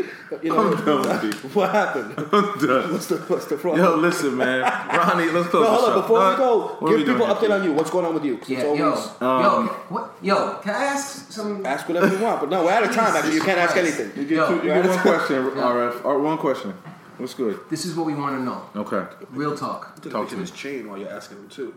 you 0.43 0.51
know, 0.51 0.73
I'm 0.73 0.85
done 0.85 1.21
with 1.31 1.55
what 1.55 1.71
happened? 1.71 2.15
I'm 2.33 2.59
done. 2.59 2.93
What's 2.93 3.07
the 3.07 3.17
what's 3.19 3.47
the 3.47 3.57
problem? 3.57 3.83
Yo, 3.83 3.97
listen, 3.97 4.37
man, 4.37 4.61
Ronnie, 4.63 5.31
let's 5.31 5.49
close 5.49 5.65
No, 5.65 5.75
hold 5.75 5.83
the 5.85 5.87
on. 5.89 5.95
show. 5.95 6.01
Before 6.03 6.19
Uh, 6.21 6.31
we 6.31 6.37
go, 6.37 6.59
what 6.81 6.89
give 6.91 6.99
we 6.99 7.05
people 7.05 7.19
doing 7.27 7.31
update 7.31 7.41
here? 7.41 7.53
on 7.53 7.65
you. 7.65 7.73
What's 7.73 7.91
going 7.91 8.07
on 8.07 8.15
with 8.15 8.25
you? 8.25 8.35
yeah, 8.47 8.59
it's 8.61 8.79
yo, 8.79 8.91
always- 8.91 9.09
Um, 9.21 9.43
yo, 9.67 9.73
what, 9.89 10.15
yo, 10.23 10.55
can 10.63 10.75
I 10.75 10.85
ask 10.85 11.33
some? 11.33 11.65
Ask 11.67 11.89
whatever 11.89 12.09
you 12.15 12.23
want, 12.23 12.41
but 12.41 12.51
no, 12.51 12.65
we're 12.65 12.73
out 12.73 12.83
of 12.85 12.95
time. 12.95 13.17
Actually, 13.17 13.35
you 13.35 13.43
can't 13.43 13.59
ask 13.59 13.77
anything. 13.77 14.13
You 14.17 14.25
get, 14.29 14.37
Yo, 14.37 14.49
two, 14.49 14.55
you 14.67 14.75
get 14.75 14.87
one 14.89 14.99
question, 14.99 15.45
Yeah. 15.57 15.63
RF. 15.63 16.05
Or 16.05 16.19
one 16.21 16.39
question. 16.39 16.75
What's 17.19 17.35
good? 17.35 17.61
This 17.71 17.85
is 17.85 17.95
what 17.95 18.07
we 18.07 18.15
want 18.15 18.37
to 18.37 18.43
know. 18.43 18.61
Okay. 18.75 19.05
Real 19.31 19.57
talk. 19.57 19.95
Talk 20.03 20.29
to 20.31 20.35
me. 20.35 20.41
his 20.41 20.51
chain 20.51 20.89
while 20.89 20.99
you're 20.99 21.09
asking 21.13 21.39
him 21.39 21.49
too. 21.49 21.73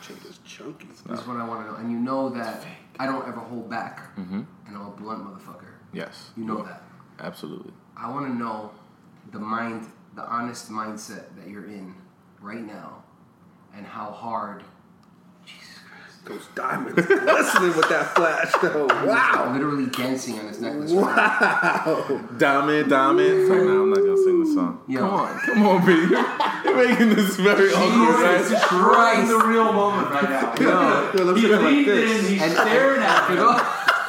Chain 0.00 0.16
is 0.30 0.38
chunky. 0.44 0.86
This 1.06 1.20
is 1.20 1.26
what 1.26 1.36
I 1.38 1.44
want 1.44 1.66
to 1.66 1.72
know, 1.72 1.78
and 1.78 1.90
you 1.90 1.98
know 1.98 2.28
that 2.30 2.64
I 3.00 3.06
don't 3.06 3.26
ever 3.26 3.40
hold 3.40 3.68
back, 3.68 4.14
Mm-hmm. 4.16 4.42
and 4.66 4.76
I'm 4.76 4.86
a 4.86 4.90
blunt 4.90 5.24
motherfucker. 5.26 5.72
Yes. 5.92 6.30
You 6.36 6.44
know 6.44 6.62
that. 6.62 6.82
Absolutely. 7.20 7.72
I 7.96 8.10
want 8.10 8.26
to 8.26 8.34
know 8.34 8.70
the 9.32 9.38
mind, 9.38 9.86
the 10.14 10.22
honest 10.22 10.70
mindset 10.70 11.24
that 11.36 11.48
you're 11.48 11.66
in 11.66 11.94
right 12.40 12.64
now, 12.64 13.02
and 13.74 13.86
how 13.86 14.10
hard. 14.10 14.62
Jesus 15.46 15.78
Christ. 15.88 16.24
Those 16.26 16.46
diamonds 16.54 16.94
glistening 17.06 17.76
with 17.76 17.88
that 17.88 18.14
flash, 18.14 18.52
though. 18.60 18.86
Wow. 19.06 19.50
Literally 19.52 19.86
dancing 19.86 20.38
on 20.40 20.48
his 20.48 20.60
necklace. 20.60 20.92
Wow. 20.92 22.20
Diamond, 22.38 22.90
diamond. 22.90 23.46
Sorry, 23.48 23.66
no, 23.66 23.82
I'm 23.82 23.90
not 23.90 23.98
gonna 24.00 24.16
sing 24.16 24.44
the 24.44 24.52
song. 24.54 24.80
Yo. 24.88 25.00
Come 25.00 25.10
on, 25.14 25.38
come 25.40 25.66
on, 25.66 25.86
B. 25.86 25.92
You're 26.64 26.76
making 26.88 27.14
this 27.14 27.36
very 27.36 27.70
awkward, 27.72 28.24
right? 28.24 28.38
Jesus 28.42 28.62
Christ. 28.64 29.28
the 29.28 29.38
real 29.46 29.72
moment 29.72 30.10
right 30.10 30.28
now. 30.30 30.54
Yo, 30.60 31.24
let's 31.24 31.40
He 31.40 31.46
look 31.48 31.60
at 31.60 31.60
it 31.60 31.62
like 31.64 31.72
leaned 31.72 31.88
in, 31.88 32.24
he's 32.24 32.42
And- 32.42 32.52
staring 32.52 33.02
at 33.02 33.30
You 33.30 33.36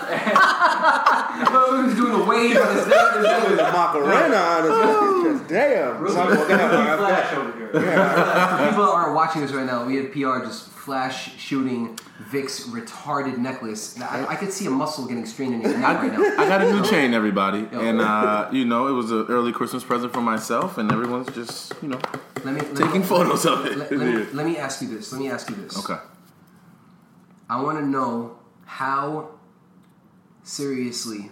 you. 0.10 1.43
know? 1.53 1.82
He 1.82 1.88
was 1.88 1.95
doing 1.95 2.22
a 2.22 2.26
wave 2.26 2.58
on 2.58 2.76
his 2.76 2.88
neck. 2.88 3.16
With 3.16 3.58
the 3.58 3.64
Macarena 3.74 4.36
on 4.36 4.64
his 4.64 4.78
neck. 4.78 5.39
Just 5.39 5.47
damn. 5.49 6.08
Son, 6.08 6.28
well, 6.28 6.47
go 6.47 6.53
ahead, 6.53 6.72
Mark. 6.72 6.99
Flash 6.99 7.34
over 7.34 7.58
here. 7.58 7.68
For 7.72 8.70
people 8.70 8.86
that 8.86 8.91
aren't 8.93 9.16
watching 9.16 9.41
this 9.41 9.51
right 9.51 9.66
now, 9.66 9.86
we 9.86 9.95
had 9.97 10.12
PR 10.12 10.45
just 10.45 10.70
flash 10.88 11.38
shooting 11.38 11.99
Vic's 12.32 12.66
retarded 12.68 13.38
necklace. 13.38 13.97
Now, 13.97 14.08
I, 14.08 14.32
I 14.32 14.36
could 14.36 14.53
see 14.53 14.68
a 14.68 14.70
muscle 14.70 15.05
getting 15.05 15.26
strained 15.26 15.55
in 15.55 15.62
your 15.62 15.78
neck 15.78 16.01
right 16.01 16.14
now. 16.14 16.41
I 16.41 16.47
got 16.47 16.62
a 16.62 16.72
new 16.72 16.82
chain, 16.84 17.14
everybody, 17.14 17.68
and 17.74 17.99
uh, 17.99 18.49
you 18.53 18.64
know 18.64 18.88
it 18.88 18.93
was 18.93 19.12
an 19.12 19.26
early 19.28 19.51
Christmas 19.51 19.84
present 19.84 20.14
for 20.14 20.22
myself, 20.22 20.78
and 20.78 20.89
everyone's 20.91 21.28
just 21.36 21.74
you 21.82 21.89
know 21.89 21.99
Let 22.45 22.53
me 22.53 22.62
let 22.62 22.76
taking 22.76 23.01
me, 23.01 23.08
photos 23.08 23.45
of 23.45 23.66
it. 23.66 23.78
Let, 23.78 23.91
let 23.91 23.99
me, 23.99 24.24
let 24.34 24.45
me 24.45 24.58
ask 24.58 24.82
you 24.82 24.88
this. 24.88 25.12
Let 25.12 25.22
me 25.22 25.30
ask 25.30 25.49
you 25.49 25.58
this. 25.58 25.78
Okay. 25.78 26.01
I 27.49 27.62
want 27.62 27.80
to 27.80 27.86
know 27.86 28.39
how 28.66 29.37
seriously. 30.48 31.30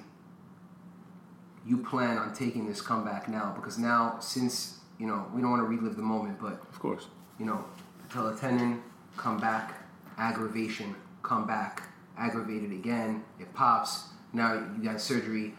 You 1.66 1.78
plan 1.78 2.18
on 2.18 2.34
taking 2.34 2.68
this 2.68 2.82
comeback 2.82 3.28
now 3.28 3.54
because 3.56 3.78
now 3.80 4.18
since 4.20 4.80
you 5.00 5.08
know 5.08 5.26
we 5.34 5.42
don't 5.42 5.50
want 5.50 5.64
to 5.64 5.68
relive 5.68 5.96
the 5.96 6.02
moment 6.04 6.40
but 6.40 6.62
of 6.70 6.80
course. 6.80 7.08
you 7.40 7.46
know 7.46 7.64
patella 8.04 8.36
tendon 8.38 8.84
come 9.18 9.38
back. 9.40 9.82
Aggravation 10.18 10.96
come 11.24 11.48
back. 11.48 11.84
Aggravated 12.18 12.72
again 12.72 13.24
it 13.40 13.52
pops. 13.54 14.06
Now 14.34 14.54
you 14.54 14.84
got 14.84 15.02
surgery. 15.02 15.54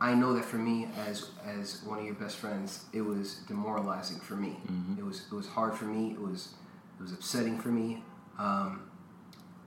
I 0.00 0.14
know 0.14 0.32
that 0.34 0.44
for 0.44 0.56
me 0.56 0.88
as 1.06 1.30
as 1.44 1.82
one 1.84 1.98
of 2.00 2.04
your 2.04 2.14
best 2.14 2.36
friends 2.38 2.86
it 2.92 3.02
was 3.02 3.36
demoralizing 3.46 4.18
for 4.18 4.34
me. 4.34 4.56
It 4.98 5.04
was 5.04 5.26
it 5.30 5.34
was 5.34 5.46
hard 5.46 5.74
for 5.74 5.84
me. 5.84 6.12
It 6.12 6.20
was 6.20 6.54
it 6.98 7.02
was 7.02 7.12
upsetting 7.12 7.58
for 7.58 7.68
me. 7.68 8.02
Um, 8.38 8.82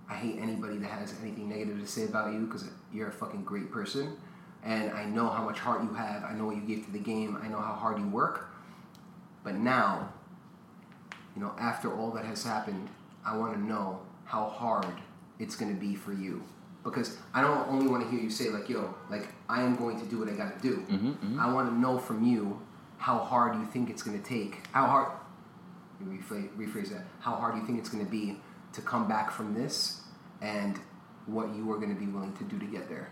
I 0.10 0.16
hate 0.16 0.38
anybody 0.40 0.78
that 0.78 0.90
has 0.90 1.14
anything 1.22 1.50
negative 1.50 1.80
to 1.80 1.88
say 1.88 2.06
about 2.06 2.34
you 2.34 2.42
because 2.42 2.66
you're 2.94 3.08
a 3.08 3.12
fucking 3.12 3.44
great 3.44 3.72
person. 3.72 4.18
And 4.64 4.92
I 4.92 5.06
know 5.06 5.30
how 5.30 5.44
much 5.44 5.60
heart 5.60 5.84
you 5.84 5.94
have. 5.94 6.24
I 6.24 6.34
know 6.34 6.46
what 6.46 6.56
you 6.56 6.62
give 6.62 6.86
to 6.86 6.92
the 6.92 7.00
game. 7.00 7.38
I 7.42 7.48
know 7.48 7.60
how 7.60 7.74
hard 7.74 8.00
you 8.00 8.08
work. 8.08 8.50
But 9.44 9.56
now, 9.56 10.10
you 11.36 11.42
know, 11.42 11.54
after 11.60 11.96
all 11.96 12.12
that 12.12 12.26
has 12.26 12.44
happened, 12.44 12.90
I 13.26 13.38
want 13.38 13.54
to 13.54 13.64
know 13.64 14.02
how 14.26 14.46
hard 14.46 14.88
it's 15.40 15.56
going 15.56 15.74
to 15.74 15.80
be 15.80 15.96
for 15.96 16.14
you. 16.14 16.44
Because 16.84 17.18
I 17.34 17.42
don't 17.42 17.68
only 17.68 17.88
want 17.88 18.04
to 18.04 18.10
hear 18.10 18.20
you 18.20 18.30
say, 18.30 18.50
like, 18.50 18.70
yo, 18.70 18.94
like, 19.10 19.28
I 19.50 19.64
am 19.64 19.76
going 19.76 20.00
to 20.00 20.06
do 20.06 20.20
what 20.20 20.30
I 20.30 20.34
got 20.34 20.56
to 20.56 20.68
do. 20.68 20.78
Mm-hmm, 20.90 21.40
I 21.40 21.52
want 21.52 21.70
to 21.70 21.76
know 21.76 21.98
from 21.98 22.24
you 22.24 22.60
how 22.98 23.18
hard 23.20 23.56
you 23.56 23.66
think 23.66 23.90
it's 23.90 24.04
going 24.04 24.20
to 24.20 24.28
take. 24.28 24.68
How 24.72 24.86
hard, 24.86 25.12
rephrase, 26.04 26.50
rephrase 26.56 26.90
that. 26.90 27.06
How 27.20 27.36
hard 27.36 27.56
you 27.56 27.66
think 27.66 27.80
it's 27.80 27.90
going 27.90 28.06
to 28.06 28.12
be 28.12 28.38
to 28.76 28.82
come 28.82 29.08
back 29.08 29.32
from 29.32 29.54
this 29.54 30.02
and 30.42 30.80
what 31.26 31.56
you 31.56 31.72
are 31.72 31.78
going 31.78 31.94
to 31.94 32.00
be 32.00 32.08
willing 32.08 32.34
to 32.34 32.44
do 32.44 32.60
to 32.60 32.66
get 32.66 32.88
there. 32.90 33.10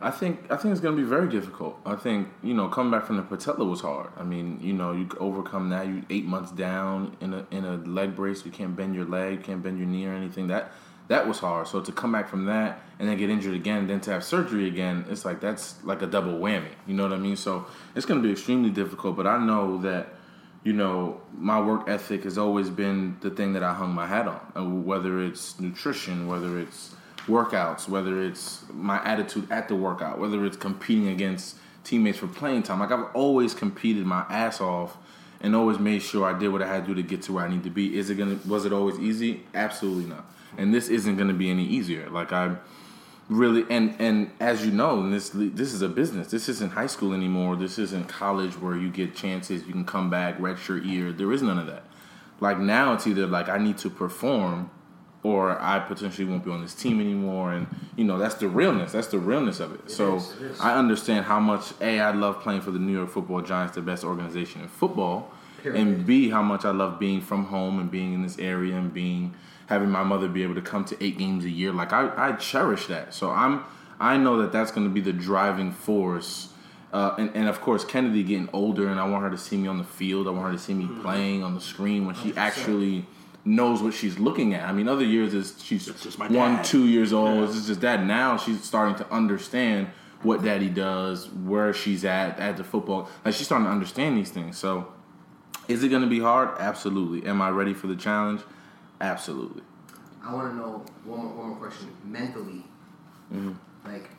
I 0.00 0.12
think 0.12 0.46
I 0.48 0.56
think 0.56 0.70
it's 0.72 0.80
going 0.80 0.96
to 0.96 1.02
be 1.02 1.08
very 1.08 1.28
difficult. 1.28 1.80
I 1.84 1.96
think 1.96 2.28
you 2.42 2.54
know 2.54 2.68
coming 2.68 2.92
back 2.92 3.04
from 3.04 3.16
the 3.16 3.22
patella 3.22 3.64
was 3.64 3.80
hard. 3.80 4.10
I 4.16 4.22
mean 4.22 4.60
you 4.62 4.72
know 4.72 4.92
you 4.92 5.08
overcome 5.18 5.70
that. 5.70 5.88
You 5.88 6.04
eight 6.08 6.24
months 6.24 6.52
down 6.52 7.16
in 7.20 7.34
a 7.34 7.46
in 7.50 7.64
a 7.64 7.78
leg 7.78 8.14
brace. 8.14 8.44
You 8.44 8.52
can't 8.52 8.76
bend 8.76 8.94
your 8.94 9.06
leg, 9.06 9.42
can't 9.42 9.60
bend 9.60 9.78
your 9.78 9.88
knee 9.88 10.06
or 10.06 10.12
anything. 10.12 10.46
That 10.46 10.70
that 11.08 11.26
was 11.26 11.40
hard. 11.40 11.66
So 11.66 11.80
to 11.80 11.90
come 11.90 12.12
back 12.12 12.28
from 12.28 12.44
that 12.44 12.80
and 12.98 13.08
then 13.08 13.16
get 13.16 13.28
injured 13.28 13.54
again, 13.54 13.86
then 13.86 14.00
to 14.02 14.12
have 14.12 14.22
surgery 14.22 14.68
again, 14.68 15.04
it's 15.08 15.24
like 15.24 15.40
that's 15.40 15.82
like 15.82 16.02
a 16.02 16.06
double 16.06 16.38
whammy. 16.38 16.70
You 16.86 16.94
know 16.94 17.02
what 17.02 17.12
I 17.12 17.18
mean? 17.18 17.36
So 17.36 17.66
it's 17.96 18.06
going 18.06 18.22
to 18.22 18.26
be 18.26 18.30
extremely 18.30 18.70
difficult. 18.70 19.16
But 19.16 19.26
I 19.26 19.44
know 19.44 19.78
that 19.78 20.14
you 20.68 20.74
know, 20.74 21.18
my 21.34 21.58
work 21.58 21.88
ethic 21.88 22.24
has 22.24 22.36
always 22.36 22.68
been 22.68 23.16
the 23.22 23.30
thing 23.30 23.54
that 23.54 23.62
I 23.62 23.72
hung 23.72 23.94
my 23.94 24.06
hat 24.06 24.28
on. 24.28 24.52
Uh, 24.54 24.64
whether 24.68 25.22
it's 25.22 25.58
nutrition, 25.58 26.26
whether 26.26 26.58
it's 26.58 26.94
workouts, 27.26 27.88
whether 27.88 28.22
it's 28.22 28.66
my 28.74 29.02
attitude 29.02 29.50
at 29.50 29.68
the 29.68 29.74
workout, 29.74 30.18
whether 30.18 30.44
it's 30.44 30.58
competing 30.58 31.08
against 31.08 31.56
teammates 31.84 32.18
for 32.18 32.26
playing 32.26 32.64
time. 32.64 32.80
Like 32.80 32.92
I've 32.92 33.06
always 33.14 33.54
competed 33.54 34.04
my 34.04 34.26
ass 34.28 34.60
off 34.60 34.98
and 35.40 35.56
always 35.56 35.78
made 35.78 36.02
sure 36.02 36.26
I 36.26 36.38
did 36.38 36.48
what 36.48 36.60
I 36.60 36.68
had 36.68 36.82
to 36.82 36.88
do 36.88 36.94
to 36.96 37.02
get 37.02 37.22
to 37.22 37.32
where 37.32 37.46
I 37.46 37.48
need 37.48 37.64
to 37.64 37.70
be. 37.70 37.96
Is 37.96 38.10
it 38.10 38.16
gonna 38.16 38.38
was 38.46 38.66
it 38.66 38.72
always 38.74 38.98
easy? 38.98 39.44
Absolutely 39.54 40.04
not. 40.04 40.26
And 40.58 40.74
this 40.74 40.90
isn't 40.90 41.16
gonna 41.16 41.32
be 41.32 41.48
any 41.48 41.64
easier. 41.64 42.10
Like 42.10 42.30
I 42.30 42.56
really 43.28 43.64
and 43.68 43.94
and 43.98 44.30
as 44.40 44.64
you 44.64 44.72
know 44.72 45.08
this 45.10 45.30
this 45.34 45.72
is 45.74 45.82
a 45.82 45.88
business. 45.88 46.28
This 46.28 46.48
isn't 46.48 46.72
high 46.72 46.86
school 46.86 47.12
anymore. 47.12 47.56
This 47.56 47.78
isn't 47.78 48.08
college 48.08 48.54
where 48.60 48.76
you 48.76 48.90
get 48.90 49.14
chances 49.14 49.66
you 49.66 49.72
can 49.72 49.84
come 49.84 50.08
back 50.10 50.38
redshirt 50.38 50.84
year 50.86 51.12
there 51.12 51.32
is 51.32 51.42
none 51.42 51.58
of 51.58 51.66
that. 51.66 51.84
Like 52.40 52.58
now 52.58 52.94
it's 52.94 53.06
either 53.06 53.26
like 53.26 53.48
i 53.48 53.58
need 53.58 53.78
to 53.78 53.90
perform 53.90 54.70
or 55.24 55.60
i 55.60 55.78
potentially 55.80 56.24
won't 56.26 56.44
be 56.44 56.50
on 56.50 56.62
this 56.62 56.74
team 56.74 57.00
anymore. 57.00 57.52
And 57.52 57.66
you 57.96 58.04
know 58.04 58.18
that's 58.18 58.36
the 58.36 58.48
realness. 58.48 58.92
That's 58.92 59.08
the 59.08 59.18
realness 59.18 59.60
of 59.60 59.74
it, 59.74 59.80
It 59.86 59.90
so 59.90 60.16
is, 60.16 60.30
it 60.32 60.42
is. 60.42 60.60
i 60.60 60.74
understand 60.78 61.24
how 61.26 61.40
much 61.40 61.72
a 61.80 62.00
i 62.00 62.12
love 62.12 62.40
playing 62.40 62.60
for 62.62 62.70
the 62.70 62.78
new 62.78 62.92
york 62.92 63.10
football 63.10 63.42
giants 63.42 63.74
the 63.74 63.82
best 63.82 64.04
organization 64.04 64.62
in 64.62 64.68
football 64.68 65.30
Period. 65.62 65.80
and 65.80 66.06
b 66.06 66.30
how 66.30 66.40
much 66.42 66.64
i 66.64 66.70
love 66.70 66.98
being 67.00 67.20
from 67.20 67.44
home 67.46 67.80
and 67.80 67.90
being 67.90 68.14
in 68.14 68.22
this 68.22 68.38
area 68.38 68.76
and 68.76 68.94
being 68.94 69.34
having 69.68 69.90
my 69.90 70.02
mother 70.02 70.28
be 70.28 70.42
able 70.42 70.54
to 70.54 70.62
come 70.62 70.84
to 70.84 71.02
eight 71.02 71.16
games 71.18 71.44
a 71.44 71.50
year 71.50 71.72
like 71.72 71.92
i, 71.92 72.10
I 72.16 72.32
cherish 72.32 72.86
that. 72.86 73.14
So 73.14 73.30
i'm 73.30 73.64
i 74.00 74.16
know 74.16 74.38
that 74.42 74.52
that's 74.52 74.70
going 74.70 74.86
to 74.86 74.92
be 74.92 75.00
the 75.00 75.12
driving 75.12 75.72
force 75.72 76.48
uh, 76.92 77.14
and, 77.18 77.30
and 77.34 77.48
of 77.48 77.60
course 77.60 77.84
kennedy 77.84 78.22
getting 78.22 78.48
older 78.52 78.88
and 78.88 78.98
i 78.98 79.06
want 79.06 79.22
her 79.22 79.30
to 79.30 79.38
see 79.38 79.56
me 79.56 79.68
on 79.68 79.78
the 79.78 79.84
field. 79.84 80.26
I 80.26 80.30
want 80.30 80.46
her 80.46 80.52
to 80.52 80.58
see 80.58 80.74
me 80.74 80.84
Mm-hmm. 80.84 81.02
playing 81.02 81.42
on 81.44 81.54
the 81.54 81.60
screen 81.60 82.06
when 82.06 82.14
she 82.14 82.34
actually 82.36 83.04
knows 83.44 83.82
what 83.82 83.94
she's 83.94 84.18
looking 84.18 84.52
at. 84.54 84.68
I 84.68 84.72
mean 84.72 84.88
other 84.88 85.04
years 85.04 85.32
is 85.34 85.54
she's 85.62 85.86
just 85.86 86.18
my 86.18 86.26
one 86.28 86.56
dad. 86.56 86.64
two 86.64 86.86
years 86.86 87.12
old. 87.12 87.48
It's 87.50 87.66
just 87.66 87.80
that 87.82 88.04
now 88.04 88.36
she's 88.36 88.62
starting 88.64 88.94
to 88.96 89.10
understand 89.12 89.88
what 90.22 90.42
daddy 90.42 90.68
does 90.68 91.28
where 91.30 91.72
she's 91.72 92.04
at 92.04 92.38
at 92.40 92.56
the 92.56 92.64
football. 92.64 93.08
Like 93.24 93.34
she's 93.34 93.46
starting 93.46 93.66
to 93.66 93.70
understand 93.72 94.16
these 94.18 94.30
things. 94.30 94.56
So 94.58 94.92
is 95.68 95.82
it 95.84 95.88
going 95.90 96.02
to 96.02 96.08
be 96.08 96.20
hard? 96.20 96.48
Absolutely. 96.58 97.28
Am 97.28 97.40
i 97.42 97.50
ready 97.50 97.74
for 97.74 97.86
the 97.86 97.96
challenge 97.96 98.40
absolutely 99.00 99.62
I 100.24 100.34
want 100.34 100.50
to 100.50 100.56
know 100.56 100.84
one 101.04 101.20
more, 101.20 101.28
one 101.34 101.48
more 101.50 101.56
question. 101.56 101.88
Mentally, 102.04 102.64
Mhm. 103.32 103.54
like 103.84 104.10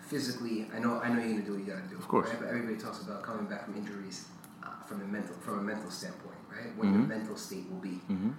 physically, 0.00 0.66
I 0.74 0.78
know 0.78 1.00
I 1.00 1.08
know 1.08 1.20
you're 1.22 1.34
gonna 1.40 1.42
do 1.44 1.52
what 1.52 1.60
you 1.60 1.72
gotta 1.72 1.86
do. 1.88 1.96
Of 1.96 2.08
course. 2.08 2.28
right? 2.30 2.40
But 2.40 2.48
everybody 2.48 2.76
talks 2.76 3.02
about 3.02 3.22
coming 3.22 3.46
back 3.46 3.64
from 3.64 3.76
injuries 3.76 4.26
uh, 4.62 4.68
from 4.86 5.00
a 5.02 5.04
mental 5.04 5.34
from 5.36 5.58
a 5.60 5.62
mental 5.62 5.90
standpoint, 5.90 6.36
right? 6.50 6.76
What 6.76 6.88
your 6.88 6.98
Mhm. 7.02 7.08
mental 7.08 7.36
state 7.36 7.70
will 7.70 7.78
be. 7.80 8.00
Mhm. 8.10 8.34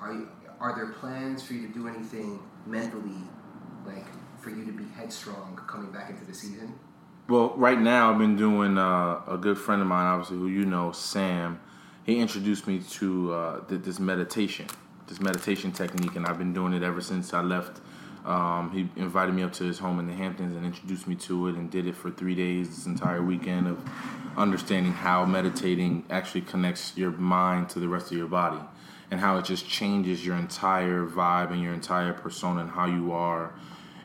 Are 0.00 0.12
you 0.12 0.28
are 0.60 0.74
there 0.74 0.86
plans 0.88 1.42
for 1.42 1.54
you 1.54 1.66
to 1.68 1.72
do 1.72 1.86
anything 1.88 2.40
mentally, 2.66 3.24
like 3.86 4.06
for 4.40 4.50
you 4.50 4.64
to 4.64 4.72
be 4.72 4.84
headstrong 4.84 5.56
coming 5.66 5.90
back 5.90 6.10
into 6.10 6.24
the 6.24 6.34
season? 6.34 6.74
Well, 7.28 7.54
right 7.56 7.80
now 7.80 8.10
I've 8.12 8.18
been 8.18 8.36
doing 8.36 8.78
uh, 8.78 9.20
a 9.26 9.38
good 9.38 9.58
friend 9.58 9.80
of 9.82 9.88
mine, 9.88 10.06
obviously 10.06 10.38
who 10.38 10.46
you 10.48 10.64
know, 10.64 10.92
Sam. 10.92 11.58
He 12.04 12.20
introduced 12.20 12.66
me 12.66 12.80
to 12.80 13.32
uh, 13.32 13.60
th- 13.64 13.82
this 13.82 13.98
meditation, 13.98 14.66
this 15.06 15.20
meditation 15.20 15.72
technique, 15.72 16.16
and 16.16 16.26
I've 16.26 16.36
been 16.36 16.52
doing 16.52 16.74
it 16.74 16.82
ever 16.82 17.00
since 17.00 17.32
I 17.32 17.40
left. 17.40 17.80
Um, 18.26 18.70
he 18.72 19.00
invited 19.00 19.34
me 19.34 19.42
up 19.42 19.54
to 19.54 19.64
his 19.64 19.78
home 19.78 19.98
in 19.98 20.06
the 20.06 20.12
Hamptons 20.12 20.54
and 20.54 20.66
introduced 20.66 21.06
me 21.06 21.14
to 21.16 21.48
it, 21.48 21.54
and 21.54 21.70
did 21.70 21.86
it 21.86 21.96
for 21.96 22.10
three 22.10 22.34
days, 22.34 22.68
this 22.68 22.84
entire 22.84 23.22
weekend 23.22 23.68
of 23.68 23.82
understanding 24.36 24.92
how 24.92 25.24
meditating 25.24 26.04
actually 26.10 26.42
connects 26.42 26.94
your 26.94 27.10
mind 27.12 27.70
to 27.70 27.80
the 27.80 27.88
rest 27.88 28.10
of 28.12 28.18
your 28.18 28.26
body, 28.26 28.60
and 29.10 29.18
how 29.18 29.38
it 29.38 29.46
just 29.46 29.66
changes 29.66 30.26
your 30.26 30.36
entire 30.36 31.06
vibe 31.06 31.52
and 31.52 31.62
your 31.62 31.72
entire 31.72 32.12
persona 32.12 32.60
and 32.60 32.70
how 32.70 32.84
you 32.84 33.12
are 33.12 33.54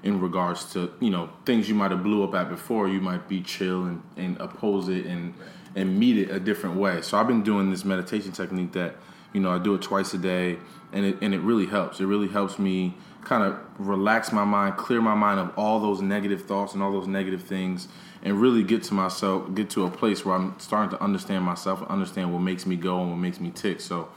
in 0.03 0.21
regards 0.21 0.71
to 0.71 0.89
you 1.01 1.09
know 1.09 1.29
things 1.45 1.67
you 1.67 1.75
might 1.75 1.91
have 1.91 2.03
blew 2.03 2.23
up 2.23 2.33
at 2.33 2.47
before 2.47 2.87
you 2.87 3.01
might 3.01 3.27
be 3.27 3.41
chill 3.41 3.83
and, 3.83 4.01
and 4.15 4.37
oppose 4.37 4.87
it 4.87 5.05
and 5.05 5.33
and 5.80 5.99
meet 5.99 6.17
it 6.17 6.30
a 6.30 6.39
different 6.39 6.75
way. 6.75 7.01
So 7.01 7.17
i've 7.17 7.27
been 7.27 7.43
doing 7.43 7.71
this 7.71 7.86
meditation 7.86 8.32
technique 8.32 8.73
that 8.73 8.95
you 9.34 9.39
know 9.39 9.51
i 9.51 9.59
do 9.59 9.75
it 9.75 9.82
twice 9.82 10.13
a 10.13 10.17
day 10.17 10.57
and 10.91 11.05
it, 11.05 11.17
and 11.21 11.34
it 11.34 11.39
really 11.39 11.67
helps. 11.67 11.99
It 11.99 12.05
really 12.05 12.27
helps 12.27 12.57
me 12.57 12.95
kind 13.21 13.43
of 13.43 13.59
relax 13.77 14.32
my 14.32 14.43
mind 14.43 14.77
clear 14.77 15.01
my 15.01 15.13
mind 15.13 15.39
of 15.39 15.51
all 15.57 15.80
those 15.80 16.01
negative 16.01 16.43
thoughts 16.43 16.73
and 16.73 16.82
all 16.82 16.91
those 16.91 17.07
negative 17.07 17.43
things 17.43 17.88
and 18.23 18.41
really 18.41 18.63
get 18.63 18.82
to 18.84 18.93
myself 18.93 19.53
get 19.53 19.69
to 19.69 19.85
a 19.85 19.91
place 19.91 20.26
where 20.26 20.35
i'm 20.35 20.57
starting 20.57 20.89
to 20.89 21.03
understand 21.03 21.43
myself 21.43 21.81
and 21.81 21.89
understand 21.89 22.31
what 22.34 22.39
makes 22.39 22.65
me 22.65 22.76
go 22.76 23.01
and 23.01 23.10
what 23.10 23.18
makes 23.18 23.39
me 23.39 23.51
tick. 23.51 23.81
So 23.81 24.10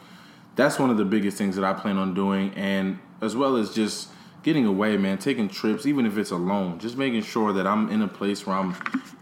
that's 0.54 0.78
one 0.78 0.90
of 0.90 0.96
the 0.96 1.04
biggest 1.04 1.36
things 1.38 1.56
that 1.56 1.64
I 1.64 1.72
plan 1.72 1.96
on 1.96 2.14
doing, 2.14 2.52
and 2.54 2.98
as 3.20 3.34
well 3.34 3.56
as 3.56 3.74
just 3.74 4.08
getting 4.42 4.66
away, 4.66 4.96
man, 4.96 5.18
taking 5.18 5.48
trips, 5.48 5.86
even 5.86 6.06
if 6.06 6.18
it's 6.18 6.30
alone, 6.30 6.78
just 6.78 6.96
making 6.96 7.22
sure 7.22 7.52
that 7.52 7.66
I'm 7.66 7.88
in 7.90 8.02
a 8.02 8.08
place 8.08 8.46
where 8.46 8.56
I'm 8.56 8.74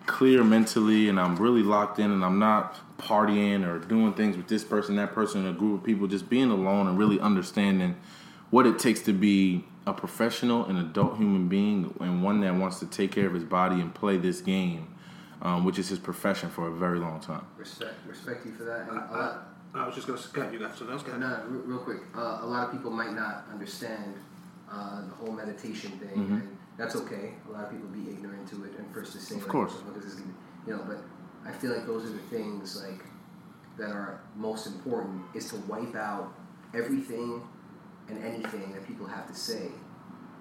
clear 0.07 0.43
mentally 0.43 1.09
and 1.09 1.21
I'm 1.21 1.37
really 1.37 1.63
locked 1.63 1.99
in 1.99 2.11
and 2.11 2.25
I'm 2.25 2.39
not 2.39 2.77
partying 2.99 3.67
or 3.67 3.79
doing 3.79 4.13
things 4.15 4.37
with 4.37 4.49
this 4.49 4.65
person, 4.65 4.97
that 4.97 5.13
person, 5.13 5.47
a 5.47 5.53
group 5.53 5.81
of 5.81 5.87
people, 5.87 6.07
just 6.07 6.29
being 6.29 6.51
alone 6.51 6.87
and 6.87 6.99
really 6.99 7.21
understanding 7.21 7.97
what 8.51 8.67
it 8.67 8.79
takes 8.79 9.01
to 9.03 9.13
be 9.13 9.65
a 9.87 9.93
professional 9.93 10.67
and 10.67 10.79
adult 10.79 11.17
human 11.17 11.49
being 11.49 11.95
and 12.01 12.23
one 12.23 12.41
that 12.41 12.55
wants 12.55 12.79
to 12.81 12.87
take 12.87 13.13
care 13.13 13.27
of 13.27 13.35
his 13.35 13.45
body 13.45 13.81
and 13.81 13.95
play 13.95 14.17
this 14.17 14.41
game, 14.41 14.95
um, 15.43 15.65
which 15.65 15.79
is 15.79 15.89
his 15.89 15.99
profession 15.99 16.51
for 16.51 16.69
a 16.69 16.73
very 16.73 16.99
long 16.99 17.21
time. 17.21 17.45
Respect, 17.57 17.95
respect 18.07 18.45
you 18.45 18.53
for 18.53 18.65
that. 18.65 18.89
And 18.89 18.99
a 18.99 19.13
lot, 19.13 19.49
I 19.75 19.87
was 19.87 19.95
just 19.95 20.07
gonna 20.07 20.19
say, 20.19 20.53
you 20.53 20.59
got 20.59 20.77
something 20.77 20.93
else. 20.93 21.03
Go. 21.03 21.17
No, 21.17 21.45
real 21.49 21.79
quick. 21.79 22.01
Uh, 22.15 22.41
a 22.43 22.47
lot 22.47 22.67
of 22.67 22.73
people 22.73 22.91
might 22.91 23.15
not 23.15 23.47
understand 23.51 24.15
uh, 24.71 25.03
the 25.03 25.15
whole 25.15 25.33
meditation 25.33 25.93
thing, 25.99 26.17
Mhm. 26.17 26.31
and 26.43 26.57
that's 26.77 26.95
okay. 26.97 27.35
A 27.49 27.53
lot 27.53 27.65
of 27.65 27.71
people 27.71 27.89
be 27.89 28.11
ignorant 28.11 28.49
to 28.49 28.65
it, 28.65 28.73
and 28.79 28.87
first 28.95 29.13
to 29.13 29.19
say, 29.19 29.35
Of 29.37 29.43
like, 29.43 29.51
course. 29.51 29.73
what 29.73 29.97
is 29.97 30.05
this 30.05 30.15
gonna, 30.15 30.33
you 30.67 30.73
know. 30.77 30.83
But 30.87 31.03
I 31.45 31.53
feel 31.53 31.73
like 31.73 31.87
those 31.87 32.05
are 32.05 32.13
the 32.13 32.19
things 32.37 32.83
like 32.83 33.05
that 33.79 33.91
are 33.91 34.21
most 34.37 34.67
important 34.67 35.23
is 35.35 35.49
to 35.51 35.57
wipe 35.69 35.95
out 35.97 36.33
everything 36.75 37.43
and 38.09 38.23
anything 38.25 38.73
that 38.73 38.87
people 38.87 39.07
have 39.07 39.27
to 39.27 39.35
say 39.35 39.71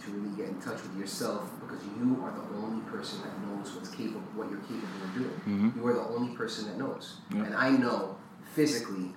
to 0.04 0.12
really 0.12 0.36
get 0.36 0.48
in 0.50 0.60
touch 0.62 0.82
with 0.84 0.96
yourself 0.98 1.50
because 1.60 1.80
you 2.00 2.18
are 2.24 2.32
the 2.32 2.56
only 2.58 2.82
person 2.90 3.20
that 3.22 3.34
knows 3.46 3.74
what's 3.76 3.90
capable, 3.90 4.22
what 4.36 4.50
you're 4.50 4.60
capable 4.62 5.04
of 5.04 5.14
doing. 5.14 5.42
Mhm. 5.46 5.76
You 5.76 5.88
are 5.88 5.94
the 5.94 6.08
only 6.08 6.36
person 6.36 6.66
that 6.68 6.78
knows, 6.78 7.20
and 7.32 7.54
I 7.56 7.72
know 7.72 8.16
physically 8.54 9.14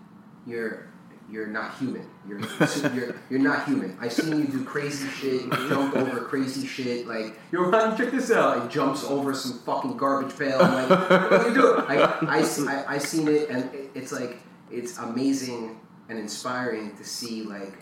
you're 0.46 0.86
you're 1.32 1.46
not 1.46 1.76
human. 1.78 2.06
You're 2.28 2.40
you're, 2.94 3.14
you're 3.30 3.40
not 3.40 3.64
human. 3.66 3.96
I've 4.00 4.12
seen 4.12 4.38
you 4.38 4.44
do 4.46 4.62
crazy 4.64 5.08
shit. 5.08 5.50
Jump 5.68 5.96
over 5.96 6.20
crazy 6.20 6.66
shit. 6.66 7.06
Like 7.08 7.38
yo, 7.50 7.62
Ronnie, 7.62 7.96
check 8.00 8.10
this 8.12 8.30
out. 8.30 8.58
Like 8.58 8.70
jumps 8.70 9.02
over 9.04 9.32
some 9.34 9.58
fucking 9.60 9.96
garbage 9.96 10.38
pail. 10.38 10.58
I'm 10.60 10.90
like, 10.90 11.10
what 11.10 11.32
are 11.32 11.48
you 11.48 11.54
doing? 11.54 11.80
I 11.88 11.96
I 11.96 12.38
I, 12.42 12.84
I 12.94 12.98
seen 12.98 13.26
it, 13.28 13.48
and 13.48 13.74
it, 13.74 13.90
it's 13.94 14.12
like 14.12 14.36
it's 14.70 14.98
amazing 14.98 15.80
and 16.10 16.18
inspiring 16.18 16.94
to 16.96 17.04
see 17.04 17.42
like 17.44 17.74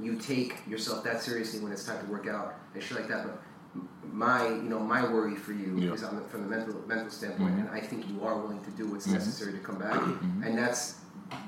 you 0.00 0.16
take 0.16 0.66
yourself 0.68 1.04
that 1.04 1.22
seriously 1.22 1.60
when 1.60 1.70
it's 1.72 1.84
time 1.84 2.04
to 2.04 2.10
work 2.10 2.26
out 2.26 2.56
and 2.74 2.82
shit 2.82 2.98
like 2.98 3.08
that. 3.08 3.24
But 3.26 3.42
my 4.12 4.46
you 4.48 4.62
know 4.62 4.80
my 4.80 5.02
worry 5.04 5.36
for 5.36 5.52
you 5.52 5.76
Yeah. 5.78 5.92
is 5.92 6.02
on 6.02 6.16
the, 6.16 6.22
from 6.22 6.42
the 6.42 6.48
mental 6.48 6.82
mental 6.88 7.10
standpoint, 7.10 7.54
Mhm. 7.56 7.60
and 7.60 7.70
I 7.70 7.80
think 7.80 8.08
you 8.08 8.24
are 8.24 8.36
willing 8.38 8.62
to 8.64 8.70
do 8.72 8.86
what's 8.88 9.06
Mhm. 9.06 9.12
necessary 9.14 9.52
to 9.52 9.58
come 9.60 9.78
back, 9.78 9.94
Mhm. 10.00 10.44
and 10.46 10.58
that's 10.58 10.96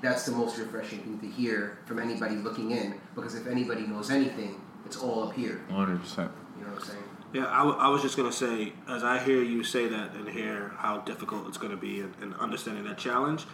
that's 0.02 0.24
the 0.27 0.32
most 0.32 0.59
refreshing 0.59 0.98
thing 1.01 1.19
to 1.20 1.27
hear 1.27 1.78
from 1.86 1.98
anybody 1.98 2.36
looking 2.36 2.70
in. 2.73 3.01
Because 3.15 3.35
if 3.35 3.47
anybody 3.47 3.86
knows 3.86 4.11
anything, 4.11 4.61
it's 4.85 4.97
all 4.97 5.28
up 5.28 5.35
here. 5.35 5.61
100%. 5.70 5.73
You 5.73 5.85
know 5.85 6.73
what 6.73 6.81
I'm 6.81 6.85
saying? 6.85 7.02
Yeah, 7.32 7.47
I, 7.47 7.59
w- 7.59 7.77
I 7.78 7.89
was 7.89 8.02
just 8.02 8.16
gonna 8.16 8.32
say, 8.32 8.73
as 8.89 9.05
I 9.05 9.19
hear 9.20 9.40
you 9.43 9.62
say 9.62 9.86
that 9.86 10.15
and 10.15 10.28
hear 10.28 10.73
how 10.77 10.98
difficult 10.98 11.47
it's 11.47 11.59
gonna 11.59 11.77
be 11.77 12.01
and, 12.01 12.12
and 12.20 12.35
understanding 12.35 12.85
that 12.85 12.98
challenge, 12.98 13.47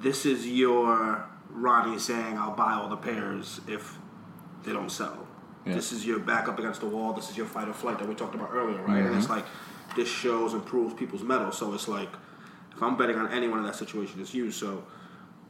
this 0.00 0.24
is 0.26 0.46
your 0.46 1.24
Ronnie 1.50 1.98
saying, 1.98 2.38
"I'll 2.38 2.54
buy 2.54 2.74
all 2.74 2.88
the 2.88 2.96
pairs 2.96 3.60
if 3.66 3.98
they 4.62 4.72
don't 4.72 4.90
sell." 4.90 5.26
Yeah. 5.66 5.74
This 5.74 5.92
is 5.92 6.06
your 6.06 6.18
back 6.20 6.48
up 6.48 6.58
against 6.58 6.80
the 6.80 6.86
wall. 6.86 7.12
This 7.14 7.30
is 7.30 7.36
your 7.36 7.46
fight 7.46 7.68
or 7.68 7.72
flight 7.72 7.98
that 7.98 8.06
we 8.08 8.14
talked 8.14 8.34
about 8.34 8.50
earlier, 8.52 8.80
right? 8.82 9.02
And 9.02 9.16
it's 9.16 9.28
like 9.30 9.44
this 9.96 10.08
shows 10.08 10.52
and 10.52 10.64
proves 10.64 10.94
people's 10.94 11.22
metal. 11.22 11.50
So 11.52 11.72
it's 11.74 11.88
like 11.88 12.10
if 12.76 12.82
I'm 12.82 12.96
betting 12.96 13.16
on 13.16 13.30
anyone 13.32 13.58
in 13.58 13.64
that 13.64 13.76
situation, 13.76 14.20
it's 14.20 14.34
you. 14.34 14.50
So 14.50 14.84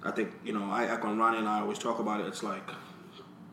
I 0.03 0.11
think 0.11 0.33
you 0.45 0.53
know, 0.53 0.71
I 0.71 0.85
echo 0.87 1.15
Ronnie 1.15 1.39
and 1.39 1.49
I 1.49 1.61
always 1.61 1.79
talk 1.79 1.99
about 1.99 2.21
it. 2.21 2.27
It's 2.27 2.43
like 2.43 2.63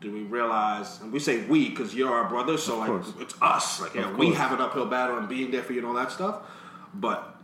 do 0.02 0.12
we 0.12 0.22
realize, 0.22 1.00
and 1.00 1.12
we 1.12 1.20
say 1.20 1.46
we 1.46 1.70
because 1.70 1.94
you're 1.94 2.12
our 2.12 2.28
brother, 2.28 2.58
so 2.58 2.78
like 2.78 3.04
it's 3.20 3.34
us. 3.40 3.80
Like 3.80 3.94
yeah, 3.94 4.12
we 4.14 4.32
have 4.34 4.52
an 4.52 4.60
uphill 4.60 4.86
battle 4.86 5.16
and 5.16 5.28
being 5.28 5.50
there 5.50 5.62
for 5.62 5.72
you 5.72 5.78
and 5.78 5.88
all 5.88 5.94
that 5.94 6.10
stuff. 6.10 6.42
But 6.92 7.36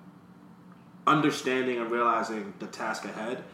understanding 1.07 1.79
and 1.79 1.91
realizing 1.91 2.53
the 2.59 2.67
task 2.67 3.05
ahead 3.05 3.45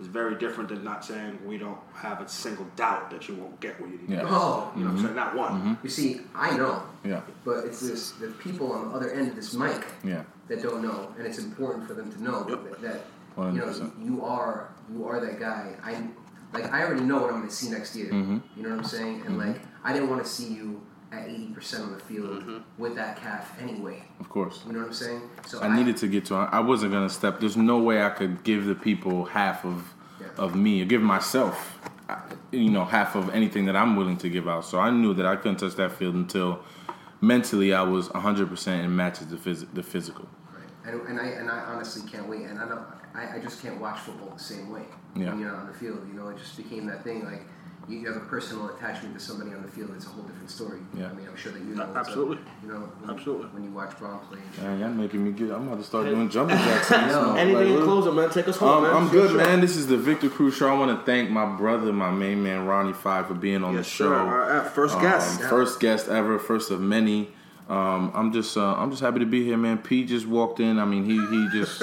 is 0.00 0.06
very 0.08 0.34
different 0.36 0.68
than 0.68 0.82
not 0.82 1.04
saying 1.04 1.38
we 1.46 1.56
don't 1.56 1.78
have 1.94 2.20
a 2.20 2.28
single 2.28 2.66
doubt 2.76 3.10
that 3.10 3.28
you 3.28 3.34
won't 3.36 3.58
get 3.60 3.80
what 3.80 3.90
you 3.90 3.98
need. 3.98 4.10
Yeah. 4.10 4.22
Oh. 4.26 4.72
you 4.76 4.82
know 4.84 4.90
what 4.90 4.98
I'm 4.98 5.02
saying? 5.04 5.14
Not 5.14 5.36
one. 5.36 5.78
You 5.82 5.88
see, 5.90 6.20
I 6.34 6.56
know, 6.56 6.82
Yeah. 7.04 7.20
but 7.44 7.64
it's 7.64 7.80
this 7.80 8.10
the 8.12 8.28
people 8.28 8.72
on 8.72 8.88
the 8.88 8.94
other 8.94 9.10
end 9.12 9.28
of 9.28 9.36
this 9.36 9.54
mic 9.54 9.84
Yeah. 10.02 10.24
that 10.48 10.62
don't 10.62 10.82
know, 10.82 11.12
and 11.16 11.26
it's 11.26 11.38
important 11.38 11.86
for 11.86 11.94
them 11.94 12.10
to 12.12 12.22
know 12.22 12.42
that, 12.44 12.80
that 12.82 13.00
you 13.38 13.58
know 13.60 13.90
you 14.02 14.24
are 14.24 14.68
you 14.92 15.06
are 15.06 15.20
that 15.20 15.38
guy. 15.38 15.74
I 15.82 16.08
like 16.52 16.72
I 16.72 16.82
already 16.84 17.04
know 17.04 17.18
what 17.20 17.30
I'm 17.30 17.38
going 17.38 17.48
to 17.48 17.54
see 17.54 17.70
next 17.70 17.94
year. 17.96 18.10
Mhm. 18.12 18.42
You 18.56 18.62
know 18.64 18.70
what 18.70 18.78
I'm 18.78 18.84
saying? 18.84 19.22
And 19.26 19.38
like 19.38 19.60
I 19.84 19.92
didn't 19.92 20.10
want 20.10 20.24
to 20.24 20.28
see 20.28 20.52
you 20.52 20.80
at 21.14 21.28
80 21.28 21.46
percent 21.48 21.82
on 21.84 21.92
the 21.92 22.00
field 22.00 22.62
with 22.78 22.94
that 22.96 23.16
calf 23.16 23.56
anyway. 23.60 24.02
Of 24.20 24.28
course. 24.28 24.62
You 24.66 24.72
know 24.72 24.80
what 24.80 24.88
I'm 24.88 24.94
saying? 24.94 25.22
So 25.46 25.60
I 25.60 25.74
needed 25.74 25.96
to 25.98 26.08
get 26.08 26.24
to. 26.26 26.34
I 26.34 26.60
wasn't 26.60 26.92
gonna 26.92 27.10
step. 27.10 27.40
There's 27.40 27.56
no 27.56 27.78
way 27.78 28.02
I 28.02 28.10
could 28.10 28.42
give 28.44 28.66
the 28.66 28.74
people 28.74 29.24
half 29.24 29.64
of 29.64 29.94
of 30.38 30.54
me 30.56 30.82
or 30.82 30.84
give 30.84 31.02
myself, 31.02 31.78
uh, 32.08 32.18
you 32.50 32.70
know, 32.70 32.84
half 32.84 33.14
of 33.14 33.30
anything 33.34 33.66
that 33.66 33.76
I'm 33.76 33.94
willing 33.96 34.16
to 34.18 34.28
give 34.28 34.48
out. 34.48 34.64
So 34.64 34.78
I 34.80 34.90
knew 34.90 35.14
that 35.14 35.26
I 35.26 35.36
couldn't 35.36 35.58
touch 35.58 35.74
that 35.76 35.92
field 35.92 36.14
until 36.14 36.60
mentally 37.20 37.72
I 37.74 37.82
was 37.82 38.10
100 38.12 38.48
percent 38.48 38.84
and 38.84 38.96
matches 38.96 39.28
the 39.28 39.36
phys- 39.36 39.72
the 39.74 39.82
physical. 39.82 40.28
And, 40.84 41.00
and 41.02 41.20
I 41.20 41.26
and 41.26 41.50
I 41.50 41.60
honestly 41.60 42.08
can't 42.10 42.28
wait. 42.28 42.42
And 42.42 42.58
I 42.58 42.68
don't. 42.68 42.84
I, 43.14 43.36
I 43.36 43.38
just 43.38 43.62
can't 43.62 43.80
watch 43.80 44.00
football 44.00 44.30
the 44.36 44.42
same 44.42 44.70
way. 44.70 44.82
Yeah. 45.14 45.30
When 45.30 45.40
you're 45.40 45.52
not 45.52 45.60
on 45.60 45.66
the 45.68 45.74
field, 45.74 46.00
you 46.08 46.14
know, 46.14 46.28
it 46.28 46.38
just 46.38 46.56
became 46.56 46.86
that 46.86 47.04
thing. 47.04 47.24
Like 47.24 47.42
you, 47.88 47.98
you 47.98 48.06
have 48.12 48.16
a 48.22 48.24
personal 48.26 48.68
attachment 48.74 49.14
to 49.14 49.20
somebody 49.20 49.52
on 49.54 49.62
the 49.62 49.68
field. 49.68 49.90
It's 49.94 50.06
a 50.06 50.08
whole 50.08 50.22
different 50.24 50.50
story. 50.50 50.78
Yeah. 50.96 51.10
I 51.10 51.12
mean, 51.12 51.26
I'm 51.28 51.36
sure 51.36 51.52
that 51.52 51.58
you 51.60 51.74
know. 51.74 51.84
what's 51.84 51.90
up, 51.90 51.96
Absolutely. 52.06 52.38
You 52.62 52.68
know, 52.72 52.78
when, 52.80 53.10
Absolutely. 53.16 53.46
When 53.48 53.64
you 53.64 53.70
watch 53.70 53.98
Braun 53.98 54.20
play. 54.28 54.38
Man, 54.62 54.80
y'all 54.80 54.88
making 54.90 55.24
me 55.24 55.32
get. 55.32 55.50
I'm 55.50 55.66
about 55.68 55.78
to 55.78 55.84
start 55.84 56.06
doing 56.06 56.28
jumping 56.30 56.56
jacks. 56.58 56.90
No. 56.90 56.96
motherfucker. 56.98 57.38
Anything 57.38 57.66
in 57.68 57.74
Like, 57.76 57.84
closing, 57.84 58.14
man. 58.14 58.30
Take 58.30 58.48
us 58.48 58.56
home, 58.56 58.68
Um, 58.68 58.82
man. 58.84 58.92
I'm 58.96 59.08
good, 59.10 59.30
sure. 59.30 59.38
man. 59.38 59.60
This 59.60 59.76
is 59.76 59.86
the 59.86 59.96
Victor 59.96 60.28
Cruz 60.30 60.54
show. 60.54 60.68
I 60.68 60.78
want 60.78 60.98
to 60.98 61.04
thank 61.04 61.30
my 61.30 61.44
brother, 61.56 61.92
my 61.92 62.10
main 62.10 62.42
man 62.42 62.66
Ronnie 62.66 62.92
Fieg, 62.92 63.26
for 63.26 63.34
being 63.34 63.62
on 63.64 63.74
Yes, 63.74 63.84
the 63.86 63.90
show. 63.90 64.04
sir. 64.08 64.14
Our, 64.14 64.64
first 64.64 64.94
Um, 64.96 65.02
guest. 65.02 65.40
first 65.42 65.80
guest 65.80 66.08
ever, 66.08 66.38
first 66.38 66.70
of 66.70 66.80
many. 66.80 67.28
Um, 67.68 68.12
I'm 68.14 68.32
just, 68.32 68.56
uh, 68.58 68.74
I'm 68.74 68.90
just 68.90 69.00
happy 69.02 69.20
to 69.20 69.26
be 69.26 69.42
here, 69.42 69.56
man. 69.56 69.78
P 69.78 70.04
just 70.04 70.26
walked 70.26 70.60
in. 70.60 70.78
I 70.78 70.84
mean, 70.84 71.04
he, 71.04 71.16
he 71.26 71.48
just, 71.50 71.82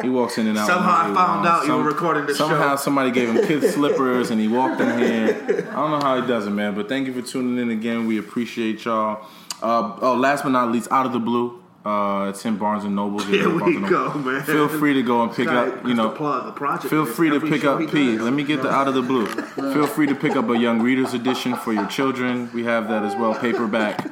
he 0.00 0.08
walks 0.08 0.38
in 0.38 0.46
and 0.46 0.56
out. 0.56 0.68
Somehow 0.68 1.10
I 1.10 1.14
found 1.14 1.40
um, 1.40 1.46
out 1.46 1.66
you 1.66 1.72
were 1.72 1.82
recording 1.82 2.26
this 2.26 2.38
Somehow 2.38 2.76
show. 2.76 2.82
somebody 2.82 3.10
gave 3.10 3.28
him 3.28 3.44
Kith 3.48 3.74
slippers 3.74 4.30
and 4.30 4.40
he 4.40 4.46
walked 4.46 4.80
in 4.80 4.98
here. 4.98 5.68
I 5.70 5.74
don't 5.74 5.90
know 5.90 6.00
how 6.00 6.20
he 6.20 6.26
does 6.28 6.46
it, 6.46 6.50
man. 6.50 6.76
But 6.76 6.88
thank 6.88 7.08
you 7.08 7.12
for 7.12 7.26
tuning 7.26 7.58
in 7.58 7.76
again. 7.76 8.06
We 8.06 8.18
appreciate 8.18 8.84
y'all. 8.84 9.26
Uh, 9.60 9.98
oh, 10.00 10.14
last 10.14 10.44
but 10.44 10.50
not 10.50 10.70
least, 10.70 10.88
out 10.92 11.06
of 11.06 11.12
the 11.12 11.18
blue. 11.18 11.60
Uh, 11.84 12.28
it's 12.28 12.44
in 12.44 12.58
Barnes 12.58 12.84
and 12.84 12.94
Noble. 12.94 13.20
Here 13.20 13.48
we 13.48 13.80
go, 13.88 14.12
man. 14.12 14.42
Feel 14.42 14.68
free 14.68 14.92
to 14.92 15.02
go 15.02 15.22
and 15.22 15.32
pick 15.32 15.48
up. 15.48 15.82
You 15.86 15.94
know, 15.94 16.10
the 16.10 16.16
plug, 16.16 16.44
the 16.44 16.52
project 16.52 16.90
Feel 16.90 17.06
free 17.06 17.30
to 17.30 17.40
pick 17.40 17.64
up 17.64 17.78
P. 17.78 18.16
does. 18.16 18.20
Let 18.20 18.34
me 18.34 18.44
get 18.44 18.62
the 18.62 18.68
out 18.70 18.86
of 18.86 18.92
the 18.92 19.00
blue. 19.00 19.26
Feel 19.72 19.86
free 19.86 20.06
to 20.06 20.14
pick 20.14 20.36
up 20.36 20.50
a 20.50 20.58
Young 20.58 20.82
Readers 20.82 21.14
edition 21.14 21.56
for 21.56 21.72
your 21.72 21.86
children. 21.86 22.50
We 22.52 22.64
have 22.64 22.88
that 22.88 23.02
as 23.02 23.16
well, 23.16 23.34
paperback. 23.34 24.10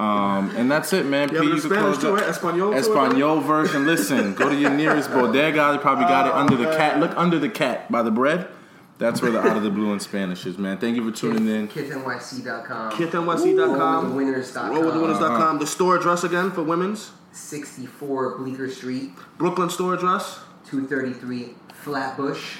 Um, 0.00 0.50
and 0.56 0.70
that's 0.70 0.94
it, 0.94 1.04
man. 1.04 1.28
You 1.28 1.42
have 1.42 1.58
it 1.58 1.60
Spanish 1.60 1.98
close 1.98 1.98
too, 1.98 2.14
right? 2.14 2.22
Espanol 2.22 2.72
too, 2.72 2.78
Espanol 2.78 3.40
version. 3.40 3.86
Listen, 3.86 4.34
go 4.34 4.48
to 4.48 4.56
your 4.56 4.70
nearest 4.70 5.10
bodega. 5.12 5.72
They 5.72 5.78
probably 5.78 6.06
got 6.06 6.26
it 6.26 6.32
under 6.32 6.56
the 6.56 6.74
cat. 6.74 6.98
Look 6.98 7.14
under 7.18 7.38
the 7.38 7.50
cat 7.50 7.92
by 7.92 8.00
the 8.00 8.10
bread. 8.10 8.48
That's 8.96 9.20
where 9.20 9.30
the 9.30 9.40
out 9.40 9.58
of 9.58 9.62
the 9.62 9.70
blue 9.70 9.92
in 9.92 10.00
Spanish 10.00 10.46
is, 10.46 10.56
man. 10.56 10.78
Thank 10.78 10.96
you 10.96 11.10
for 11.10 11.14
tuning 11.14 11.46
in. 11.48 11.68
KithNYC.com. 11.68 12.92
KithNYC.com. 12.92 14.12
RollWithTheWinners.com. 14.12 14.72
RollWithTheWinners.com. 14.74 15.58
The 15.58 15.66
store 15.66 15.96
address 15.96 16.24
again 16.24 16.50
for 16.50 16.62
women's. 16.62 17.12
64 17.32 18.38
Bleecker 18.38 18.70
Street. 18.70 19.10
Brooklyn 19.36 19.68
store 19.68 19.94
address. 19.94 20.40
233 20.70 21.54
Flatbush. 21.74 22.56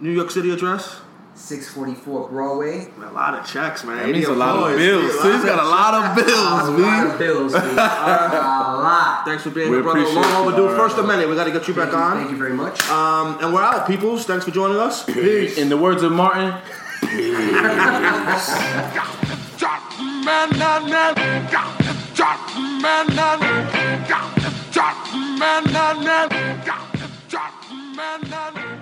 New 0.00 0.10
York 0.10 0.30
City 0.30 0.50
address. 0.50 1.00
644 1.34 2.28
Broadway. 2.28 2.88
A 3.02 3.10
lot 3.12 3.34
of 3.34 3.46
checks, 3.46 3.84
man. 3.84 3.96
That 3.98 4.08
means 4.10 4.26
a 4.26 4.32
lot 4.34 4.70
of 4.70 4.76
bills. 4.76 5.12
So 5.20 5.32
he's 5.32 5.44
got 5.44 5.58
a 5.58 5.68
lot 5.68 5.94
of 5.94 6.16
bills, 6.16 6.30
A 6.30 6.70
lot 6.70 6.78
man. 6.78 7.06
of 7.10 7.18
bills, 7.18 7.52
dude. 7.52 7.62
a 7.62 7.74
lot. 7.76 9.22
Thanks 9.24 9.42
for 9.42 9.50
being 9.50 9.68
here, 9.72 9.82
brother. 9.82 10.00
appreciate 10.00 10.22
Long 10.22 10.44
you. 10.44 10.48
overdue. 10.50 10.68
All 10.68 10.76
First 10.76 10.96
right. 10.96 11.04
a 11.04 11.08
minute. 11.08 11.28
We 11.28 11.34
got 11.34 11.44
to 11.44 11.52
get 11.52 11.66
you 11.68 11.74
back 11.74 11.92
you- 11.92 11.98
on. 11.98 12.16
Thank 12.18 12.30
you 12.30 12.36
very 12.36 12.52
much. 12.52 12.82
Um, 12.90 13.38
and 13.42 13.52
we're 13.52 13.62
out, 13.62 13.86
peoples. 13.86 14.24
Thanks 14.26 14.44
for 14.44 14.50
joining 14.50 14.76
us. 14.78 15.04
Peace. 15.04 15.58
In 15.58 15.68
the 15.68 15.76
words 15.76 16.02
of 16.02 16.12
Martin, 16.12 16.54